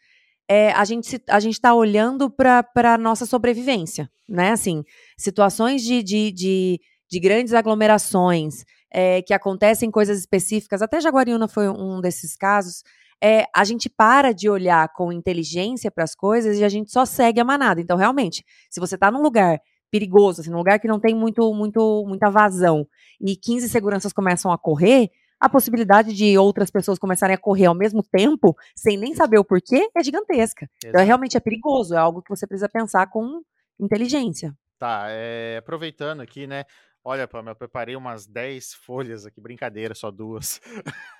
é, 0.49 0.73
a 0.73 0.85
gente 0.85 1.23
a 1.29 1.39
gente 1.39 1.55
está 1.55 1.73
olhando 1.75 2.31
para 2.31 2.65
a 2.75 2.99
nossa 2.99 3.27
sobrevivência, 3.27 4.11
né? 4.29 4.51
Assim, 4.51 4.85
situações 5.17 5.83
de, 5.83 6.03
de, 6.03 6.33
de, 6.33 6.81
de 7.09 7.21
grandes 7.21 7.55
aglomerações, 7.55 8.65
é, 8.93 9.23
que 9.23 9.33
acontecem 9.33 9.91
coisas 9.91 10.19
específicas, 10.19 10.83
até 10.83 11.01
Jaguariúna 11.01 11.47
foi 11.47 11.69
um 11.69 12.01
desses 12.01 12.37
casos, 12.37 12.83
é, 13.23 13.45
a 13.55 13.65
gente 13.65 13.89
para 13.89 14.33
de 14.33 14.49
olhar 14.49 14.89
com 14.95 15.13
inteligência 15.13 15.91
para 15.91 16.05
as 16.05 16.15
coisas 16.15 16.59
e 16.59 16.65
a 16.65 16.69
gente 16.69 16.91
só 16.91 17.05
segue 17.05 17.41
a 17.41 17.45
manada. 17.45 17.81
Então, 17.81 17.97
realmente, 17.97 18.45
se 18.71 18.81
você 18.81 18.95
está 18.95 19.11
num 19.11 19.23
lugar 19.23 19.61
perigoso, 19.91 20.41
assim, 20.41 20.51
num 20.51 20.59
lugar 20.59 20.79
que 20.79 20.89
não 20.89 21.01
tem 21.01 21.15
muito, 21.15 21.53
muito, 21.53 22.05
muita 22.07 22.31
vazão, 22.31 22.87
e 23.21 23.37
15 23.37 23.69
seguranças 23.69 24.13
começam 24.13 24.53
a 24.53 24.59
correr, 24.59 25.11
a 25.39 25.49
possibilidade 25.49 26.13
de 26.13 26.37
outras 26.37 26.71
pessoas 26.71 26.99
começarem 26.99 27.35
a 27.35 27.39
correr 27.39 27.67
ao 27.67 27.75
mesmo 27.75 28.03
tempo, 28.03 28.55
sem 28.77 28.97
nem 28.97 29.15
saber 29.15 29.39
o 29.39 29.45
porquê, 29.45 29.89
é 29.97 30.05
gigantesca. 30.05 30.65
Exato. 30.65 30.87
Então, 30.87 31.05
realmente 31.05 31.37
é 31.37 31.41
perigoso, 31.41 31.95
é 31.95 31.99
algo 31.99 32.23
que 32.23 32.29
você 32.29 32.47
precisa 32.47 32.69
pensar 32.69 33.07
com 33.09 33.43
inteligência. 33.79 34.55
Tá, 34.79 35.07
é, 35.09 35.59
aproveitando 35.59 36.21
aqui, 36.21 36.47
né? 36.47 36.65
Olha, 37.03 37.27
Pamela, 37.27 37.53
eu 37.53 37.57
preparei 37.57 37.97
umas 37.97 38.27
10 38.27 38.75
folhas 38.75 39.25
aqui, 39.25 39.41
brincadeira, 39.41 39.95
só 39.95 40.11
duas. 40.11 40.61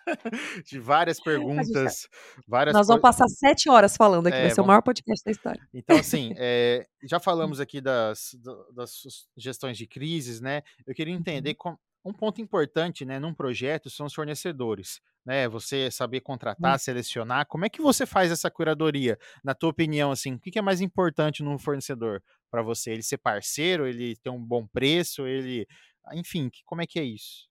de 0.67 0.79
várias 0.79 1.19
perguntas. 1.19 2.07
Várias 2.47 2.75
Nós 2.75 2.87
vamos 2.87 3.01
passar 3.01 3.27
sete 3.29 3.71
horas 3.71 3.97
falando 3.97 4.27
aqui, 4.27 4.37
é, 4.37 4.43
vai 4.43 4.51
ser 4.51 4.57
vamos... 4.57 4.67
o 4.67 4.69
maior 4.69 4.83
podcast 4.83 5.25
da 5.25 5.31
história. 5.31 5.69
Então, 5.73 5.97
assim, 5.97 6.35
é, 6.37 6.87
já 7.03 7.19
falamos 7.19 7.61
aqui 7.61 7.81
das, 7.81 8.37
das 8.75 9.03
gestões 9.35 9.79
de 9.79 9.87
crises, 9.87 10.41
né? 10.41 10.63
Eu 10.87 10.95
queria 10.95 11.15
entender 11.15 11.51
uhum. 11.51 11.57
com, 11.57 11.79
um 12.05 12.13
ponto 12.13 12.41
importante, 12.41 13.05
né, 13.05 13.19
num 13.19 13.35
projeto 13.35 13.91
são 13.91 14.07
os 14.07 14.15
fornecedores, 14.15 15.01
né? 15.25 15.49
Você 15.49 15.91
saber 15.91 16.21
contratar, 16.21 16.77
hum. 16.77 16.79
selecionar. 16.79 17.47
Como 17.47 17.65
é 17.65 17.69
que 17.69 17.81
você 17.81 18.07
faz 18.07 18.31
essa 18.31 18.51
curadoria? 18.51 19.19
Na 19.45 19.55
tua 19.55 19.71
opinião, 19.71 20.11
assim, 20.11 20.35
o 20.35 20.39
que 20.39 20.59
é 20.59 20.63
mais 20.63 20.81
importante 20.81 21.43
num 21.43 21.59
fornecedor 21.59 22.23
para 22.51 22.63
você? 22.63 22.93
Ele 22.93 23.03
ser 23.03 23.19
parceiro, 23.19 23.87
ele 23.87 24.17
ter 24.17 24.31
um 24.31 24.43
bom 24.43 24.67
preço, 24.67 25.27
ele, 25.27 25.67
enfim, 26.13 26.51
como 26.65 26.83
é 26.83 26.87
que 26.87 26.99
é 26.99 27.05
isso? 27.05 27.51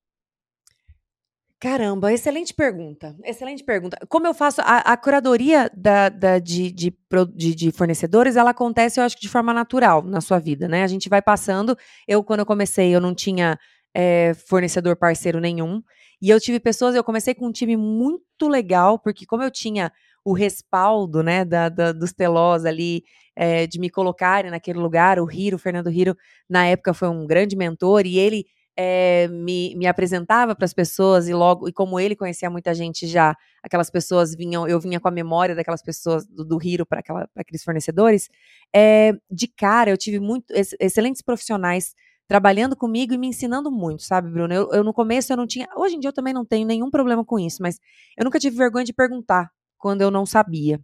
Caramba, 1.60 2.14
excelente 2.14 2.54
pergunta. 2.54 3.14
Excelente 3.22 3.66
pergunta. 3.66 3.98
Como 4.08 4.26
eu 4.26 4.34
faço 4.34 4.62
a, 4.62 4.78
a 4.78 4.96
curadoria 4.96 5.70
da, 5.76 6.08
da 6.08 6.40
de, 6.40 6.72
de, 6.72 6.94
de, 7.36 7.54
de, 7.54 7.72
fornecedores, 7.74 8.38
ela 8.38 8.52
acontece, 8.52 8.98
eu 8.98 9.04
acho 9.04 9.18
que 9.18 9.24
de 9.24 9.28
forma 9.28 9.54
natural 9.54 10.02
na 10.02 10.22
sua 10.22 10.40
vida, 10.40 10.70
né? 10.70 10.84
A 10.84 10.88
gente 10.88 11.10
vai 11.10 11.22
passando. 11.22 11.78
Eu, 12.08 12.24
quando 12.24 12.40
eu 12.40 12.46
comecei, 12.46 12.96
eu 12.96 13.02
não 13.02 13.14
tinha 13.14 13.60
é, 13.94 14.34
fornecedor 14.34 14.96
parceiro 14.96 15.40
nenhum. 15.40 15.82
E 16.22 16.30
eu 16.30 16.40
tive 16.40 16.60
pessoas, 16.60 16.96
eu 16.96 17.04
comecei 17.04 17.34
com 17.34 17.48
um 17.48 17.52
time 17.52 17.78
muito 17.78 18.48
legal, 18.48 19.00
porque 19.00 19.26
como 19.26 19.44
eu 19.44 19.52
tinha 19.52 19.92
o 20.24 20.34
respaldo, 20.34 21.24
né, 21.24 21.46
da, 21.46 21.70
da 21.70 21.92
dos 21.92 22.12
telós 22.12 22.66
ali, 22.66 23.04
é, 23.36 23.66
de 23.66 23.80
me 23.80 23.90
colocarem 23.90 24.52
naquele 24.52 24.80
lugar, 24.80 25.20
o 25.20 25.32
Hiro, 25.32 25.56
o 25.56 25.60
Fernando 25.60 25.90
Hiro, 25.90 26.16
na 26.50 26.66
época 26.66 26.94
foi 26.94 27.08
um 27.08 27.26
grande 27.26 27.56
mentor, 27.56 28.06
e 28.06 28.18
ele 28.20 28.46
é, 28.76 29.28
me, 29.30 29.74
me 29.76 29.88
apresentava 29.88 30.56
para 30.56 30.66
as 30.66 30.74
pessoas, 30.74 31.30
e 31.30 31.34
logo, 31.34 31.70
e 31.70 31.74
como 31.74 32.00
ele 32.00 32.18
conhecia 32.18 32.50
muita 32.50 32.74
gente 32.74 33.08
já, 33.08 33.34
aquelas 33.64 33.90
pessoas 33.90 34.36
vinham, 34.36 34.68
eu 34.68 34.80
vinha 34.80 35.00
com 35.00 35.08
a 35.08 35.12
memória 35.12 35.56
daquelas 35.56 35.82
pessoas, 35.82 36.26
do, 36.28 36.44
do 36.44 36.60
Hiro 36.62 36.86
para 36.86 37.02
aqueles 37.36 37.64
fornecedores, 37.64 38.30
é, 38.76 39.14
de 39.32 39.48
cara 39.48 39.90
eu 39.90 39.98
tive 39.98 40.20
muito, 40.20 40.52
ex, 40.54 40.76
excelentes 40.80 41.22
profissionais 41.22 41.94
trabalhando 42.30 42.78
comigo 42.78 43.14
e 43.14 43.20
me 43.20 43.28
ensinando 43.30 43.72
muito, 43.72 44.04
sabe, 44.04 44.32
Bruno? 44.32 44.54
Eu, 44.54 44.72
eu, 44.74 44.86
no 44.86 44.94
começo 44.94 45.34
eu 45.34 45.38
não 45.38 45.48
tinha, 45.48 45.68
hoje 45.78 45.98
em 45.98 46.02
dia 46.02 46.10
eu 46.10 46.14
também 46.14 46.34
não 46.34 46.46
tenho 46.46 46.68
nenhum 46.68 46.92
problema 46.92 47.26
com 47.26 47.40
isso, 47.40 47.62
mas 47.64 47.80
eu 48.18 48.26
nunca 48.26 48.40
tive 48.40 48.58
vergonha 48.58 48.86
de 48.86 48.94
perguntar 48.94 49.52
quando 49.80 50.04
eu 50.04 50.12
não 50.12 50.26
sabia. 50.28 50.80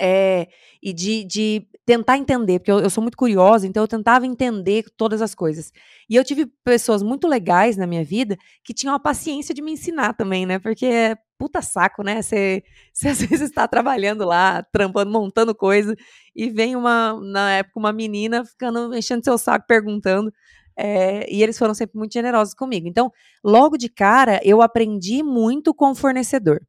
É, 0.00 0.48
e 0.82 0.92
de, 0.92 1.24
de 1.24 1.68
tentar 1.86 2.16
entender, 2.16 2.58
porque 2.58 2.70
eu, 2.70 2.80
eu, 2.80 2.90
sou 2.90 3.02
muito 3.02 3.16
curiosa, 3.16 3.66
então 3.66 3.82
eu 3.82 3.88
tentava 3.88 4.26
entender 4.26 4.84
todas 4.96 5.20
as 5.20 5.34
coisas. 5.34 5.72
E 6.08 6.16
eu 6.16 6.24
tive 6.24 6.46
pessoas 6.64 7.02
muito 7.02 7.28
legais 7.28 7.76
na 7.76 7.86
minha 7.86 8.04
vida 8.04 8.36
que 8.64 8.74
tinham 8.74 8.94
a 8.94 8.98
paciência 8.98 9.54
de 9.54 9.62
me 9.62 9.72
ensinar 9.72 10.14
também, 10.14 10.46
né? 10.46 10.58
Porque 10.58 10.86
é 10.86 11.16
puta 11.38 11.60
saco, 11.60 12.02
né? 12.02 12.22
Você, 12.22 12.64
às 13.06 13.20
vezes 13.20 13.42
está 13.42 13.68
trabalhando 13.68 14.24
lá, 14.24 14.62
trampando, 14.72 15.10
montando 15.10 15.54
coisa, 15.54 15.94
e 16.34 16.48
vem 16.50 16.74
uma, 16.74 17.20
na 17.20 17.52
época, 17.52 17.78
uma 17.78 17.92
menina 17.92 18.44
ficando, 18.44 18.94
enchendo 18.96 19.24
seu 19.24 19.38
saco, 19.38 19.66
perguntando. 19.66 20.32
É, 20.76 21.32
e 21.32 21.42
eles 21.42 21.58
foram 21.58 21.74
sempre 21.74 21.98
muito 21.98 22.12
generosos 22.12 22.54
comigo. 22.54 22.88
Então, 22.88 23.12
logo 23.44 23.76
de 23.76 23.88
cara, 23.88 24.40
eu 24.42 24.60
aprendi 24.62 25.22
muito 25.22 25.72
com 25.74 25.90
o 25.92 25.94
fornecedor. 25.94 26.60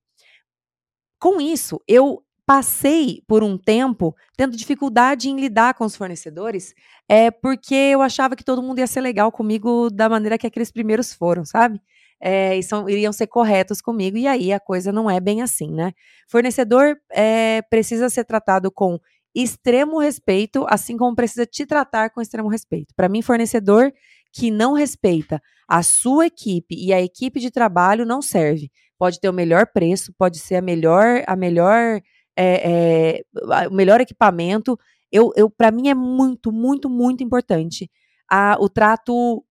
Com 1.19 1.41
isso, 1.41 1.81
eu 1.87 2.21
passei 2.45 3.21
por 3.27 3.43
um 3.43 3.57
tempo 3.57 4.15
tendo 4.37 4.55
dificuldade 4.55 5.29
em 5.29 5.39
lidar 5.39 5.73
com 5.73 5.85
os 5.85 5.95
fornecedores, 5.95 6.73
é 7.09 7.31
porque 7.31 7.73
eu 7.73 8.01
achava 8.01 8.35
que 8.35 8.43
todo 8.43 8.61
mundo 8.61 8.79
ia 8.79 8.87
ser 8.87 9.01
legal 9.01 9.31
comigo 9.31 9.89
da 9.89 10.07
maneira 10.07 10.37
que 10.37 10.47
aqueles 10.47 10.71
primeiros 10.71 11.13
foram, 11.13 11.43
sabe? 11.43 11.81
É, 12.21 12.55
e 12.57 12.63
são, 12.63 12.89
iriam 12.89 13.11
ser 13.11 13.27
corretos 13.27 13.81
comigo, 13.81 14.17
e 14.17 14.27
aí 14.27 14.53
a 14.53 14.59
coisa 14.59 14.91
não 14.91 15.09
é 15.09 15.19
bem 15.19 15.41
assim, 15.41 15.71
né? 15.71 15.91
Fornecedor 16.29 16.97
é, 17.11 17.61
precisa 17.63 18.09
ser 18.09 18.23
tratado 18.23 18.71
com 18.71 18.99
extremo 19.33 19.99
respeito, 19.99 20.65
assim 20.69 20.95
como 20.95 21.15
precisa 21.15 21.45
te 21.45 21.65
tratar 21.65 22.09
com 22.11 22.21
extremo 22.21 22.47
respeito. 22.47 22.93
Para 22.95 23.09
mim, 23.09 23.21
fornecedor 23.21 23.91
que 24.31 24.49
não 24.49 24.73
respeita 24.73 25.41
a 25.67 25.83
sua 25.83 26.27
equipe 26.27 26.75
e 26.75 26.93
a 26.93 27.01
equipe 27.01 27.39
de 27.39 27.51
trabalho 27.51 28.05
não 28.05 28.21
serve. 28.21 28.71
Pode 28.97 29.19
ter 29.19 29.29
o 29.29 29.33
melhor 29.33 29.67
preço, 29.67 30.13
pode 30.17 30.39
ser 30.39 30.55
a 30.55 30.61
melhor, 30.61 31.23
a 31.27 31.35
melhor 31.35 32.01
é, 32.37 33.21
é, 33.23 33.67
o 33.67 33.73
melhor 33.73 34.01
equipamento. 34.01 34.77
Eu, 35.11 35.31
eu 35.35 35.49
para 35.49 35.71
mim 35.71 35.89
é 35.89 35.93
muito, 35.93 36.51
muito, 36.51 36.89
muito 36.89 37.23
importante 37.23 37.89
a, 38.29 38.57
o 38.59 38.67
trato 38.67 39.43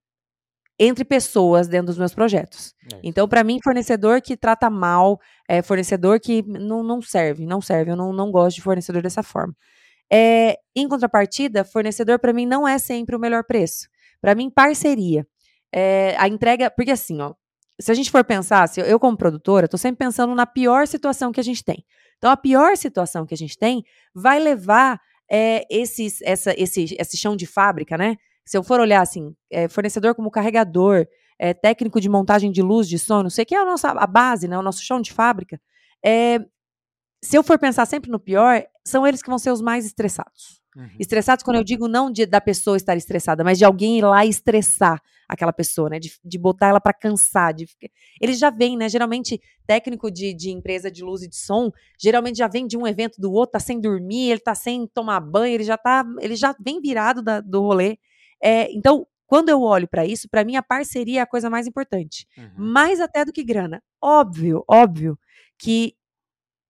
entre 0.77 1.05
pessoas 1.05 1.67
dentro 1.67 1.87
dos 1.87 1.97
meus 1.97 2.13
projetos. 2.13 2.75
É 2.93 2.99
então, 3.03 3.27
para 3.27 3.43
mim, 3.43 3.59
fornecedor 3.63 4.21
que 4.21 4.35
trata 4.35 4.69
mal, 4.69 5.19
é, 5.47 5.61
fornecedor 5.61 6.19
que 6.19 6.43
não, 6.43 6.83
não 6.83 7.01
serve, 7.01 7.45
não 7.45 7.61
serve. 7.61 7.91
Eu 7.91 7.95
não, 7.95 8.11
não 8.11 8.31
gosto 8.31 8.57
de 8.57 8.61
fornecedor 8.61 9.01
dessa 9.01 9.23
forma. 9.23 9.55
É, 10.11 10.59
em 10.75 10.87
contrapartida, 10.87 11.63
fornecedor 11.63 12.19
para 12.19 12.33
mim 12.33 12.45
não 12.45 12.67
é 12.67 12.77
sempre 12.77 13.15
o 13.15 13.19
melhor 13.19 13.43
preço. 13.43 13.87
Para 14.21 14.35
mim, 14.35 14.49
parceria. 14.49 15.25
É, 15.73 16.15
a 16.17 16.27
entrega, 16.27 16.69
porque 16.69 16.91
assim, 16.91 17.21
ó, 17.21 17.33
se 17.79 17.91
a 17.91 17.95
gente 17.95 18.11
for 18.11 18.23
pensar, 18.23 18.67
se 18.67 18.79
eu, 18.79 18.85
eu 18.85 18.99
como 18.99 19.17
produtora, 19.17 19.65
estou 19.65 19.77
sempre 19.77 20.05
pensando 20.05 20.33
na 20.35 20.45
pior 20.45 20.87
situação 20.87 21.31
que 21.31 21.39
a 21.39 21.43
gente 21.43 21.63
tem. 21.63 21.85
Então, 22.17 22.31
a 22.31 22.37
pior 22.37 22.75
situação 22.77 23.25
que 23.25 23.33
a 23.33 23.37
gente 23.37 23.57
tem 23.57 23.83
vai 24.13 24.39
levar 24.39 24.99
é, 25.29 25.65
esses, 25.69 26.21
essa, 26.21 26.53
esse, 26.57 26.95
esse 26.99 27.17
chão 27.17 27.35
de 27.35 27.45
fábrica, 27.45 27.97
né? 27.97 28.15
Se 28.45 28.57
eu 28.57 28.63
for 28.63 28.79
olhar 28.79 29.01
assim, 29.01 29.35
é, 29.51 29.67
fornecedor 29.67 30.13
como 30.15 30.29
carregador, 30.31 31.05
é, 31.39 31.53
técnico 31.53 31.99
de 31.99 32.07
montagem 32.07 32.51
de 32.51 32.61
luz, 32.61 32.87
de 32.87 32.99
som, 32.99 33.23
não 33.23 33.29
sei 33.29 33.43
que 33.43 33.55
é 33.55 33.59
a 33.59 33.65
nossa 33.65 33.89
a 33.89 34.07
base, 34.07 34.47
né? 34.47 34.57
O 34.57 34.61
nosso 34.61 34.83
chão 34.83 35.01
de 35.01 35.11
fábrica. 35.11 35.59
Se 37.23 37.35
eu 37.35 37.43
for 37.43 37.57
pensar 37.57 37.87
sempre 37.87 38.11
no 38.11 38.19
pior, 38.19 38.63
são 38.85 39.05
eles 39.05 39.21
que 39.23 39.29
vão 39.29 39.39
ser 39.39 39.51
os 39.51 39.61
mais 39.61 39.83
estressados. 39.83 40.61
Uhum. 40.75 40.89
Estressados, 40.99 41.43
quando 41.43 41.57
eu 41.57 41.63
digo 41.63 41.87
não 41.87 42.11
de, 42.11 42.25
da 42.25 42.41
pessoa 42.41 42.75
estar 42.75 42.95
estressada, 42.95 43.43
mas 43.43 43.57
de 43.57 43.65
alguém 43.65 43.99
ir 43.99 44.03
lá 44.03 44.25
e 44.25 44.29
estressar 44.29 45.01
aquela 45.27 45.53
pessoa, 45.53 45.89
né? 45.89 45.99
De, 45.99 46.11
de 46.23 46.37
botar 46.37 46.67
ela 46.67 46.81
para 46.81 46.93
cansar. 46.93 47.53
De, 47.53 47.65
eles 48.21 48.37
já 48.37 48.49
vêm, 48.49 48.77
né? 48.77 48.89
Geralmente, 48.89 49.41
técnico 49.65 50.11
de, 50.11 50.33
de 50.33 50.51
empresa 50.51 50.91
de 50.91 51.03
luz 51.03 51.23
e 51.23 51.29
de 51.29 51.35
som, 51.35 51.71
geralmente 51.99 52.37
já 52.37 52.47
vem 52.47 52.67
de 52.67 52.77
um 52.77 52.85
evento 52.85 53.19
do 53.19 53.31
outro, 53.31 53.53
tá 53.53 53.59
sem 53.59 53.79
dormir, 53.79 54.31
ele 54.31 54.39
tá 54.39 54.53
sem 54.53 54.87
tomar 54.87 55.19
banho, 55.19 55.55
ele 55.55 55.63
já 55.63 55.77
tá. 55.77 56.05
Ele 56.19 56.35
já 56.35 56.55
vem 56.59 56.81
virado 56.81 57.21
da, 57.21 57.39
do 57.39 57.61
rolê. 57.61 57.97
É, 58.43 58.71
então, 58.71 59.07
quando 59.25 59.49
eu 59.49 59.61
olho 59.61 59.87
para 59.87 60.05
isso, 60.05 60.29
para 60.29 60.43
mim 60.43 60.55
a 60.55 60.63
parceria 60.63 61.19
é 61.19 61.23
a 61.23 61.27
coisa 61.27 61.49
mais 61.49 61.65
importante. 61.65 62.27
Uhum. 62.37 62.51
Mais 62.57 62.99
até 62.99 63.25
do 63.25 63.33
que 63.33 63.43
grana. 63.43 63.81
Óbvio, 64.01 64.63
óbvio 64.67 65.17
que 65.57 65.95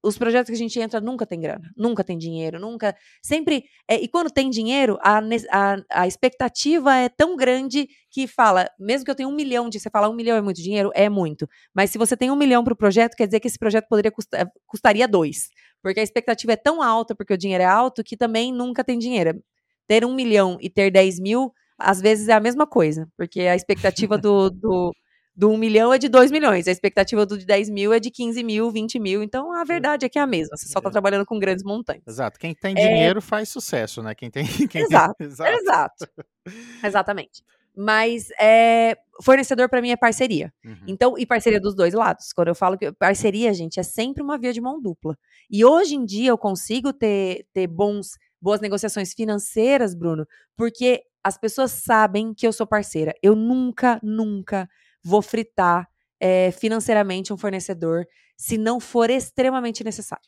os 0.05 0.17
projetos 0.17 0.49
que 0.49 0.55
a 0.55 0.57
gente 0.57 0.79
entra 0.79 1.01
nunca 1.01 1.25
tem 1.25 1.39
grana, 1.39 1.71
nunca 1.75 2.03
tem 2.03 2.17
dinheiro, 2.17 2.59
nunca. 2.59 2.95
Sempre. 3.21 3.65
É, 3.87 3.95
e 3.95 4.07
quando 4.07 4.29
tem 4.29 4.49
dinheiro, 4.49 4.97
a, 5.01 5.19
a, 5.51 5.77
a 5.91 6.07
expectativa 6.07 6.95
é 6.95 7.09
tão 7.09 7.35
grande 7.35 7.87
que 8.11 8.27
fala, 8.27 8.69
mesmo 8.79 9.05
que 9.05 9.11
eu 9.11 9.15
tenha 9.15 9.27
um 9.27 9.35
milhão 9.35 9.67
de. 9.69 9.79
Você 9.79 9.89
fala 9.89 10.09
um 10.09 10.15
milhão 10.15 10.37
é 10.37 10.41
muito 10.41 10.61
dinheiro? 10.61 10.91
É 10.93 11.09
muito. 11.09 11.47
Mas 11.73 11.89
se 11.89 11.97
você 11.97 12.15
tem 12.15 12.29
um 12.29 12.35
milhão 12.35 12.63
para 12.63 12.73
o 12.73 12.77
projeto, 12.77 13.15
quer 13.15 13.25
dizer 13.25 13.39
que 13.39 13.47
esse 13.47 13.57
projeto 13.57 13.87
poderia 13.89 14.11
custar, 14.11 14.47
custaria 14.67 15.07
dois. 15.07 15.49
Porque 15.81 15.99
a 15.99 16.03
expectativa 16.03 16.53
é 16.53 16.55
tão 16.55 16.81
alta, 16.81 17.15
porque 17.15 17.33
o 17.33 17.37
dinheiro 17.37 17.63
é 17.63 17.67
alto, 17.67 18.03
que 18.03 18.15
também 18.15 18.51
nunca 18.53 18.83
tem 18.83 18.97
dinheiro. 18.99 19.41
Ter 19.87 20.05
um 20.05 20.13
milhão 20.15 20.57
e 20.61 20.69
ter 20.69 20.91
dez 20.91 21.19
mil, 21.19 21.51
às 21.77 22.01
vezes 22.01 22.27
é 22.29 22.33
a 22.33 22.39
mesma 22.39 22.67
coisa. 22.67 23.07
Porque 23.17 23.41
a 23.41 23.55
expectativa 23.55 24.17
do, 24.17 24.49
do 24.49 24.91
do 25.35 25.49
1 25.49 25.57
milhão 25.57 25.93
é 25.93 25.97
de 25.97 26.07
2 26.07 26.31
milhões, 26.31 26.67
a 26.67 26.71
expectativa 26.71 27.25
do 27.25 27.37
de 27.37 27.45
10 27.45 27.69
mil 27.69 27.91
é 27.91 27.99
de 27.99 28.09
15 28.09 28.43
mil, 28.43 28.71
20 28.71 28.99
mil. 28.99 29.21
Então 29.21 29.51
a 29.51 29.63
verdade 29.63 30.05
é 30.05 30.09
que 30.09 30.17
é 30.17 30.21
a 30.21 30.27
mesma, 30.27 30.55
você 30.55 30.67
só 30.67 30.79
está 30.79 30.89
trabalhando 30.89 31.25
com 31.25 31.37
grandes 31.37 31.63
montanhas. 31.63 32.03
Exato. 32.07 32.39
Quem 32.39 32.53
tem 32.53 32.73
dinheiro 32.73 33.19
é... 33.19 33.21
faz 33.21 33.49
sucesso, 33.49 34.01
né? 34.01 34.15
Quem 34.15 34.29
tem. 34.29 34.45
Quem 34.67 34.83
exato, 34.83 35.15
tem... 35.17 35.27
exato. 35.27 35.51
exato. 35.59 36.07
Exatamente. 36.83 37.43
Mas 37.75 38.29
é, 38.39 38.97
fornecedor 39.21 39.67
para 39.67 39.81
mim 39.81 39.89
é 39.89 39.97
parceria. 39.97 40.53
Uhum. 40.63 40.77
Então, 40.87 41.17
e 41.17 41.25
parceria 41.25 41.59
dos 41.59 41.75
dois 41.75 41.93
lados. 41.93 42.31
Quando 42.31 42.47
eu 42.47 42.55
falo 42.55 42.77
que 42.77 42.91
parceria, 42.93 43.53
gente, 43.53 43.79
é 43.79 43.83
sempre 43.83 44.23
uma 44.23 44.37
via 44.37 44.53
de 44.53 44.61
mão 44.61 44.81
dupla. 44.81 45.17
E 45.49 45.65
hoje 45.65 45.95
em 45.95 46.05
dia 46.05 46.29
eu 46.29 46.37
consigo 46.37 46.93
ter, 46.93 47.45
ter 47.53 47.67
bons, 47.67 48.11
boas 48.41 48.61
negociações 48.61 49.13
financeiras, 49.13 49.93
Bruno, 49.93 50.25
porque 50.55 51.03
as 51.21 51.37
pessoas 51.37 51.71
sabem 51.71 52.33
que 52.33 52.47
eu 52.47 52.53
sou 52.53 52.65
parceira. 52.65 53.13
Eu 53.21 53.35
nunca, 53.35 53.99
nunca 54.01 54.69
vou 55.05 55.21
fritar 55.21 55.87
é, 56.19 56.51
financeiramente 56.51 57.31
um 57.31 57.37
fornecedor 57.37 58.05
se 58.35 58.57
não 58.57 58.79
for 58.79 59.09
extremamente 59.09 59.83
necessário. 59.83 60.25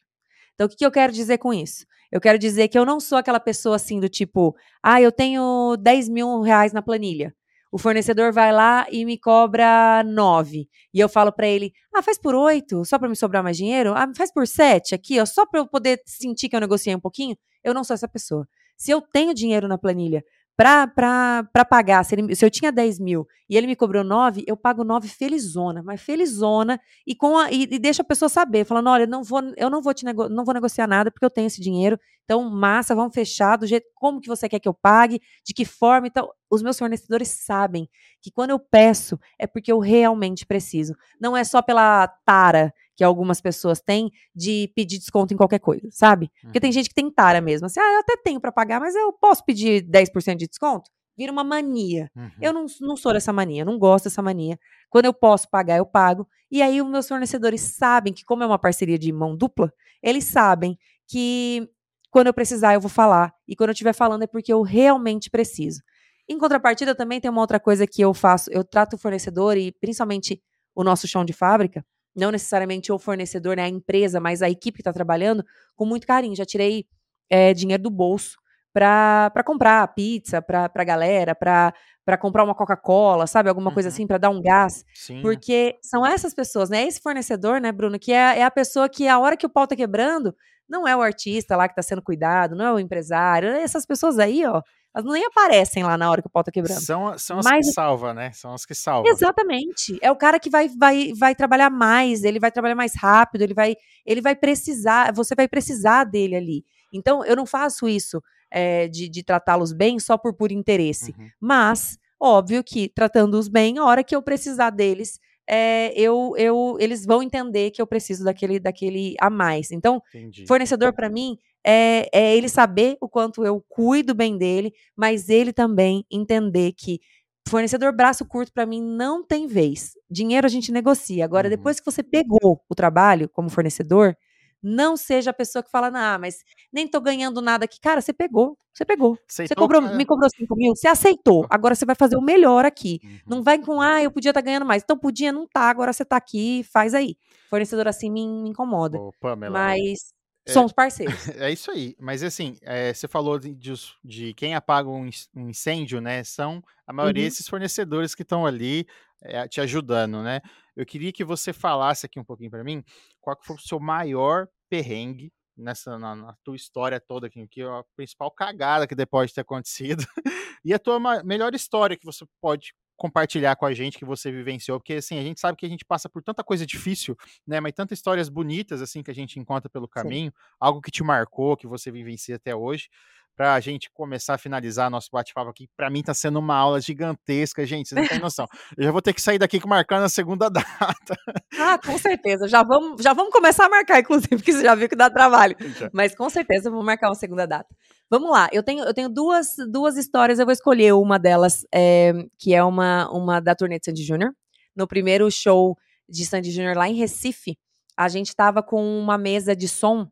Então, 0.54 0.68
o 0.68 0.70
que, 0.70 0.78
que 0.78 0.86
eu 0.86 0.92
quero 0.92 1.14
dizer 1.14 1.40
com 1.40 1.54
isso? 1.54 1.86
Eu 2.12 2.22
quero 2.22 2.40
dizer 2.40 2.68
que 2.68 2.78
eu 2.78 2.86
não 2.86 3.00
sou 3.00 3.18
aquela 3.18 3.40
pessoa 3.40 3.76
assim 3.76 4.00
do 4.00 4.10
tipo, 4.10 4.56
ah, 4.84 5.02
eu 5.02 5.12
tenho 5.12 5.76
10 5.78 6.10
mil 6.10 6.42
reais 6.42 6.74
na 6.74 6.82
planilha. 6.82 7.34
O 7.72 7.78
fornecedor 7.78 8.32
vai 8.32 8.54
lá 8.54 8.88
e 8.92 9.04
me 9.06 9.18
cobra 9.18 10.04
9. 10.06 10.68
E 10.94 11.00
eu 11.00 11.10
falo 11.10 11.32
para 11.34 11.48
ele: 11.48 11.74
"Ah, 11.94 12.02
faz 12.02 12.18
por 12.18 12.34
8, 12.34 12.86
só 12.86 12.98
para 12.98 13.10
me 13.10 13.16
sobrar 13.16 13.44
mais 13.44 13.58
dinheiro? 13.58 13.94
Ah, 13.96 14.10
faz 14.16 14.32
por 14.32 14.48
7 14.48 14.96
aqui, 14.96 15.20
ó, 15.20 15.26
só 15.26 15.46
para 15.46 15.60
eu 15.60 15.68
poder 15.68 16.02
sentir 16.06 16.50
que 16.50 16.56
eu 16.56 16.62
negociei 16.62 16.96
um 16.96 17.00
pouquinho". 17.00 17.36
Eu 17.64 17.74
não 17.74 17.84
sou 17.84 17.94
essa 17.94 18.08
pessoa. 18.08 18.48
Se 18.78 18.92
eu 18.92 19.02
tenho 19.02 19.34
dinheiro 19.34 19.68
na 19.68 19.78
planilha 19.78 20.24
para 20.58 21.66
pagar, 21.70 22.04
se, 22.04 22.16
ele, 22.16 22.36
se, 22.36 22.44
eu 22.44 22.50
tinha 22.50 22.72
10 22.72 23.00
mil 23.00 23.28
e 23.48 23.56
ele 23.56 23.68
me 23.68 23.76
cobrou 23.76 24.04
9, 24.04 24.44
eu 24.48 24.58
pago 24.58 24.84
9 24.84 25.08
felizona, 25.08 25.84
mas 25.84 26.02
felizona, 26.02 26.80
e, 27.06 27.16
com 27.16 27.38
a, 27.38 27.52
e, 27.52 27.64
e 27.64 27.78
deixa 27.80 28.02
a 28.02 28.06
pessoa 28.06 28.28
saber, 28.28 28.66
falando: 28.66 28.90
olha, 28.90 29.06
não 29.06 29.24
vou, 29.24 29.40
eu 29.56 29.70
não 29.70 29.84
vou, 29.84 29.94
te 29.94 30.04
nego, 30.04 30.28
não 30.28 30.44
vou 30.44 30.56
negociar 30.56 30.88
nada 30.88 31.12
porque 31.12 31.24
eu 31.24 31.30
tenho 31.30 31.46
esse 31.46 31.62
dinheiro, 31.62 32.00
então, 32.28 32.44
massa, 32.50 32.94
vamos 32.94 33.14
fechar 33.14 33.56
do 33.56 33.66
jeito 33.66 33.88
como 33.96 34.20
que 34.20 34.28
você 34.28 34.50
quer 34.50 34.60
que 34.60 34.68
eu 34.68 34.74
pague, 34.74 35.22
de 35.46 35.54
que 35.54 35.64
forma. 35.64 36.08
Então, 36.08 36.30
os 36.52 36.62
meus 36.62 36.78
fornecedores 36.78 37.30
sabem 37.30 37.90
que 38.22 38.30
quando 38.30 38.50
eu 38.50 38.60
peço 38.60 39.18
é 39.40 39.48
porque 39.48 39.72
eu 39.72 39.80
realmente 39.80 40.46
preciso. 40.46 40.94
Não 41.22 41.38
é 41.38 41.46
só 41.46 41.62
pela 41.62 42.06
tara 42.26 42.74
que 42.98 43.04
algumas 43.04 43.40
pessoas 43.40 43.80
têm 43.80 44.12
de 44.36 44.72
pedir 44.76 44.98
desconto 44.98 45.32
em 45.32 45.38
qualquer 45.38 45.60
coisa, 45.60 45.88
sabe? 45.92 46.32
Porque 46.42 46.60
tem 46.60 46.70
uhum. 46.70 46.74
gente 46.74 46.90
que 46.90 46.96
tem 46.96 47.12
tara 47.12 47.40
mesmo. 47.40 47.68
Assim, 47.68 47.80
ah, 47.80 47.94
eu 47.94 48.00
até 48.00 48.18
tenho 48.18 48.42
para 48.42 48.52
pagar, 48.52 48.80
mas 48.80 48.96
eu 48.96 49.14
posso 49.14 49.46
pedir 49.46 49.84
10% 49.84 50.36
de 50.36 50.48
desconto? 50.48 50.90
Vira 51.16 51.32
uma 51.32 51.44
mania. 51.44 52.10
Uhum. 52.16 52.32
Eu 52.42 52.52
não, 52.52 52.66
não 52.82 52.98
sou 52.98 53.14
dessa 53.14 53.32
mania, 53.32 53.64
não 53.64 53.78
gosto 53.78 54.06
dessa 54.06 54.22
mania. 54.22 54.60
Quando 54.90 55.06
eu 55.06 55.14
posso 55.14 55.48
pagar, 55.48 55.78
eu 55.78 55.86
pago. 55.86 56.28
E 56.50 56.60
aí 56.60 56.82
os 56.82 56.90
meus 56.90 57.08
fornecedores 57.08 57.62
sabem 57.62 58.12
que, 58.12 58.26
como 58.26 58.42
é 58.42 58.48
uma 58.48 58.58
parceria 58.58 58.98
de 58.98 59.12
mão 59.12 59.38
dupla, 59.38 59.72
eles 60.02 60.24
sabem 60.24 60.76
que 61.08 61.70
quando 62.10 62.28
eu 62.28 62.34
precisar, 62.34 62.74
eu 62.74 62.82
vou 62.82 62.90
falar. 62.90 63.32
E 63.48 63.56
quando 63.56 63.70
eu 63.70 63.74
estiver 63.74 63.94
falando 63.94 64.24
é 64.24 64.28
porque 64.28 64.52
eu 64.52 64.64
realmente 64.64 65.30
preciso. 65.30 65.84
Em 66.28 66.38
contrapartida, 66.40 66.96
também 66.96 67.22
tem 67.22 67.30
uma 67.30 67.42
outra 67.42 67.60
coisa 67.60 67.86
que 67.86 68.02
eu 68.02 68.12
faço. 68.12 68.50
Eu 68.52 68.64
trato 68.64 68.96
o 68.96 68.98
fornecedor 68.98 69.56
e 69.56 69.72
principalmente 69.72 70.42
o 70.74 70.84
nosso 70.84 71.08
chão 71.08 71.24
de 71.24 71.34
fábrica 71.34 71.86
não 72.18 72.32
necessariamente 72.32 72.92
o 72.92 72.98
fornecedor, 72.98 73.56
né, 73.56 73.64
a 73.64 73.70
empresa, 73.70 74.20
mas 74.20 74.42
a 74.42 74.50
equipe 74.50 74.78
que 74.78 74.82
está 74.82 74.92
trabalhando, 74.92 75.44
com 75.76 75.86
muito 75.86 76.08
carinho. 76.08 76.36
Já 76.36 76.46
tirei 76.46 76.86
é, 77.30 77.54
dinheiro 77.54 77.84
do 77.84 77.90
bolso 77.90 78.38
para 78.74 79.44
comprar 79.46 79.88
pizza 79.96 80.42
para 80.42 80.70
a 80.74 80.84
galera, 80.84 81.34
para 81.34 82.18
comprar 82.20 82.44
uma 82.44 82.54
Coca-Cola, 82.54 83.26
sabe? 83.26 83.50
Alguma 83.50 83.70
uhum. 83.70 83.74
coisa 83.74 83.90
assim, 83.90 84.06
para 84.06 84.18
dar 84.18 84.30
um 84.30 84.42
gás. 84.42 84.84
Sim. 84.94 85.22
Porque 85.22 85.78
são 85.82 86.06
essas 86.06 86.34
pessoas, 86.34 86.70
né? 86.70 86.86
Esse 86.86 87.00
fornecedor, 87.02 87.60
né, 87.60 87.72
Bruno, 87.72 87.98
que 87.98 88.12
é, 88.12 88.40
é 88.40 88.44
a 88.44 88.52
pessoa 88.52 88.88
que 88.88 89.08
a 89.08 89.18
hora 89.18 89.36
que 89.36 89.46
o 89.46 89.50
pau 89.50 89.66
tá 89.66 89.76
quebrando, 89.76 90.36
não 90.70 90.88
é 90.88 90.96
o 90.96 91.02
artista 91.02 91.56
lá 91.56 91.68
que 91.68 91.72
está 91.72 91.82
sendo 91.82 92.02
cuidado, 92.02 92.56
não 92.56 92.66
é 92.66 92.74
o 92.74 92.80
empresário. 92.80 93.50
Essas 93.50 93.86
pessoas 93.86 94.20
aí, 94.20 94.46
ó, 94.46 94.62
elas 94.98 95.14
nem 95.14 95.26
aparecem 95.26 95.84
lá 95.84 95.96
na 95.96 96.10
hora 96.10 96.22
que 96.22 96.28
o 96.28 96.32
pau 96.32 96.44
tá 96.44 96.52
quebrando. 96.52 96.82
São, 96.82 97.16
são 97.18 97.38
as 97.38 97.46
Mas, 97.46 97.68
que 97.68 97.74
salvam, 97.74 98.14
né? 98.16 98.32
São 98.32 98.54
as 98.54 98.66
que 98.66 98.74
salvam. 98.74 99.12
Exatamente. 99.12 99.98
É 100.02 100.12
o 100.12 100.16
cara 100.16 100.40
que 100.40 100.50
vai, 100.50 100.68
vai, 100.70 101.14
vai 101.14 101.36
trabalhar 101.36 101.70
mais, 101.70 102.24
ele 102.24 102.40
vai 102.40 102.52
trabalhar 102.52 102.76
mais 102.76 102.96
rápido, 102.96 103.44
ele 103.44 103.54
vai, 103.54 103.76
ele 104.06 104.22
vai 104.22 104.36
precisar, 104.36 105.14
você 105.14 105.36
vai 105.36 105.48
precisar 105.48 106.04
dele 106.04 106.36
ali. 106.36 106.66
Então, 106.92 107.24
eu 107.24 107.36
não 107.36 107.46
faço 107.46 107.88
isso 107.88 108.22
é, 108.50 108.88
de, 108.88 109.08
de 109.08 109.24
tratá-los 109.24 109.72
bem 109.72 110.00
só 110.00 110.18
por 110.18 110.34
puro 110.34 110.54
interesse. 110.54 111.14
Uhum. 111.18 111.30
Mas, 111.40 112.00
óbvio 112.20 112.64
que 112.64 112.90
tratando-os 112.90 113.48
bem, 113.48 113.78
a 113.78 113.86
hora 113.86 114.04
que 114.04 114.16
eu 114.16 114.22
precisar 114.22 114.72
deles, 114.72 115.20
é, 115.48 115.94
eu, 115.94 116.34
eu, 116.38 116.76
eles 116.80 117.06
vão 117.06 117.22
entender 117.22 117.70
que 117.72 117.82
eu 117.82 117.88
preciso 117.88 118.24
daquele, 118.24 118.60
daquele 118.60 119.16
a 119.20 119.30
mais. 119.30 119.72
Então, 119.72 120.02
Entendi. 120.10 120.46
fornecedor 120.48 120.92
para 120.94 121.10
mim 121.10 121.38
é, 121.66 122.10
é 122.14 122.36
ele 122.36 122.50
saber 122.50 122.98
o 123.02 123.10
quanto 123.10 123.46
eu 123.46 123.64
cuido 123.68 124.14
bem 124.14 124.38
dele, 124.38 124.74
mas 124.96 125.30
ele 125.30 125.52
também 125.52 126.06
entender 126.12 126.74
que 126.74 127.00
fornecedor 127.48 127.94
braço 127.94 128.26
curto 128.26 128.52
para 128.54 128.66
mim 128.66 128.82
não 128.82 129.24
tem 129.24 129.48
vez. 129.48 129.94
Dinheiro 130.10 130.46
a 130.46 130.50
gente 130.50 130.72
negocia. 130.72 131.26
Agora, 131.26 131.48
uhum. 131.48 131.56
depois 131.56 131.80
que 131.80 131.86
você 131.86 132.04
pegou 132.04 132.62
o 132.70 132.76
trabalho 132.76 133.30
como 133.30 133.50
fornecedor, 133.50 134.16
não 134.62 134.98
seja 134.98 135.32
a 135.32 135.34
pessoa 135.34 135.64
que 135.64 135.70
fala, 135.70 135.92
ah, 135.94 136.18
mas 136.18 136.44
nem 136.74 136.88
tô 136.88 137.00
ganhando 137.00 137.42
nada 137.42 137.66
aqui. 137.66 137.80
Cara, 137.80 138.02
você 138.02 138.12
pegou, 138.12 138.58
você 138.74 138.84
pegou. 138.84 139.18
Aceitou, 139.30 139.48
você 139.48 139.56
cobrou, 139.56 139.96
me 139.96 140.06
cobrou 140.06 140.30
5 140.30 140.56
mil, 140.56 140.76
você 140.76 140.88
aceitou. 140.88 141.46
Agora 141.50 141.76
você 141.76 141.86
vai 141.86 141.96
fazer 141.96 142.18
o 142.18 142.22
melhor 142.22 142.66
aqui. 142.66 143.00
Uhum. 143.04 143.20
Não 143.28 143.44
vai 143.44 143.60
com, 143.60 143.80
ah, 143.80 144.02
eu 144.02 144.12
podia 144.12 144.32
estar 144.32 144.42
tá 144.42 144.46
ganhando 144.46 144.66
mais. 144.66 144.84
Então 144.84 144.98
podia, 144.98 145.32
não 145.32 145.48
tá, 145.48 145.70
agora 145.70 145.94
você 145.94 146.04
tá 146.04 146.18
aqui, 146.18 146.64
faz 146.72 146.94
aí. 146.94 147.16
Fornecedor 147.50 147.88
assim 147.88 148.10
me, 148.10 148.28
me 148.28 148.50
incomoda. 148.50 148.98
Ô, 148.98 149.12
Pamela, 149.20 149.54
mas 149.54 150.12
é, 150.12 150.17
somos 150.52 150.72
parceiros. 150.74 151.16
É 151.38 151.52
isso 151.52 151.72
aí. 151.72 151.96
Mas 152.00 152.24
assim, 152.24 152.58
é, 152.62 152.94
você 152.94 153.08
falou 153.08 153.40
de, 153.40 153.54
de, 153.54 153.74
de, 154.04 154.34
quem 154.34 154.56
apaga 154.56 154.90
um, 154.90 155.10
incêndio, 155.36 156.02
né? 156.02 156.24
São 156.24 156.64
a 156.86 156.94
maioria 156.94 157.24
uhum. 157.24 157.30
desses 157.30 157.48
fornecedores 157.48 158.16
que 158.16 158.24
estão 158.24 158.46
ali 158.46 158.88
é, 159.22 159.48
te 159.48 159.62
ajudando, 159.62 160.22
né? 160.22 160.42
Eu 160.76 160.86
queria 160.86 161.12
que 161.12 161.24
você 161.24 161.52
falasse 161.52 162.06
aqui 162.06 162.20
um 162.20 162.24
pouquinho 162.24 162.52
para 162.52 162.64
mim 162.64 162.84
qual 163.20 163.36
que 163.36 163.46
foi 163.46 163.56
o 163.56 163.60
seu 163.60 163.80
maior 163.80 164.48
perrengue 164.70 165.32
nessa 165.58 165.98
na, 165.98 166.16
na, 166.16 166.36
tua 166.44 166.56
história 166.56 167.00
toda 167.00 167.28
aqui, 167.28 167.48
que 167.48 167.62
é 167.62 167.66
a 167.66 167.84
principal 167.96 168.30
cagada 168.30 168.88
que 168.88 169.06
pode 169.06 169.34
ter 169.34 169.42
acontecido 169.42 170.06
e 170.64 170.74
a 170.74 170.80
tua 170.80 171.00
melhor 171.24 171.56
história 171.56 171.98
que 171.98 172.06
você 172.06 172.26
pode 172.40 172.74
compartilhar 172.98 173.56
com 173.56 173.66
a 173.66 173.74
gente 173.74 173.98
que 173.98 174.04
você 174.04 174.32
vivenciou, 174.32 174.80
porque 174.80 174.96
assim, 174.96 175.20
a 175.20 175.24
gente 175.24 175.40
sabe 175.40 175.58
que 175.58 175.66
a 175.66 175.70
gente 175.70 175.86
passa 175.86 176.10
por 176.10 176.24
tanta 176.24 176.44
coisa 176.44 176.66
difícil, 176.66 177.16
né, 177.46 177.60
mas 177.60 177.74
tantas 177.74 177.98
histórias 177.98 178.28
bonitas 178.28 178.82
assim 178.82 179.04
que 179.04 179.12
a 179.12 179.16
gente 179.16 179.40
encontra 179.40 179.70
pelo 179.70 179.88
caminho, 179.88 180.32
Sim. 180.32 180.38
algo 180.60 180.82
que 180.82 180.92
te 180.92 181.04
marcou, 181.04 181.56
que 181.56 181.68
você 181.68 181.92
vivencia 181.92 182.36
até 182.36 182.56
hoje 182.56 182.90
para 183.38 183.54
a 183.54 183.60
gente 183.60 183.92
começar 183.92 184.34
a 184.34 184.38
finalizar 184.38 184.90
nosso 184.90 185.10
bate-papo 185.14 185.52
aqui. 185.52 185.70
Para 185.78 185.92
mim 185.92 186.00
está 186.00 186.12
sendo 186.12 186.40
uma 186.40 186.56
aula 186.56 186.82
gigantesca, 186.82 187.64
gente, 187.68 187.88
vocês 187.88 188.02
não 188.02 188.08
têm 188.08 188.20
noção. 188.20 188.48
Eu 188.76 188.86
já 188.86 188.92
vou 188.92 189.02
ter 189.02 189.14
que 189.14 189.22
sair 189.22 189.38
daqui 189.38 189.62
marcando 189.66 190.04
a 190.04 190.10
segunda 190.10 190.50
data. 190.50 191.16
Ah, 191.56 191.78
com 191.78 191.96
certeza. 192.00 192.48
Já 192.48 192.64
vamos, 192.64 193.00
já 193.00 193.14
vamos 193.14 193.32
começar 193.32 193.68
a 193.68 193.70
marcar, 193.70 194.00
inclusive, 194.00 194.36
porque 194.38 194.52
você 194.52 194.64
já 194.64 194.74
viu 194.74 194.90
que 194.90 194.96
dá 194.96 195.08
trabalho. 195.08 195.56
Já. 195.78 195.88
Mas 195.94 196.16
com 196.16 196.28
certeza 196.32 196.72
vou 196.72 196.84
marcar 196.84 197.10
uma 197.10 197.16
segunda 197.16 197.46
data. 197.46 197.70
Vamos 198.10 198.32
lá, 198.32 198.50
eu 198.52 198.64
tenho, 198.64 198.84
eu 198.84 198.94
tenho 198.94 199.10
duas, 199.10 199.56
duas 199.70 199.98
histórias, 199.98 200.40
eu 200.40 200.46
vou 200.46 200.54
escolher 200.54 200.94
uma 200.94 201.20
delas, 201.20 201.64
é, 201.72 202.14
que 202.40 202.56
é 202.56 202.64
uma, 202.64 203.08
uma 203.12 203.40
da 203.40 203.54
turnê 203.54 203.78
de 203.78 203.86
Sandy 203.86 204.02
Júnior. 204.02 204.32
No 204.76 204.88
primeiro 204.88 205.30
show 205.30 205.78
de 206.10 206.26
Sandy 206.26 206.50
Júnior 206.50 206.76
lá 206.76 206.90
em 206.90 206.96
Recife, 206.96 207.56
a 207.96 208.08
gente 208.08 208.30
estava 208.30 208.64
com 208.64 208.82
uma 209.00 209.18
mesa 209.18 209.56
de 209.56 209.68
som 209.68 210.10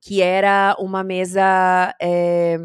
que 0.00 0.22
era 0.22 0.76
uma 0.78 1.02
mesa. 1.02 1.94
É, 2.00 2.58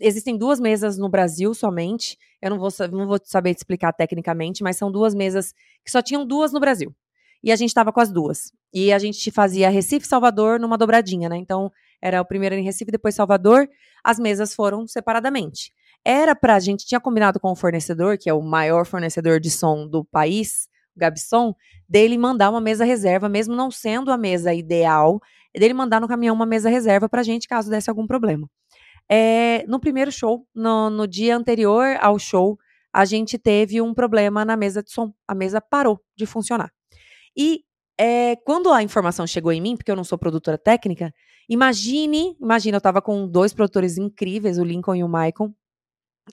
existem 0.00 0.36
duas 0.36 0.60
mesas 0.60 0.96
no 0.98 1.08
Brasil 1.08 1.54
somente. 1.54 2.18
Eu 2.40 2.50
não 2.50 2.58
vou, 2.58 2.70
não 2.92 3.06
vou 3.06 3.18
saber 3.24 3.54
te 3.54 3.58
explicar 3.58 3.92
tecnicamente, 3.92 4.62
mas 4.62 4.76
são 4.76 4.92
duas 4.92 5.14
mesas 5.14 5.54
que 5.84 5.90
só 5.90 6.02
tinham 6.02 6.26
duas 6.26 6.52
no 6.52 6.60
Brasil. 6.60 6.94
E 7.42 7.52
a 7.52 7.56
gente 7.56 7.68
estava 7.68 7.92
com 7.92 8.00
as 8.00 8.10
duas. 8.10 8.52
E 8.72 8.92
a 8.92 8.98
gente 8.98 9.30
fazia 9.30 9.68
Recife 9.68 10.06
Salvador 10.06 10.58
numa 10.58 10.78
dobradinha, 10.78 11.28
né? 11.28 11.36
Então, 11.36 11.70
era 12.00 12.20
o 12.20 12.24
primeiro 12.24 12.54
em 12.54 12.64
Recife, 12.64 12.90
depois 12.90 13.14
Salvador. 13.14 13.68
As 14.02 14.18
mesas 14.18 14.54
foram 14.54 14.86
separadamente. 14.86 15.72
Era 16.04 16.34
pra 16.34 16.58
gente, 16.58 16.86
tinha 16.86 17.00
combinado 17.00 17.40
com 17.40 17.50
o 17.50 17.56
fornecedor, 17.56 18.18
que 18.18 18.28
é 18.28 18.34
o 18.34 18.42
maior 18.42 18.84
fornecedor 18.84 19.40
de 19.40 19.50
som 19.50 19.86
do 19.86 20.04
país, 20.04 20.68
o 20.94 21.00
Gabson, 21.00 21.54
dele 21.88 22.18
mandar 22.18 22.50
uma 22.50 22.60
mesa 22.60 22.84
reserva, 22.84 23.28
mesmo 23.28 23.54
não 23.54 23.70
sendo 23.70 24.10
a 24.10 24.18
mesa 24.18 24.52
ideal, 24.52 25.20
dele 25.54 25.74
mandar 25.74 26.00
no 26.00 26.08
caminhão 26.08 26.34
uma 26.34 26.46
mesa 26.46 26.68
reserva 26.68 27.08
pra 27.08 27.22
gente, 27.22 27.48
caso 27.48 27.70
desse 27.70 27.88
algum 27.88 28.06
problema. 28.06 28.48
É, 29.08 29.64
no 29.66 29.78
primeiro 29.78 30.10
show, 30.10 30.46
no, 30.54 30.90
no 30.90 31.06
dia 31.06 31.36
anterior 31.36 31.96
ao 32.00 32.18
show, 32.18 32.58
a 32.92 33.04
gente 33.04 33.38
teve 33.38 33.80
um 33.80 33.92
problema 33.92 34.44
na 34.44 34.56
mesa 34.56 34.82
de 34.82 34.90
som. 34.90 35.12
A 35.26 35.34
mesa 35.34 35.60
parou 35.60 36.00
de 36.16 36.26
funcionar. 36.26 36.72
E 37.36 37.64
é, 37.98 38.36
quando 38.36 38.72
a 38.72 38.82
informação 38.82 39.26
chegou 39.26 39.52
em 39.52 39.60
mim, 39.60 39.76
porque 39.76 39.90
eu 39.90 39.96
não 39.96 40.04
sou 40.04 40.18
produtora 40.18 40.58
técnica, 40.58 41.12
imagine, 41.48 42.36
imagine, 42.40 42.74
eu 42.74 42.78
estava 42.78 43.02
com 43.02 43.28
dois 43.28 43.52
produtores 43.52 43.98
incríveis, 43.98 44.58
o 44.58 44.64
Lincoln 44.64 44.94
e 44.96 45.04
o 45.04 45.08
Michael, 45.08 45.54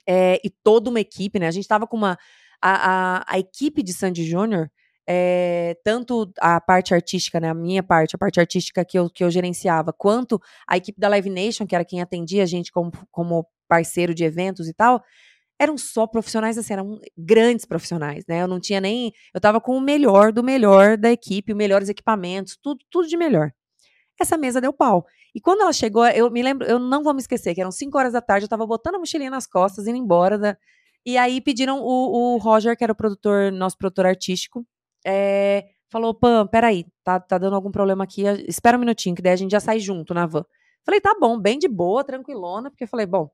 é, 0.06 0.40
e 0.44 0.50
toda 0.50 0.90
uma 0.90 1.00
equipe, 1.00 1.38
né? 1.38 1.46
A 1.48 1.50
gente 1.50 1.64
estava 1.64 1.86
com 1.86 1.96
uma. 1.96 2.18
A, 2.60 3.16
a, 3.18 3.34
a, 3.34 3.38
equipe 3.40 3.82
de 3.82 3.92
Sandy 3.92 4.24
Júnior 4.24 4.70
é, 5.08 5.76
tanto 5.84 6.32
a 6.40 6.60
parte 6.60 6.94
artística, 6.94 7.40
né, 7.40 7.48
a 7.48 7.54
minha 7.54 7.82
parte, 7.82 8.14
a 8.14 8.18
parte 8.18 8.38
artística 8.38 8.84
que 8.84 8.98
eu, 8.98 9.10
que 9.10 9.24
eu 9.24 9.30
gerenciava, 9.30 9.92
quanto 9.92 10.40
a 10.68 10.76
equipe 10.76 11.00
da 11.00 11.08
Live 11.08 11.30
Nation, 11.30 11.66
que 11.66 11.74
era 11.74 11.84
quem 11.84 12.00
atendia 12.00 12.42
a 12.42 12.46
gente 12.46 12.70
como, 12.70 12.92
como 13.10 13.46
parceiro 13.68 14.14
de 14.14 14.24
eventos 14.24 14.68
e 14.68 14.74
tal, 14.74 15.02
eram 15.58 15.78
só 15.78 16.06
profissionais, 16.06 16.58
assim, 16.58 16.72
eram 16.72 17.00
grandes 17.16 17.64
profissionais, 17.64 18.24
né? 18.28 18.42
Eu 18.42 18.48
não 18.48 18.58
tinha 18.58 18.80
nem. 18.80 19.12
Eu 19.32 19.40
tava 19.40 19.60
com 19.60 19.76
o 19.76 19.80
melhor 19.80 20.32
do 20.32 20.42
melhor 20.42 20.96
da 20.96 21.10
equipe, 21.10 21.52
os 21.52 21.56
melhores 21.56 21.88
equipamentos, 21.88 22.58
tudo, 22.60 22.84
tudo 22.90 23.06
de 23.06 23.16
melhor. 23.16 23.52
Essa 24.20 24.36
mesa 24.36 24.60
deu 24.60 24.72
pau. 24.72 25.06
E 25.34 25.40
quando 25.40 25.62
ela 25.62 25.72
chegou, 25.72 26.04
eu 26.08 26.30
me 26.30 26.42
lembro, 26.42 26.66
eu 26.66 26.78
não 26.78 27.02
vou 27.02 27.14
me 27.14 27.20
esquecer, 27.20 27.54
que 27.54 27.60
eram 27.60 27.70
5 27.70 27.96
horas 27.96 28.12
da 28.12 28.20
tarde, 28.20 28.44
eu 28.44 28.48
tava 28.48 28.66
botando 28.66 28.96
a 28.96 28.98
mochilinha 28.98 29.30
nas 29.30 29.46
costas, 29.46 29.86
indo 29.86 29.96
embora. 29.96 30.38
Da, 30.38 30.56
e 31.06 31.16
aí 31.16 31.40
pediram 31.40 31.80
o, 31.80 32.34
o 32.34 32.38
Roger, 32.38 32.76
que 32.76 32.84
era 32.84 32.92
o 32.92 32.96
produtor, 32.96 33.50
nosso 33.52 33.78
produtor 33.78 34.06
artístico, 34.06 34.66
é, 35.04 35.66
falou: 35.90 36.14
Pam, 36.14 36.46
peraí, 36.46 36.86
tá, 37.04 37.20
tá 37.20 37.38
dando 37.38 37.54
algum 37.54 37.70
problema 37.70 38.04
aqui, 38.04 38.22
espera 38.48 38.76
um 38.76 38.80
minutinho, 38.80 39.14
que 39.14 39.22
daí 39.22 39.32
a 39.32 39.36
gente 39.36 39.50
já 39.50 39.60
sai 39.60 39.78
junto 39.78 40.14
na 40.14 40.26
van. 40.26 40.44
Falei, 40.84 41.00
tá 41.00 41.14
bom, 41.18 41.38
bem 41.38 41.58
de 41.58 41.68
boa, 41.68 42.02
tranquilona, 42.02 42.70
porque 42.70 42.86
falei, 42.86 43.06
bom, 43.06 43.30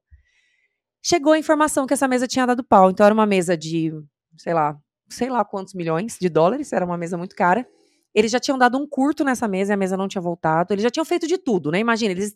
chegou 1.02 1.32
a 1.32 1.38
informação 1.38 1.86
que 1.86 1.94
essa 1.94 2.06
mesa 2.06 2.26
tinha 2.26 2.46
dado 2.46 2.62
pau. 2.62 2.90
Então 2.90 3.06
era 3.06 3.14
uma 3.14 3.26
mesa 3.26 3.56
de, 3.56 3.92
sei 4.36 4.52
lá, 4.52 4.78
sei 5.08 5.30
lá 5.30 5.44
quantos 5.44 5.74
milhões 5.74 6.18
de 6.20 6.28
dólares, 6.28 6.72
era 6.72 6.84
uma 6.84 6.98
mesa 6.98 7.16
muito 7.16 7.34
cara. 7.34 7.66
Eles 8.14 8.30
já 8.30 8.40
tinham 8.40 8.58
dado 8.58 8.76
um 8.76 8.86
curto 8.86 9.24
nessa 9.24 9.46
mesa 9.46 9.72
e 9.72 9.74
a 9.74 9.76
mesa 9.76 9.96
não 9.96 10.08
tinha 10.08 10.20
voltado. 10.20 10.74
Eles 10.74 10.82
já 10.82 10.90
tinham 10.90 11.04
feito 11.04 11.26
de 11.26 11.38
tudo, 11.38 11.70
né? 11.70 11.78
Imagina, 11.78 12.12
eles 12.12 12.34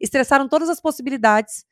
estressaram 0.00 0.48
todas 0.48 0.68
as 0.68 0.80
possibilidades 0.80 1.64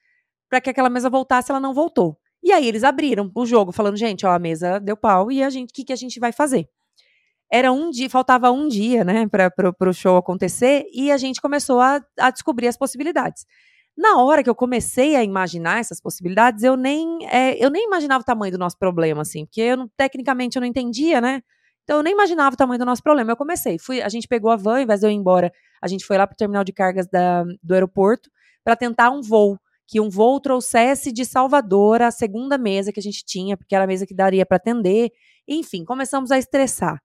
para 0.49 0.61
que 0.61 0.71
aquela 0.71 0.91
mesa 0.91 1.11
voltasse, 1.11 1.51
ela 1.51 1.61
não 1.61 1.75
voltou. 1.75 2.19
E 2.43 2.53
aí 2.53 2.67
eles 2.67 2.83
abriram 2.83 3.31
o 3.35 3.47
jogo, 3.47 3.71
falando, 3.71 3.97
gente, 3.97 4.25
ó, 4.25 4.31
a 4.31 4.39
mesa 4.39 4.81
deu 4.81 4.97
pau 4.97 5.31
e 5.31 5.43
a 5.43 5.51
gente, 5.51 5.71
o 5.71 5.73
que, 5.73 5.85
que 5.85 5.93
a 5.93 5.97
gente 5.97 6.19
vai 6.19 6.33
fazer? 6.33 6.69
Era 7.53 7.73
um 7.73 7.91
dia, 7.91 8.09
faltava 8.09 8.51
um 8.51 8.69
dia, 8.69 9.05
né, 9.05 9.27
para 9.27 9.91
o 9.91 9.93
show 9.93 10.17
acontecer 10.17 10.87
e 10.93 11.11
a 11.11 11.17
gente 11.17 11.41
começou 11.41 11.81
a, 11.81 12.01
a 12.19 12.31
descobrir 12.31 12.69
as 12.69 12.77
possibilidades. 12.77 13.45
Na 13.97 14.23
hora 14.23 14.43
que 14.43 14.49
eu 14.49 14.55
comecei 14.55 15.17
a 15.17 15.25
imaginar 15.25 15.81
essas 15.81 16.01
possibilidades, 16.01 16.63
eu 16.63 16.77
nem, 16.77 17.27
é, 17.29 17.63
eu 17.63 17.69
nem 17.69 17.85
imaginava 17.85 18.23
o 18.23 18.25
tamanho 18.25 18.53
do 18.53 18.59
nosso 18.59 18.79
problema, 18.79 19.23
assim, 19.23 19.45
porque 19.45 19.61
eu 19.61 19.77
não, 19.77 19.91
tecnicamente 19.97 20.57
eu 20.57 20.61
não 20.61 20.67
entendia, 20.67 21.21
né? 21.21 21.43
Então 21.83 21.99
eu 21.99 22.03
nem 22.03 22.13
imaginava 22.13 22.55
o 22.55 22.57
tamanho 22.57 22.79
do 22.79 22.87
nosso 22.87 23.03
problema. 23.03 23.33
Eu 23.33 23.37
comecei, 23.37 23.79
fui, 23.79 24.01
a 24.01 24.09
gente 24.09 24.29
pegou 24.29 24.51
a 24.51 24.57
van, 24.57 24.77
ao 24.77 24.81
invés 24.83 25.01
de 25.01 25.07
eu 25.07 25.11
ir 25.11 25.15
embora, 25.15 25.53
a 25.83 25.89
gente 25.89 26.05
foi 26.05 26.17
lá 26.17 26.27
para 26.27 26.35
o 26.35 26.37
terminal 26.37 26.63
de 26.63 26.73
cargas 26.73 27.09
da, 27.09 27.45
do 27.63 27.75
aeroporto 27.75 28.31
para 28.63 28.77
tentar 28.77 29.11
um 29.11 29.21
voo 29.21 29.59
que 29.91 30.01
um 30.01 30.09
voo 30.09 30.39
trouxesse 30.39 31.11
de 31.11 31.25
Salvador 31.25 32.01
a 32.01 32.13
segunda 32.13 32.57
mesa 32.57 32.93
que 32.93 33.01
a 33.01 33.03
gente 33.03 33.25
tinha, 33.25 33.57
porque 33.57 33.75
era 33.75 33.83
a 33.83 33.87
mesa 33.89 34.07
que 34.07 34.15
daria 34.15 34.47
para 34.47 34.57
atender. 34.57 35.11
Enfim, 35.49 35.85
começamos 35.85 36.31
a 36.31 36.39
estressar. 36.39 37.03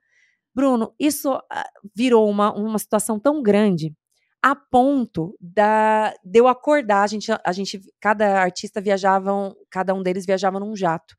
Bruno, 0.55 0.93
isso 0.97 1.33
ah, 1.51 1.69
virou 1.93 2.29
uma, 2.29 2.53
uma 2.53 2.79
situação 2.79 3.19
tão 3.19 3.43
grande 3.43 3.93
a 4.41 4.55
ponto 4.55 5.35
da, 5.41 6.13
de 6.23 6.39
eu 6.39 6.47
acordar. 6.47 7.03
A 7.03 7.07
gente, 7.07 7.29
a 7.31 7.51
gente, 7.51 7.81
cada 7.99 8.39
artista 8.39 8.79
viajava, 8.79 9.53
cada 9.69 9.93
um 9.93 10.01
deles 10.01 10.25
viajava 10.25 10.59
num 10.59 10.75
jato, 10.75 11.15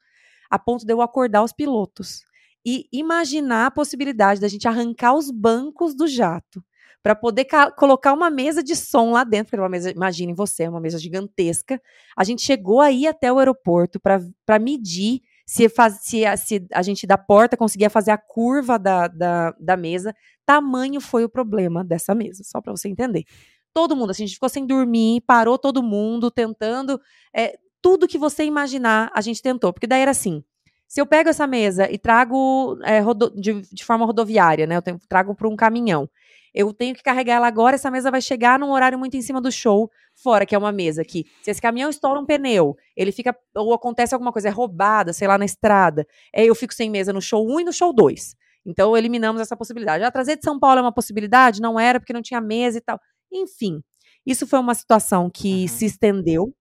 a 0.49 0.59
ponto 0.59 0.87
de 0.87 0.93
eu 0.93 1.03
acordar 1.03 1.43
os 1.43 1.53
pilotos 1.53 2.25
e 2.65 2.89
imaginar 2.91 3.67
a 3.67 3.71
possibilidade 3.71 4.41
da 4.41 4.49
gente 4.49 4.67
arrancar 4.67 5.15
os 5.15 5.31
bancos 5.31 5.95
do 5.95 6.07
jato 6.07 6.65
para 7.03 7.15
poder 7.15 7.47
colocar 7.77 8.13
uma 8.13 8.31
mesa 8.31 8.63
de 8.63 8.75
som 8.75 9.13
lá 9.13 9.23
dentro, 9.23 9.51
porque 9.51 9.61
uma 9.61 9.69
mesa, 9.69 9.91
imaginem 9.91 10.35
você, 10.35 10.65
é 10.65 10.69
uma 10.69 10.81
mesa 10.81 10.99
gigantesca. 10.99 11.81
A 12.17 12.25
gente 12.25 12.43
chegou 12.43 12.81
aí 12.81 13.07
até 13.07 13.33
o 13.33 13.39
aeroporto 13.39 14.01
para 14.01 14.59
medir 14.59 15.21
se, 15.47 15.69
faz, 15.69 16.01
se, 16.03 16.27
a, 16.27 16.37
se, 16.37 16.67
a, 16.73 16.83
gente 16.83 17.07
da 17.07 17.17
porta 17.17 17.57
conseguia 17.57 17.89
fazer 17.89 18.11
a 18.11 18.19
curva 18.19 18.79
da, 18.79 19.07
da, 19.07 19.53
da 19.61 19.77
mesa. 19.77 20.15
Tamanho 20.45 21.01
foi 21.01 21.25
o 21.25 21.29
problema 21.29 21.85
dessa 21.85 22.15
mesa, 22.15 22.43
só 22.45 22.61
para 22.61 22.73
você 22.73 22.89
entender. 22.89 23.25
Todo 23.73 23.95
mundo, 23.95 24.11
assim, 24.11 24.25
a 24.25 24.27
gente 24.27 24.35
ficou 24.35 24.49
sem 24.49 24.67
dormir, 24.67 25.21
parou 25.21 25.57
todo 25.57 25.83
mundo 25.83 26.31
tentando. 26.31 27.01
É, 27.35 27.57
tudo 27.81 28.09
que 28.09 28.19
você 28.19 28.45
imaginar, 28.45 29.11
a 29.15 29.21
gente 29.21 29.41
tentou. 29.41 29.73
Porque 29.73 29.87
daí 29.87 30.03
era 30.03 30.11
assim: 30.11 30.43
se 30.89 31.01
eu 31.01 31.07
pego 31.07 31.29
essa 31.29 31.47
mesa 31.47 31.89
e 31.91 31.99
trago 31.99 32.79
é, 32.83 33.01
de, 33.35 33.63
de, 33.73 33.85
forma 33.85 34.05
rodoviária, 34.05 34.67
né? 34.67 34.77
Eu 34.77 34.83
trago 35.09 35.35
para 35.35 35.49
um 35.49 35.55
caminhão 35.55 36.09
eu 36.57 36.73
tenho 36.73 36.95
que 36.95 37.03
carregar 37.03 37.35
ela 37.35 37.47
agora, 37.47 37.75
essa 37.75 37.91
mesa 37.91 38.11
vai 38.11 38.23
chegar 38.23 38.59
num 38.59 38.71
horário 38.71 38.99
muito 38.99 39.15
em 39.15 39.21
cima 39.21 39.43
do 39.43 39.53
show, 39.53 39.91
fora 40.15 40.47
que 40.47 40.55
é 40.55 40.59
uma 40.59 40.73
mesa 40.73 41.05
que, 41.05 41.27
se 41.43 41.51
esse 41.51 41.61
caminhão 41.61 41.91
estoura 41.91 42.19
um 42.19 42.25
pneu, 42.25 42.75
ele 42.97 43.13
fica, 43.13 43.37
ou 43.55 43.75
acontece 43.75 44.15
alguma 44.15 44.33
coisa, 44.33 44.49
é 44.49 44.51
roubada, 44.51 45.13
sei 45.13 45.29
lá, 45.29 45.37
na 45.37 45.45
estrada, 45.45 46.07
é, 46.35 46.47
eu 46.47 46.55
fico 46.55 46.73
sem 46.73 46.89
mesa 46.89 47.13
no 47.13 47.21
show 47.21 47.47
1 47.47 47.61
e 47.61 47.65
no 47.65 47.73
show 47.75 47.93
2. 47.93 48.35
Então, 48.65 48.97
eliminamos 48.97 49.41
essa 49.41 49.55
possibilidade. 49.55 50.03
Já 50.03 50.11
trazer 50.11 50.37
de 50.37 50.45
São 50.45 50.59
Paulo 50.59 50.79
é 50.79 50.83
uma 50.83 50.93
possibilidade? 50.93 51.61
Não 51.61 51.79
era, 51.79 52.01
porque 52.01 52.15
não 52.15 52.23
tinha 52.23 52.41
mesa 52.41 52.79
e 52.79 52.81
tal. 52.81 52.99
Enfim, 53.31 53.83
isso 54.25 54.47
foi 54.47 54.59
uma 54.59 54.75
situação 54.75 55.31
que 55.31 55.63
uhum. 55.63 55.69
se 55.69 55.85
estendeu 55.85 56.55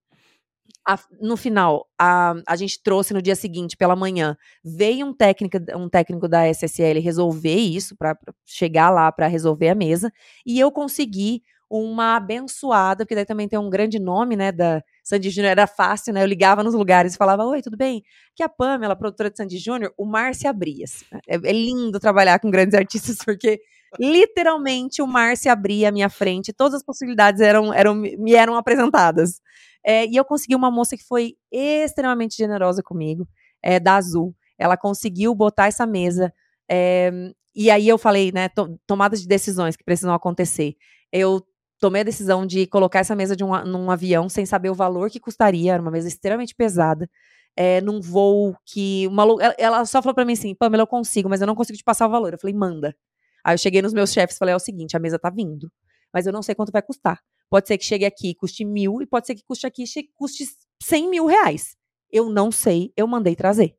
a, 0.87 0.99
no 1.19 1.35
final, 1.35 1.87
a, 1.99 2.35
a 2.47 2.55
gente 2.55 2.81
trouxe 2.81 3.13
no 3.13 3.21
dia 3.21 3.35
seguinte, 3.35 3.75
pela 3.75 3.95
manhã, 3.95 4.37
veio 4.63 5.07
um 5.07 5.13
técnico, 5.13 5.57
um 5.75 5.89
técnico 5.89 6.27
da 6.27 6.47
SSL 6.47 6.99
resolver 6.99 7.55
isso, 7.55 7.95
para 7.97 8.17
chegar 8.45 8.91
lá 8.91 9.11
para 9.11 9.27
resolver 9.27 9.69
a 9.69 9.75
mesa, 9.75 10.11
e 10.45 10.59
eu 10.59 10.71
consegui 10.71 11.41
uma 11.67 12.17
abençoada, 12.17 13.03
porque 13.03 13.15
daí 13.15 13.25
também 13.25 13.47
tem 13.47 13.57
um 13.57 13.69
grande 13.69 13.99
nome, 13.99 14.35
né, 14.35 14.51
da 14.51 14.83
Sandy 15.03 15.31
Júnior, 15.31 15.51
era 15.51 15.65
fácil, 15.65 16.13
né, 16.13 16.21
eu 16.21 16.27
ligava 16.27 16.63
nos 16.63 16.75
lugares 16.75 17.15
e 17.15 17.17
falava, 17.17 17.43
oi, 17.43 17.61
tudo 17.61 17.75
bem? 17.75 18.03
Que 18.35 18.43
a 18.43 18.49
Pamela, 18.49 18.95
produtora 18.95 19.31
de 19.31 19.37
Sandy 19.37 19.57
Júnior, 19.57 19.91
o 19.97 20.05
Mar 20.05 20.35
se 20.35 20.47
abria. 20.47 20.85
É, 21.27 21.35
é 21.35 21.51
lindo 21.51 21.99
trabalhar 21.99 22.39
com 22.39 22.51
grandes 22.51 22.75
artistas, 22.75 23.17
porque 23.25 23.59
literalmente 23.99 25.01
o 25.01 25.07
mar 25.07 25.37
se 25.37 25.47
abria 25.49 25.89
à 25.89 25.91
minha 25.91 26.09
frente, 26.09 26.53
todas 26.53 26.75
as 26.75 26.83
possibilidades 26.83 27.41
eram, 27.41 27.73
eram, 27.73 27.95
me 27.95 28.33
eram 28.33 28.55
apresentadas. 28.55 29.41
É, 29.85 30.05
e 30.07 30.15
eu 30.15 30.25
consegui 30.25 30.55
uma 30.55 30.71
moça 30.71 30.97
que 30.97 31.03
foi 31.03 31.35
extremamente 31.51 32.35
generosa 32.35 32.81
comigo, 32.81 33.27
é, 33.61 33.79
da 33.79 33.95
Azul. 33.97 34.35
Ela 34.57 34.75
conseguiu 34.75 35.35
botar 35.35 35.67
essa 35.67 35.85
mesa. 35.85 36.33
É, 36.69 37.11
e 37.55 37.69
aí 37.69 37.87
eu 37.87 37.97
falei, 37.97 38.31
né, 38.31 38.49
to, 38.49 38.79
tomadas 38.87 39.21
de 39.21 39.27
decisões 39.27 39.75
que 39.75 39.83
precisam 39.83 40.13
acontecer. 40.13 40.75
Eu 41.11 41.45
tomei 41.79 42.01
a 42.01 42.05
decisão 42.05 42.45
de 42.47 42.65
colocar 42.65 42.99
essa 42.99 43.15
mesa 43.15 43.35
de 43.35 43.43
um, 43.43 43.63
num 43.63 43.91
avião 43.91 44.27
sem 44.27 44.45
saber 44.45 44.71
o 44.71 44.75
valor 44.75 45.09
que 45.09 45.19
custaria, 45.19 45.73
era 45.73 45.81
uma 45.81 45.91
mesa 45.91 46.07
extremamente 46.07 46.55
pesada. 46.55 47.07
É, 47.55 47.79
num 47.79 48.01
voo 48.01 48.55
que 48.65 49.07
uma, 49.07 49.23
ela 49.57 49.85
só 49.85 50.01
falou 50.01 50.15
para 50.15 50.25
mim 50.25 50.33
assim, 50.33 50.55
Pamela, 50.55 50.83
eu 50.83 50.87
consigo, 50.87 51.29
mas 51.29 51.41
eu 51.41 51.47
não 51.47 51.55
consigo 51.55 51.77
te 51.77 51.83
passar 51.83 52.07
o 52.07 52.11
valor. 52.11 52.33
Eu 52.33 52.39
falei, 52.39 52.55
manda. 52.55 52.95
Aí 53.43 53.53
eu 53.53 53.57
cheguei 53.59 53.81
nos 53.81 53.93
meus 53.93 54.11
chefes 54.11 54.35
e 54.35 54.39
falei, 54.39 54.53
é 54.53 54.55
o 54.55 54.59
seguinte, 54.59 54.97
a 54.97 54.99
mesa 54.99 55.19
tá 55.19 55.29
vindo, 55.29 55.71
mas 56.15 56.25
eu 56.25 56.31
não 56.31 56.41
sei 56.41 56.55
quanto 56.55 56.71
vai 56.71 56.81
custar. 56.81 57.19
Pode 57.49 57.67
ser 57.67 57.77
que 57.77 57.83
chegue 57.83 58.05
aqui 58.05 58.29
e 58.29 58.35
custe 58.35 58.63
mil, 58.63 59.01
e 59.01 59.05
pode 59.05 59.27
ser 59.27 59.35
que 59.35 59.43
custe 59.43 59.67
aqui 59.67 59.83
e 59.83 60.03
custe 60.15 60.45
cem 60.81 61.09
mil 61.09 61.25
reais. 61.25 61.75
Eu 62.09 62.29
não 62.29 62.53
sei, 62.53 62.93
eu 62.95 63.05
mandei 63.05 63.35
trazer. 63.35 63.75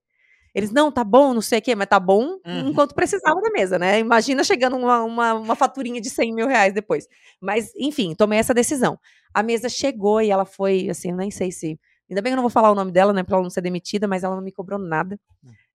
Eles, 0.55 0.71
não, 0.71 0.93
tá 0.93 1.03
bom, 1.03 1.33
não 1.33 1.41
sei 1.41 1.61
o 1.61 1.63
quê, 1.63 1.75
mas 1.75 1.89
tá 1.89 1.99
bom 1.99 2.39
uhum. 2.47 2.69
enquanto 2.69 2.95
precisava 2.95 3.41
da 3.41 3.51
mesa, 3.51 3.79
né? 3.79 3.99
Imagina 4.01 4.45
chegando 4.45 4.77
uma, 4.77 5.03
uma, 5.03 5.33
uma 5.33 5.57
faturinha 5.57 5.99
de 5.99 6.11
100 6.11 6.35
mil 6.35 6.47
reais 6.47 6.75
depois. 6.75 7.07
Mas, 7.41 7.73
enfim, 7.75 8.15
tomei 8.15 8.39
essa 8.39 8.53
decisão. 8.53 8.99
A 9.33 9.43
mesa 9.43 9.71
chegou 9.71 10.21
e 10.21 10.31
ela 10.31 10.45
foi, 10.45 10.91
assim, 10.91 11.13
nem 11.13 11.31
sei 11.31 11.51
se. 11.51 11.81
Ainda 12.11 12.21
bem 12.21 12.33
que 12.33 12.35
eu 12.35 12.37
não 12.37 12.43
vou 12.43 12.51
falar 12.51 12.71
o 12.71 12.75
nome 12.75 12.93
dela, 12.93 13.15
né, 13.15 13.23
pra 13.23 13.37
ela 13.37 13.43
não 13.43 13.51
ser 13.51 13.63
demitida, 13.63 14.07
mas 14.07 14.25
ela 14.25 14.37
não 14.37 14.43
me 14.43 14.53
cobrou 14.53 14.79
nada. 14.79 15.19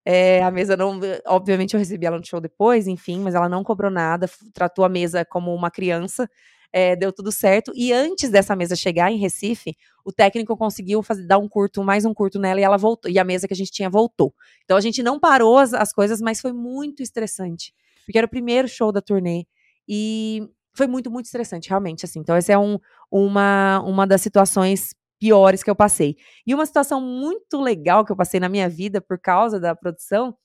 É, 0.05 0.41
a 0.43 0.51
mesa 0.51 0.75
não. 0.75 0.99
Obviamente 1.27 1.73
eu 1.73 1.79
recebi 1.79 2.05
ela 2.05 2.17
no 2.17 2.25
show 2.25 2.41
depois, 2.41 2.87
enfim, 2.87 3.19
mas 3.19 3.35
ela 3.35 3.47
não 3.47 3.63
cobrou 3.63 3.91
nada, 3.91 4.29
tratou 4.53 4.83
a 4.83 4.89
mesa 4.89 5.23
como 5.23 5.53
uma 5.53 5.69
criança 5.69 6.29
é, 6.71 6.95
deu 6.95 7.11
tudo 7.11 7.31
certo. 7.31 7.71
E 7.75 7.91
antes 7.91 8.29
dessa 8.29 8.55
mesa 8.55 8.75
chegar 8.75 9.11
em 9.11 9.17
Recife, 9.17 9.75
o 10.05 10.11
técnico 10.11 10.55
conseguiu 10.55 11.03
fazer, 11.03 11.25
dar 11.27 11.37
um 11.37 11.47
curto, 11.47 11.83
mais 11.83 12.05
um 12.05 12.13
curto 12.13 12.39
nela 12.39 12.59
e 12.59 12.63
ela 12.63 12.77
voltou. 12.77 13.11
E 13.11 13.19
a 13.19 13.23
mesa 13.23 13.47
que 13.47 13.53
a 13.53 13.57
gente 13.57 13.71
tinha 13.71 13.89
voltou. 13.89 14.33
Então 14.63 14.77
a 14.77 14.81
gente 14.81 15.03
não 15.03 15.19
parou 15.19 15.57
as, 15.57 15.73
as 15.73 15.91
coisas, 15.91 16.21
mas 16.21 16.39
foi 16.39 16.53
muito 16.53 17.03
estressante. 17.03 17.73
Porque 18.05 18.17
era 18.17 18.25
o 18.27 18.29
primeiro 18.29 18.67
show 18.67 18.91
da 18.91 19.01
turnê. 19.01 19.45
E 19.87 20.47
foi 20.73 20.87
muito, 20.87 21.11
muito 21.11 21.25
estressante, 21.25 21.69
realmente. 21.69 22.05
Assim. 22.05 22.19
Então, 22.19 22.35
essa 22.35 22.53
é 22.53 22.57
um, 22.57 22.79
uma, 23.11 23.81
uma 23.81 24.07
das 24.07 24.21
situações 24.21 24.95
piores 25.21 25.63
que 25.63 25.69
eu 25.69 25.75
passei. 25.75 26.17
E 26.47 26.53
uma 26.55 26.65
situação 26.65 26.99
muito 26.99 27.61
legal 27.61 28.03
que 28.03 28.11
eu 28.11 28.15
passei 28.15 28.39
na 28.39 28.49
minha 28.49 28.67
vida 28.67 28.99
por 28.99 29.19
causa 29.19 29.59
da 29.59 29.75
produção 29.75 30.35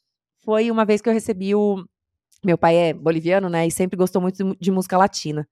foi 0.45 0.71
uma 0.71 0.85
vez 0.85 1.01
que 1.01 1.09
eu 1.09 1.15
recebi 1.15 1.55
o. 1.55 1.83
Meu 2.45 2.59
pai 2.59 2.77
é 2.77 2.93
boliviano, 2.93 3.49
né? 3.49 3.67
E 3.67 3.71
sempre 3.71 3.97
gostou 3.97 4.21
muito 4.21 4.55
de 4.61 4.71
música 4.71 4.99
latina. 4.99 5.49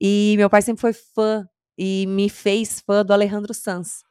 E 0.00 0.34
meu 0.38 0.48
pai 0.48 0.62
sempre 0.62 0.80
foi 0.80 0.94
fã 0.94 1.46
e 1.78 2.06
me 2.06 2.30
fez 2.30 2.80
fã 2.80 3.04
do 3.04 3.12
Alejandro 3.12 3.52
Sanz. 3.52 4.02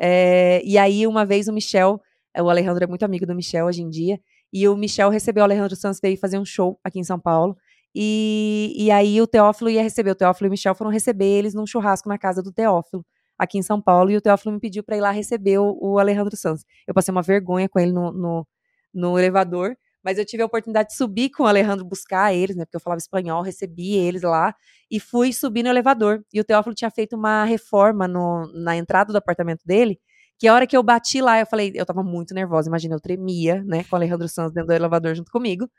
É, 0.00 0.62
e 0.64 0.78
aí, 0.78 1.06
uma 1.06 1.26
vez, 1.26 1.48
o 1.48 1.52
Michel, 1.52 2.00
é, 2.32 2.42
o 2.42 2.48
Alejandro 2.48 2.84
é 2.84 2.86
muito 2.86 3.04
amigo 3.04 3.26
do 3.26 3.34
Michel 3.34 3.66
hoje 3.66 3.82
em 3.82 3.90
dia, 3.90 4.18
e 4.52 4.68
o 4.68 4.76
Michel 4.76 5.10
recebeu 5.10 5.42
o 5.42 5.44
Alejandro 5.44 5.76
Sanz, 5.76 5.98
veio 6.00 6.16
fazer 6.16 6.38
um 6.38 6.44
show 6.44 6.78
aqui 6.84 7.00
em 7.00 7.04
São 7.04 7.18
Paulo. 7.18 7.56
E, 7.94 8.74
e 8.76 8.90
aí 8.90 9.20
o 9.20 9.26
Teófilo 9.26 9.70
ia 9.70 9.82
receber, 9.82 10.12
o 10.12 10.14
Teófilo 10.14 10.46
e 10.46 10.48
o 10.48 10.50
Michel 10.52 10.74
foram 10.74 10.90
receber 10.90 11.26
eles 11.26 11.54
num 11.54 11.66
churrasco 11.66 12.08
na 12.08 12.18
casa 12.18 12.42
do 12.42 12.52
Teófilo, 12.52 13.04
aqui 13.38 13.58
em 13.58 13.62
São 13.62 13.80
Paulo, 13.80 14.10
e 14.10 14.16
o 14.16 14.20
Teófilo 14.20 14.52
me 14.54 14.60
pediu 14.60 14.82
para 14.82 14.96
ir 14.96 15.00
lá 15.00 15.10
receber 15.10 15.58
o, 15.58 15.76
o 15.80 15.98
Alejandro 15.98 16.36
Sanz. 16.36 16.64
Eu 16.86 16.94
passei 16.94 17.12
uma 17.12 17.22
vergonha 17.22 17.68
com 17.68 17.78
ele 17.78 17.92
no, 17.92 18.12
no, 18.12 18.46
no 18.92 19.18
elevador, 19.18 19.76
mas 20.04 20.18
eu 20.18 20.24
tive 20.24 20.42
a 20.42 20.46
oportunidade 20.46 20.90
de 20.90 20.96
subir 20.96 21.30
com 21.30 21.44
o 21.44 21.46
Alejandro 21.46 21.84
buscar 21.84 22.34
eles, 22.34 22.54
né? 22.54 22.64
Porque 22.66 22.76
eu 22.76 22.80
falava 22.80 22.98
espanhol, 22.98 23.42
recebi 23.42 23.94
eles 23.94 24.22
lá 24.22 24.54
e 24.90 25.00
fui 25.00 25.32
subir 25.32 25.62
no 25.62 25.70
elevador. 25.70 26.22
E 26.32 26.40
o 26.40 26.44
Teófilo 26.44 26.74
tinha 26.74 26.90
feito 26.90 27.16
uma 27.16 27.44
reforma 27.44 28.06
no, 28.06 28.46
na 28.52 28.76
entrada 28.76 29.12
do 29.12 29.16
apartamento 29.16 29.62
dele. 29.64 29.98
Que 30.38 30.46
a 30.46 30.54
hora 30.54 30.66
que 30.66 30.76
eu 30.76 30.82
bati 30.82 31.22
lá, 31.22 31.40
eu 31.40 31.46
falei, 31.46 31.72
eu 31.74 31.86
tava 31.86 32.02
muito 32.02 32.34
nervosa, 32.34 32.68
imagina, 32.68 32.94
eu 32.94 33.00
tremia, 33.00 33.62
né, 33.64 33.84
com 33.84 33.94
o 33.94 33.96
Alejandro 33.96 34.28
Santos 34.28 34.52
dentro 34.52 34.68
do 34.68 34.74
elevador 34.74 35.14
junto 35.14 35.30
comigo. 35.30 35.70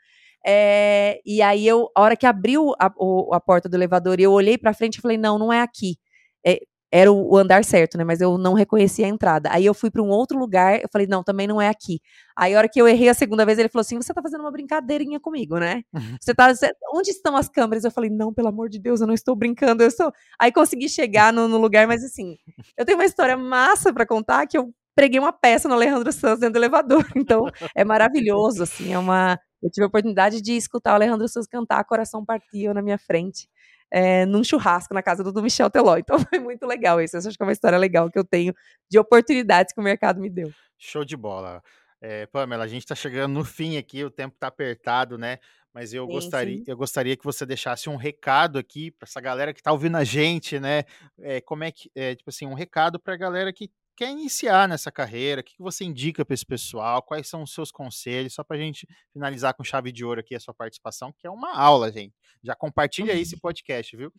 É, 0.44 1.20
e 1.24 1.42
aí 1.42 1.66
eu, 1.66 1.90
a 1.94 2.02
hora 2.02 2.16
que 2.16 2.26
abriu 2.26 2.72
a, 2.80 2.86
a 3.32 3.40
porta 3.40 3.68
do 3.68 3.76
elevador 3.76 4.18
e 4.18 4.24
eu 4.24 4.32
olhei 4.32 4.58
para 4.58 4.74
frente, 4.74 4.96
eu 4.96 5.02
falei, 5.02 5.18
não, 5.18 5.38
não 5.38 5.52
é 5.52 5.60
aqui. 5.60 5.98
É, 6.44 6.60
era 6.90 7.12
o, 7.12 7.36
andar 7.36 7.64
certo, 7.64 7.98
né? 7.98 8.04
Mas 8.04 8.20
eu 8.20 8.38
não 8.38 8.54
reconheci 8.54 9.04
a 9.04 9.08
entrada. 9.08 9.50
Aí 9.52 9.66
eu 9.66 9.74
fui 9.74 9.90
para 9.90 10.02
um 10.02 10.08
outro 10.08 10.38
lugar, 10.38 10.80
eu 10.80 10.88
falei, 10.90 11.06
não, 11.06 11.22
também 11.22 11.46
não 11.46 11.60
é 11.60 11.68
aqui. 11.68 12.00
Aí 12.36 12.54
a 12.54 12.58
hora 12.58 12.68
que 12.68 12.80
eu 12.80 12.86
errei 12.86 13.08
a 13.08 13.14
segunda 13.14 13.44
vez, 13.44 13.58
ele 13.58 13.68
falou 13.68 13.80
assim: 13.82 13.96
você 13.96 14.12
tá 14.14 14.22
fazendo 14.22 14.42
uma 14.42 14.50
brincadeirinha 14.52 15.18
comigo, 15.18 15.58
né? 15.58 15.82
Uhum. 15.94 16.16
Você 16.20 16.34
tá. 16.34 16.54
Você, 16.54 16.72
onde 16.94 17.10
estão 17.10 17.36
as 17.36 17.48
câmeras? 17.48 17.84
Eu 17.84 17.90
falei, 17.90 18.10
não, 18.10 18.32
pelo 18.32 18.48
amor 18.48 18.68
de 18.68 18.78
Deus, 18.78 19.00
eu 19.00 19.06
não 19.06 19.14
estou 19.14 19.34
brincando, 19.34 19.82
eu 19.82 19.88
estou. 19.88 20.12
Aí 20.38 20.52
consegui 20.52 20.88
chegar 20.88 21.32
no, 21.32 21.48
no 21.48 21.58
lugar, 21.58 21.86
mas 21.86 22.04
assim, 22.04 22.36
eu 22.76 22.84
tenho 22.84 22.98
uma 22.98 23.04
história 23.04 23.36
massa 23.36 23.92
para 23.92 24.06
contar 24.06 24.46
que 24.46 24.56
eu 24.56 24.72
preguei 24.96 25.20
uma 25.20 25.32
peça 25.32 25.68
no 25.68 25.74
Alejandro 25.74 26.10
Santos 26.10 26.40
dentro 26.40 26.54
do 26.54 26.58
elevador. 26.58 27.04
Então, 27.16 27.46
é 27.74 27.84
maravilhoso, 27.84 28.62
assim, 28.62 28.92
é 28.92 28.98
uma... 28.98 29.38
Eu 29.62 29.70
tive 29.70 29.84
a 29.84 29.88
oportunidade 29.88 30.40
de 30.40 30.52
escutar 30.52 30.92
o 30.92 30.94
Alejandro 30.94 31.28
Santos 31.28 31.48
cantar 31.48 31.84
Coração 31.84 32.24
Partiu 32.24 32.72
na 32.72 32.80
minha 32.82 32.98
frente. 32.98 33.48
É, 33.90 34.26
num 34.26 34.42
churrasco 34.42 34.92
na 34.92 35.02
casa 35.02 35.22
do 35.22 35.42
Michel 35.42 35.70
Teló. 35.70 35.96
Então 35.96 36.18
foi 36.30 36.38
muito 36.38 36.66
legal 36.66 37.00
isso. 37.00 37.16
Acho 37.16 37.30
que 37.30 37.42
é 37.42 37.46
uma 37.46 37.52
história 37.52 37.78
legal 37.78 38.10
que 38.10 38.18
eu 38.18 38.24
tenho 38.24 38.54
de 38.90 38.98
oportunidades 38.98 39.72
que 39.72 39.80
o 39.80 39.84
mercado 39.84 40.20
me 40.20 40.28
deu. 40.28 40.50
Show 40.78 41.04
de 41.04 41.16
bola. 41.16 41.62
É, 42.00 42.26
Pamela, 42.26 42.64
a 42.64 42.68
gente 42.68 42.82
está 42.82 42.94
chegando 42.94 43.32
no 43.32 43.44
fim 43.44 43.76
aqui, 43.76 44.04
o 44.04 44.10
tempo 44.10 44.34
está 44.34 44.48
apertado, 44.48 45.16
né? 45.16 45.38
Mas 45.72 45.92
eu 45.92 46.06
sim, 46.06 46.12
gostaria, 46.12 46.56
sim. 46.58 46.64
eu 46.66 46.76
gostaria 46.76 47.16
que 47.16 47.24
você 47.24 47.44
deixasse 47.44 47.88
um 47.88 47.96
recado 47.96 48.58
aqui 48.58 48.90
para 48.90 49.06
essa 49.06 49.20
galera 49.20 49.52
que 49.52 49.60
está 49.60 49.72
ouvindo 49.72 49.96
a 49.96 50.04
gente, 50.04 50.58
né? 50.58 50.84
É, 51.20 51.40
como 51.40 51.64
é 51.64 51.70
que, 51.70 51.90
é, 51.94 52.14
tipo 52.14 52.30
assim, 52.30 52.46
um 52.46 52.54
recado 52.54 52.98
para 52.98 53.14
a 53.14 53.16
galera 53.16 53.52
que 53.52 53.70
quer 53.96 54.10
iniciar 54.10 54.68
nessa 54.68 54.92
carreira, 54.92 55.40
o 55.40 55.44
que, 55.44 55.54
você 55.58 55.84
indica 55.84 56.24
para 56.24 56.34
esse 56.34 56.44
pessoal, 56.44 57.02
quais 57.02 57.26
são 57.26 57.42
os 57.42 57.52
seus 57.52 57.72
conselhos, 57.72 58.34
só 58.34 58.44
para 58.44 58.56
a 58.56 58.60
gente 58.60 58.86
finalizar 59.12 59.54
com 59.54 59.64
chave 59.64 59.90
de 59.90 60.04
ouro 60.04 60.20
aqui 60.20 60.34
a 60.34 60.40
sua 60.40 60.54
participação, 60.54 61.12
que 61.12 61.26
é 61.26 61.30
uma 61.30 61.56
aula, 61.56 61.90
gente. 61.90 62.14
Já 62.42 62.54
compartilha 62.54 63.12
aí 63.12 63.22
esse 63.22 63.34
uhum. 63.34 63.40
podcast, 63.40 63.96
viu? 63.96 64.12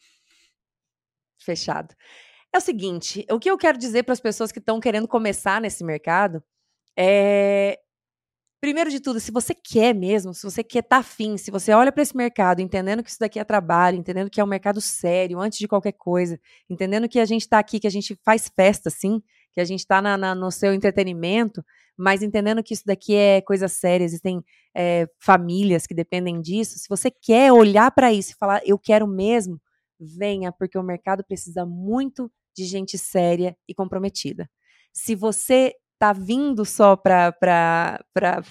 Fechado. 1.39 1.95
É 2.53 2.57
o 2.57 2.61
seguinte, 2.61 3.25
o 3.29 3.39
que 3.39 3.49
eu 3.49 3.57
quero 3.57 3.77
dizer 3.77 4.03
para 4.03 4.13
as 4.13 4.19
pessoas 4.19 4.51
que 4.51 4.59
estão 4.59 4.79
querendo 4.79 5.07
começar 5.07 5.61
nesse 5.61 5.83
mercado 5.83 6.43
é 6.97 7.79
Primeiro 8.59 8.89
de 8.89 8.99
tudo, 8.99 9.19
se 9.19 9.31
você 9.31 9.53
quer 9.53 9.93
mesmo, 9.93 10.33
se 10.33 10.41
você 10.41 10.63
quer 10.63 10.79
estar 10.79 10.95
tá 10.95 10.97
afim, 10.97 11.37
se 11.37 11.51
você 11.51 11.71
olha 11.73 11.91
para 11.91 12.01
esse 12.01 12.17
mercado 12.17 12.59
entendendo 12.59 13.03
que 13.03 13.09
isso 13.11 13.19
daqui 13.19 13.39
é 13.39 13.43
trabalho, 13.43 13.99
entendendo 13.99 14.31
que 14.31 14.41
é 14.41 14.43
um 14.43 14.47
mercado 14.47 14.81
sério, 14.81 15.39
antes 15.39 15.59
de 15.59 15.67
qualquer 15.67 15.91
coisa, 15.91 16.39
entendendo 16.67 17.07
que 17.07 17.19
a 17.19 17.25
gente 17.25 17.43
está 17.43 17.59
aqui, 17.59 17.79
que 17.79 17.85
a 17.85 17.91
gente 17.91 18.19
faz 18.25 18.51
festa, 18.55 18.89
sim, 18.89 19.21
que 19.57 19.61
a 19.61 19.65
gente 19.65 19.79
está 19.79 19.99
no 20.35 20.51
seu 20.51 20.71
entretenimento, 20.71 21.65
mas 21.97 22.21
entendendo 22.21 22.61
que 22.61 22.75
isso 22.75 22.83
daqui 22.85 23.15
é 23.15 23.41
coisa 23.41 23.67
séria, 23.67 24.05
existem 24.05 24.39
é, 24.75 25.07
famílias 25.19 25.87
que 25.87 25.95
dependem 25.95 26.39
disso. 26.39 26.77
Se 26.77 26.87
você 26.87 27.09
quer 27.09 27.51
olhar 27.51 27.89
para 27.89 28.13
isso 28.13 28.33
e 28.33 28.35
falar, 28.35 28.61
eu 28.63 28.77
quero 28.77 29.07
mesmo, 29.07 29.59
venha, 29.99 30.51
porque 30.51 30.77
o 30.77 30.83
mercado 30.83 31.23
precisa 31.23 31.65
muito 31.65 32.31
de 32.55 32.65
gente 32.65 32.99
séria 32.99 33.57
e 33.67 33.73
comprometida. 33.73 34.47
Se 34.93 35.15
você 35.15 35.73
tá 35.99 36.13
vindo 36.13 36.63
só 36.63 36.95
para 36.95 38.03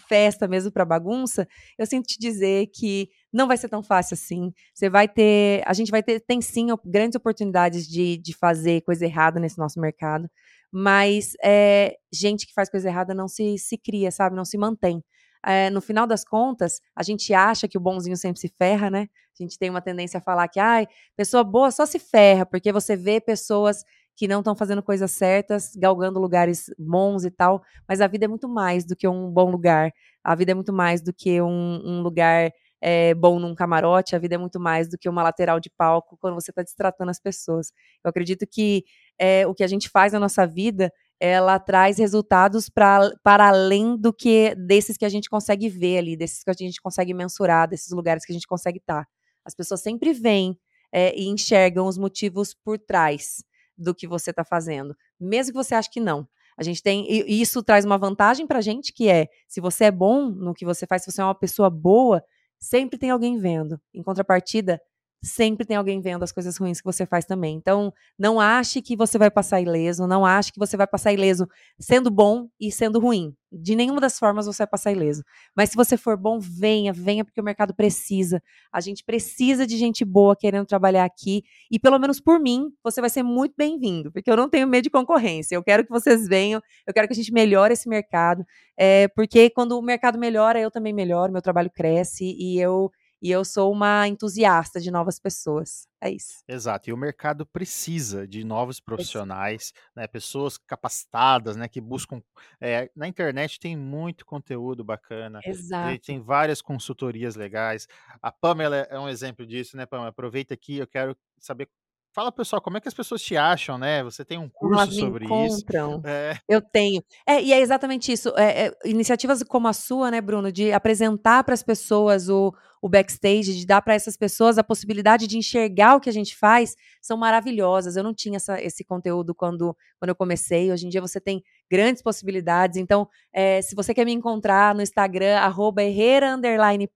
festa 0.09 0.49
mesmo, 0.49 0.73
para 0.73 0.85
bagunça, 0.85 1.47
eu 1.79 1.87
sinto 1.87 2.07
te 2.07 2.19
dizer 2.19 2.69
que 2.75 3.09
não 3.33 3.47
vai 3.47 3.57
ser 3.57 3.69
tão 3.69 3.83
fácil 3.83 4.15
assim. 4.15 4.53
Você 4.75 4.91
vai 4.91 5.09
ter, 5.09 5.63
a 5.67 5.73
gente 5.73 5.91
vai 5.91 6.03
ter, 6.03 6.21
tem 6.21 6.41
sim 6.41 6.69
grandes 6.85 7.17
oportunidades 7.17 7.87
de, 7.87 8.17
de 8.19 8.35
fazer 8.37 8.83
coisa 8.83 9.05
errada 9.05 9.39
nesse 9.39 9.59
nosso 9.59 9.81
mercado, 9.81 10.29
mas 10.73 11.33
é, 11.43 11.97
gente 12.13 12.47
que 12.47 12.53
faz 12.55 12.69
coisa 12.69 12.89
errada 12.89 13.15
não 13.15 13.29
se, 13.29 13.59
se 13.59 13.79
cria, 13.79 14.11
sabe? 14.11 14.37
Não 14.37 14.45
se 14.45 14.59
mantém. 14.59 15.03
É, 15.45 15.71
no 15.71 15.81
final 15.81 16.07
das 16.07 16.25
contas, 16.25 16.81
a 16.95 17.03
gente 17.05 17.33
acha 17.33 17.69
que 17.69 17.79
o 17.79 17.81
bonzinho 17.81 18.17
sempre 18.17 18.41
se 18.41 18.49
ferra, 18.49 18.91
né? 18.91 19.07
A 19.39 19.43
gente 19.43 19.59
tem 19.59 19.71
uma 19.71 19.81
tendência 19.81 20.19
a 20.19 20.21
falar 20.21 20.49
que, 20.49 20.59
ai, 20.59 20.89
pessoa 21.17 21.45
boa 21.45 21.71
só 21.71 21.87
se 21.87 21.99
ferra, 21.99 22.45
porque 22.45 22.73
você 22.73 22.97
vê 22.97 23.21
pessoas 23.21 23.85
que 24.17 24.27
não 24.27 24.41
estão 24.41 24.57
fazendo 24.57 24.83
coisas 24.83 25.11
certas, 25.11 25.77
galgando 25.77 26.19
lugares 26.19 26.71
bons 26.79 27.25
e 27.25 27.31
tal, 27.31 27.63
mas 27.87 28.01
a 28.01 28.07
vida 28.07 28.25
é 28.25 28.29
muito 28.29 28.49
mais 28.49 28.85
do 28.85 28.97
que 28.97 29.07
um 29.07 29.31
bom 29.31 29.51
lugar. 29.51 29.93
A 30.25 30.35
vida 30.35 30.53
é 30.53 30.55
muito 30.55 30.73
mais 30.73 31.03
do 31.03 31.13
que 31.13 31.41
um, 31.43 31.81
um 31.85 32.03
lugar 32.03 32.51
é, 32.81 33.15
bom 33.15 33.39
num 33.39 33.55
camarote, 33.55 34.17
a 34.17 34.19
vida 34.19 34.35
é 34.35 34.39
muito 34.39 34.59
mais 34.59 34.89
do 34.89 34.97
que 34.97 35.09
uma 35.09 35.23
lateral 35.23 35.61
de 35.61 35.71
palco 35.71 36.17
quando 36.19 36.35
você 36.35 36.51
está 36.51 36.63
destratando 36.63 37.11
as 37.11 37.21
pessoas. 37.21 37.73
Eu 38.03 38.09
acredito 38.09 38.47
que 38.51 38.85
é, 39.19 39.47
o 39.47 39.55
que 39.55 39.63
a 39.63 39.67
gente 39.69 39.89
faz 39.89 40.13
na 40.13 40.21
nossa 40.21 40.47
vida 40.47 40.91
ela 41.19 41.59
traz 41.59 41.99
resultados 41.99 42.69
pra, 42.69 43.11
para 43.23 43.49
além 43.49 43.97
do 43.97 44.13
que 44.13 44.55
desses 44.55 44.99
que 44.99 45.05
a 45.05 45.09
gente 45.09 45.31
consegue 45.31 45.69
ver 45.69 45.99
ali, 45.99 46.17
desses 46.17 46.45
que 46.45 46.51
a 46.51 46.55
gente 46.55 46.81
consegue 46.81 47.15
mensurar, 47.15 47.67
desses 47.67 47.91
lugares 47.91 48.25
que 48.25 48.33
a 48.33 48.35
gente 48.35 48.47
consegue 48.47 48.79
estar. 48.79 49.05
Tá. 49.05 49.11
As 49.45 49.55
pessoas 49.55 49.81
sempre 49.81 50.13
vêm 50.13 50.59
é, 50.93 51.17
e 51.19 51.29
enxergam 51.29 51.87
os 51.87 51.97
motivos 51.97 52.55
por 52.55 52.79
trás 52.79 53.43
do 53.77 53.95
que 53.95 54.07
você 54.07 54.31
está 54.31 54.45
fazendo, 54.45 54.97
mesmo 55.21 55.53
que 55.53 55.65
você 55.65 55.75
ache 55.75 55.91
que 55.91 56.01
não. 56.01 56.29
A 56.59 56.63
gente 56.63 56.83
tem 56.83 57.07
e 57.11 57.41
isso 57.41 57.63
traz 57.63 57.85
uma 57.85 57.99
vantagem 57.99 58.47
para 58.47 58.59
a 58.59 58.63
gente 58.63 58.93
que 58.93 59.09
é 59.09 59.27
se 59.47 59.61
você 59.61 59.85
é 59.85 59.91
bom 59.91 60.31
no 60.31 60.55
que 60.55 60.65
você 60.65 60.87
faz, 60.87 61.03
se 61.05 61.13
você 61.13 61.21
é 61.21 61.25
uma 61.25 61.35
pessoa 61.35 61.69
boa, 61.69 62.23
sempre 62.59 62.99
tem 62.99 63.11
alguém 63.11 63.39
vendo. 63.39 63.79
Em 63.93 64.03
contrapartida, 64.03 64.81
sempre 65.27 65.67
tem 65.67 65.77
alguém 65.77 66.01
vendo 66.01 66.23
as 66.23 66.33
coisas 66.33 66.57
ruins 66.57 66.81
que 66.81 66.85
você 66.85 67.05
faz 67.05 67.25
também. 67.25 67.57
Então, 67.57 67.93
não 68.19 68.41
ache 68.41 68.81
que 68.81 68.97
você 68.97 69.19
vai 69.19 69.31
passar 69.31 69.61
ileso, 69.61 70.07
não 70.07 70.25
ache 70.25 70.53
que 70.53 70.59
você 70.59 70.77
vai 70.77 70.87
passar 70.87 71.13
ileso 71.13 71.49
sendo 71.79 72.11
bom 72.11 72.49
e 72.61 72.71
sendo 72.71 73.01
ruim. 73.01 73.35
De 73.51 73.75
nenhuma 73.75 74.01
das 74.01 74.19
formas 74.19 74.47
você 74.47 74.59
vai 74.59 74.67
passar 74.67 74.93
ileso. 74.93 75.23
Mas 75.55 75.71
se 75.71 75.77
você 75.77 75.97
for 75.97 76.17
bom, 76.17 76.39
venha, 76.39 76.93
venha 76.93 77.25
porque 77.25 77.41
o 77.41 77.45
mercado 77.45 77.75
precisa. 77.75 78.43
A 78.73 78.81
gente 78.81 79.05
precisa 79.05 79.67
de 79.67 79.77
gente 79.77 80.05
boa 80.05 80.37
querendo 80.37 80.67
trabalhar 80.67 81.05
aqui 81.05 81.43
e 81.71 81.79
pelo 81.79 81.99
menos 81.99 82.21
por 82.21 82.39
mim, 82.39 82.71
você 82.83 83.01
vai 83.01 83.11
ser 83.11 83.23
muito 83.23 83.55
bem-vindo, 83.57 84.13
porque 84.13 84.31
eu 84.31 84.37
não 84.37 84.49
tenho 84.49 84.67
medo 84.67 84.85
de 84.85 84.91
concorrência. 84.91 85.55
Eu 85.55 85.63
quero 85.63 85.85
que 85.85 85.91
vocês 85.91 86.27
venham, 86.27 86.61
eu 86.87 86.93
quero 86.93 87.07
que 87.07 87.13
a 87.13 87.17
gente 87.17 87.33
melhore 87.33 87.73
esse 87.73 87.89
mercado, 87.89 88.45
é, 88.77 89.09
porque 89.09 89.51
quando 89.51 89.79
o 89.79 89.83
mercado 89.83 90.19
melhora, 90.19 90.61
eu 90.61 90.71
também 90.71 90.93
melhoro, 90.93 91.33
meu 91.33 91.43
trabalho 91.43 91.71
cresce 91.71 92.25
e 92.39 92.59
eu 92.59 92.91
e 93.21 93.31
eu 93.31 93.45
sou 93.45 93.73
uma 93.73 94.07
entusiasta 94.07 94.81
de 94.81 94.91
novas 94.91 95.19
pessoas. 95.19 95.87
É 96.01 96.11
isso. 96.11 96.43
Exato. 96.47 96.91
E 96.91 96.93
o 96.93 96.97
mercado 96.97 97.47
precisa 97.47 98.27
de 98.27 98.45
novos 98.45 98.81
profissionais, 98.81 99.73
né, 99.95 100.07
pessoas 100.07 100.59
capacitadas, 100.59 101.57
né, 101.57 101.69
que 101.69 101.81
buscam. 101.81 102.23
É, 102.61 102.91
na 102.95 103.09
internet 103.09 103.59
tem 103.59 103.77
muito 103.77 104.27
conteúdo 104.27 104.85
bacana. 104.85 105.41
Exato. 105.45 106.01
Tem 106.03 106.21
várias 106.21 106.61
consultorias 106.61 107.35
legais. 107.35 107.87
A 108.23 108.31
Pamela 108.31 108.77
é 108.77 108.99
um 108.99 109.09
exemplo 109.09 109.47
disso, 109.47 109.77
né, 109.77 109.87
Pamela? 109.87 110.11
Aproveita 110.11 110.55
aqui, 110.55 110.77
eu 110.77 110.87
quero 110.87 111.17
saber 111.41 111.69
Fala, 112.17 112.33
pessoal, 112.33 112.63
como 112.63 112.79
é 112.79 112.81
que 112.81 112.89
as 112.89 112.95
pessoas 112.95 113.21
te 113.21 113.37
acham, 113.37 113.77
né? 113.77 114.03
Você 114.03 114.25
tem 114.25 114.39
um 114.39 114.49
curso 114.49 114.81
Elas 114.81 114.95
sobre 114.95 115.27
encontram. 115.27 115.97
isso. 115.97 116.03
É. 116.09 116.39
Eu 116.49 116.63
tenho. 116.63 117.05
É, 117.27 117.43
e 117.43 117.53
é 117.53 117.61
exatamente 117.61 118.11
isso. 118.11 118.33
É, 118.39 118.69
é, 118.69 118.73
iniciativas 118.87 119.43
como 119.43 119.69
a 119.69 119.75
sua, 119.75 120.11
né, 120.11 120.19
Bruno, 120.19 120.51
de 120.51 120.73
apresentar 120.73 121.45
para 121.45 121.53
as 121.53 121.63
pessoas 121.63 122.31
o, 122.31 122.55
o 122.81 122.89
backstage, 122.89 123.55
de 123.55 123.67
dar 123.67 123.83
para 123.83 123.93
essas 123.93 124.17
pessoas 124.17 124.57
a 124.57 124.65
possibilidade 124.65 125.27
de 125.27 125.37
enxergar 125.37 125.95
o 125.95 126.01
que 126.01 126.09
a 126.09 126.13
gente 126.13 126.35
faz, 126.35 126.75
são 127.03 127.19
maravilhosas. 127.19 127.97
Eu 127.97 128.03
não 128.03 128.15
tinha 128.15 128.37
essa, 128.37 128.59
esse 128.63 128.83
conteúdo 128.83 129.35
quando, 129.35 129.77
quando 129.99 130.09
eu 130.09 130.17
comecei. 130.17 130.73
Hoje 130.73 130.87
em 130.87 130.89
dia 130.89 131.03
você 131.03 131.21
tem 131.21 131.43
grandes 131.71 132.01
possibilidades. 132.03 132.79
Então, 132.79 133.07
é, 133.31 133.61
se 133.61 133.75
você 133.75 133.93
quer 133.93 134.07
me 134.07 134.13
encontrar 134.13 134.75
no 134.75 134.81
Instagram, 134.81 135.37
arroba 135.37 135.83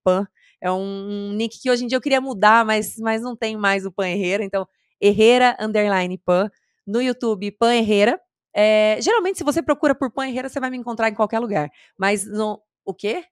Pan, 0.03 0.27
é 0.63 0.73
um, 0.73 0.77
um, 1.31 1.33
nick 1.35 1.61
que 1.61 1.71
hoje 1.71 1.85
em 1.85 1.87
dia 1.87 1.97
eu 1.97 2.03
queria 2.03 2.23
mudar, 2.23 2.65
mas, 2.65 2.97
mas 2.99 3.21
não 3.21 3.37
tem 3.37 3.55
mais 3.55 3.85
o 3.85 3.93
Pan 3.93 4.09
Herrera, 4.09 4.43
então 4.43 4.67
Herrera 5.01 5.57
underline 5.61 6.19
Pan. 6.19 6.51
No 6.87 7.01
YouTube, 7.01 7.51
Pan 7.53 7.75
Herrera. 7.75 8.21
É, 8.55 8.99
geralmente, 9.01 9.39
se 9.39 9.45
você 9.45 9.63
procura 9.63 9.95
por 9.95 10.11
Pan 10.11 10.29
Herrera, 10.29 10.49
você 10.49 10.59
vai 10.59 10.71
me 10.71 10.77
encontrar 10.77 11.09
em 11.09 11.15
qualquer 11.15 11.39
lugar. 11.39 11.71
Mas 11.97 12.27
no. 12.27 12.61
O 12.85 12.95
quê? 12.95 13.25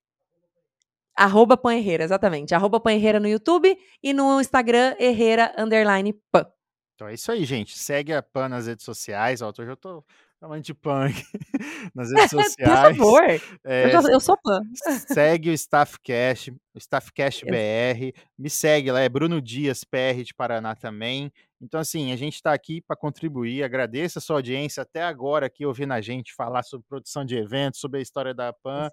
Arroba 1.16 1.56
Pan 1.56 1.74
Herrera, 1.74 2.04
exatamente. 2.04 2.54
Arroba 2.54 2.78
Pan 2.78 2.92
Herrera 2.92 3.18
no 3.18 3.26
YouTube 3.26 3.76
e 4.00 4.12
no 4.12 4.40
Instagram, 4.40 4.94
Herrera 5.00 5.52
underline 5.58 6.12
Pan. 6.30 6.46
Então 6.94 7.08
é 7.08 7.14
isso 7.14 7.30
aí, 7.32 7.44
gente. 7.44 7.76
Segue 7.78 8.12
a 8.12 8.22
Pan 8.22 8.48
nas 8.48 8.66
redes 8.66 8.84
sociais. 8.84 9.42
Ó, 9.42 9.52
hoje 9.56 9.70
eu 9.70 9.76
tô 9.76 10.04
chamando 10.40 10.62
de 10.62 10.74
Pan 10.74 11.08
nas 11.94 12.10
redes 12.12 12.30
sociais. 12.30 12.56
Por 12.56 12.76
favor. 12.76 13.22
É, 13.64 13.86
eu, 13.86 13.90
já, 13.90 14.00
eu, 14.10 14.20
sou 14.20 14.36
Pan. 14.42 14.60
Segue 15.06 15.50
o 15.50 15.52
Staffcast, 15.52 16.52
o 16.74 16.78
Staffcast 16.78 17.44
BR. 17.46 18.12
Me 18.38 18.50
segue 18.50 18.90
lá, 18.90 19.00
é 19.00 19.08
Bruno 19.08 19.40
Dias, 19.40 19.84
PR 19.84 20.22
de 20.24 20.34
Paraná 20.34 20.74
também. 20.74 21.32
Então, 21.60 21.80
assim, 21.80 22.12
a 22.12 22.16
gente 22.16 22.34
está 22.34 22.52
aqui 22.52 22.80
para 22.80 22.96
contribuir. 22.96 23.64
Agradeço 23.64 24.18
a 24.18 24.22
sua 24.22 24.36
audiência 24.36 24.82
até 24.82 25.02
agora 25.02 25.46
aqui 25.46 25.66
ouvindo 25.66 25.92
a 25.92 26.00
gente 26.00 26.34
falar 26.34 26.62
sobre 26.62 26.86
produção 26.86 27.24
de 27.24 27.36
eventos, 27.36 27.80
sobre 27.80 27.98
a 27.98 28.02
história 28.02 28.32
da 28.32 28.52
PAN. 28.52 28.90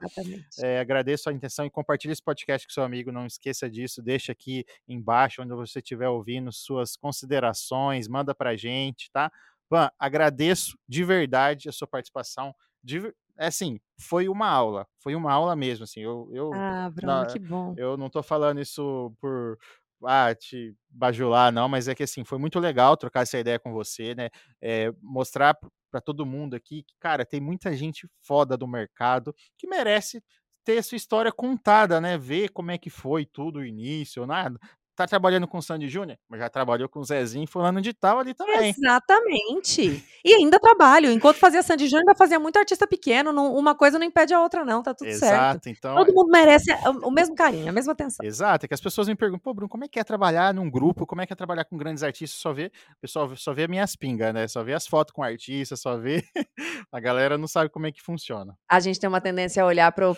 É, 0.60 0.80
agradeço 0.80 1.30
a 1.30 1.34
intenção 1.34 1.66
e 1.66 1.70
compartilhe 1.70 2.14
esse 2.14 2.24
podcast 2.24 2.66
com 2.68 2.74
seu 2.74 2.84
amigo. 2.84 3.12
Não 3.12 3.26
esqueça 3.26 3.70
disso. 3.70 4.02
Deixa 4.02 4.32
aqui 4.32 4.66
embaixo, 4.88 5.42
onde 5.42 5.54
você 5.54 5.80
estiver 5.80 6.10
ouvindo, 6.10 6.52
suas 6.52 6.96
considerações. 6.96 8.08
Manda 8.08 8.34
para 8.34 8.52
a 8.52 8.56
gente, 8.56 9.12
tá? 9.12 9.32
Pan, 9.70 9.90
agradeço 10.00 10.78
de 10.88 11.04
verdade 11.04 11.70
a 11.70 11.72
sua 11.72 11.88
participação. 11.88 12.54
De, 12.84 13.14
é 13.38 13.48
assim, 13.48 13.80
foi 14.00 14.30
uma 14.30 14.48
aula, 14.48 14.88
foi 15.00 15.16
uma 15.16 15.32
aula 15.32 15.56
mesmo, 15.56 15.84
assim, 15.84 16.02
eu... 16.02 16.30
eu 16.32 16.54
ah, 16.54 16.90
Bruno, 16.90 17.28
que 17.28 17.40
bom. 17.40 17.74
Eu 17.78 17.98
não 17.98 18.10
tô 18.10 18.22
falando 18.24 18.62
isso 18.62 19.12
por, 19.20 19.58
ah, 20.06 20.34
te 20.36 20.76
bajular, 20.90 21.52
não, 21.52 21.68
mas 21.70 21.88
é 21.88 21.96
que 21.96 22.04
assim, 22.04 22.24
foi 22.24 22.38
muito 22.38 22.60
legal 22.60 22.98
trocar 22.98 23.22
essa 23.22 23.38
ideia 23.40 23.60
com 23.60 23.72
você, 23.74 24.16
né? 24.16 24.30
É, 24.62 24.92
mostrar 25.02 25.56
para 25.92 26.02
todo 26.02 26.26
mundo 26.26 26.56
aqui 26.56 26.84
que, 26.84 26.96
cara, 27.00 27.26
tem 27.26 27.40
muita 27.42 27.74
gente 27.76 28.08
foda 28.22 28.58
do 28.58 28.68
mercado 28.68 29.34
que 29.58 29.68
merece 29.68 30.22
ter 30.66 30.82
sua 30.84 30.96
história 30.98 31.32
contada, 31.32 32.02
né? 32.02 32.18
Ver 32.18 32.50
como 32.50 32.72
é 32.72 32.78
que 32.78 32.90
foi 32.90 33.26
tudo 33.26 33.60
o 33.60 33.66
início, 33.66 34.26
nada. 34.26 34.60
Tá 34.96 35.06
trabalhando 35.06 35.48
com 35.48 35.58
o 35.58 35.62
Sandy 35.62 35.90
Júnior, 35.90 36.18
mas 36.30 36.40
já 36.40 36.50
trabalhou 36.50 36.88
com 36.88 37.00
o 37.00 37.04
Zezinho 37.04 37.48
fulano 37.48 37.82
de 37.82 37.94
tal 37.94 38.20
ali 38.20 38.34
também. 38.34 38.70
Exatamente. 38.70 40.04
E 40.24 40.34
ainda 40.34 40.60
trabalho. 40.60 41.12
Enquanto 41.12 41.38
fazia 41.38 41.62
Sandy 41.62 41.88
Júnior, 41.88 42.08
ainda 42.08 42.16
fazia 42.18 42.40
muito 42.40 42.58
artista 42.58 42.88
pequeno. 42.88 43.32
Não, 43.32 43.54
uma 43.56 43.76
coisa 43.76 44.00
não 44.00 44.06
impede 44.06 44.34
a 44.34 44.42
outra, 44.42 44.64
não. 44.64 44.82
Tá 44.82 44.94
tudo 44.94 45.08
Exato, 45.08 45.64
certo. 45.64 45.70
então. 45.70 45.96
Todo 45.96 46.14
mundo 46.14 46.32
merece 46.32 46.72
o, 46.74 47.08
o 47.08 47.12
mesmo 47.12 47.36
carinho, 47.36 47.70
a 47.70 47.72
mesma 47.72 47.94
atenção. 47.94 48.26
Exato, 48.26 48.66
é 48.66 48.68
que 48.68 48.74
as 48.74 48.82
pessoas 48.82 49.08
me 49.08 49.16
perguntam, 49.16 49.42
pô, 49.42 49.54
Bruno, 49.54 49.70
como 49.70 49.84
é 49.84 49.88
que 49.88 50.00
é 50.00 50.04
trabalhar 50.04 50.54
num 50.54 50.70
grupo? 50.70 51.06
Como 51.06 51.22
é 51.22 51.26
que 51.26 51.34
é 51.34 51.36
trabalhar 51.36 51.66
com 51.66 51.78
grandes 51.78 52.04
artistas? 52.04 52.40
Só 52.40 52.54
vê, 52.54 52.72
o 52.98 53.02
pessoal 53.02 53.36
só 53.36 53.54
vê 53.54 53.68
minhas 53.68 53.96
pingas, 53.96 54.34
né? 54.34 54.48
Só 54.48 54.64
vê 54.64 54.74
as 54.74 54.88
fotos 54.88 55.14
com 55.14 55.22
artistas, 55.22 55.80
só 55.80 55.98
vê. 55.98 56.24
a 56.92 57.00
galera 57.00 57.38
não 57.38 57.48
sabe 57.48 57.70
como 57.70 57.88
é 57.88 57.92
que 57.92 58.02
funciona. 58.02 58.58
A 58.70 58.80
gente 58.80 59.00
tem 59.00 59.08
uma 59.08 59.22
tendência 59.22 59.62
a 59.62 59.66
olhar 59.66 59.92
para 59.92 60.12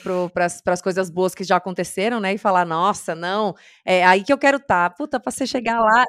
as 0.45 0.81
coisas 0.81 1.09
boas 1.09 1.33
que 1.33 1.43
já 1.43 1.57
aconteceram, 1.57 2.19
né? 2.19 2.33
E 2.33 2.37
falar, 2.37 2.65
nossa, 2.65 3.15
não, 3.15 3.55
é 3.85 4.05
aí 4.05 4.23
que 4.23 4.31
eu 4.31 4.37
quero 4.37 4.59
estar. 4.67 4.89
Tá. 4.89 4.95
Puta, 4.95 5.19
pra 5.19 5.31
você 5.31 5.47
chegar 5.47 5.79
lá, 5.79 6.05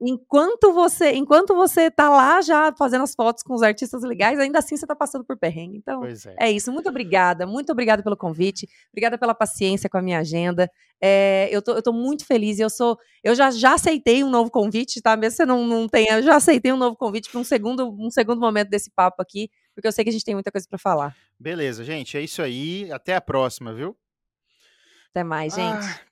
enquanto 0.00 0.72
você 0.72 1.12
enquanto 1.12 1.54
você 1.54 1.90
tá 1.90 2.08
lá 2.08 2.40
já 2.42 2.72
fazendo 2.76 3.02
as 3.02 3.14
fotos 3.14 3.42
com 3.42 3.54
os 3.54 3.62
artistas 3.62 4.02
legais, 4.02 4.38
ainda 4.38 4.58
assim 4.58 4.76
você 4.76 4.86
tá 4.86 4.94
passando 4.94 5.24
por 5.24 5.38
perrengue. 5.38 5.78
Então, 5.78 6.04
é. 6.04 6.14
é. 6.38 6.50
isso. 6.50 6.70
Muito 6.72 6.88
obrigada, 6.88 7.46
muito 7.46 7.72
obrigada 7.72 8.02
pelo 8.02 8.16
convite, 8.16 8.68
obrigada 8.92 9.16
pela 9.16 9.34
paciência 9.34 9.88
com 9.88 9.96
a 9.96 10.02
minha 10.02 10.18
agenda. 10.18 10.70
É, 11.00 11.48
eu, 11.50 11.62
tô, 11.62 11.72
eu 11.72 11.82
tô 11.82 11.92
muito 11.92 12.26
feliz. 12.26 12.58
Eu 12.58 12.70
sou, 12.70 12.98
eu 13.22 13.34
já, 13.34 13.50
já 13.50 13.74
aceitei 13.74 14.22
um 14.22 14.30
novo 14.30 14.50
convite, 14.50 15.00
tá? 15.00 15.16
Mesmo 15.16 15.36
você 15.36 15.46
não, 15.46 15.66
não 15.66 15.88
tenha, 15.88 16.18
eu 16.18 16.22
já 16.22 16.36
aceitei 16.36 16.72
um 16.72 16.76
novo 16.76 16.96
convite 16.96 17.30
para 17.30 17.40
um 17.40 17.44
segundo, 17.44 17.88
um 17.98 18.10
segundo 18.10 18.40
momento 18.40 18.68
desse 18.68 18.90
papo 18.90 19.22
aqui, 19.22 19.50
porque 19.74 19.88
eu 19.88 19.92
sei 19.92 20.04
que 20.04 20.10
a 20.10 20.12
gente 20.12 20.24
tem 20.24 20.34
muita 20.34 20.52
coisa 20.52 20.66
para 20.68 20.78
falar. 20.78 21.16
Beleza, 21.38 21.84
gente. 21.84 22.16
É 22.16 22.20
isso 22.20 22.42
aí. 22.42 22.90
Até 22.92 23.14
a 23.14 23.20
próxima, 23.20 23.72
viu? 23.72 23.96
Até 25.10 25.24
mais, 25.24 25.54
gente. 25.54 25.86
Ah. 25.86 26.05